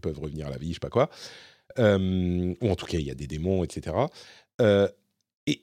peuvent 0.00 0.20
revenir 0.20 0.46
à 0.46 0.50
la 0.50 0.58
vie, 0.58 0.68
je 0.68 0.74
sais 0.74 0.78
pas 0.78 0.90
quoi. 0.90 1.10
ou 1.78 2.70
en 2.70 2.74
tout 2.76 2.86
cas, 2.86 2.98
il 2.98 3.06
y 3.06 3.10
a 3.10 3.16
des 3.16 3.26
démons, 3.26 3.64
etc. 3.64 3.96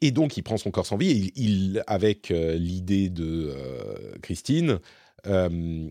Et, 0.01 0.11
donc, 0.11 0.35
il 0.37 0.41
prend 0.41 0.57
son 0.57 0.71
corps 0.71 0.85
sans 0.85 0.97
vie. 0.97 1.11
Et 1.11 1.33
il, 1.35 1.83
avec 1.85 2.31
euh, 2.31 2.55
l'idée 2.55 3.09
de 3.09 3.53
euh, 3.55 4.15
Christine, 4.21 4.79
euh, 5.27 5.89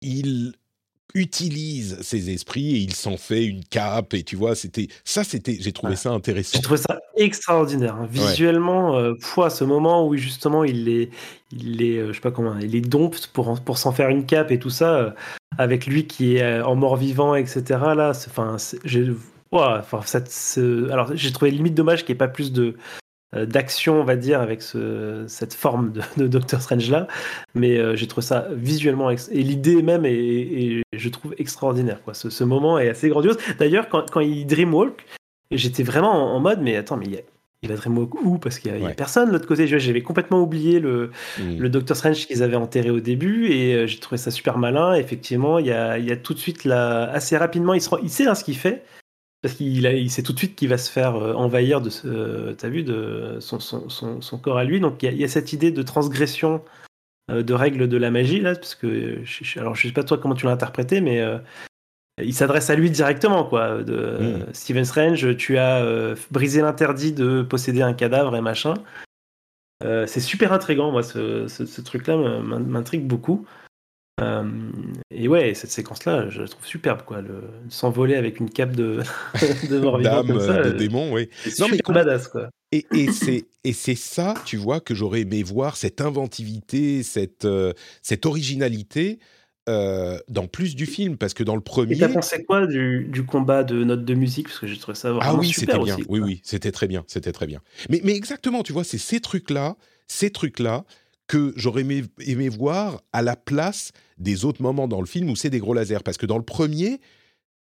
il 0.00 0.52
utilise 1.14 2.00
ses 2.02 2.30
esprits 2.30 2.76
et 2.76 2.78
il 2.78 2.94
s'en 2.94 3.16
fait 3.16 3.44
une 3.44 3.64
cape. 3.64 4.14
Et 4.14 4.22
tu 4.22 4.36
vois, 4.36 4.54
c'était 4.54 4.88
ça, 5.04 5.24
c'était. 5.24 5.58
J'ai 5.60 5.72
trouvé 5.72 5.96
ça 5.96 6.10
intéressant. 6.10 6.52
J'ai 6.54 6.62
trouvé 6.62 6.78
ça 6.78 6.98
extraordinaire. 7.16 7.96
Hein. 7.96 8.08
Visuellement, 8.10 8.96
ouais. 8.96 9.50
ce 9.50 9.64
moment 9.64 10.06
où 10.06 10.16
justement 10.16 10.64
il 10.64 10.84
les, 10.84 11.10
il 11.52 11.76
les, 11.76 12.06
je 12.08 12.12
sais 12.12 12.20
pas 12.20 12.30
comment, 12.30 12.58
il 12.58 12.70
les 12.70 12.80
dompte 12.80 13.28
pour 13.32 13.60
pour 13.60 13.78
s'en 13.78 13.92
faire 13.92 14.08
une 14.08 14.26
cape 14.26 14.50
et 14.50 14.58
tout 14.58 14.70
ça, 14.70 15.14
avec 15.58 15.86
lui 15.86 16.06
qui 16.06 16.36
est 16.36 16.60
en 16.60 16.74
mort 16.74 16.96
vivant, 16.96 17.34
etc. 17.34 17.62
Là, 17.94 18.10
enfin, 18.10 18.56
j'ai 18.84 19.06
alors 20.90 21.10
j'ai 21.14 21.32
trouvé 21.32 21.50
limite 21.50 21.74
dommage 21.74 22.04
qu'il 22.04 22.14
n'y 22.14 22.16
ait 22.16 22.18
pas 22.18 22.28
plus 22.28 22.52
de 22.52 22.62
euh, 22.64 22.76
d'action, 23.34 24.00
on 24.00 24.04
va 24.04 24.16
dire, 24.16 24.40
avec 24.40 24.62
ce, 24.62 25.24
cette 25.26 25.54
forme 25.54 25.92
de, 25.92 26.02
de, 26.16 26.26
Doctor 26.26 26.60
Strange 26.60 26.90
là, 26.90 27.06
mais 27.54 27.78
euh, 27.78 27.96
j'ai 27.96 28.06
trouvé 28.06 28.26
ça 28.26 28.48
visuellement 28.52 29.10
et 29.10 29.16
l'idée 29.30 29.82
même 29.82 30.04
est, 30.04 30.82
je 30.92 31.08
trouve 31.08 31.34
extraordinaire. 31.38 32.02
Quoi. 32.02 32.14
Ce, 32.14 32.30
ce, 32.30 32.44
moment 32.44 32.78
est 32.78 32.88
assez 32.88 33.08
grandiose. 33.08 33.38
D'ailleurs, 33.58 33.88
quand, 33.88 34.10
quand 34.10 34.20
il 34.20 34.46
dreamwalk, 34.46 35.04
j'étais 35.50 35.82
vraiment 35.82 36.34
en, 36.34 36.40
mode, 36.40 36.60
mais 36.60 36.76
attends, 36.76 36.96
mais 36.96 37.06
il, 37.06 37.12
y 37.12 37.16
a, 37.16 37.20
il 37.62 37.68
va 37.70 37.76
dreamwalk 37.76 38.14
où? 38.22 38.38
Parce 38.38 38.58
qu'il 38.58 38.72
n'y 38.72 38.86
a, 38.86 38.90
personne 38.90 39.28
de 39.28 39.32
l'autre 39.32 39.48
côté. 39.48 39.66
J'avais 39.66 40.02
complètement 40.02 40.42
oublié 40.42 40.78
le, 40.80 41.10
mmh. 41.38 41.58
le 41.58 41.68
Doctor 41.68 41.96
Strange 41.96 42.26
qu'ils 42.26 42.42
avaient 42.42 42.56
enterré 42.56 42.90
au 42.90 43.00
début 43.00 43.48
et 43.48 43.74
euh, 43.74 43.86
j'ai 43.86 43.98
trouvé 43.98 44.18
ça 44.18 44.30
super 44.30 44.58
malin. 44.58 44.94
Effectivement, 44.94 45.58
il 45.58 45.66
y 45.66 45.72
a, 45.72 45.98
il 45.98 46.04
y 46.04 46.12
a 46.12 46.16
tout 46.16 46.34
de 46.34 46.38
suite 46.38 46.64
là, 46.64 47.04
assez 47.04 47.36
rapidement, 47.36 47.72
il, 47.72 47.80
se 47.80 47.88
il 48.02 48.10
sait 48.10 48.26
hein, 48.26 48.34
ce 48.34 48.44
qu'il 48.44 48.56
fait 48.56 48.84
parce 49.42 49.54
qu'il 49.54 49.84
il 49.84 50.10
sait 50.10 50.22
tout 50.22 50.32
de 50.32 50.38
suite 50.38 50.54
qu'il 50.54 50.68
va 50.68 50.78
se 50.78 50.90
faire 50.90 51.16
euh, 51.16 51.34
envahir 51.34 51.80
de 51.80 51.90
ce, 51.90 52.06
euh, 52.06 52.56
as 52.62 52.68
vu, 52.68 52.84
de 52.84 53.38
son, 53.40 53.58
son, 53.58 53.88
son, 53.88 54.38
corps 54.38 54.56
à 54.56 54.64
lui. 54.64 54.78
Donc 54.78 55.02
il 55.02 55.16
y, 55.16 55.24
a, 55.24 55.28
cette 55.28 55.52
idée 55.52 55.72
de 55.72 55.82
transgression 55.82 56.64
euh, 57.30 57.42
de 57.42 57.52
règles 57.52 57.88
de 57.88 57.96
la 57.96 58.12
magie 58.12 58.40
là, 58.40 58.54
parce 58.54 58.76
que 58.76 59.18
je, 59.24 59.58
alors 59.58 59.74
je 59.74 59.88
sais 59.88 59.92
pas 59.92 60.04
toi 60.04 60.16
comment 60.18 60.36
tu 60.36 60.46
l'as 60.46 60.52
interprété, 60.52 61.00
mais 61.00 61.20
il 62.22 62.34
s'adresse 62.34 62.70
à 62.70 62.76
lui 62.76 62.90
directement 62.90 63.44
quoi. 63.44 63.82
De 63.82 64.18
hmm. 64.20 64.54
Steven 64.54 64.84
Strange, 64.84 65.36
tu 65.36 65.58
as 65.58 66.14
brisé 66.30 66.62
l'interdit 66.62 67.12
de 67.12 67.42
posséder 67.42 67.82
un 67.82 67.94
cadavre 67.94 68.36
et 68.36 68.40
machin. 68.40 68.74
c'est 69.82 70.20
super 70.20 70.52
intrigant, 70.52 70.92
moi, 70.92 71.02
ce, 71.02 71.48
ce 71.48 71.80
truc-là 71.80 72.16
m'intrigue 72.42 73.08
beaucoup. 73.08 73.44
Euh, 74.20 74.44
et 75.10 75.26
ouais, 75.26 75.54
cette 75.54 75.70
séquence-là, 75.70 76.28
je 76.28 76.42
la 76.42 76.48
trouve 76.48 76.66
superbe, 76.66 77.02
quoi. 77.02 77.22
Le, 77.22 77.44
s'envoler 77.70 78.14
avec 78.14 78.40
une 78.40 78.50
cape 78.50 78.76
de, 78.76 79.00
de 79.70 79.78
mort 79.78 80.00
comme 80.26 80.40
ça. 80.40 80.62
de 80.62 80.68
euh, 80.68 80.72
démon, 80.72 81.12
oui. 81.12 81.28
Non, 81.58 81.68
mais 81.70 81.78
badass, 81.86 82.28
quoi. 82.28 82.50
Et, 82.72 82.86
et 82.94 83.10
c'est 83.12 83.44
et 83.64 83.72
c'est 83.72 83.94
ça, 83.94 84.34
tu 84.44 84.56
vois, 84.56 84.80
que 84.80 84.94
j'aurais 84.94 85.22
aimé 85.22 85.42
voir 85.42 85.76
cette 85.76 86.00
inventivité, 86.00 87.02
cette 87.02 87.44
euh, 87.44 87.72
cette 88.02 88.26
originalité. 88.26 89.18
dans 89.66 90.46
plus 90.50 90.74
du 90.74 90.86
film 90.86 91.16
parce 91.16 91.32
que 91.34 91.44
dans 91.44 91.54
le 91.54 91.62
premier. 91.62 91.94
Et 91.94 91.98
t'as 91.98 92.08
pensé 92.08 92.44
quoi 92.44 92.66
du, 92.66 93.08
du, 93.10 93.24
combat 93.24 93.64
de 93.64 93.84
notes 93.84 94.04
de 94.04 94.14
musique? 94.14 94.48
Parce 94.48 94.58
que 94.58 94.66
j'ai 94.66 94.78
trouvé 94.78 94.94
ça 94.94 95.12
vraiment 95.12 95.36
ah 95.36 95.38
oui 95.38 95.52
c'était 95.52 95.78
bien 95.78 95.96
oui 96.08 96.20
oui 96.20 96.40
c'était 96.44 96.72
très 96.72 96.88
bien 96.88 97.04
c'était 97.06 97.32
très 97.32 97.46
bien 97.46 97.60
mais 97.88 98.00
mais 98.04 98.14
exactement 98.14 98.62
tu 98.62 98.72
vois 98.72 98.84
c'est 98.84 98.98
ces 98.98 99.20
trucs 99.20 99.50
là 99.50 99.76
ces 100.08 100.30
trucs 100.30 100.58
là 100.58 100.84
que 101.32 101.54
j'aurais 101.56 101.80
aimé, 101.80 102.48
voir 102.50 103.00
à 103.14 103.22
la 103.22 103.36
place 103.36 103.92
des 104.18 104.44
autres 104.44 104.60
moments 104.60 104.86
dans 104.86 105.00
le 105.00 105.06
film 105.06 105.30
où 105.30 105.34
c'est 105.34 105.48
des 105.48 105.60
gros 105.60 105.72
lasers. 105.72 106.02
Parce 106.04 106.18
que 106.18 106.26
dans 106.26 106.36
le 106.36 106.44
premier, 106.44 107.00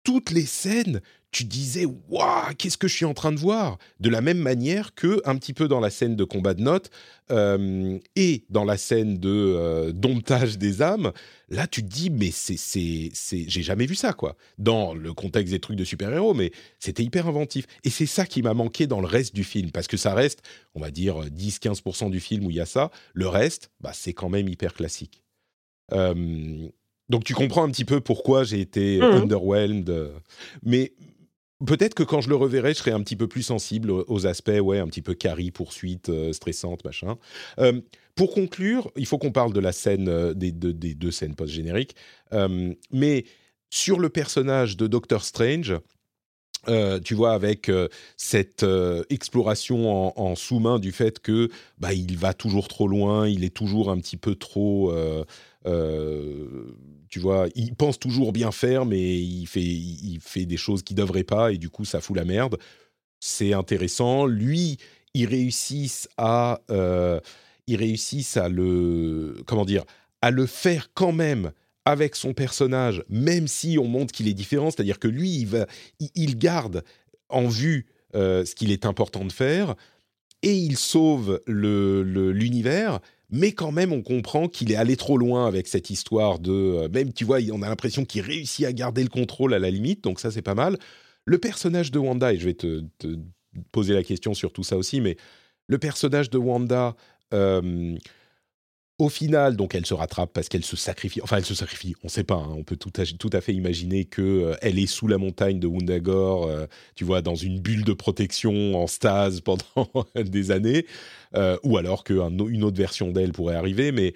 toutes 0.04 0.30
les 0.30 0.46
scènes, 0.46 1.00
tu 1.32 1.44
disais 1.44 1.84
waouh, 1.84 2.54
qu'est-ce 2.56 2.78
que 2.78 2.86
je 2.86 2.94
suis 2.94 3.04
en 3.04 3.14
train 3.14 3.32
de 3.32 3.40
voir? 3.40 3.78
De 3.98 4.08
la 4.08 4.20
même 4.20 4.38
manière 4.38 4.94
que 4.94 5.20
un 5.24 5.34
petit 5.36 5.52
peu 5.52 5.66
dans 5.66 5.80
la 5.80 5.90
scène 5.90 6.14
de 6.14 6.22
combat 6.22 6.54
de 6.54 6.62
notes 6.62 6.90
euh, 7.32 7.98
et 8.14 8.44
dans 8.50 8.64
la 8.64 8.76
scène 8.76 9.18
de 9.18 9.30
euh, 9.30 9.92
domptage 9.92 10.58
des 10.58 10.80
âmes, 10.80 11.10
là 11.48 11.66
tu 11.66 11.82
te 11.82 11.88
dis 11.88 12.10
mais 12.10 12.30
c'est 12.30 12.56
c'est 12.56 13.10
c'est 13.14 13.46
j'ai 13.48 13.62
jamais 13.62 13.86
vu 13.86 13.96
ça 13.96 14.12
quoi. 14.12 14.36
Dans 14.58 14.94
le 14.94 15.12
contexte 15.12 15.52
des 15.52 15.58
trucs 15.58 15.76
de 15.76 15.84
super-héros, 15.84 16.34
mais 16.34 16.52
c'était 16.78 17.02
hyper 17.02 17.26
inventif 17.26 17.66
et 17.82 17.90
c'est 17.90 18.06
ça 18.06 18.26
qui 18.26 18.42
m'a 18.42 18.54
manqué 18.54 18.86
dans 18.86 19.00
le 19.00 19.06
reste 19.06 19.34
du 19.34 19.42
film 19.42 19.72
parce 19.72 19.88
que 19.88 19.96
ça 19.96 20.14
reste, 20.14 20.40
on 20.76 20.80
va 20.80 20.92
dire 20.92 21.24
10-15% 21.30 22.10
du 22.10 22.20
film 22.20 22.46
où 22.46 22.50
il 22.50 22.56
y 22.56 22.60
a 22.60 22.66
ça, 22.66 22.92
le 23.12 23.26
reste, 23.26 23.70
bah 23.80 23.90
c'est 23.92 24.12
quand 24.12 24.28
même 24.28 24.48
hyper 24.48 24.72
classique. 24.72 25.24
Euh, 25.92 26.68
donc 27.08 27.24
tu 27.24 27.34
comprends 27.34 27.64
un 27.64 27.70
petit 27.70 27.84
peu 27.84 28.00
pourquoi 28.00 28.44
j'ai 28.44 28.60
été 28.60 28.98
mmh. 28.98 29.02
underwhelmed. 29.02 29.90
Euh, 29.90 30.10
mais 30.62 30.92
peut-être 31.66 31.94
que 31.94 32.02
quand 32.02 32.20
je 32.20 32.28
le 32.28 32.36
reverrai, 32.36 32.72
je 32.72 32.78
serai 32.78 32.92
un 32.92 33.02
petit 33.02 33.16
peu 33.16 33.28
plus 33.28 33.42
sensible 33.42 33.90
aux 33.90 34.26
aspects, 34.26 34.60
ouais, 34.60 34.78
un 34.78 34.86
petit 34.86 35.02
peu 35.02 35.14
carry, 35.14 35.50
poursuite, 35.50 36.08
euh, 36.08 36.32
stressante, 36.32 36.84
machin. 36.84 37.16
pour 38.14 38.32
conclure, 38.32 38.90
il 38.96 39.06
faut 39.06 39.18
qu'on 39.18 39.32
parle 39.32 39.52
de 39.52 39.60
la 39.60 39.72
scène, 39.72 40.32
des, 40.34 40.52
des 40.52 40.94
deux 40.94 41.10
scènes 41.10 41.34
post-génériques. 41.34 41.96
mais 42.92 43.24
sur 43.70 43.98
le 43.98 44.08
personnage 44.08 44.76
de 44.76 44.86
Doctor 44.86 45.24
Strange, 45.24 45.74
tu 47.04 47.14
vois, 47.14 47.32
avec 47.32 47.70
cette 48.16 48.64
exploration 49.10 50.18
en, 50.18 50.36
sous-main 50.36 50.78
du 50.78 50.92
fait 50.92 51.18
que 51.18 51.48
bah, 51.78 51.92
il 51.92 52.16
va 52.16 52.34
toujours 52.34 52.68
trop 52.68 52.88
loin, 52.88 53.28
il 53.28 53.44
est 53.44 53.54
toujours 53.54 53.90
un 53.90 53.98
petit 53.98 54.16
peu 54.16 54.34
trop 54.34 54.92
euh, 54.92 55.24
tu 55.64 57.20
vois, 57.20 57.46
il 57.54 57.74
pense 57.74 57.98
toujours 57.98 58.32
bien 58.32 58.50
faire, 58.50 58.86
mais 58.86 59.18
il 59.18 59.46
fait, 59.46 59.60
il 59.60 60.18
fait 60.20 60.46
des 60.46 60.56
choses 60.56 60.82
qu'il 60.82 60.96
ne 60.96 61.02
devrait 61.02 61.24
pas, 61.24 61.52
et 61.52 61.58
du 61.58 61.70
coup, 61.70 61.84
ça 61.84 62.00
fout 62.00 62.16
la 62.16 62.24
merde. 62.24 62.58
C'est 63.20 63.52
intéressant. 63.52 64.26
Lui, 64.26 64.78
il 65.14 65.26
réussissent 65.26 66.08
à, 66.18 66.60
euh, 66.70 67.20
ils 67.66 67.76
réussissent 67.76 68.36
à 68.36 68.48
le, 68.48 69.36
comment 69.46 69.64
dire, 69.64 69.84
à 70.22 70.30
le 70.30 70.46
faire 70.46 70.90
quand 70.92 71.12
même 71.12 71.52
avec 71.84 72.16
son 72.16 72.34
personnage, 72.34 73.04
même 73.08 73.46
si 73.46 73.78
on 73.78 73.86
montre 73.86 74.12
qu'il 74.12 74.26
est 74.28 74.34
différent. 74.34 74.70
C'est-à-dire 74.70 74.98
que 74.98 75.08
lui, 75.08 75.36
il, 75.36 75.46
va, 75.46 75.66
il, 76.14 76.38
garde 76.38 76.82
en 77.28 77.46
vue 77.46 77.86
euh, 78.14 78.44
ce 78.44 78.54
qu'il 78.54 78.72
est 78.72 78.86
important 78.86 79.24
de 79.24 79.32
faire, 79.32 79.74
et 80.42 80.54
il 80.54 80.76
sauve 80.76 81.40
l'univers, 81.46 83.00
mais 83.30 83.52
quand 83.52 83.72
même 83.72 83.92
on 83.92 84.02
comprend 84.02 84.48
qu'il 84.48 84.70
est 84.72 84.76
allé 84.76 84.96
trop 84.96 85.18
loin 85.18 85.46
avec 85.46 85.66
cette 85.66 85.90
histoire 85.90 86.38
de 86.38 86.52
euh, 86.52 86.88
même 86.88 87.12
tu 87.12 87.24
vois 87.24 87.38
on 87.52 87.62
a 87.62 87.68
l'impression 87.68 88.04
qu'il 88.04 88.22
réussit 88.22 88.64
à 88.64 88.72
garder 88.72 89.02
le 89.02 89.08
contrôle 89.08 89.54
à 89.54 89.58
la 89.58 89.70
limite 89.70 90.04
donc 90.04 90.20
ça 90.20 90.30
c'est 90.30 90.42
pas 90.42 90.54
mal. 90.54 90.78
Le 91.26 91.38
personnage 91.38 91.90
de 91.90 91.98
Wanda 91.98 92.32
et 92.32 92.38
je 92.38 92.44
vais 92.44 92.54
te, 92.54 92.82
poser 93.72 93.94
la 93.94 94.02
question 94.02 94.34
sur 94.34 94.52
tout 94.52 94.64
ça 94.64 94.76
aussi 94.76 95.00
mais 95.00 95.16
le 95.66 95.78
personnage 95.78 96.30
de 96.30 96.38
Wanda 96.38 96.96
euh, 97.32 97.96
au 98.98 99.08
final, 99.08 99.56
donc 99.56 99.74
elle 99.74 99.86
se 99.86 99.94
rattrape 99.94 100.32
parce 100.32 100.48
qu'elle 100.48 100.64
se 100.64 100.76
sacrifie. 100.76 101.20
Enfin, 101.22 101.38
elle 101.38 101.44
se 101.44 101.54
sacrifie. 101.54 101.96
On 102.02 102.06
ne 102.06 102.10
sait 102.10 102.22
pas. 102.22 102.36
Hein. 102.36 102.54
on 102.56 102.62
peut 102.62 102.76
tout 102.76 102.92
à, 103.32 103.40
fait 103.40 103.52
imaginer 103.52 104.04
que 104.04 104.22
euh, 104.22 104.56
elle 104.62 104.78
est 104.78 104.86
sous 104.86 105.08
la 105.08 105.18
montagne 105.18 105.58
de 105.58 105.66
Wundagore, 105.66 106.46
euh, 106.46 106.66
tu 106.94 107.04
vois, 107.04 107.20
dans 107.20 107.34
une 107.34 107.58
bulle 107.60 107.84
de 107.84 107.92
protection 107.92 108.76
en 108.76 108.86
stase 108.86 109.40
pendant 109.44 109.88
des 110.14 110.50
années, 110.52 110.86
euh, 111.34 111.58
ou 111.64 111.76
alors 111.76 112.04
qu'une 112.04 112.62
autre 112.62 112.76
version 112.76 113.10
d'elle 113.10 113.32
pourrait 113.32 113.56
arriver. 113.56 113.90
Mais 113.90 114.14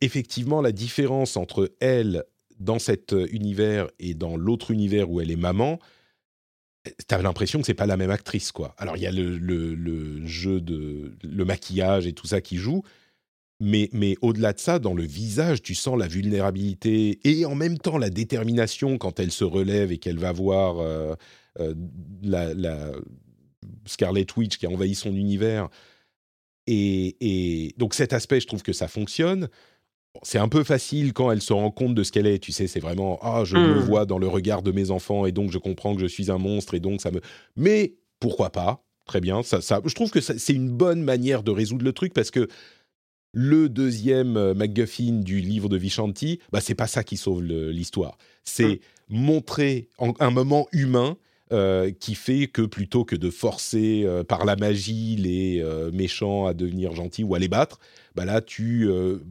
effectivement, 0.00 0.60
la 0.60 0.72
différence 0.72 1.36
entre 1.36 1.72
elle 1.80 2.24
dans 2.58 2.80
cet 2.80 3.14
univers 3.30 3.88
et 4.00 4.14
dans 4.14 4.36
l'autre 4.36 4.72
univers 4.72 5.10
où 5.10 5.20
elle 5.20 5.30
est 5.30 5.36
maman, 5.36 5.78
tu 6.84 7.14
as 7.14 7.22
l'impression 7.22 7.60
que 7.60 7.66
c'est 7.66 7.74
pas 7.74 7.86
la 7.86 7.96
même 7.96 8.10
actrice, 8.10 8.50
quoi. 8.50 8.74
Alors 8.78 8.96
il 8.96 9.02
y 9.02 9.06
a 9.06 9.12
le, 9.12 9.38
le, 9.38 9.74
le, 9.74 10.26
jeu 10.26 10.60
de 10.60 11.16
le 11.22 11.44
maquillage 11.44 12.06
et 12.08 12.12
tout 12.12 12.26
ça 12.26 12.40
qui 12.40 12.56
joue, 12.56 12.82
mais, 13.64 13.88
mais 13.92 14.16
au-delà 14.22 14.52
de 14.52 14.58
ça, 14.58 14.80
dans 14.80 14.92
le 14.92 15.04
visage, 15.04 15.62
tu 15.62 15.76
sens 15.76 15.96
la 15.96 16.08
vulnérabilité 16.08 17.20
et 17.22 17.44
en 17.46 17.54
même 17.54 17.78
temps 17.78 17.96
la 17.96 18.10
détermination 18.10 18.98
quand 18.98 19.20
elle 19.20 19.30
se 19.30 19.44
relève 19.44 19.92
et 19.92 19.98
qu'elle 19.98 20.18
va 20.18 20.32
voir 20.32 20.80
euh, 20.80 21.14
euh, 21.60 21.72
la, 22.24 22.54
la, 22.54 22.90
Scarlet 23.86 24.26
Witch 24.36 24.58
qui 24.58 24.66
a 24.66 24.68
envahi 24.68 24.96
son 24.96 25.14
univers. 25.14 25.68
Et, 26.66 27.16
et, 27.20 27.74
donc 27.78 27.94
cet 27.94 28.12
aspect, 28.12 28.40
je 28.40 28.48
trouve 28.48 28.62
que 28.62 28.72
ça 28.72 28.88
fonctionne. 28.88 29.48
C'est 30.24 30.38
un 30.38 30.48
peu 30.48 30.64
facile 30.64 31.12
quand 31.12 31.30
elle 31.30 31.40
se 31.40 31.52
rend 31.52 31.70
compte 31.70 31.94
de 31.94 32.02
ce 32.02 32.10
qu'elle 32.10 32.26
est. 32.26 32.40
Tu 32.40 32.50
sais, 32.50 32.66
c'est 32.66 32.80
vraiment 32.80 33.20
ah, 33.22 33.44
je 33.44 33.56
me 33.56 33.76
Mm. 33.76 33.78
vois 33.78 34.06
dans 34.06 34.18
le 34.18 34.26
regard 34.26 34.62
de 34.62 34.72
mes 34.72 34.90
enfants 34.90 35.24
et 35.24 35.30
donc 35.30 35.52
je 35.52 35.58
comprends 35.58 35.94
que 35.94 36.00
je 36.00 36.06
suis 36.06 36.32
un 36.32 36.38
monstre 36.38 36.74
et 36.74 36.80
donc 36.80 37.00
ça 37.00 37.12
me. 37.12 37.20
Mais 37.54 37.94
pourquoi 38.18 38.50
pas? 38.50 38.84
Très 39.06 39.20
bien. 39.20 39.44
Ça, 39.44 39.60
ça, 39.60 39.80
je 39.84 39.94
trouve 39.94 40.10
que 40.10 40.20
c'est 40.20 40.52
une 40.52 40.68
bonne 40.68 41.02
manière 41.02 41.44
de 41.44 41.52
résoudre 41.52 41.84
le 41.84 41.92
truc 41.92 42.12
parce 42.12 42.32
que 42.32 42.48
le 43.32 43.68
deuxième 43.68 44.36
euh, 44.36 44.54
MacGuffin 44.54 45.20
du 45.20 45.40
livre 45.40 45.68
de 45.68 45.76
Vishanti, 45.76 46.38
bah, 46.52 46.60
c'est 46.60 46.74
pas 46.74 46.86
ça 46.86 47.02
qui 47.04 47.16
sauve 47.16 47.42
l'histoire. 47.42 48.18
C'est 48.44 48.80
montrer 49.08 49.88
en- 49.98 50.12
un 50.20 50.30
moment 50.30 50.68
humain 50.72 51.16
euh, 51.52 51.90
qui 52.00 52.14
fait 52.14 52.46
que 52.46 52.62
plutôt 52.62 53.04
que 53.04 53.14
de 53.14 53.28
forcer 53.28 54.04
euh, 54.04 54.24
par 54.24 54.46
la 54.46 54.56
magie 54.56 55.16
les 55.16 55.60
euh, 55.60 55.90
méchants 55.92 56.46
à 56.46 56.54
devenir 56.54 56.94
gentils 56.94 57.24
ou 57.24 57.34
à 57.34 57.38
les 57.38 57.48
battre, 57.48 57.78
bah 58.14 58.24
là 58.24 58.40
tu 58.40 58.88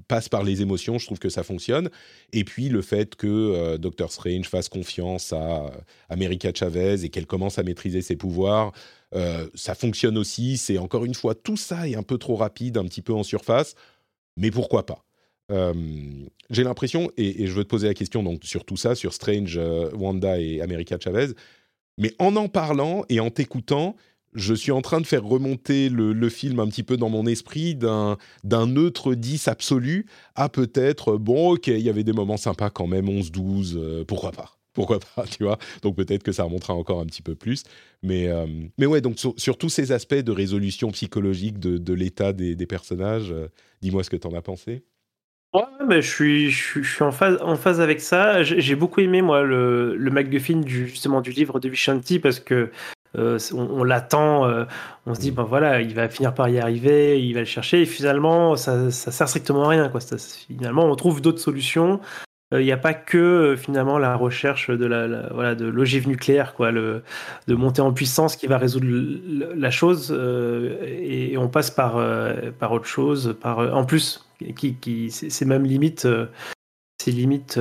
passes 0.07 0.29
par 0.29 0.43
les 0.43 0.61
émotions, 0.61 0.97
je 0.99 1.05
trouve 1.05 1.19
que 1.19 1.29
ça 1.29 1.43
fonctionne. 1.43 1.89
Et 2.33 2.43
puis 2.43 2.69
le 2.69 2.81
fait 2.81 3.15
que 3.15 3.77
Doctor 3.77 4.11
Strange 4.11 4.47
fasse 4.47 4.69
confiance 4.69 5.33
à 5.33 5.71
America 6.09 6.51
Chavez 6.53 7.03
et 7.03 7.09
qu'elle 7.09 7.27
commence 7.27 7.59
à 7.59 7.63
maîtriser 7.63 8.01
ses 8.01 8.15
pouvoirs, 8.15 8.71
ça 9.53 9.75
fonctionne 9.75 10.17
aussi. 10.17 10.57
C'est 10.57 10.79
encore 10.79 11.05
une 11.05 11.13
fois, 11.13 11.35
tout 11.35 11.57
ça 11.57 11.87
est 11.87 11.95
un 11.95 12.01
peu 12.01 12.17
trop 12.17 12.35
rapide, 12.35 12.77
un 12.79 12.85
petit 12.85 13.03
peu 13.03 13.13
en 13.13 13.21
surface, 13.21 13.75
mais 14.37 14.51
pourquoi 14.51 14.85
pas? 14.85 15.03
Euh, 15.51 15.73
J'ai 16.49 16.63
l'impression, 16.63 17.11
et, 17.17 17.47
je 17.47 17.53
veux 17.53 17.63
te 17.63 17.69
poser 17.69 17.87
la 17.87 17.93
question 17.93 18.23
donc, 18.23 18.43
sur 18.43 18.65
tout 18.65 18.77
ça, 18.77 18.95
sur 18.95 19.13
Strange, 19.13 19.57
euh, 19.57 19.91
Wanda 19.93 20.39
et 20.39 20.61
America 20.61 20.97
Chavez, 20.99 21.33
mais 21.97 22.13
en 22.19 22.35
en 22.35 22.47
parlant 22.47 23.03
et 23.09 23.19
en 23.19 23.29
t'écoutant, 23.29 23.95
je 24.33 24.53
suis 24.53 24.71
en 24.71 24.81
train 24.81 25.01
de 25.01 25.07
faire 25.07 25.25
remonter 25.25 25.89
le, 25.89 26.29
film 26.29 26.59
un 26.59 26.67
petit 26.67 26.83
peu 26.83 26.95
dans 26.95 27.09
mon 27.09 27.25
esprit 27.25 27.75
d'un 27.75 28.17
d'un 28.43 28.67
neutre 28.67 29.13
10 29.13 29.47
absolu 29.47 30.05
à 30.35 30.47
peut-être, 30.49 31.17
bon, 31.17 31.53
ok, 31.53 31.67
il 31.67 31.79
y 31.79 31.89
avait 31.89 32.03
des 32.03 32.13
moments 32.13 32.37
sympas 32.37 32.69
quand 32.69 32.87
même, 32.87 33.07
11-12, 33.07 33.73
euh, 33.75 34.05
pourquoi 34.05 34.31
pas? 34.31 34.60
Pourquoi 34.73 34.99
pas, 34.99 35.23
tu 35.29 35.43
vois 35.43 35.57
Donc 35.81 35.95
peut-être 35.95 36.23
que 36.23 36.31
ça 36.31 36.43
remontera 36.43 36.73
encore 36.73 36.99
un 36.99 37.05
petit 37.05 37.21
peu 37.21 37.35
plus. 37.35 37.63
Mais, 38.03 38.27
euh, 38.27 38.45
mais 38.77 38.85
ouais, 38.85 39.01
donc 39.01 39.19
sur, 39.19 39.33
sur 39.37 39.57
tous 39.57 39.69
ces 39.69 39.91
aspects 39.91 40.15
de 40.15 40.31
résolution 40.31 40.91
psychologique 40.91 41.59
de, 41.59 41.77
de 41.77 41.93
l'état 41.93 42.33
des, 42.33 42.55
des 42.55 42.65
personnages, 42.65 43.31
euh, 43.31 43.47
dis-moi 43.81 44.03
ce 44.03 44.09
que 44.09 44.17
t'en 44.17 44.33
as 44.33 44.41
pensé. 44.41 44.83
Ouais, 45.53 45.63
mais 45.85 46.01
je 46.01 46.09
suis, 46.09 46.49
je 46.49 46.63
suis, 46.63 46.83
je 46.83 46.93
suis 46.93 47.03
en, 47.03 47.11
phase, 47.11 47.37
en 47.41 47.57
phase 47.57 47.81
avec 47.81 47.99
ça. 47.99 48.41
J'ai 48.41 48.75
beaucoup 48.75 49.01
aimé, 49.01 49.21
moi, 49.21 49.43
le, 49.43 49.97
le 49.97 50.11
MacGuffin 50.11 50.61
du, 50.61 50.87
justement 50.87 51.19
du 51.19 51.31
livre 51.31 51.59
de 51.59 51.67
Vishanti 51.67 52.19
parce 52.19 52.39
que 52.39 52.71
euh, 53.17 53.37
on, 53.51 53.57
on 53.59 53.83
l'attend, 53.83 54.45
euh, 54.47 54.63
on 55.05 55.13
se 55.13 55.19
dit, 55.19 55.31
ben 55.31 55.43
voilà, 55.43 55.81
il 55.81 55.93
va 55.93 56.07
finir 56.07 56.33
par 56.33 56.47
y 56.47 56.57
arriver, 56.59 57.21
il 57.21 57.33
va 57.33 57.41
le 57.41 57.45
chercher, 57.45 57.81
et 57.81 57.85
finalement, 57.85 58.55
ça, 58.55 58.89
ça 58.91 59.11
sert 59.11 59.27
strictement 59.27 59.65
à 59.65 59.67
rien. 59.67 59.89
Quoi. 59.89 59.99
Ça- 59.99 60.17
finalement, 60.17 60.85
on 60.85 60.95
trouve 60.95 61.19
d'autres 61.19 61.39
solutions. 61.41 61.99
Euh, 62.53 62.61
Il 62.61 62.65
n'y 62.65 62.71
a 62.71 62.77
pas 62.77 62.93
que 62.93 63.17
euh, 63.17 63.57
finalement 63.57 63.97
la 63.97 64.15
recherche 64.15 64.69
de 64.69 64.85
la, 64.85 65.29
voilà 65.33 65.55
de 65.55 65.65
l'ogive 65.65 66.07
nucléaire 66.07 66.53
quoi 66.53 66.71
le 66.71 67.01
de 67.47 67.55
monter 67.55 67.81
en 67.81 67.93
puissance 67.93 68.35
qui 68.35 68.47
va 68.47 68.57
résoudre 68.57 68.87
la 69.55 69.71
chose 69.71 70.13
euh, 70.15 70.77
et, 70.83 71.37
on 71.37 71.47
passe 71.47 71.71
par 71.71 71.97
euh, 71.97 72.51
par 72.57 72.71
autre 72.71 72.85
chose 72.85 73.35
par 73.41 73.59
en 73.75 73.85
plus 73.85 74.25
qui, 74.55 74.75
qui 74.75 75.11
c'est 75.11 75.45
même 75.45 75.63
limite 75.63 76.05
euh, 76.05 76.25
c'est 77.01 77.11
limite 77.11 77.59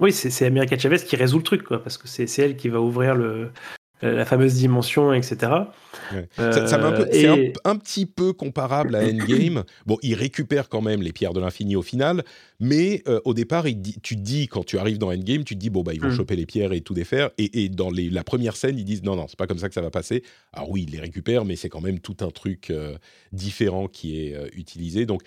oui 0.00 0.12
c'est 0.12 0.46
America 0.46 0.78
Chavez 0.78 0.98
qui 0.98 1.16
résout 1.16 1.38
le 1.38 1.44
truc 1.44 1.62
quoi 1.62 1.82
parce 1.82 1.96
que 1.96 2.08
c'est 2.08 2.38
elle 2.38 2.56
qui 2.56 2.68
va 2.68 2.80
ouvrir 2.80 3.14
le 3.14 3.50
la 4.02 4.24
fameuse 4.24 4.54
dimension 4.54 5.12
etc 5.12 5.52
Ouais. 6.12 6.28
Ça, 6.36 6.66
ça 6.66 6.78
Euh, 6.80 7.06
c'est 7.12 7.26
un, 7.28 7.34
et- 7.36 7.52
un 7.64 7.76
petit 7.76 8.06
peu 8.06 8.32
comparable 8.32 8.94
à 8.96 9.00
Endgame. 9.04 9.64
Bon, 9.86 9.98
il 10.02 10.14
récupère 10.14 10.68
quand 10.68 10.80
même 10.80 11.02
les 11.02 11.12
pierres 11.12 11.32
de 11.32 11.40
l'infini 11.40 11.76
au 11.76 11.82
final, 11.82 12.24
mais 12.58 13.02
euh, 13.06 13.20
au 13.24 13.34
départ, 13.34 13.68
il 13.68 13.80
dit- 13.80 13.98
tu 14.02 14.16
te 14.16 14.20
dis, 14.20 14.48
quand 14.48 14.64
tu 14.64 14.78
arrives 14.78 14.98
dans 14.98 15.12
Endgame, 15.12 15.44
tu 15.44 15.54
te 15.54 15.60
dis, 15.60 15.70
bon, 15.70 15.82
bah, 15.82 15.92
ils 15.94 16.00
vont 16.00 16.08
Mm. 16.08 16.16
choper 16.16 16.36
les 16.36 16.46
pierres 16.46 16.72
et 16.72 16.80
tout 16.80 16.94
défaire. 16.94 17.30
Et, 17.38 17.64
et 17.64 17.68
dans 17.68 17.90
les- 17.90 18.10
la 18.10 18.24
première 18.24 18.56
scène, 18.56 18.78
ils 18.78 18.84
disent, 18.84 19.02
non, 19.02 19.14
non, 19.16 19.26
c'est 19.28 19.38
pas 19.38 19.46
comme 19.46 19.58
ça 19.58 19.68
que 19.68 19.74
ça 19.74 19.80
va 19.82 19.90
passer. 19.90 20.22
Alors 20.52 20.70
oui, 20.70 20.84
ils 20.88 20.90
les 20.92 21.00
récupèrent, 21.00 21.44
mais 21.44 21.54
c'est 21.56 21.68
quand 21.68 21.80
même 21.80 22.00
tout 22.00 22.16
un 22.20 22.30
truc 22.30 22.70
euh, 22.70 22.96
différent 23.32 23.86
qui 23.86 24.20
est 24.26 24.34
euh, 24.34 24.48
utilisé. 24.54 25.06
Donc, 25.06 25.22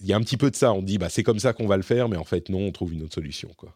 il 0.00 0.06
y 0.06 0.12
a 0.12 0.16
un 0.16 0.20
petit 0.22 0.36
peu 0.38 0.50
de 0.50 0.56
ça. 0.56 0.72
On 0.72 0.82
dit, 0.82 0.96
bah, 0.98 1.08
c'est 1.10 1.22
comme 1.22 1.38
ça 1.38 1.52
qu'on 1.52 1.66
va 1.66 1.76
le 1.76 1.82
faire, 1.82 2.08
mais 2.08 2.16
en 2.16 2.24
fait, 2.24 2.48
non, 2.48 2.60
on 2.60 2.72
trouve 2.72 2.92
une 2.94 3.02
autre 3.02 3.14
solution, 3.14 3.50
quoi. 3.56 3.74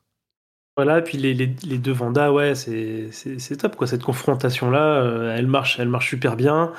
Voilà, 0.82 1.02
puis 1.02 1.18
les, 1.18 1.34
les, 1.34 1.54
les 1.66 1.76
deux 1.76 1.92
Vanda, 1.92 2.32
ouais, 2.32 2.54
c'est 2.54 3.10
top, 3.58 3.76
quoi. 3.76 3.86
Cette 3.86 4.02
confrontation-là, 4.02 5.02
euh, 5.02 5.36
elle 5.36 5.46
marche, 5.46 5.78
elle 5.78 5.90
marche 5.90 6.08
super 6.08 6.36
bien. 6.36 6.72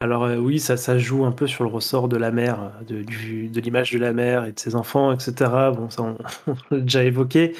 Alors 0.00 0.24
euh, 0.24 0.36
oui, 0.38 0.58
ça, 0.58 0.76
ça 0.76 0.98
joue 0.98 1.24
un 1.24 1.30
peu 1.30 1.46
sur 1.46 1.62
le 1.62 1.70
ressort 1.70 2.08
de 2.08 2.16
la 2.16 2.32
mère, 2.32 2.72
euh, 2.90 3.02
de, 3.04 3.60
l'image 3.60 3.92
de 3.92 3.98
la 4.00 4.12
mère 4.12 4.44
et 4.44 4.50
de 4.50 4.58
ses 4.58 4.74
enfants, 4.74 5.12
etc. 5.12 5.32
Bon, 5.72 5.88
ça, 5.88 6.02
on, 6.02 6.16
on 6.48 6.56
l'a 6.72 6.80
déjà 6.80 7.04
évoqué. 7.04 7.54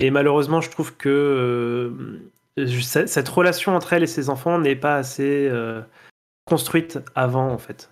Et 0.00 0.10
malheureusement, 0.10 0.60
je 0.60 0.70
trouve 0.70 0.96
que 0.96 1.08
euh, 2.58 2.66
cette 3.06 3.28
relation 3.28 3.76
entre 3.76 3.92
elle 3.92 4.02
et 4.02 4.08
ses 4.08 4.28
enfants 4.28 4.58
n'est 4.58 4.74
pas 4.74 4.96
assez 4.96 5.48
construite 6.46 6.98
avant, 7.14 7.48
en 7.48 7.58
fait. 7.58 7.90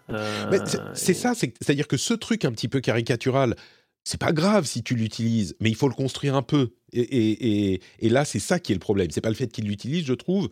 C'est- 0.94 1.12
et- 1.12 1.14
ça, 1.14 1.34
c'est- 1.34 1.54
c'est-à-dire 1.60 1.86
que 1.86 1.96
ce 1.96 2.12
truc 2.14 2.44
un 2.44 2.50
petit 2.50 2.66
peu 2.66 2.80
caricatural, 2.80 3.54
c'est 4.04 4.20
pas 4.20 4.32
grave 4.32 4.64
si 4.66 4.82
tu 4.82 4.94
l'utilises, 4.94 5.54
mais 5.60 5.68
il 5.70 5.76
faut 5.76 5.88
le 5.88 5.94
construire 5.94 6.34
un 6.34 6.42
peu. 6.42 6.70
Et, 6.92 7.00
et- 7.00 7.72
et- 7.74 7.80
et 8.00 8.08
là, 8.08 8.24
c'est 8.24 8.38
ça 8.38 8.58
qui 8.58 8.72
est 8.72 8.74
le 8.74 8.80
problème. 8.80 9.10
C'est 9.10 9.20
pas 9.20 9.28
le 9.28 9.34
fait 9.34 9.48
qu'il 9.52 9.66
l'utilise, 9.66 10.04
je 10.06 10.14
trouve, 10.14 10.48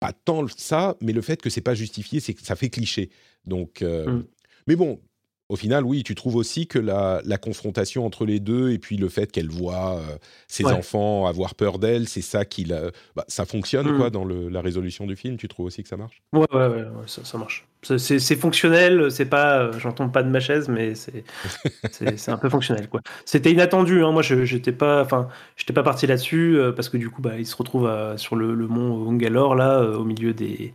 pas 0.00 0.12
tant 0.12 0.46
ça, 0.56 0.96
mais 1.00 1.12
le 1.12 1.20
fait 1.22 1.40
que 1.40 1.50
c'est 1.50 1.60
pas 1.60 1.74
justifié, 1.74 2.20
c'est 2.20 2.34
que 2.34 2.42
ça 2.42 2.56
fait 2.56 2.70
cliché. 2.70 3.10
Donc, 3.44 3.82
euh, 3.82 4.06
Mm. 4.18 4.24
mais 4.66 4.76
bon. 4.76 5.00
Au 5.48 5.56
final, 5.56 5.84
oui, 5.84 6.02
tu 6.02 6.14
trouves 6.14 6.36
aussi 6.36 6.66
que 6.66 6.78
la, 6.78 7.20
la 7.26 7.36
confrontation 7.36 8.06
entre 8.06 8.24
les 8.24 8.40
deux 8.40 8.70
et 8.70 8.78
puis 8.78 8.96
le 8.96 9.10
fait 9.10 9.30
qu'elle 9.30 9.50
voit 9.50 9.98
euh, 9.98 10.16
ses 10.48 10.64
Ouais. 10.64 10.72
enfants 10.72 11.26
avoir 11.26 11.54
peur 11.56 11.78
d'elle, 11.78 12.08
c'est 12.08 12.22
ça 12.22 12.46
qui 12.46 12.64
la, 12.64 12.90
bah, 13.16 13.26
ça 13.28 13.44
fonctionne 13.44 13.92
Mm. 13.92 13.96
quoi 13.98 14.08
dans 14.08 14.24
le- 14.24 14.48
la 14.48 14.62
résolution 14.62 15.06
du 15.06 15.14
film. 15.14 15.36
Tu 15.36 15.48
trouves 15.48 15.66
aussi 15.66 15.82
que 15.82 15.90
ça 15.90 15.98
marche? 15.98 16.22
Ouais, 16.32 16.46
ouais, 16.54 16.66
ouais, 16.68 16.82
ouais, 16.84 17.06
ça, 17.06 17.22
ça 17.26 17.36
marche. 17.36 17.66
C'est- 17.82 18.36
fonctionnel, 18.36 19.10
c'est 19.10 19.26
pas, 19.26 19.58
euh, 19.62 19.78
j'en 19.78 19.92
tombe 19.92 20.12
pas 20.12 20.22
de 20.22 20.28
ma 20.28 20.38
chaise, 20.38 20.68
mais 20.68 20.94
c'est 21.90 22.28
un 22.30 22.38
peu 22.38 22.48
fonctionnel, 22.48 22.88
quoi. 22.88 23.00
C'était 23.24 23.50
inattendu, 23.50 24.04
hein. 24.04 24.12
Moi, 24.12 24.22
je 24.22 24.44
j'étais 24.44 24.72
pas, 24.72 25.02
enfin, 25.02 25.28
j'étais 25.56 25.72
pas 25.72 25.82
parti 25.82 26.06
là-dessus 26.06 26.56
euh, 26.56 26.72
parce 26.72 26.88
que 26.88 26.96
du 26.96 27.10
coup, 27.10 27.22
bah, 27.22 27.38
il 27.38 27.46
se 27.46 27.56
retrouve 27.56 27.86
euh, 27.86 28.16
sur 28.16 28.36
le, 28.36 28.54
le 28.54 28.68
mont 28.68 29.08
Ungalore 29.10 29.54
là, 29.56 29.80
euh, 29.80 29.96
au 29.96 30.04
milieu 30.04 30.32
des 30.32 30.72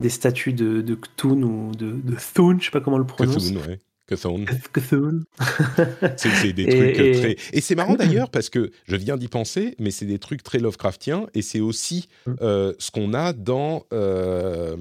des 0.00 0.08
statues 0.10 0.52
de, 0.52 0.80
de 0.80 0.94
Cthulhu 0.94 1.44
ou 1.44 1.72
de, 1.76 1.92
de 1.92 2.16
Thune, 2.16 2.60
je 2.60 2.66
sais 2.66 2.70
pas 2.70 2.80
comment 2.80 2.96
on 2.96 3.00
le 3.00 3.06
prononce. 3.06 3.50
Cthulhu, 3.50 3.58
ouais. 3.68 3.78
Cthulhu. 4.06 5.22
C'est 6.16 6.52
des 6.52 6.64
trucs 6.66 6.98
euh, 6.98 7.12
et- 7.12 7.12
très. 7.12 7.36
Et 7.52 7.60
c'est 7.60 7.74
marrant 7.74 7.94
d'ailleurs 7.98 8.30
parce 8.30 8.50
que 8.50 8.70
je 8.86 8.96
viens 8.96 9.16
d'y 9.16 9.28
penser, 9.28 9.74
mais 9.78 9.90
c'est 9.90 10.04
des 10.06 10.18
trucs 10.18 10.42
très 10.42 10.58
Lovecraftiens 10.58 11.26
et 11.34 11.42
c'est 11.42 11.60
aussi 11.60 12.08
Mm. 12.26 12.34
euh, 12.42 12.72
ce 12.78 12.90
qu'on 12.90 13.14
a 13.14 13.32
dans 13.32 13.84
euh, 13.92 14.76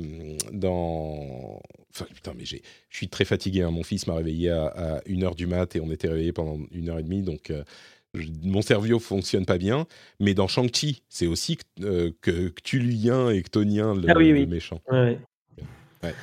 dans. 0.51 1.61
Enfin 1.93 2.05
putain, 2.13 2.33
mais 2.37 2.45
je 2.45 2.57
suis 2.89 3.07
très 3.07 3.25
fatigué. 3.25 3.61
hein. 3.61 3.71
Mon 3.71 3.83
fils 3.83 4.07
m'a 4.07 4.15
réveillé 4.15 4.49
à, 4.49 4.65
à 4.65 4.99
1h 5.01 5.35
du 5.35 5.47
mat 5.47 5.75
et 5.75 5.79
on 5.81 5.91
était 5.91 6.07
réveillé 6.07 6.31
pendant 6.33 6.59
une 6.71 6.89
heure 6.89 6.99
et 6.99 7.03
demie, 7.03 7.21
donc. 7.21 7.49
euh, 7.51 7.63
je- 8.15 8.27
mon 8.43 8.61
cerveau 8.61 8.99
fonctionne 8.99 9.43
pas 9.45 9.57
bien, 9.57 9.87
mais 10.19 10.35
dans 10.35 10.47
Shang-Chi, 10.47 11.01
c'est 11.09 11.25
aussi 11.25 11.57
que 11.81 12.49
Cthulhuien 12.49 13.31
et 13.31 13.41
Chtonien 13.41 13.95
le, 13.95 14.03
Ah 14.07 14.13
oui, 14.15 14.31
oui. 14.31 14.41
le 14.41 14.45
méchant. 14.45 14.79
Ouais. 14.91 15.17
Ouais. 16.03 16.13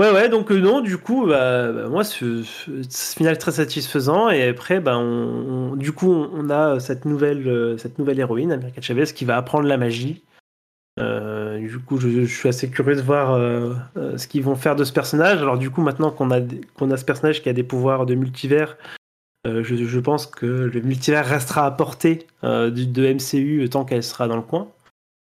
Ouais, 0.00 0.10
ouais, 0.10 0.28
donc 0.28 0.50
euh, 0.50 0.58
non, 0.58 0.80
du 0.80 0.98
coup, 0.98 1.26
bah, 1.26 1.70
bah, 1.70 1.88
moi, 1.88 2.02
ce, 2.02 2.42
ce- 2.42 3.14
final 3.16 3.38
très 3.38 3.52
satisfaisant. 3.52 4.28
Et 4.28 4.42
après, 4.48 4.80
bah, 4.80 4.98
on, 4.98 5.76
du 5.76 5.92
coup, 5.92 6.12
on, 6.12 6.50
a 6.50 6.80
cette 6.80 7.04
nouvelle, 7.04 7.46
euh, 7.46 7.78
cette 7.78 7.98
nouvelle 7.98 8.18
héroïne, 8.18 8.50
America 8.50 8.80
Chavez, 8.80 9.06
qui 9.14 9.24
va 9.24 9.36
apprendre 9.36 9.68
la 9.68 9.76
magie. 9.76 10.24
Euh, 10.98 11.58
du 11.58 11.78
coup, 11.78 11.98
je, 11.98 12.24
suis 12.24 12.48
assez 12.48 12.70
curieux 12.70 12.96
de 12.96 13.02
voir 13.02 13.32
euh, 13.32 13.74
euh, 13.96 14.18
ce 14.18 14.26
qu'ils 14.26 14.42
vont 14.42 14.56
faire 14.56 14.74
de 14.74 14.84
ce 14.84 14.92
personnage. 14.92 15.40
Alors, 15.40 15.58
du 15.58 15.70
coup, 15.70 15.82
maintenant 15.82 16.10
qu'on 16.10 16.30
a, 16.32 16.40
qu'on 16.76 16.90
a 16.90 16.96
ce 16.96 17.04
personnage 17.04 17.42
qui 17.42 17.48
a 17.48 17.52
des 17.52 17.64
pouvoirs 17.64 18.06
de 18.06 18.14
multivers, 18.14 18.76
euh, 19.46 19.62
je, 19.62 20.00
pense 20.00 20.26
que 20.26 20.46
le 20.46 20.80
multivers 20.80 21.26
restera 21.26 21.66
à 21.66 21.70
portée 21.70 22.26
euh, 22.44 22.70
de 22.70 23.12
MCU 23.12 23.68
tant 23.68 23.84
qu'elle 23.84 24.02
sera 24.02 24.26
dans 24.26 24.36
le 24.36 24.42
coin. 24.42 24.68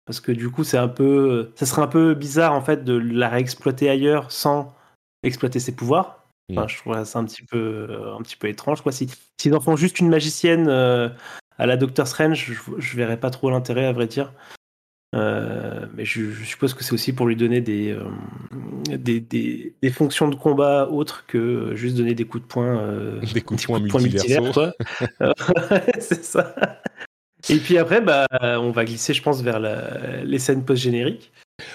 Parce 0.05 0.19
que 0.19 0.31
du 0.31 0.49
coup, 0.49 0.63
c'est 0.63 0.77
un 0.77 0.87
peu, 0.87 1.51
ça 1.55 1.65
serait 1.65 1.81
un 1.81 1.87
peu 1.87 2.13
bizarre 2.13 2.53
en 2.53 2.61
fait 2.61 2.83
de 2.83 2.93
la 2.93 3.27
réexploiter 3.29 3.89
ailleurs 3.89 4.31
sans 4.31 4.73
exploiter 5.23 5.59
ses 5.59 5.75
pouvoirs. 5.75 6.23
Enfin, 6.51 6.65
Mm. 6.65 6.69
je 6.69 6.77
trouve 6.77 7.03
ça 7.03 7.19
un 7.19 7.25
petit 7.25 7.43
peu, 7.43 7.87
un 8.15 8.21
petit 8.21 8.35
peu 8.35 8.47
étrange. 8.47 8.81
Quoi. 8.81 8.91
Si, 8.91 9.09
s'ils 9.39 9.55
en 9.55 9.59
font 9.59 9.75
juste 9.75 9.99
une 9.99 10.09
magicienne 10.09 10.67
euh, 10.67 11.09
à 11.57 11.65
la 11.65 11.75
Doctor 11.77 12.07
Strange, 12.07 12.51
je, 12.51 12.53
je 12.77 12.97
verrais 12.97 13.19
pas 13.19 13.31
trop 13.31 13.49
l'intérêt 13.49 13.85
à 13.85 13.93
vrai 13.93 14.05
dire. 14.07 14.31
mais 15.13 16.05
je, 16.05 16.31
suppose 16.43 16.75
que 16.75 16.83
c'est 16.83 16.93
aussi 16.93 17.13
pour 17.13 17.25
lui 17.25 17.35
donner 17.35 17.61
des, 17.61 17.97
des, 18.89 19.19
des, 19.21 19.89
fonctions 19.89 20.27
de 20.27 20.35
combat 20.35 20.87
autres 20.89 21.25
que 21.25 21.73
juste 21.73 21.97
donner 21.97 22.13
des 22.13 22.25
coups 22.25 22.43
de 22.43 22.47
poing. 22.47 23.19
des 23.33 23.41
coups 23.41 23.61
de 23.63 23.67
poing 23.67 23.79
multivers. 23.79 24.51
c'est 25.99 26.23
ça. 26.23 26.53
Et 27.49 27.57
puis 27.57 27.77
après, 27.77 28.01
bah, 28.01 28.27
on 28.41 28.71
va 28.71 28.85
glisser, 28.85 29.13
je 29.13 29.21
pense, 29.21 29.41
vers 29.41 29.59
les 30.23 30.39
scènes 30.39 30.65
post-génériques. 30.65 31.31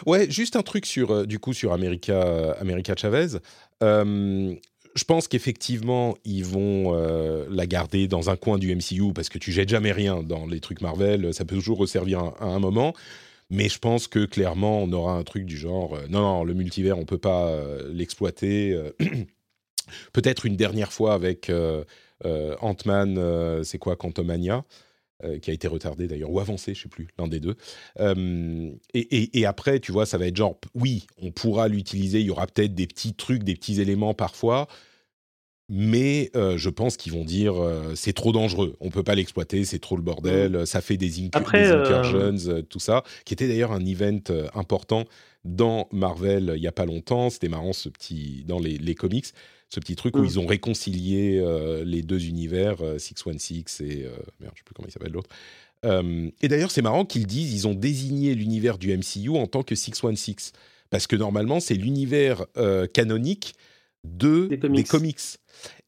Ouais, 0.07 0.31
juste 0.31 0.57
un 0.57 0.63
truc 0.63 0.87
sur, 0.87 1.11
euh, 1.11 1.27
du 1.27 1.39
coup, 1.39 1.53
sur 1.53 1.73
America, 1.73 2.53
America 2.61 2.95
Chavez. 2.97 3.39
Euh, 3.83 4.55
je 4.95 5.05
pense 5.05 5.29
qu'effectivement, 5.29 6.17
ils 6.25 6.45
vont 6.45 6.95
euh, 6.95 7.47
la 7.51 7.67
garder 7.67 8.09
dans 8.09 8.29
un 8.29 8.37
coin 8.37 8.59
du 8.59 8.75
MCU 8.75 9.13
parce 9.15 9.29
que 9.29 9.39
tu 9.39 9.53
jettes 9.53 9.69
jamais 9.69 9.93
rien 9.93 10.23
dans 10.23 10.47
les 10.47 10.61
trucs 10.61 10.81
Marvel. 10.81 11.33
Ça 11.33 11.45
peut 11.45 11.57
toujours 11.57 11.79
resservir 11.79 12.33
à, 12.41 12.47
un 12.47 12.59
moment. 12.59 12.93
Mais 13.51 13.69
je 13.69 13.79
pense 13.79 14.07
que 14.07 14.25
clairement, 14.27 14.83
on 14.83 14.93
aura 14.93 15.15
un 15.15 15.25
truc 15.25 15.45
du 15.45 15.57
genre 15.57 15.99
non, 16.09 16.21
non, 16.21 16.45
le 16.45 16.55
multivers, 16.55 16.99
on 16.99 17.05
peut 17.05 17.19
pas 17.19 17.53
l'exploiter. 17.93 18.79
Peut-être 20.13 20.47
une 20.47 20.57
dernière 20.57 20.93
fois 20.93 21.15
avec 21.15 21.51
Ant-Man, 22.25 23.65
c'est 23.65 23.79
quoi, 23.79 23.97
Quantumania 23.97 24.65
euh, 25.25 25.39
qui 25.39 25.51
a 25.51 25.55
été 25.55 25.69
retardé 25.69 26.07
d'ailleurs, 26.07 26.31
ou 26.31 26.41
avancé, 26.41 26.75
je 26.75 26.83
sais 26.83 26.89
plus, 26.89 27.09
l'un 27.19 27.29
des 27.29 27.41
deux. 27.41 27.57
Euh, 27.99 28.71
et, 28.95 29.47
après, 29.47 29.81
tu 29.81 29.93
vois, 29.93 30.07
ça 30.07 30.19
va 30.19 30.27
être 30.27 30.37
genre, 30.37 30.59
oui, 30.75 31.07
on 31.21 31.31
pourra 31.31 31.69
l'utiliser, 31.69 32.21
il 32.21 32.27
y 32.27 32.31
aura 32.31 32.47
peut-être 32.47 32.75
des 32.75 32.87
petits 32.87 33.15
trucs, 33.15 33.43
des 33.43 33.55
petits 33.55 33.81
éléments 33.81 34.15
parfois, 34.15 34.67
mais 35.69 36.31
euh, 36.37 36.57
je 36.57 36.69
pense 36.69 36.97
qu'ils 36.97 37.13
vont 37.13 37.25
dire 37.25 37.55
c'est 37.95 38.13
trop 38.13 38.33
dangereux, 38.33 38.77
on 38.81 38.91
peut 38.91 39.05
pas 39.05 39.15
l'exploiter, 39.15 39.65
c'est 39.65 39.79
trop 39.79 39.97
le 39.97 40.03
bordel, 40.03 40.53
mm. 40.53 40.67
ça 40.67 40.81
fait 40.81 40.97
des, 40.97 41.25
incursions, 41.25 42.63
tout 42.69 42.81
ça, 42.81 43.05
qui 43.25 43.35
était 43.35 43.47
d'ailleurs 43.47 43.73
un 43.73 43.85
event 43.85 44.21
important 44.55 45.05
dans 45.45 45.89
Marvel 45.93 46.53
il 46.57 46.63
y 46.63 46.67
a 46.67 46.73
pas 46.73 46.87
longtemps. 46.87 47.31
C'était 47.31 47.49
marrant 47.49 47.73
ce 47.73 47.89
petit 47.89 48.45
dans 48.47 48.59
les, 48.59 48.79
les 48.79 48.95
comics 48.95 49.33
ce 49.71 49.79
petit 49.79 49.97
truc 49.97 50.17
où 50.17 50.23
mm. 50.23 50.27
ils 50.27 50.41
ont 50.41 50.47
réconcilié 50.47 51.39
euh, 51.39 51.85
les 51.85 52.03
deux 52.03 52.27
univers, 52.27 52.79
616 52.99 53.65
euh, 53.81 53.85
et. 53.85 54.05
Euh, 54.05 54.11
merde, 54.41 54.53
je 54.55 54.61
sais 54.61 54.65
plus 54.65 54.75
comment 54.75 54.89
il 54.89 54.93
s'appelle 54.93 55.13
l'autre. 55.13 55.31
et 56.43 56.49
d'ailleurs, 56.49 56.71
c'est 56.71 56.83
marrant 56.83 57.05
qu'ils 57.05 57.27
disent 57.27 57.55
ils 57.55 57.69
ont 57.69 57.75
désigné 57.75 58.35
l'univers 58.35 58.79
du 58.79 58.97
MCU 58.97 59.31
en 59.31 59.47
tant 59.47 59.63
que 59.63 59.75
616. 59.75 60.53
Parce 60.91 61.07
que 61.07 61.15
normalement, 61.15 61.61
c'est 61.61 61.75
l'univers 61.75 62.47
canonique 62.93 63.55
de, 64.03 64.49
des 64.49 64.85
comics. 64.85 65.21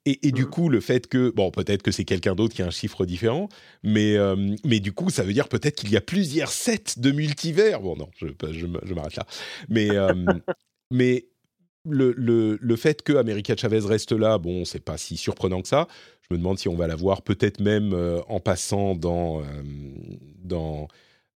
Et, 0.05 0.33
du 0.33 0.45
mm. 0.45 0.51
coup, 0.51 0.69
le 0.69 0.81
fait 0.81 1.09
que, 1.09 1.31
bon, 1.31 1.51
peut-être 1.51 1.83
que 1.83 1.91
c'est 1.91 2.05
quelqu'un 2.05 2.35
d'autre 2.35 2.55
qui 2.55 2.63
a 2.63 2.67
un 2.67 2.71
chiffre 2.71 3.05
différent, 3.05 3.49
mais, 3.83 4.17
mais 4.65 4.79
du 4.79 4.93
coup, 4.93 5.11
ça 5.11 5.25
veut 5.25 5.33
dire 5.33 5.49
peut-être 5.49 5.75
qu'il 5.75 5.91
y 5.91 5.97
a 5.97 6.01
plusieurs 6.01 6.53
sets 6.53 6.99
de 6.99 7.11
multivers. 7.11 7.81
Bon, 7.81 7.97
non, 7.97 8.09
je, 8.17 8.29
je, 8.53 8.67
je 8.85 8.95
m'arrête 8.95 9.17
là. 9.17 9.27
Mais, 9.69 9.89
mais 10.93 11.27
le, 11.89 12.13
le, 12.13 12.59
le, 12.61 12.77
fait 12.77 13.03
que 13.03 13.15
America 13.15 13.57
Chavez 13.57 13.81
reste 13.81 14.13
là, 14.13 14.39
bon, 14.39 14.65
c'est 14.65 14.85
pas 14.85 14.97
si 14.97 15.17
surprenant 15.17 15.63
que 15.63 15.69
ça. 15.69 15.89
Je 16.23 16.35
me 16.35 16.39
demande 16.39 16.59
si 16.59 16.69
on 16.69 16.77
va 16.77 16.87
la 16.87 16.97
voir 16.97 17.23
peut-être 17.23 17.61
même 17.61 17.93
euh, 17.93 18.21
en 18.29 18.41
passant 18.41 18.95
dans, 18.95 19.41
euh, 19.41 19.45
dans 20.45 20.89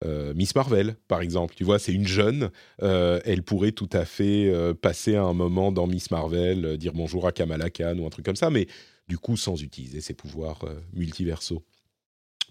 euh, 0.03 0.33
Miss 0.35 0.55
Marvel, 0.55 0.95
par 1.07 1.21
exemple. 1.21 1.55
Tu 1.55 1.63
vois, 1.63 1.79
c'est 1.79 1.93
une 1.93 2.07
jeune, 2.07 2.51
elle 2.79 3.43
pourrait 3.43 3.71
tout 3.71 3.89
à 3.91 4.05
fait 4.05 4.53
passer 4.81 5.15
un 5.15 5.33
moment 5.33 5.71
dans 5.71 5.87
Miss 5.87 6.11
Marvel, 6.11 6.77
dire 6.77 6.93
bonjour 6.93 7.27
à 7.27 7.31
Kamala 7.31 7.69
Khan 7.69 7.97
ou 7.97 8.05
un 8.05 8.09
truc 8.09 8.25
comme 8.25 8.35
ça, 8.35 8.49
mais 8.49 8.67
du 9.07 9.17
coup 9.17 9.37
sans 9.37 9.61
utiliser 9.61 10.01
ses 10.01 10.13
pouvoirs 10.13 10.65
multiversaux. 10.93 11.63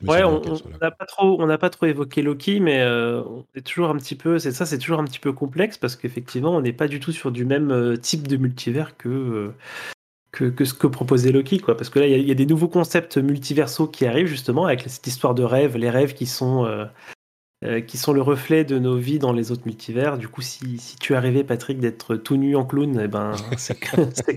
Ouais, 0.03 0.25
on 0.25 0.41
n'a 0.81 0.91
pas 0.91 1.07
trop, 1.07 1.41
on 1.41 1.47
n'a 1.47 1.59
pas 1.59 1.71
trop 1.71 1.87
évoqué 1.87 2.23
Loki, 2.23 2.61
mais 2.61 2.81
euh, 2.81 3.23
c'est 3.55 3.63
toujours 3.63 3.89
un 3.89 3.97
petit 3.97 4.17
peu, 4.17 4.39
c'est 4.39 4.53
ça, 4.53 4.67
c'est 4.67 4.79
toujours 4.79 4.99
un 4.99 5.05
petit 5.05 5.21
peu 5.21 5.33
complexe 5.33 5.79
parce 5.79 5.97
qu'effectivement, 5.97 6.55
on 6.57 6.61
n'est 6.61 6.73
pas 6.73 6.89
du 6.89 7.01
tout 7.01 7.13
sur 7.13 7.31
du 7.31 7.45
même 7.45 7.71
euh, 7.71 7.97
type 7.97 8.27
de 8.27 8.37
multivers 8.37 8.97
que, 8.97 9.09
euh, 9.09 9.55
que, 10.33 10.47
que 10.47 10.65
ce 10.65 10.75
que 10.75 10.87
proposait 10.87 11.33
Loki, 11.33 11.61
quoi. 11.61 11.77
Parce 11.77 11.91
que 11.91 12.01
là, 12.01 12.07
il 12.07 12.21
y, 12.21 12.25
y, 12.25 12.31
a 12.31 12.35
des 12.35 12.47
nouveaux 12.47 12.69
concepts 12.69 13.17
multiversaux 13.19 13.87
qui 13.87 14.05
arrivent 14.05 14.27
justement 14.27 14.67
avec 14.67 14.83
cette 14.83 15.07
histoire 15.07 15.35
de 15.35 15.45
rêve, 15.45 15.77
les 15.77 15.91
rêves 15.91 16.15
qui 16.15 16.27
sont 16.27 16.67
euh, 16.67 16.87
qui 17.87 17.97
sont 17.97 18.13
le 18.13 18.23
reflet 18.23 18.65
de 18.65 18.79
nos 18.79 18.97
vies 18.97 19.19
dans 19.19 19.33
les 19.33 19.53
autres 19.53 19.63
multivers. 19.67 20.19
Du 20.19 20.29
coup, 20.29 20.43
si, 20.43 20.79
si 20.79 20.97
tu 20.97 21.15
arrivé, 21.15 21.45
Patrick, 21.45 21.79
d'être 21.79 22.17
tout 22.17 22.37
nu 22.37 22.57
en 22.57 22.65
clown, 22.65 23.01
eh 23.03 23.09
ben, 23.09 23.33
c'est 23.57 23.79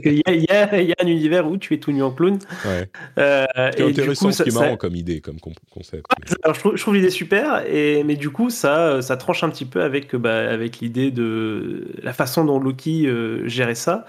qu'il 0.01 0.13
y, 0.13 0.23
y, 0.27 0.45
y, 0.45 0.51
a 0.51 0.95
un 1.03 1.07
univers 1.07 1.47
où 1.47 1.57
tu 1.57 1.73
es 1.73 1.79
tout 1.79 1.91
nu 1.91 2.03
en 2.03 2.11
clown. 2.11 2.39
Ouais. 2.65 2.89
Euh, 3.17 3.45
c'est 3.75 3.83
intéressant, 3.83 4.31
ce 4.31 4.43
qui 4.43 4.49
est 4.49 4.53
marrant 4.53 4.77
comme 4.77 4.95
idée, 4.95 5.21
comme 5.21 5.37
concept. 5.71 6.05
alors, 6.43 6.55
je 6.55 6.59
trouve, 6.59 6.75
trouve 6.75 6.95
l'idée 6.95 7.09
super, 7.09 7.63
et, 7.67 8.03
mais 8.03 8.15
du 8.15 8.29
coup, 8.29 8.49
ça, 8.49 9.01
ça 9.01 9.17
tranche 9.17 9.43
un 9.43 9.49
petit 9.49 9.65
peu 9.65 9.81
avec, 9.81 10.15
bah, 10.15 10.49
avec 10.49 10.79
l'idée 10.79 11.11
de 11.11 11.87
la 12.01 12.13
façon 12.13 12.45
dont 12.45 12.59
Loki 12.59 13.07
euh, 13.07 13.47
gérait 13.47 13.75
ça. 13.75 14.05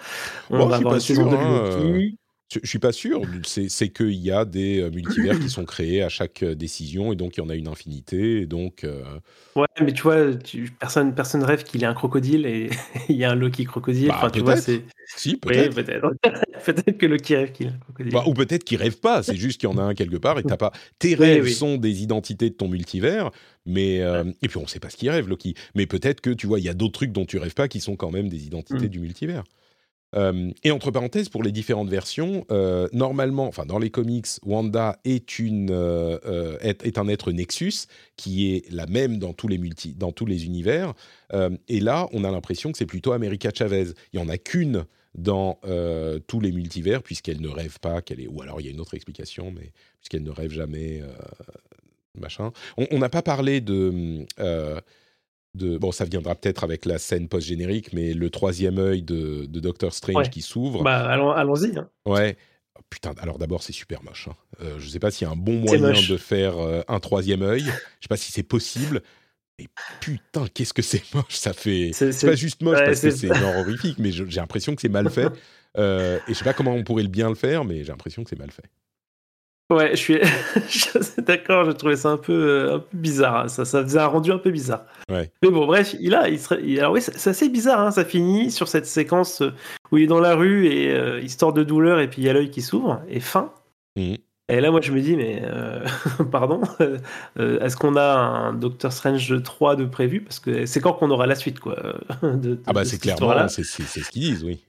On 0.50 0.58
bon, 0.58 0.66
va 0.66 0.76
avoir 0.76 0.94
une 0.94 1.00
saison 1.00 1.26
de 1.26 1.36
hein, 1.36 1.78
Loki. 1.80 2.17
Je, 2.50 2.66
suis 2.66 2.78
pas 2.78 2.92
sûr. 2.92 3.22
C'est 3.44 3.88
qu'il 3.90 4.14
y 4.14 4.30
a 4.30 4.46
des 4.46 4.80
euh, 4.80 4.90
multivers 4.90 5.38
qui 5.38 5.50
sont 5.50 5.66
créés 5.66 6.02
à 6.02 6.08
chaque 6.08 6.42
euh, 6.42 6.54
décision 6.54 7.12
et 7.12 7.16
donc 7.16 7.36
il 7.36 7.40
y 7.40 7.42
en 7.42 7.50
a 7.50 7.54
une 7.54 7.68
infinité. 7.68 8.40
Et 8.40 8.46
donc, 8.46 8.84
euh, 8.84 9.02
Ouais, 9.54 9.66
mais 9.80 9.92
tu 9.92 10.02
vois, 10.02 10.16
personne, 10.78 11.14
personne 11.14 11.42
rêve 11.42 11.64
qu'il 11.64 11.82
ait 11.82 11.86
un 11.86 11.94
crocodile 11.94 12.46
et 12.46 12.70
il 13.10 13.16
y 13.16 13.24
a 13.24 13.32
un 13.32 13.34
Loki 13.34 13.64
crocodile. 13.64 14.08
Bah, 14.08 14.14
enfin, 14.16 14.30
tu 14.30 14.40
vois, 14.40 14.56
c'est. 14.56 14.82
Si, 15.16 15.36
peut-être. 15.36 15.76
Oui, 15.76 15.82
peut-être. 15.82 16.14
peut-être 16.64 16.96
que 16.96 17.06
Loki 17.06 17.36
rêve 17.36 17.52
qu'il 17.52 17.66
a 17.66 17.70
un 17.70 17.78
crocodile. 17.78 18.12
Bah, 18.14 18.24
ou 18.26 18.32
peut-être 18.32 18.64
qu'il 18.64 18.78
rêve 18.78 18.98
pas. 18.98 19.22
C'est 19.22 19.36
juste 19.36 19.60
qu'il 19.60 19.68
y 19.68 19.72
en 19.72 19.76
a 19.76 19.82
un 19.82 19.94
quelque 19.94 20.16
part 20.16 20.38
et 20.38 20.42
t'as 20.42 20.56
pas. 20.56 20.72
Tes 20.98 21.14
rêves 21.14 21.48
sont 21.48 21.76
des 21.76 22.02
identités 22.02 22.48
de 22.48 22.54
ton 22.54 22.68
multivers, 22.68 23.30
mais 23.66 23.96
et 23.96 24.48
puis 24.48 24.56
on 24.56 24.66
sait 24.66 24.80
pas 24.80 24.88
ce 24.88 24.96
qu'il 24.96 25.10
rêve 25.10 25.28
Loki. 25.28 25.54
Mais 25.74 25.86
peut-être 25.86 26.22
que 26.22 26.30
tu 26.30 26.46
vois, 26.46 26.60
il 26.60 26.64
y 26.64 26.70
a 26.70 26.74
d'autres 26.74 26.94
trucs 26.94 27.12
dont 27.12 27.26
tu 27.26 27.36
rêves 27.36 27.54
pas 27.54 27.68
qui 27.68 27.80
sont 27.80 27.96
quand 27.96 28.10
même 28.10 28.30
des 28.30 28.46
identités 28.46 28.86
mm. 28.86 28.90
du 28.90 29.00
multivers. 29.00 29.44
Euh, 30.14 30.50
et 30.64 30.70
entre 30.70 30.90
parenthèses, 30.90 31.28
pour 31.28 31.42
les 31.42 31.52
différentes 31.52 31.90
versions, 31.90 32.46
euh, 32.50 32.88
normalement, 32.92 33.46
enfin 33.46 33.66
dans 33.66 33.78
les 33.78 33.90
comics, 33.90 34.26
Wanda 34.44 34.98
est, 35.04 35.38
une, 35.38 35.70
euh, 35.70 36.56
est, 36.60 36.98
un 36.98 37.08
être 37.08 37.30
Nexus 37.32 37.86
qui 38.16 38.54
est 38.54 38.70
la 38.72 38.86
même 38.86 39.18
dans 39.18 39.32
tous 39.32 39.48
les, 39.48 39.58
multi, 39.58 39.94
dans 39.94 40.12
tous 40.12 40.26
les 40.26 40.46
univers. 40.46 40.94
et 41.68 41.80
là, 41.80 42.08
on 42.12 42.24
a 42.24 42.30
l'impression 42.30 42.72
que 42.72 42.78
c'est 42.78 42.86
plutôt 42.86 43.12
America 43.12 43.50
Chavez. 43.54 43.88
Il 44.12 44.18
n'y 44.18 44.24
en 44.24 44.28
a 44.28 44.38
qu'une 44.38 44.86
dans 45.14 45.60
tous 46.26 46.40
les 46.40 46.52
multivers, 46.52 47.02
puisqu'elle 47.02 47.40
ne 47.40 47.48
rêve 47.48 47.78
pas, 47.80 48.00
qu'elle 48.02 48.20
est. 48.20 48.28
Ou 48.28 48.42
alors 48.42 48.60
il 48.60 48.66
y 48.66 48.68
a 48.68 48.72
une 48.72 48.80
autre 48.80 48.94
explication, 48.94 49.50
mais 49.50 49.72
puisqu'elle 50.00 50.22
ne 50.22 50.30
rêve 50.30 50.52
jamais. 50.52 51.02
machin. 52.14 52.52
On 52.76 52.98
n'a 52.98 53.08
pas 53.08 53.22
parlé 53.22 53.60
de 53.60 54.26
bon, 55.54 55.92
ça 55.92 56.04
viendra 56.04 56.34
peut-être 56.34 56.64
avec 56.64 56.84
la 56.84 56.98
scène 56.98 57.28
post-générique, 57.28 57.92
mais 57.92 58.14
le 58.14 58.30
troisième 58.30 58.78
œil 58.78 59.02
de, 59.02 59.46
Doctor 59.46 59.92
Strange 59.92 60.30
qui 60.30 60.42
s'ouvre. 60.42 60.82
Bah, 60.82 61.08
allons-y. 61.08 61.76
Hein. 61.78 61.88
Ouais. 62.06 62.36
Oh, 62.78 62.82
putain, 62.90 63.14
alors 63.20 63.38
d'abord, 63.38 63.62
c'est 63.62 63.72
super 63.72 64.02
moche. 64.02 64.28
Hein. 64.28 64.36
Euh, 64.62 64.78
je 64.78 64.84
ne 64.86 64.90
sais 64.90 64.98
pas 64.98 65.10
s'il 65.10 65.26
y 65.26 65.30
a 65.30 65.32
un 65.32 65.36
bon 65.36 65.54
moyen 65.54 65.92
de 65.92 66.16
faire 66.16 66.58
euh, 66.58 66.82
un 66.88 67.00
troisième 67.00 67.42
œil. 67.42 67.62
Je 67.62 67.66
ne 67.66 67.72
sais 67.72 68.08
pas 68.08 68.16
si 68.16 68.32
c'est 68.32 68.42
possible. 68.42 69.02
Mais 69.58 69.66
putain, 70.00 70.46
qu'est-ce 70.54 70.72
que 70.72 70.82
c'est 70.82 71.02
moche 71.14 71.34
Ça 71.34 71.52
fait. 71.52 71.90
C'est 71.92 72.26
pas 72.26 72.36
juste 72.36 72.62
moche 72.62 72.78
parce 72.78 73.00
que 73.00 73.10
c'est 73.10 73.30
horrifique, 73.30 73.98
mais 73.98 74.12
j'ai 74.12 74.24
l'impression 74.24 74.74
que 74.74 74.80
c'est 74.80 74.88
mal 74.88 75.10
fait. 75.10 75.28
Euh, 75.76 76.18
et 76.26 76.32
je 76.32 76.34
sais 76.34 76.44
pas 76.44 76.54
comment 76.54 76.74
on 76.74 76.82
pourrait 76.82 77.06
bien 77.06 77.28
le 77.28 77.34
faire, 77.34 77.64
mais 77.64 77.84
j'ai 77.84 77.92
l'impression 77.92 78.24
que 78.24 78.30
c'est 78.30 78.38
mal 78.38 78.50
fait. 78.50 78.64
Ouais, 79.70 79.90
je 79.90 79.96
suis, 79.96 80.18
d'accord, 81.18 81.66
j'ai 81.66 81.74
trouvé 81.74 81.96
ça 81.96 82.08
un 82.08 82.16
peu, 82.16 82.32
euh, 82.32 82.76
un 82.76 82.78
peu 82.78 82.96
bizarre. 82.96 83.36
Hein. 83.36 83.48
Ça, 83.48 83.66
ça 83.66 83.82
faisait 83.82 83.98
un 83.98 84.06
rendu 84.06 84.32
un 84.32 84.38
peu 84.38 84.50
bizarre. 84.50 84.84
Ouais. 85.10 85.30
Mais 85.42 85.50
bon, 85.50 85.66
bref, 85.66 85.94
il 86.00 86.14
a, 86.14 86.28
il 86.30 86.38
serait, 86.38 86.78
alors 86.78 86.92
oui, 86.92 87.02
c'est 87.02 87.30
assez 87.30 87.50
bizarre. 87.50 87.80
Hein, 87.80 87.90
ça 87.90 88.06
finit 88.06 88.50
sur 88.50 88.66
cette 88.66 88.86
séquence 88.86 89.42
où 89.92 89.98
il 89.98 90.04
est 90.04 90.06
dans 90.06 90.20
la 90.20 90.34
rue 90.34 90.68
et 90.68 90.90
euh, 90.90 91.20
il 91.20 91.28
sort 91.28 91.52
de 91.52 91.64
douleur 91.64 92.00
et 92.00 92.08
puis 92.08 92.22
il 92.22 92.24
y 92.24 92.30
a 92.30 92.32
l'œil 92.32 92.50
qui 92.50 92.62
s'ouvre 92.62 93.02
et 93.08 93.20
fin. 93.20 93.52
Mmh. 93.96 94.14
Et 94.50 94.62
là, 94.62 94.70
moi, 94.70 94.80
je 94.80 94.90
me 94.90 95.02
dis, 95.02 95.16
mais 95.16 95.42
euh, 95.44 95.84
pardon, 96.32 96.62
est-ce 97.38 97.76
qu'on 97.76 97.96
a 97.96 98.16
un 98.16 98.54
Doctor 98.54 98.90
Strange 98.90 99.42
3 99.42 99.76
de 99.76 99.84
prévu? 99.84 100.22
Parce 100.22 100.40
que 100.40 100.64
c'est 100.64 100.80
quand 100.80 100.94
qu'on 100.94 101.10
aura 101.10 101.26
la 101.26 101.34
suite, 101.34 101.60
quoi. 101.60 101.76
De, 102.22 102.58
ah 102.66 102.72
bah 102.72 102.86
c'est 102.86 102.98
clairement, 102.98 103.48
c'est 103.48 103.64
ce 103.64 104.08
qu'ils 104.08 104.22
disent, 104.22 104.44
oui 104.44 104.62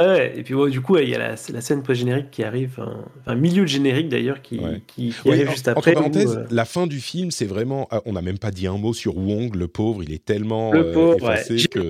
et 0.00 0.42
puis 0.42 0.54
du 0.70 0.80
coup, 0.80 0.96
il 0.98 1.08
y 1.08 1.14
a 1.14 1.18
la, 1.18 1.30
la 1.30 1.60
scène 1.60 1.82
post-générique 1.82 2.30
qui 2.30 2.44
arrive, 2.44 2.80
un, 3.26 3.34
milieu 3.34 3.62
de 3.62 3.68
générique 3.68 4.08
d'ailleurs 4.08 4.42
qui, 4.42 4.60
qui, 4.86 5.14
arrive 5.26 5.50
juste 5.50 5.68
après. 5.68 5.90
Entre 5.90 6.00
parenthèses, 6.00 6.36
euh, 6.36 6.46
la 6.50 6.64
fin 6.64 6.86
du 6.86 7.00
film, 7.00 7.30
c'est 7.30 7.46
vraiment. 7.46 7.88
Ah, 7.90 8.00
on 8.06 8.12
n'a 8.12 8.22
même 8.22 8.38
pas 8.38 8.50
dit 8.50 8.66
un 8.66 8.78
mot 8.78 8.92
sur 8.92 9.16
Wong, 9.16 9.54
le 9.54 9.68
pauvre, 9.68 10.02
il 10.02 10.12
est 10.12 10.24
tellement 10.24 10.72
le 10.72 10.92
pauvre, 10.92 11.16
effacé 11.32 11.56
que. 11.68 11.80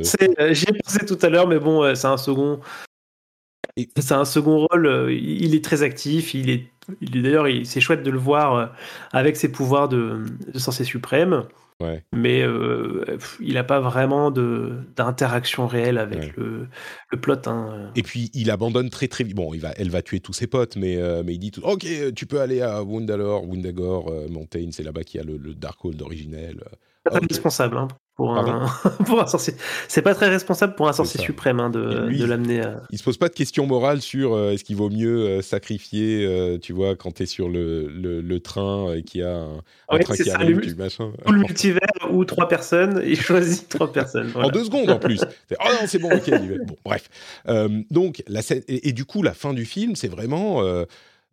Euh, 0.41 0.55
j'y 0.55 0.65
ai 0.65 0.79
pensé 0.83 1.05
tout 1.07 1.19
à 1.23 1.29
l'heure, 1.29 1.47
mais 1.47 1.59
bon, 1.59 1.83
euh, 1.83 1.95
c'est 1.95 2.07
un 2.07 2.17
second. 2.17 2.61
C'est 3.77 4.13
un 4.13 4.25
second 4.25 4.67
rôle. 4.67 5.13
Il 5.13 5.55
est 5.55 5.65
très 5.65 5.83
actif. 5.83 6.35
Il 6.35 6.51
est, 6.51 6.65
il 7.01 7.17
est 7.17 7.23
d'ailleurs, 7.23 7.47
c'est 7.65 7.81
chouette 7.81 8.03
de 8.03 8.11
le 8.11 8.19
voir 8.19 8.75
avec 9.13 9.37
ses 9.37 9.53
pouvoirs 9.53 9.89
de, 9.89 10.25
de 10.53 10.59
suprême. 10.59 11.45
Mais 12.13 12.43
euh, 12.43 13.19
il 13.41 13.55
n'a 13.55 13.63
pas 13.63 13.81
vraiment 13.81 14.33
d'interaction 14.33 15.69
réelle 15.69 15.99
avec 15.99 16.37
le, 16.37 16.67
le, 17.13 17.21
plot. 17.21 17.47
Hein. 17.47 17.93
Et 17.95 18.03
puis 18.03 18.31
il 18.35 18.51
abandonne 18.51 18.91
très 18.91 19.07
très 19.07 19.23
vite. 19.23 19.37
Bon, 19.37 19.55
il 19.55 19.61
va, 19.61 19.71
elle 19.77 19.91
va 19.91 20.03
tuer 20.03 20.19
tous 20.19 20.33
ses 20.33 20.49
potes, 20.49 20.77
mais, 20.77 20.97
euh, 20.97 21.23
mais 21.25 21.35
il 21.35 21.39
dit 21.39 21.53
tout, 21.53 21.63
Ok, 21.63 21.87
tu 22.17 22.27
peux 22.27 22.41
aller 22.41 22.63
à 22.63 22.83
Wundalore, 22.83 23.49
Wundagore, 23.49 24.11
euh, 24.11 24.29
Mountain, 24.29 24.71
c'est 24.73 24.83
là-bas 24.83 25.05
qu'il 25.05 25.21
y 25.21 25.23
a 25.23 25.27
le, 25.27 25.37
le 25.37 25.55
Darkhold 25.55 26.03
originel. 26.03 26.65
Pas 27.05 27.21
responsable 27.21 27.77
hein, 27.77 27.89
pour, 28.19 28.37
un, 28.37 28.69
pour 29.07 29.23
un 29.23 29.29
sorcier. 29.29 29.55
C'est 29.87 30.03
pas 30.03 30.13
très 30.13 30.29
responsable 30.29 30.75
pour 30.75 30.89
un 30.89 30.93
sorcier 30.93 31.21
suprême 31.21 31.61
hein, 31.61 31.71
de, 31.71 32.11
de 32.11 32.25
l'amener 32.25 32.61
à. 32.63 32.83
Il 32.91 32.99
se 32.99 33.05
pose 33.05 33.17
pas 33.17 33.29
de 33.29 33.35
questions 33.35 33.65
morales 33.65 34.03
sur 34.03 34.35
euh, 34.35 34.51
est-ce 34.51 34.65
qu'il 34.65 34.75
vaut 34.75 34.91
mieux 34.91 35.25
euh, 35.25 35.41
sacrifier, 35.41 36.27
euh, 36.27 36.59
tu 36.59 36.73
vois, 36.73 36.97
quand 36.97 37.13
tu 37.13 37.23
es 37.23 37.27
sur 37.27 37.49
le, 37.49 37.87
le, 37.87 38.41
train 38.41 38.93
et 38.93 39.05
qu'il 39.05 39.21
y 39.21 39.25
a 39.25 39.47
un, 39.89 39.99
train 40.01 40.17
qui 40.17 40.31
arrive, 40.31 40.59
le, 40.59 40.75
machin. 40.75 41.13
Ou 41.29 41.31
le 41.31 41.39
multivers 41.39 41.81
ou 42.11 42.25
trois 42.25 42.49
personnes, 42.49 43.01
il 43.07 43.21
choisit 43.21 43.69
trois 43.69 43.93
personnes. 43.93 44.33
En 44.35 44.49
deux 44.49 44.65
secondes 44.65 44.91
en 44.91 44.99
plus. 44.99 45.21
oh 45.53 45.65
non, 45.81 45.87
c'est 45.87 46.01
bon, 46.01 46.11
ok. 46.11 46.29
bon, 46.67 46.77
bref. 46.85 47.09
donc, 47.93 48.25
la 48.27 48.43
scène, 48.43 48.63
et, 48.67 48.89
et, 48.89 48.93
du 48.93 49.05
coup, 49.05 49.23
la 49.23 49.33
fin 49.33 49.55
du 49.55 49.65
film, 49.65 49.95
c'est 49.95 50.09
vraiment 50.09 50.65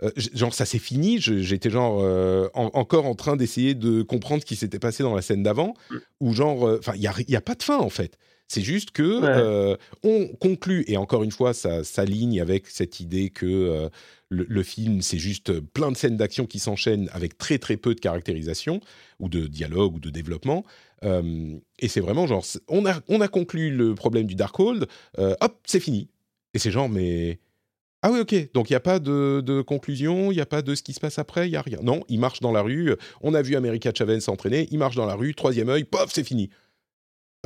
euh, 0.04 0.12
genre 0.34 0.54
ça 0.54 0.66
s'est 0.66 0.80
fini, 0.80 1.20
j'étais 1.20 1.70
genre 1.70 2.02
euh, 2.02 2.50
encore 2.54 3.06
en 3.06 3.16
train 3.16 3.38
d'essayer 3.38 3.76
de 3.76 4.02
comprendre 4.02 4.42
ce 4.42 4.46
qui 4.46 4.58
s'était 4.58 4.80
passé 4.80 5.04
dans 5.04 5.16
la 5.16 5.22
scène 5.22 5.42
d'avant, 5.42 5.74
mm. 5.90 5.98
ou 6.20 6.34
genre, 6.34 6.68
euh, 6.68 6.80
enfin 6.80 6.94
il 6.96 7.02
n'y 7.02 7.36
a, 7.36 7.42
pas 7.42 7.56
de 7.56 7.64
fin 7.64 7.78
en 7.78 7.90
fait. 7.90 8.18
C'est 8.48 8.62
juste 8.62 8.92
que 8.92 9.76
on 10.04 10.28
conclut 10.40 10.84
et 10.88 10.98
encore 10.98 11.24
une 11.24 11.32
fois 11.32 11.56
ça 11.56 11.84
s'aligne 11.84 12.40
avec 12.40 12.68
cette 12.68 13.00
idée 13.00 13.32
que 13.32 13.90
le, 14.30 14.64
film 14.64 15.02
c'est 15.02 15.18
juste 15.18 15.60
plein 15.60 15.92
de 15.92 15.98
scènes 15.98 16.16
d'action 16.16 16.46
qui 16.46 16.60
s'enchaînent 16.60 17.10
avec 17.12 17.40
très 17.40 17.58
très 17.58 17.76
peu 17.76 17.96
de 17.96 18.00
caractérisation 18.00 18.82
ou 19.20 19.30
de 19.30 19.48
dialogue 19.48 19.96
ou 19.96 20.00
de 20.00 20.12
développement. 20.12 20.64
et 21.02 21.88
c'est 21.88 22.02
vraiment 22.02 22.28
genre 22.28 22.46
on 22.68 22.86
a 22.86 23.02
on 23.08 23.20
a 23.20 23.28
conclu 23.28 23.72
le 23.72 23.96
problème 23.96 24.28
du 24.28 24.36
Darkhold, 24.36 24.86
hop 25.18 25.60
c'est 25.66 25.80
fini. 25.80 26.10
Et 26.54 26.60
c'est 26.60 26.70
genre 26.70 26.88
mais 26.88 27.40
ah 28.06 28.12
oui, 28.12 28.20
ok. 28.20 28.54
Donc 28.54 28.70
il 28.70 28.74
n'y 28.74 28.78
a 28.78 28.82
pas 28.82 29.00
de, 29.00 29.64
conclusion, 29.64 30.32
il 30.32 30.36
n'y 30.36 30.42
a 30.42 30.46
pas 30.46 30.62
de 30.62 30.76
ce 30.76 30.84
qui 30.84 30.94
se 30.94 31.00
passe 31.00 31.18
après, 31.18 31.48
il 31.48 31.52
n'y 31.52 31.58
a 31.58 31.64
rien. 31.64 31.80
Non, 31.82 32.02
il 32.08 32.20
marche 32.20 32.40
dans 32.40 32.52
la 32.52 32.62
rue. 32.62 32.94
On 33.22 33.34
a 33.34 33.42
vu 33.42 33.56
America 33.56 33.92
Chavez 33.92 34.20
s'entraîner, 34.20 34.68
il 34.70 34.78
marche 34.78 34.96
dans 34.96 35.08
la 35.08 35.16
rue, 35.16 35.34
troisième 35.34 35.70
œil, 35.70 35.86
pof, 35.86 36.12
c'est 36.14 36.24
fini. 36.24 36.52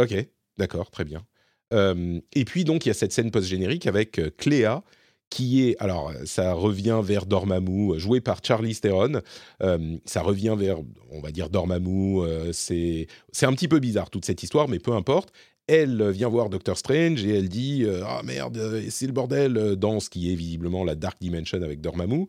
Ok, 0.02 0.14
d'accord, 0.58 0.92
très 0.92 1.06
bien. 1.06 1.26
Euh, 1.74 2.20
et 2.34 2.44
puis 2.44 2.66
donc 2.66 2.86
il 2.86 2.90
y 2.90 2.92
a 2.92 2.94
cette 2.94 3.14
scène 3.14 3.32
post-générique 3.32 3.88
avec 3.88 4.20
euh, 4.20 4.32
Cléa 4.38 4.84
qui 5.30 5.64
est, 5.70 5.78
alors 5.80 6.12
ça 6.26 6.52
revient 6.52 7.00
vers 7.02 7.26
Dormammu, 7.26 7.98
joué 7.98 8.20
par 8.20 8.40
Charlie 8.44 8.76
Theron. 8.76 9.22
Euh, 9.64 9.98
ça 10.04 10.22
revient 10.22 10.56
vers, 10.58 10.80
on 11.10 11.22
va 11.22 11.32
dire 11.32 11.50
Dormammu. 11.50 12.52
c'est 12.52 13.08
un 13.44 13.54
petit 13.54 13.70
peu 13.70 13.80
bizarre 13.80 14.10
toute 14.10 14.26
cette 14.26 14.44
histoire, 14.44 14.68
mais 14.68 14.80
peu 14.80 14.92
importe 14.92 15.32
elle 15.70 16.10
vient 16.10 16.30
voir 16.30 16.50
Doctor 16.50 16.78
Strange 16.78 17.24
et 17.24 17.38
elle 17.38 17.50
dit 17.50 17.84
euh, 17.86 18.04
ah 18.06 18.22
merde 18.24 18.58
euh, 18.58 18.82
c'est 18.90 19.06
le 19.06 19.14
bordel 19.14 19.58
euh, 19.58 19.76
dans 19.76 20.00
ce 20.00 20.10
qui 20.10 20.32
est 20.32 20.36
visiblement 20.36 20.84
la 20.84 20.96
Dark 20.96 21.18
Dimension 21.22 21.62
avec 21.62 21.82
Dormammu. 21.82 22.28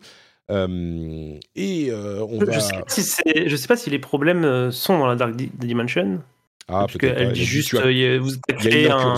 Et 0.49 1.91
on 1.93 2.37
va... 2.39 2.51
je 2.51 2.59
sais, 2.59 2.73
pas 2.73 2.83
si 2.87 3.47
je 3.47 3.55
sais 3.55 3.67
pas 3.67 3.77
si 3.77 3.89
les 3.89 3.99
problèmes 3.99 4.71
sont 4.71 4.99
dans 4.99 5.07
la 5.07 5.15
Dark 5.15 5.35
Dimension 5.35 6.21
ah 6.67 6.85
peut-être 6.87 7.17
elle 7.17 7.31
dit 7.31 7.45
juste 7.45 7.73
vous 7.73 7.79
avez 7.79 8.89
un 8.89 9.15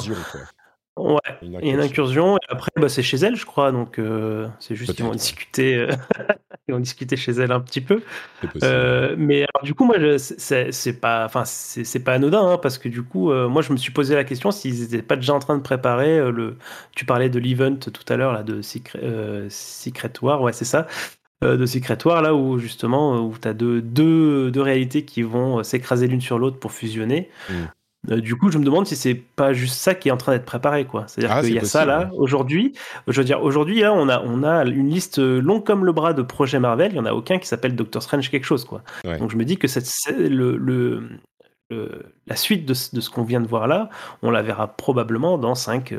Ouais, 0.95 1.19
il 1.41 1.51
y 1.51 1.57
a 1.57 1.73
une 1.73 1.79
incursion, 1.79 2.37
et 2.37 2.45
après, 2.49 2.69
bah, 2.75 2.87
c'est 2.87 3.01
chez 3.01 3.17
elle, 3.17 3.35
je 3.35 3.47
crois, 3.47 3.71
donc 3.71 3.97
euh, 3.97 4.47
c'est 4.59 4.75
juste 4.75 4.93
qu'ils 4.93 5.03
vont 5.03 5.15
discuter, 5.15 5.87
euh, 6.69 6.73
vont 6.73 6.79
discuter 6.79 7.15
chez 7.15 7.31
elle 7.33 7.51
un 7.51 7.59
petit 7.59 7.81
peu. 7.81 8.01
Euh, 8.63 9.15
mais 9.17 9.45
alors, 9.53 9.63
du 9.63 9.73
coup, 9.73 9.85
moi, 9.85 9.95
c'est 10.17 10.99
pas, 10.99 11.25
enfin, 11.25 11.43
c'est 11.45 12.03
pas 12.03 12.13
anodin, 12.13 12.53
hein, 12.53 12.57
parce 12.57 12.77
que 12.77 12.89
du 12.89 13.03
coup, 13.03 13.31
moi, 13.31 13.61
je 13.61 13.71
me 13.71 13.77
suis 13.77 13.91
posé 13.91 14.15
la 14.15 14.23
question 14.23 14.51
s'ils 14.51 14.81
n'étaient 14.81 15.01
pas 15.01 15.15
déjà 15.15 15.33
en 15.33 15.39
train 15.39 15.57
de 15.57 15.63
préparer 15.63 16.31
le. 16.31 16.57
Tu 16.95 17.05
parlais 17.05 17.29
de 17.29 17.39
l'event 17.39 17.75
tout 17.75 18.13
à 18.13 18.15
l'heure, 18.15 18.33
là, 18.33 18.43
de 18.43 18.61
Secret, 18.61 19.01
Secret 19.49 20.13
War, 20.21 20.41
ouais, 20.41 20.53
c'est 20.53 20.65
ça 20.65 20.87
de 21.41 21.65
Secret 21.65 21.97
War, 22.05 22.21
là 22.21 22.33
où 22.33 22.57
justement 22.57 23.19
où 23.19 23.35
tu 23.37 23.45
as 23.49 23.53
deux, 23.53 23.81
deux, 23.81 24.49
deux, 24.49 24.61
réalités 24.61 25.03
qui 25.03 25.23
vont 25.23 25.61
s'écraser 25.61 26.07
l'une 26.07 26.21
sur 26.21 26.39
l'autre 26.39 26.57
pour 26.57 26.71
fusionner. 26.71 27.29
Mm. 27.49 27.53
Euh, 28.11 28.19
du 28.19 28.35
coup, 28.35 28.51
je 28.51 28.57
me 28.57 28.65
demande 28.65 28.85
si 28.85 28.95
c'est 28.95 29.15
pas 29.15 29.53
juste 29.53 29.75
ça 29.75 29.95
qui 29.95 30.09
est 30.09 30.11
en 30.11 30.17
train 30.17 30.33
d'être 30.33 30.45
préparé, 30.45 30.85
quoi. 30.85 31.05
C'est-à-dire 31.07 31.35
ah, 31.37 31.41
qu'il 31.41 31.53
y 31.53 31.59
a 31.59 31.65
ça 31.65 31.85
là 31.85 32.09
aujourd'hui. 32.13 32.73
Je 33.07 33.19
veux 33.19 33.25
dire, 33.25 33.41
aujourd'hui, 33.41 33.81
là, 33.81 33.93
on 33.93 34.09
a, 34.09 34.21
on 34.21 34.43
a 34.43 34.65
une 34.65 34.89
liste 34.89 35.19
longue 35.19 35.63
comme 35.63 35.85
le 35.85 35.93
bras 35.93 36.13
de 36.13 36.21
projets 36.21 36.59
Marvel. 36.59 36.91
Il 36.91 36.97
y 36.97 36.99
en 36.99 37.05
a 37.05 37.13
aucun 37.13 37.39
qui 37.39 37.47
s'appelle 37.47 37.75
Doctor 37.75 38.03
Strange 38.03 38.29
quelque 38.29 38.45
chose, 38.45 38.65
quoi. 38.65 38.81
Donc 39.19 39.31
je 39.31 39.37
me 39.37 39.45
dis 39.45 39.57
que 39.57 39.67
cette, 39.67 39.89
le, 40.17 40.57
le, 40.57 41.09
la 42.27 42.35
suite 42.35 42.65
de, 42.65 42.73
de 42.93 43.01
ce 43.01 43.09
qu'on 43.09 43.23
vient 43.23 43.41
de 43.41 43.47
voir 43.47 43.67
là, 43.67 43.89
on 44.21 44.31
la 44.31 44.41
verra 44.41 44.67
probablement 44.67 45.37
dans 45.37 45.55
5 45.55 45.93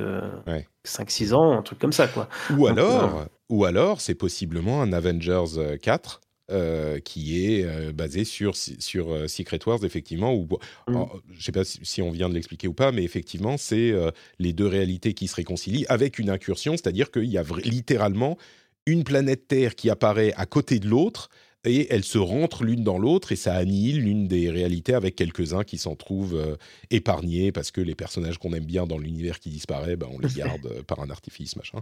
5 0.85 1.11
6 1.11 1.35
ans, 1.35 1.59
un 1.59 1.63
truc 1.63 1.79
comme 1.79 1.93
ça, 1.93 2.07
quoi. 2.07 2.29
Ou 2.57 2.67
alors, 2.67 3.27
ou 3.49 3.65
alors, 3.65 4.01
c'est 4.01 4.15
possiblement 4.15 4.83
un 4.83 4.93
Avengers 4.93 5.79
4 5.83 6.21
euh, 6.51 7.01
qui 7.01 7.43
est 7.47 7.65
euh, 7.65 7.91
basé 7.91 8.25
sur, 8.25 8.55
sur 8.55 9.11
euh, 9.11 9.29
Secret 9.29 9.61
Wars, 9.65 9.83
effectivement. 9.83 10.35
Où, 10.35 10.47
mm. 10.89 11.05
je 11.31 11.39
ne 11.39 11.43
sais 11.43 11.53
pas 11.53 11.65
si, 11.65 12.03
on 12.03 12.11
vient 12.11 12.29
de 12.29 12.35
l'expliquer 12.35 12.69
ou 12.69 12.75
pas, 12.75 12.93
mais 12.93 13.03
effectivement, 13.03 13.57
c'est 13.57 13.95
les 14.39 14.53
deux 14.53 14.67
réalités 14.67 15.15
qui 15.15 15.27
se 15.27 15.37
réconcilient 15.37 15.87
avec 15.89 16.19
une 16.19 16.29
incursion, 16.29 16.73
c'est-à-dire 16.73 17.11
qu'il 17.11 17.31
y 17.31 17.39
a 17.39 17.45
littéralement 17.65 18.37
une 18.85 19.05
planète 19.05 19.49
Terre 19.49 19.75
qui 19.75 19.89
apparaît 19.89 20.35
à 20.37 20.45
côté 20.45 20.81
de 20.81 20.87
l'autre 20.87 21.31
et 21.65 21.87
elles 21.91 22.05
se 22.05 22.19
rentrent 22.19 22.63
l'une 22.63 22.85
dans 22.85 22.99
l'autre 22.99 23.33
et 23.33 23.37
ça 23.37 23.55
annihile 23.55 24.03
l'une 24.03 24.29
des 24.29 24.51
réalités 24.51 24.93
avec 24.93 25.17
quelques-uns 25.17 25.65
qui 25.65 25.79
s'en 25.79 25.97
trouvent 25.97 26.59
épargnés 26.91 27.53
parce 27.53 27.71
que 27.71 27.81
les 27.81 27.95
personnages 27.95 28.37
qu'on 28.37 28.53
aime 28.53 28.67
bien 28.67 28.87
dans 28.87 28.99
l'univers 28.99 29.41
qui 29.41 29.49
disparaît, 29.49 29.97
ben, 29.97 30.09
on 30.13 30.19
les 30.19 30.29
garde 30.37 30.83
par 30.83 31.01
un 31.01 31.09
artifice, 31.09 31.57
machin. 31.57 31.81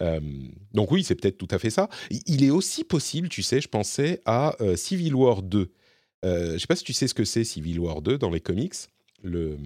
Euh, 0.00 0.20
donc 0.72 0.90
oui, 0.90 1.02
c'est 1.02 1.14
peut-être 1.14 1.38
tout 1.38 1.48
à 1.50 1.58
fait 1.58 1.70
ça. 1.70 1.88
Il 2.26 2.44
est 2.44 2.50
aussi 2.50 2.84
possible, 2.84 3.28
tu 3.28 3.42
sais, 3.42 3.60
je 3.60 3.68
pensais 3.68 4.20
à 4.24 4.54
euh, 4.60 4.76
Civil 4.76 5.14
War 5.14 5.42
2. 5.42 5.70
Euh, 6.24 6.48
je 6.48 6.52
ne 6.54 6.58
sais 6.58 6.66
pas 6.66 6.76
si 6.76 6.84
tu 6.84 6.92
sais 6.92 7.08
ce 7.08 7.14
que 7.14 7.24
c'est 7.24 7.44
Civil 7.44 7.78
War 7.80 8.02
2 8.02 8.18
dans 8.18 8.30
les 8.30 8.40
comics. 8.40 8.74
Le, 9.22 9.56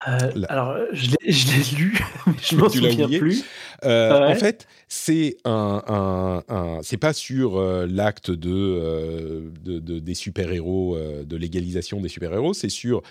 Alors, 0.00 0.76
je 0.92 1.10
l'ai 1.10 1.76
lu, 1.78 1.98
mais 2.26 2.32
je 2.42 2.56
m'en 2.56 2.68
souviens 2.68 3.08
plus. 3.18 3.44
En 3.82 4.34
fait, 4.34 4.66
c'est 4.88 5.36
un, 5.44 6.42
un, 6.48 6.80
c'est 6.82 6.96
pas 6.96 7.12
sur 7.12 7.60
l'acte 7.86 8.30
de, 8.30 9.50
de, 9.64 9.98
des 9.98 10.14
super 10.14 10.52
héros, 10.52 10.96
de 10.98 11.36
l'égalisation 11.36 12.00
des 12.00 12.08
super 12.08 12.32
héros. 12.32 12.54
C'est 12.54 12.68
sur 12.68 13.02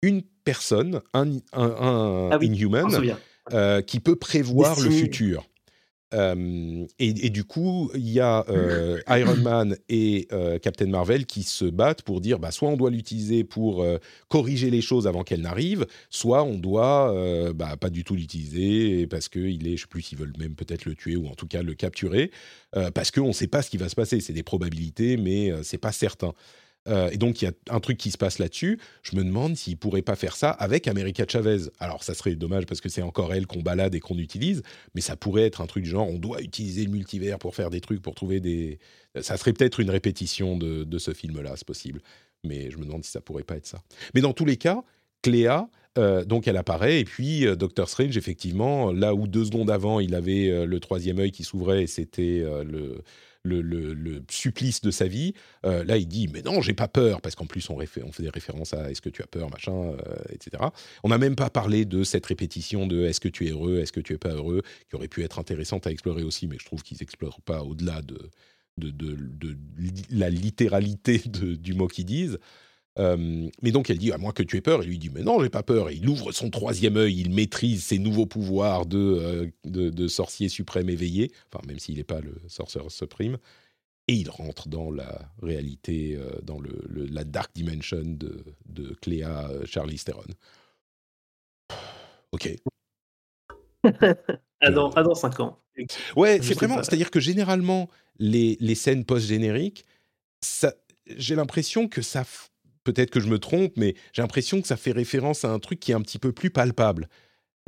une 0.00 0.22
personne, 0.44 1.00
un, 1.12 1.32
un, 1.52 2.30
ah 2.32 2.38
inhuman, 2.40 2.88
qui 3.86 4.00
peut 4.00 4.16
prévoir 4.16 4.80
le 4.80 4.90
futur 4.90 5.44
et, 6.12 7.30
du 7.30 7.44
coup, 7.44 7.90
il 7.94 8.08
y 8.08 8.20
a 8.20 8.44
euh, 8.48 9.00
Iron 9.08 9.36
Man 9.36 9.76
et 9.88 10.26
euh, 10.32 10.58
Captain 10.58 10.86
Marvel 10.86 11.26
qui 11.26 11.42
se 11.42 11.64
battent 11.64 12.02
pour 12.02 12.20
dire 12.20 12.38
bah, 12.38 12.50
soit 12.50 12.68
on 12.68 12.76
doit 12.76 12.90
l'utiliser 12.90 13.44
pour 13.44 13.84
corriger 14.28 14.70
les 14.70 14.80
choses 14.80 15.06
avant 15.06 15.22
qu'elles 15.22 15.42
n'arrivent, 15.42 15.86
soit 16.10 16.42
on 16.42 16.58
doit 16.58 17.14
bah, 17.54 17.76
pas 17.76 17.90
du 17.90 18.04
tout 18.04 18.14
l'utiliser 18.14 19.06
parce 19.06 19.28
qu'il 19.28 19.66
est, 19.66 19.76
je 19.76 19.82
sais 19.82 19.88
plus 19.88 20.02
s'ils 20.02 20.18
veulent 20.18 20.32
même 20.38 20.54
peut-être 20.54 20.84
le 20.84 20.94
tuer 20.94 21.16
ou 21.16 21.26
en 21.26 21.34
tout 21.34 21.46
cas 21.46 21.62
le 21.62 21.74
capturer, 21.74 22.30
parce 22.94 23.10
qu'on 23.10 23.28
ne 23.28 23.32
sait 23.32 23.46
pas 23.46 23.62
ce 23.62 23.70
qui 23.70 23.76
va 23.76 23.88
se 23.88 23.94
passer. 23.94 24.20
C'est 24.20 24.32
des 24.32 24.42
probabilités, 24.42 25.16
mais 25.16 25.52
c'est 25.62 25.78
pas 25.78 25.92
certain. 25.92 26.32
Euh, 26.86 27.10
et 27.10 27.16
donc, 27.16 27.42
il 27.42 27.46
y 27.46 27.48
a 27.48 27.52
un 27.70 27.80
truc 27.80 27.98
qui 27.98 28.10
se 28.10 28.18
passe 28.18 28.38
là-dessus. 28.38 28.78
Je 29.02 29.16
me 29.16 29.24
demande 29.24 29.56
s'il 29.56 29.76
pourrait 29.76 30.02
pas 30.02 30.16
faire 30.16 30.36
ça 30.36 30.50
avec 30.50 30.88
America 30.88 31.24
Chavez. 31.28 31.70
Alors, 31.78 32.04
ça 32.04 32.14
serait 32.14 32.34
dommage 32.34 32.66
parce 32.66 32.80
que 32.80 32.88
c'est 32.88 33.02
encore 33.02 33.34
elle 33.34 33.46
qu'on 33.46 33.62
balade 33.62 33.94
et 33.94 34.00
qu'on 34.00 34.18
utilise, 34.18 34.62
mais 34.94 35.00
ça 35.00 35.16
pourrait 35.16 35.44
être 35.44 35.60
un 35.60 35.66
truc 35.66 35.84
du 35.84 35.90
genre 35.90 36.08
on 36.08 36.18
doit 36.18 36.40
utiliser 36.40 36.84
le 36.84 36.90
multivers 36.90 37.38
pour 37.38 37.54
faire 37.54 37.70
des 37.70 37.80
trucs, 37.80 38.02
pour 38.02 38.14
trouver 38.14 38.40
des. 38.40 38.78
Ça 39.20 39.36
serait 39.36 39.52
peut-être 39.52 39.80
une 39.80 39.90
répétition 39.90 40.56
de, 40.56 40.98
ce 40.98 41.12
film-là, 41.12 41.54
c'est 41.56 41.66
possible. 41.66 42.00
Mais 42.44 42.70
je 42.70 42.78
me 42.78 42.84
demande 42.84 43.04
si 43.04 43.10
ça 43.10 43.20
pourrait 43.20 43.42
pas 43.42 43.56
être 43.56 43.66
ça. 43.66 43.82
Mais 44.14 44.20
dans 44.20 44.32
tous 44.32 44.44
les 44.44 44.56
cas, 44.56 44.82
Cléa, 45.22 45.68
euh, 45.98 46.24
donc 46.24 46.46
elle 46.46 46.56
apparaît, 46.56 47.00
et 47.00 47.04
puis 47.04 47.46
euh, 47.46 47.56
Doctor 47.56 47.88
Strange, 47.88 48.16
effectivement, 48.16 48.92
là 48.92 49.14
où 49.14 49.26
deux 49.26 49.44
secondes 49.44 49.70
avant, 49.70 49.98
il 49.98 50.14
avait 50.14 50.66
le 50.66 50.80
troisième 50.80 51.18
œil 51.18 51.32
qui 51.32 51.42
s'ouvrait, 51.42 51.82
et 51.82 51.86
c'était 51.88 52.44
le, 52.64 53.02
le, 53.44 54.22
supplice 54.30 54.80
de 54.80 54.90
sa 54.90 55.06
vie. 55.06 55.34
Euh, 55.64 55.84
là, 55.84 55.96
il 55.96 56.06
dit 56.06 56.28
mais 56.28 56.42
non, 56.42 56.60
j'ai 56.60 56.74
pas 56.74 56.88
peur 56.88 57.20
parce 57.20 57.34
qu'en 57.34 57.46
plus 57.46 57.68
on, 57.70 57.76
on, 57.76 58.12
fait 58.12 58.22
des 58.22 58.30
références 58.30 58.74
à 58.74 58.90
est-ce 58.90 59.00
que 59.00 59.08
tu 59.10 59.22
as 59.22 59.26
peur, 59.26 59.50
machin, 59.50 59.72
euh, 59.72 59.96
etc. 60.30 60.62
On 61.04 61.08
n'a 61.08 61.18
même 61.18 61.36
pas 61.36 61.50
parlé 61.50 61.84
de 61.84 62.04
cette 62.04 62.26
répétition 62.26 62.86
de 62.86 63.04
est-ce 63.04 63.20
que 63.20 63.28
tu 63.28 63.46
es 63.46 63.50
heureux, 63.50 63.78
est-ce 63.78 63.92
que 63.92 64.00
tu 64.00 64.14
es 64.14 64.18
pas 64.18 64.32
heureux, 64.32 64.62
qui 64.88 64.96
aurait 64.96 65.08
pu 65.08 65.22
être 65.22 65.38
intéressante 65.38 65.86
à 65.86 65.90
explorer 65.90 66.22
aussi, 66.22 66.46
mais 66.46 66.56
je 66.58 66.64
trouve 66.64 66.82
qu'ils 66.82 67.02
explorent 67.02 67.40
pas 67.40 67.62
au-delà 67.62 68.02
de, 68.02 68.18
de, 68.78 68.90
de, 68.90 69.56
la 70.10 70.30
littéralité 70.30 71.22
du 71.26 71.74
mot 71.74 71.88
qu'ils 71.88 72.06
disent. 72.06 72.38
Euh, 72.98 73.48
mais 73.62 73.70
donc 73.70 73.90
elle 73.90 73.98
dit 73.98 74.12
à 74.12 74.18
moins 74.18 74.32
que 74.32 74.42
tu 74.42 74.56
aies 74.56 74.60
peur. 74.60 74.82
Et 74.82 74.86
lui 74.86 74.98
dit 74.98 75.10
mais 75.10 75.22
non, 75.22 75.40
j'ai 75.40 75.48
pas 75.48 75.62
peur. 75.62 75.90
Et 75.90 75.94
il 75.94 76.08
ouvre 76.08 76.32
son 76.32 76.50
troisième 76.50 76.96
œil, 76.96 77.20
il 77.20 77.30
maîtrise 77.30 77.84
ses 77.84 77.98
nouveaux 77.98 78.26
pouvoirs 78.26 78.86
de, 78.86 78.98
euh, 78.98 79.90
de, 79.90 80.08
sorcier 80.08 80.48
suprême 80.48 80.88
éveillé, 80.88 81.30
enfin 81.52 81.64
même 81.66 81.78
s'il 81.78 81.96
n'est 81.96 82.04
pas 82.04 82.20
le 82.20 82.40
sorcerer 82.48 82.88
supreme. 82.90 83.38
Et 84.08 84.14
il 84.14 84.30
rentre 84.30 84.68
dans 84.68 84.90
la 84.90 85.30
réalité, 85.42 86.16
euh, 86.16 86.30
dans 86.42 86.58
le, 86.58 86.70
la 86.88 87.24
dark 87.24 87.50
dimension 87.54 88.02
de, 88.02 88.42
de 88.66 88.96
Cléa 89.02 89.50
Charlie 89.66 89.98
Theron. 89.98 90.24
Ok. 92.32 92.56
à, 94.60 94.70
dans, 94.70 94.90
à 94.90 95.02
dans 95.02 95.14
5 95.14 95.40
ans. 95.40 95.58
Ouais, 96.16 96.40
c'est 96.42 96.54
vraiment. 96.54 96.82
C'est-à-dire 96.82 97.10
que 97.10 97.20
généralement, 97.20 97.88
les, 98.18 98.56
les 98.60 98.74
scènes 98.74 99.04
post-génériques, 99.04 99.84
j'ai 101.16 101.34
l'impression 101.34 101.86
que 101.86 102.02
ça 102.02 102.24
peut-être 102.84 103.10
que 103.10 103.20
je 103.20 103.28
me 103.28 103.38
trompe, 103.38 103.72
mais 103.76 103.94
j'ai 104.12 104.22
l'impression 104.22 104.60
que 104.60 104.66
ça 104.66 104.76
fait 104.76 104.92
référence 104.92 105.44
à 105.44 105.50
un 105.50 105.58
truc 105.58 105.80
qui 105.80 105.92
est 105.92 105.94
un 105.94 106.00
petit 106.00 106.18
peu 106.18 106.32
plus 106.32 106.50
palpable. 106.50 107.08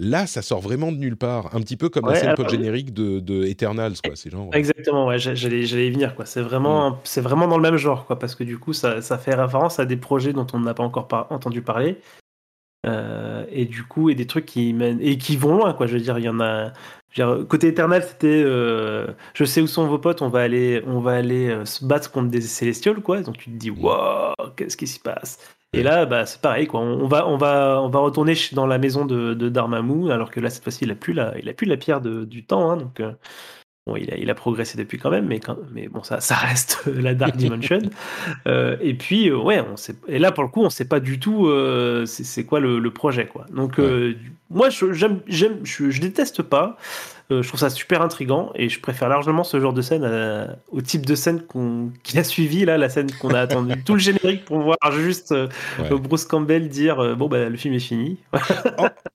Là, 0.03 0.27
ça 0.27 0.41
sort 0.41 0.61
vraiment 0.61 0.93
de 0.93 0.97
nulle 0.97 1.16
part, 1.16 1.55
un 1.55 1.61
petit 1.61 1.77
peu 1.77 1.91
comme 1.91 2.07
la 2.07 2.15
scène 2.15 2.35
post-générique 2.35 2.95
de, 2.95 3.20
de, 3.20 3.45
Eternals, 3.45 3.97
quoi. 4.03 4.16
C'est 4.16 4.31
genre... 4.31 4.49
Exactement, 4.55 5.07
ouais, 5.07 5.19
j'allais, 5.19 5.61
y 5.62 5.91
venir, 5.91 6.15
quoi. 6.15 6.24
C'est 6.24 6.41
vraiment, 6.41 6.93
mm. 6.93 6.99
c'est 7.05 7.20
vraiment 7.20 7.47
dans 7.47 7.59
le 7.59 7.62
même 7.62 7.77
genre, 7.77 8.07
quoi, 8.07 8.19
parce 8.19 8.35
que 8.35 8.43
du 8.43 8.59
coup, 8.59 8.73
ça, 8.73 9.03
ça 9.03 9.19
fait 9.19 9.35
référence 9.35 9.78
à 9.78 9.85
des 9.85 9.99
projets 9.99 10.32
dont 10.32 10.47
on 10.55 10.61
n'a 10.61 10.73
pas 10.73 10.85
encore 10.85 11.07
entendu 11.28 11.61
parler, 11.61 11.99
euh, 12.86 13.44
et 13.51 13.66
du 13.66 13.85
coup, 13.85 14.11
et 14.11 14.15
des 14.15 14.27
trucs 14.27 14.47
qui 14.47 14.73
mènent 14.73 15.01
et 15.01 15.19
qui 15.19 15.36
vont 15.36 15.57
loin, 15.57 15.74
quoi. 15.74 15.86
Je 15.86 15.94
veux 15.94 16.01
dire, 16.01 16.19
il 16.19 16.24
y 16.24 16.28
en 16.28 16.40
a. 16.40 16.73
côté 17.48 17.69
éternel, 17.69 18.02
c'était, 18.02 18.43
euh, 18.44 19.09
je 19.35 19.44
sais 19.44 19.61
où 19.61 19.66
sont 19.66 19.86
vos 19.86 19.98
potes, 19.98 20.23
on 20.23 20.28
va 20.28 20.40
aller, 20.40 20.82
on 20.86 21.01
va 21.01 21.12
aller 21.12 21.48
euh, 21.51 21.65
se 21.65 21.85
battre 21.85 22.11
contre 22.11 22.31
des 22.31 22.40
célestials, 22.40 23.01
quoi. 23.02 23.20
Donc 23.23 23.39
tu 23.39 23.51
te 23.51 23.57
dis, 23.57 23.70
waouh, 23.70 24.35
qu'est-ce 24.57 24.77
qui 24.77 24.86
s'y 24.86 25.01
passe? 25.01 25.39
Et 25.73 25.82
là, 25.82 26.05
bah, 26.07 26.27
c'est 26.27 26.40
pareil, 26.40 26.66
quoi. 26.66 26.81
On, 26.81 27.07
va, 27.07 27.28
on 27.28 27.36
va, 27.36 27.81
on 27.82 27.89
va 27.90 27.98
retourner 28.01 28.35
dans 28.52 28.66
la 28.66 28.78
maison 28.78 29.05
de, 29.05 29.35
de 29.35 29.48
Darmamou, 29.48 30.11
alors 30.11 30.31
que 30.31 30.40
là, 30.40 30.51
cette 30.51 30.65
fois-ci, 30.65 30.85
il 30.85 30.90
a 30.90 30.97
plus 30.97 31.12
la, 31.12 31.39
il 31.39 31.48
a 31.48 31.52
plus 31.52 31.66
la 31.66 31.77
pierre 31.77 32.01
de, 32.01 32.24
du 32.24 32.44
temps, 32.44 32.70
hein, 32.70 32.77
donc. 32.77 33.01
Bon, 33.86 33.97
il 33.97 34.12
a, 34.12 34.16
il 34.19 34.28
a, 34.28 34.35
progressé 34.35 34.77
depuis 34.77 34.98
quand 34.98 35.11
même, 35.11 35.27
mais, 35.27 35.40
quand, 35.40 35.57
mais 35.73 35.89
bon, 35.89 36.02
ça, 36.02 36.20
ça 36.20 36.35
reste 36.35 36.82
la 36.86 37.15
Dark 37.15 37.35
Dimension. 37.36 37.81
euh, 38.47 38.77
et 38.82 38.93
puis, 38.93 39.31
euh, 39.31 39.39
ouais, 39.39 39.61
on 39.61 39.77
sait, 39.77 39.94
et 40.07 40.19
là, 40.19 40.32
pour 40.32 40.44
le 40.44 40.51
coup, 40.51 40.61
on 40.61 40.69
sait 40.69 40.85
pas 40.85 41.01
du 41.01 41.19
tout 41.19 41.47
euh, 41.47 42.05
c'est 42.05 42.44
quoi 42.44 42.61
le, 42.61 42.78
le, 42.78 42.90
projet, 42.90 43.27
quoi. 43.27 43.47
Donc, 43.51 43.78
euh, 43.78 44.15
moi, 44.51 44.69
j'aime, 44.69 45.20
j'aime, 45.27 45.61
je, 45.65 45.90
je, 45.90 46.01
déteste 46.01 46.43
pas. 46.43 46.77
je 47.31 47.47
trouve 47.48 47.59
ça 47.59 47.70
super 47.70 48.02
intrigant 48.02 48.52
et 48.55 48.69
je 48.69 48.81
préfère 48.81 49.09
largement 49.09 49.44
ce 49.44 49.59
genre 49.59 49.73
de 49.73 49.81
scène 49.81 50.05
au 50.69 50.82
type 50.82 51.07
de 51.07 51.15
scène 51.15 51.40
qu'on, 51.40 51.90
qui 52.02 52.19
a 52.19 52.24
suivi, 52.24 52.66
là, 52.66 52.77
la 52.77 52.90
scène 52.90 53.11
qu'on 53.12 53.31
a 53.31 53.40
attendu 53.40 53.82
tout 53.86 53.94
le 53.94 54.01
générique 54.01 54.44
pour 54.44 54.61
voir 54.61 54.77
juste 54.93 55.35
Bruce 55.90 56.27
Campbell 56.27 56.69
dire 56.69 57.16
bon, 57.16 57.28
bah, 57.28 57.48
le 57.48 57.57
film 57.57 57.73
est 57.73 57.81
fini. 57.81 58.19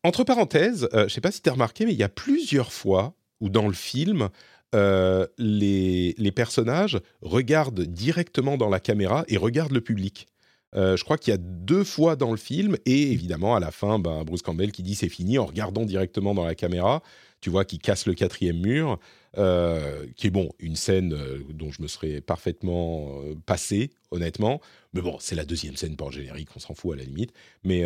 entre 0.03 0.23
parenthèses, 0.23 0.89
je 0.91 1.07
sais 1.07 1.21
pas 1.21 1.31
si 1.31 1.43
tu 1.43 1.49
as 1.49 1.53
remarqué, 1.53 1.85
mais 1.85 1.93
il 1.93 1.99
y 1.99 2.03
a 2.03 2.09
plusieurs 2.09 2.71
fois 2.71 3.13
où 3.41 3.49
dans 3.49 3.67
le 3.67 3.73
film, 3.73 4.29
euh, 4.75 5.25
les, 5.37 6.31
personnages 6.35 6.99
regardent 7.21 7.81
directement 7.81 8.57
dans 8.57 8.69
la 8.69 8.81
caméra 8.81 9.23
et 9.29 9.37
regardent 9.37 9.71
le 9.71 9.81
public. 9.81 10.27
Euh, 10.75 10.97
je 10.97 11.05
crois 11.05 11.17
qu'il 11.17 11.31
y 11.31 11.33
a 11.33 11.39
deux 11.39 11.85
fois 11.85 12.17
dans 12.17 12.31
le 12.31 12.37
film, 12.37 12.75
et 12.85 13.11
évidemment 13.13 13.55
à 13.55 13.61
la 13.61 13.71
fin, 13.71 13.99
ben, 13.99 14.23
Bruce 14.25 14.41
Campbell 14.41 14.73
qui 14.73 14.83
dit 14.83 14.95
c'est 14.95 15.07
fini 15.07 15.37
en 15.37 15.45
regardant 15.45 15.85
directement 15.85 16.33
dans 16.33 16.43
la 16.43 16.55
caméra, 16.55 17.01
tu 17.39 17.49
vois, 17.49 17.63
qui 17.63 17.79
casse 17.79 18.05
le 18.05 18.13
quatrième 18.15 18.59
mur, 18.59 18.99
euh, 19.37 20.05
qui 20.17 20.27
est 20.27 20.31
bon, 20.31 20.49
une 20.59 20.75
scène 20.75 21.15
dont 21.53 21.71
je 21.71 21.81
me 21.81 21.87
serais 21.87 22.19
parfaitement 22.19 23.21
passé, 23.45 23.91
honnêtement. 24.11 24.59
Mais 24.93 25.01
bon, 25.01 25.15
c'est 25.21 25.35
la 25.35 25.45
deuxième 25.45 25.77
scène 25.77 25.95
par 25.95 26.11
générique, 26.11 26.49
on 26.57 26.59
s'en 26.59 26.73
fout 26.73 26.95
à 26.95 26.97
la 26.97 27.03
limite. 27.03 27.31
Mais, 27.63 27.85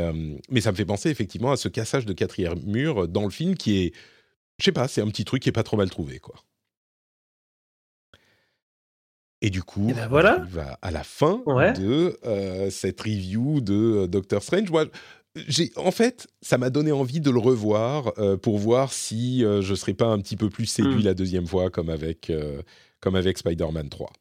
mais 0.49 0.61
ça 0.61 0.71
me 0.71 0.77
fait 0.77 0.85
penser 0.85 1.09
effectivement 1.09 1.51
à 1.51 1.57
ce 1.57 1.67
cassage 1.67 2.07
de 2.07 2.13
quatrième 2.13 2.59
mur 2.63 3.07
dans 3.07 3.25
le 3.25 3.29
film 3.29 3.55
qui 3.55 3.77
est, 3.77 3.93
je 4.57 4.65
sais 4.65 4.71
pas, 4.71 4.87
c'est 4.87 5.01
un 5.01 5.07
petit 5.07 5.25
truc 5.25 5.43
qui 5.43 5.49
est 5.49 5.53
pas 5.53 5.63
trop 5.63 5.77
mal 5.77 5.89
trouvé, 5.89 6.17
quoi. 6.19 6.35
Et 9.41 9.49
du 9.49 9.63
coup, 9.63 9.93
ben 9.95 10.07
voilà. 10.07 10.41
on 10.41 10.49
va 10.49 10.77
à 10.81 10.91
la 10.91 11.03
fin 11.03 11.41
de 11.47 12.17
euh, 12.25 12.69
cette 12.69 12.99
review 12.99 13.61
de 13.61 13.73
euh, 14.03 14.07
Doctor 14.07 14.43
Strange. 14.43 14.69
Moi, 14.69 14.85
j'ai, 15.47 15.71
en 15.77 15.91
fait, 15.91 16.27
ça 16.41 16.57
m'a 16.57 16.69
donné 16.69 16.91
envie 16.91 17.21
de 17.21 17.31
le 17.31 17.39
revoir 17.39 18.11
euh, 18.17 18.35
pour 18.35 18.57
voir 18.57 18.91
si 18.91 19.39
je 19.39 19.69
ne 19.69 19.75
serais 19.75 19.93
pas 19.93 20.07
un 20.07 20.19
petit 20.19 20.35
peu 20.35 20.49
plus 20.49 20.65
séduit 20.65 21.03
mmh. 21.03 21.05
la 21.05 21.13
deuxième 21.13 21.47
fois, 21.47 21.69
comme 21.69 21.89
avec, 21.89 22.31
comme 22.99 23.15
avec 23.15 23.37
Spider-Man 23.37 23.89
3 23.89 24.11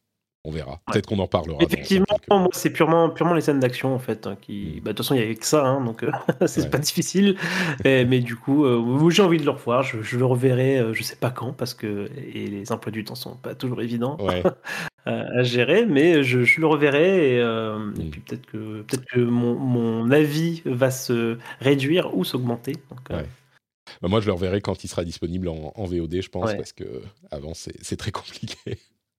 on 0.48 0.50
verra. 0.50 0.80
Peut-être 0.90 1.06
qu'on 1.06 1.18
en 1.18 1.26
parlera. 1.26 1.58
Effectivement, 1.60 2.06
moi, 2.30 2.48
c'est 2.52 2.70
purement, 2.70 3.10
purement 3.10 3.34
les 3.34 3.42
scènes 3.42 3.60
d'action, 3.60 3.94
en 3.94 3.98
fait. 3.98 4.26
Hein, 4.26 4.36
qui... 4.40 4.76
Mm. 4.76 4.80
Bah, 4.80 4.92
de 4.92 4.96
toute 4.96 4.98
façon, 4.98 5.14
il 5.14 5.18
n'y 5.18 5.24
avait 5.24 5.34
que 5.34 5.46
ça, 5.46 5.64
hein, 5.64 5.84
donc 5.84 6.02
euh, 6.02 6.10
c'est 6.46 6.70
pas 6.70 6.78
difficile. 6.78 7.36
mais 7.84 8.20
du 8.20 8.36
coup, 8.36 8.64
euh, 8.64 9.10
j'ai 9.10 9.22
envie 9.22 9.38
de 9.38 9.44
le 9.44 9.50
revoir. 9.50 9.82
Je, 9.82 10.16
le 10.16 10.24
reverrai, 10.24 10.78
euh, 10.78 10.94
je 10.94 11.02
sais 11.02 11.16
pas 11.16 11.30
quand, 11.30 11.52
parce 11.52 11.74
que 11.74 12.10
et 12.16 12.46
les 12.46 12.72
emplois 12.72 12.92
du 12.92 13.04
temps 13.04 13.14
sont 13.14 13.36
pas 13.36 13.54
toujours 13.54 13.82
évidents 13.82 14.16
à, 15.06 15.42
gérer, 15.42 15.86
mais 15.86 16.22
je, 16.22 16.60
le 16.60 16.66
reverrai. 16.66 17.36
Et, 17.36 17.42
mm. 17.42 18.10
puis 18.10 18.20
peut-être 18.20 18.46
que, 18.46 18.82
peut 18.82 18.98
que 19.12 19.20
mon, 19.20 20.10
avis 20.10 20.62
va 20.64 20.90
se 20.90 21.36
réduire 21.60 22.16
ou 22.16 22.24
s'augmenter. 22.24 22.72
Bah, 23.10 24.08
moi, 24.08 24.20
je 24.20 24.26
le 24.26 24.32
reverrai 24.32 24.60
quand 24.60 24.84
il 24.84 24.88
sera 24.88 25.04
disponible 25.04 25.48
en, 25.48 25.72
en 25.74 25.84
VOD, 25.84 26.20
je 26.22 26.28
pense, 26.28 26.54
parce 26.54 26.72
que 26.72 27.02
avant, 27.30 27.52
c'est 27.54 27.96
très 27.96 28.10
compliqué. 28.10 28.78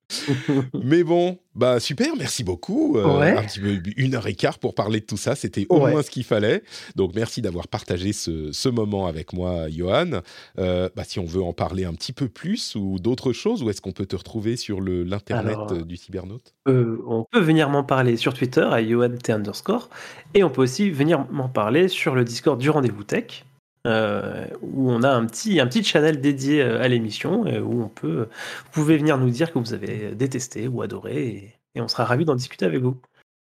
Mais 0.84 1.04
bon, 1.04 1.38
bah 1.56 1.80
super, 1.80 2.16
merci 2.18 2.44
beaucoup. 2.44 2.98
Euh, 2.98 3.38
un 3.38 3.44
petit 3.44 3.60
peu 3.60 3.80
une 3.98 4.16
heure 4.16 4.28
et 4.28 4.34
quart 4.34 4.60
pour 4.60 4.74
parler 4.74 5.00
de 5.00 5.06
tout 5.06 5.18
ça, 5.18 5.36
c'était 5.36 5.66
au 5.70 5.80
moins 5.80 6.02
ce 6.02 6.10
qu'il 6.10 6.24
fallait. 6.24 6.64
Donc 6.96 7.14
merci 7.16 7.42
d'avoir 7.42 7.68
partagé 7.68 8.14
ce, 8.14 8.70
moment 8.70 9.08
avec 9.08 9.34
moi, 9.34 9.70
Johan. 9.70 10.22
Euh, 10.58 10.90
bah, 10.96 11.04
si 11.04 11.20
on 11.20 11.26
veut 11.26 11.42
en 11.42 11.54
parler 11.54 11.86
un 11.86 11.94
petit 11.94 12.14
peu 12.14 12.28
plus 12.28 12.76
ou 12.76 13.00
d'autres 13.00 13.34
choses, 13.34 13.64
où 13.64 13.70
est-ce 13.70 13.82
qu'on 13.82 13.92
peut 13.92 14.06
te 14.06 14.16
retrouver 14.16 14.58
sur 14.58 14.82
l'internet 14.82 15.58
du 15.86 15.98
cybernaute? 15.98 16.54
euh, 16.68 17.04
On 17.08 17.26
peut 17.30 17.42
venir 17.42 17.70
m'en 17.70 17.84
parler 17.84 18.18
sur 18.18 18.34
Twitter 18.34 18.62
à 18.62 18.84
Johan 18.84 19.16
underscore 19.28 19.90
et 20.34 20.44
on 20.44 20.50
peut 20.50 20.62
aussi 20.62 20.90
venir 20.90 21.26
m'en 21.32 21.50
parler 21.50 21.88
sur 21.88 22.16
le 22.16 22.24
Discord 22.24 22.60
du 22.60 22.70
rendez-vous 22.70 23.04
tech. 23.04 23.46
Où 23.86 24.92
on 24.92 25.04
a 25.04 25.10
un 25.10 25.26
petit, 25.26 25.60
un 25.60 25.68
petit 25.68 25.84
channel 25.84 26.22
dédié 26.22 26.62
euh, 26.62 26.82
à 26.82 26.88
l'émission, 26.88 27.46
euh, 27.46 27.62
où 27.62 27.84
on 27.84 27.90
peut, 27.90 28.28
vous 28.66 28.72
pouvez 28.72 28.98
venir 28.98 29.18
nous 29.18 29.30
dire 29.30 29.52
que 29.54 29.60
vous 29.60 29.74
avez 29.74 30.16
détesté 30.16 30.68
ou 30.68 30.82
adoré, 30.82 31.60
et, 31.76 31.82
on 31.82 31.88
sera 31.88 32.04
ravis 32.06 32.26
d'en 32.26 32.36
discuter 32.36 32.66
avec 32.66 32.82
vous. 32.82 33.00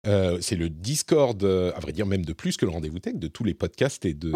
C'est 0.06 0.56
le 0.56 0.70
Discord, 0.70 1.44
à 1.44 1.80
vrai 1.80 1.92
dire 1.92 2.06
même 2.06 2.26
de 2.26 2.34
plus 2.34 2.58
que 2.58 2.66
le 2.66 2.72
rendez-vous 2.72 3.00
tech, 3.00 3.16
de 3.16 3.28
tous 3.28 3.44
les 3.44 3.54
podcasts 3.54 4.06
et 4.06 4.14
de, 4.14 4.32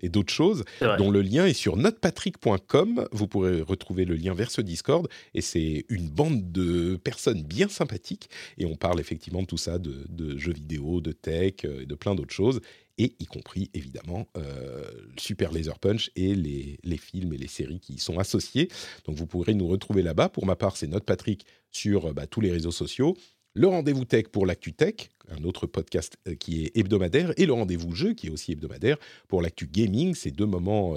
et 0.00 0.08
d'autres 0.08 0.32
choses, 0.32 0.64
dont 0.98 1.10
le 1.10 1.22
lien 1.22 1.46
est 1.46 1.54
sur 1.54 1.76
notrepatrick.com. 1.76 3.08
Vous 3.12 3.28
pourrez 3.28 3.60
retrouver 3.62 4.04
le 4.04 4.14
lien 4.14 4.34
vers 4.34 4.50
ce 4.50 4.60
Discord 4.60 5.08
et 5.34 5.40
c'est 5.40 5.84
une 5.88 6.08
bande 6.08 6.52
de 6.52 6.96
personnes 6.96 7.42
bien 7.42 7.68
sympathiques 7.68 8.30
et 8.58 8.66
on 8.66 8.76
parle 8.76 9.00
effectivement 9.00 9.42
de 9.42 9.46
tout 9.46 9.56
ça, 9.56 9.78
de, 9.78 10.04
de 10.08 10.38
jeux 10.38 10.52
vidéo, 10.52 11.00
de 11.00 11.12
tech 11.12 11.64
et 11.64 11.86
de 11.86 11.94
plein 11.94 12.14
d'autres 12.14 12.34
choses 12.34 12.60
et 12.98 13.14
y 13.18 13.26
compris 13.26 13.70
évidemment 13.74 14.28
euh, 14.36 14.84
Super 15.16 15.52
Laser 15.52 15.78
Punch 15.78 16.10
et 16.16 16.34
les, 16.34 16.78
les, 16.84 16.96
films 16.96 17.32
et 17.32 17.38
les 17.38 17.48
séries 17.48 17.80
qui 17.80 17.94
y 17.94 17.98
sont 17.98 18.18
associés. 18.18 18.68
Donc 19.06 19.16
vous 19.16 19.26
pourrez 19.26 19.54
nous 19.54 19.66
retrouver 19.66 20.02
là-bas. 20.02 20.28
Pour 20.28 20.46
ma 20.46 20.56
part, 20.56 20.76
c'est 20.76 20.86
Note 20.86 21.04
Patrick 21.04 21.44
sur 21.70 22.06
euh, 22.06 22.12
bah, 22.12 22.26
tous 22.26 22.40
les 22.40 22.50
réseaux 22.50 22.70
sociaux. 22.70 23.16
Le 23.54 23.68
rendez-vous 23.68 24.04
tech 24.04 24.24
pour 24.32 24.46
l'actu 24.46 24.72
tech, 24.72 25.10
un 25.28 25.44
autre 25.44 25.66
podcast 25.66 26.16
euh, 26.28 26.34
qui 26.34 26.64
est 26.64 26.76
hebdomadaire, 26.76 27.32
et 27.36 27.46
le 27.46 27.52
rendez-vous 27.52 27.94
jeu 27.94 28.12
qui 28.12 28.26
est 28.26 28.30
aussi 28.30 28.52
hebdomadaire 28.52 28.98
pour 29.28 29.42
l'actu 29.42 29.66
gaming. 29.66 30.14
Ces 30.14 30.30
deux 30.30 30.46
moments 30.46 30.96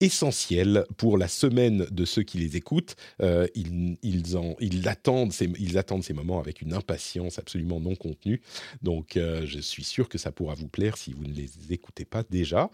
essentiel 0.00 0.86
pour 0.96 1.18
la 1.18 1.28
semaine 1.28 1.86
de 1.90 2.04
ceux 2.04 2.22
qui 2.22 2.38
les 2.38 2.56
écoutent. 2.56 2.96
Euh, 3.22 3.46
ils, 3.54 3.98
ils, 4.02 4.36
en, 4.36 4.56
ils, 4.60 4.88
attendent 4.88 5.32
ces, 5.32 6.14
moments 6.14 6.40
avec 6.40 6.62
une 6.62 6.72
impatience 6.72 7.38
absolument 7.38 7.80
non 7.80 7.94
contenue. 7.94 8.40
Donc, 8.82 9.16
euh, 9.16 9.42
je 9.44 9.60
suis 9.60 9.84
sûr 9.84 10.08
que 10.08 10.18
ça 10.18 10.32
pourra 10.32 10.54
vous 10.54 10.68
plaire 10.68 10.96
si 10.96 11.12
vous 11.12 11.24
ne 11.24 11.34
les 11.34 11.50
écoutez 11.70 12.04
pas 12.04 12.22
déjà. 12.28 12.70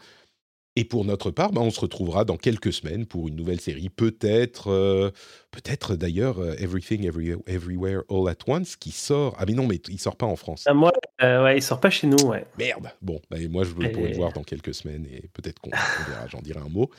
Et 0.79 0.85
pour 0.85 1.07
notre 1.07 1.31
part, 1.31 1.53
bah, 1.53 1.63
on 1.63 1.71
se 1.71 1.81
retrouvera 1.81 2.27
dans 2.27 2.37
quelques 2.37 2.73
semaines 2.73 3.07
pour 3.07 3.29
une 3.29 3.35
nouvelle 3.35 3.61
série, 3.61 3.89
peut-être, 3.89 4.71
euh, 4.71 5.11
peut-être 5.51 5.97
d'ailleurs 5.97 6.39
euh, 6.39 6.55
Everything 6.59 7.11
Everywhere 7.47 8.03
All 8.11 8.29
at 8.29 8.37
Once 8.47 8.77
qui 8.77 8.91
sort. 8.91 9.35
Ah 9.39 9.45
mais 9.47 9.55
non, 9.55 9.67
mais 9.67 9.81
il 9.89 9.99
sort 9.99 10.17
pas 10.17 10.27
en 10.27 10.37
France. 10.37 10.65
Ah, 10.67 10.75
moi, 10.75 10.93
euh, 11.23 11.45
ouais, 11.45 11.57
il 11.57 11.63
sort 11.63 11.81
pas 11.81 11.89
chez 11.89 12.07
nous, 12.07 12.23
ouais. 12.27 12.45
Merde. 12.59 12.91
Bon, 13.01 13.23
bah, 13.31 13.39
moi 13.49 13.65
je 13.65 13.71
pourrais 13.71 14.11
le 14.11 14.17
voir 14.17 14.35
dans 14.35 14.43
quelques 14.43 14.75
semaines 14.75 15.07
et 15.07 15.31
peut-être 15.33 15.61
qu'on 15.61 15.71
verra. 16.09 16.27
J'en 16.29 16.43
dirai 16.43 16.61
un 16.61 16.69
mot. 16.69 16.91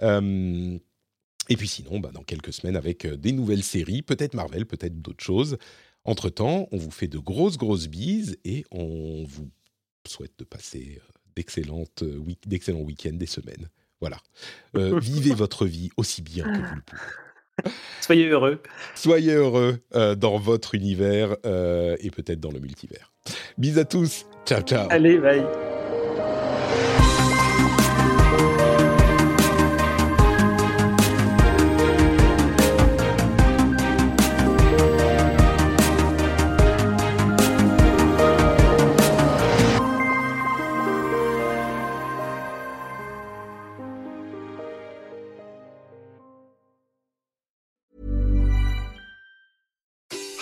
et 0.00 1.56
puis 1.56 1.68
sinon, 1.68 2.00
bah, 2.00 2.10
dans 2.14 2.22
quelques 2.22 2.54
semaines 2.54 2.76
avec 2.76 3.06
des 3.06 3.32
nouvelles 3.32 3.62
séries, 3.62 4.00
peut-être 4.00 4.32
Marvel, 4.32 4.64
peut-être 4.64 5.02
d'autres 5.02 5.24
choses. 5.24 5.58
Entre 6.04 6.30
temps, 6.30 6.66
on 6.72 6.78
vous 6.78 6.90
fait 6.90 7.08
de 7.08 7.18
grosses 7.18 7.58
grosses 7.58 7.88
bises 7.88 8.38
et 8.46 8.64
on 8.70 9.24
vous 9.28 9.50
souhaite 10.06 10.32
de 10.38 10.44
passer 10.44 10.98
euh, 12.02 12.20
d'excellents 12.46 12.80
week-ends, 12.80 13.14
des 13.14 13.26
semaines. 13.26 13.68
Voilà. 14.00 14.18
Euh, 14.76 14.98
vivez 15.00 15.34
votre 15.34 15.66
vie 15.66 15.90
aussi 15.96 16.22
bien 16.22 16.44
que 16.44 16.58
vous 16.58 16.74
le 16.74 16.82
pouvez. 16.82 17.72
Soyez 18.00 18.28
heureux. 18.28 18.62
Soyez 18.94 19.34
heureux 19.34 19.80
euh, 19.94 20.14
dans 20.14 20.38
votre 20.38 20.74
univers 20.74 21.32
et 21.42 22.10
peut-être 22.10 22.40
dans 22.40 22.52
le 22.52 22.60
multivers. 22.60 23.12
Bis 23.56 23.78
à 23.78 23.84
tous. 23.84 24.26
Ciao, 24.46 24.62
ciao. 24.62 24.86
Allez, 24.90 25.18
bye. 25.18 25.44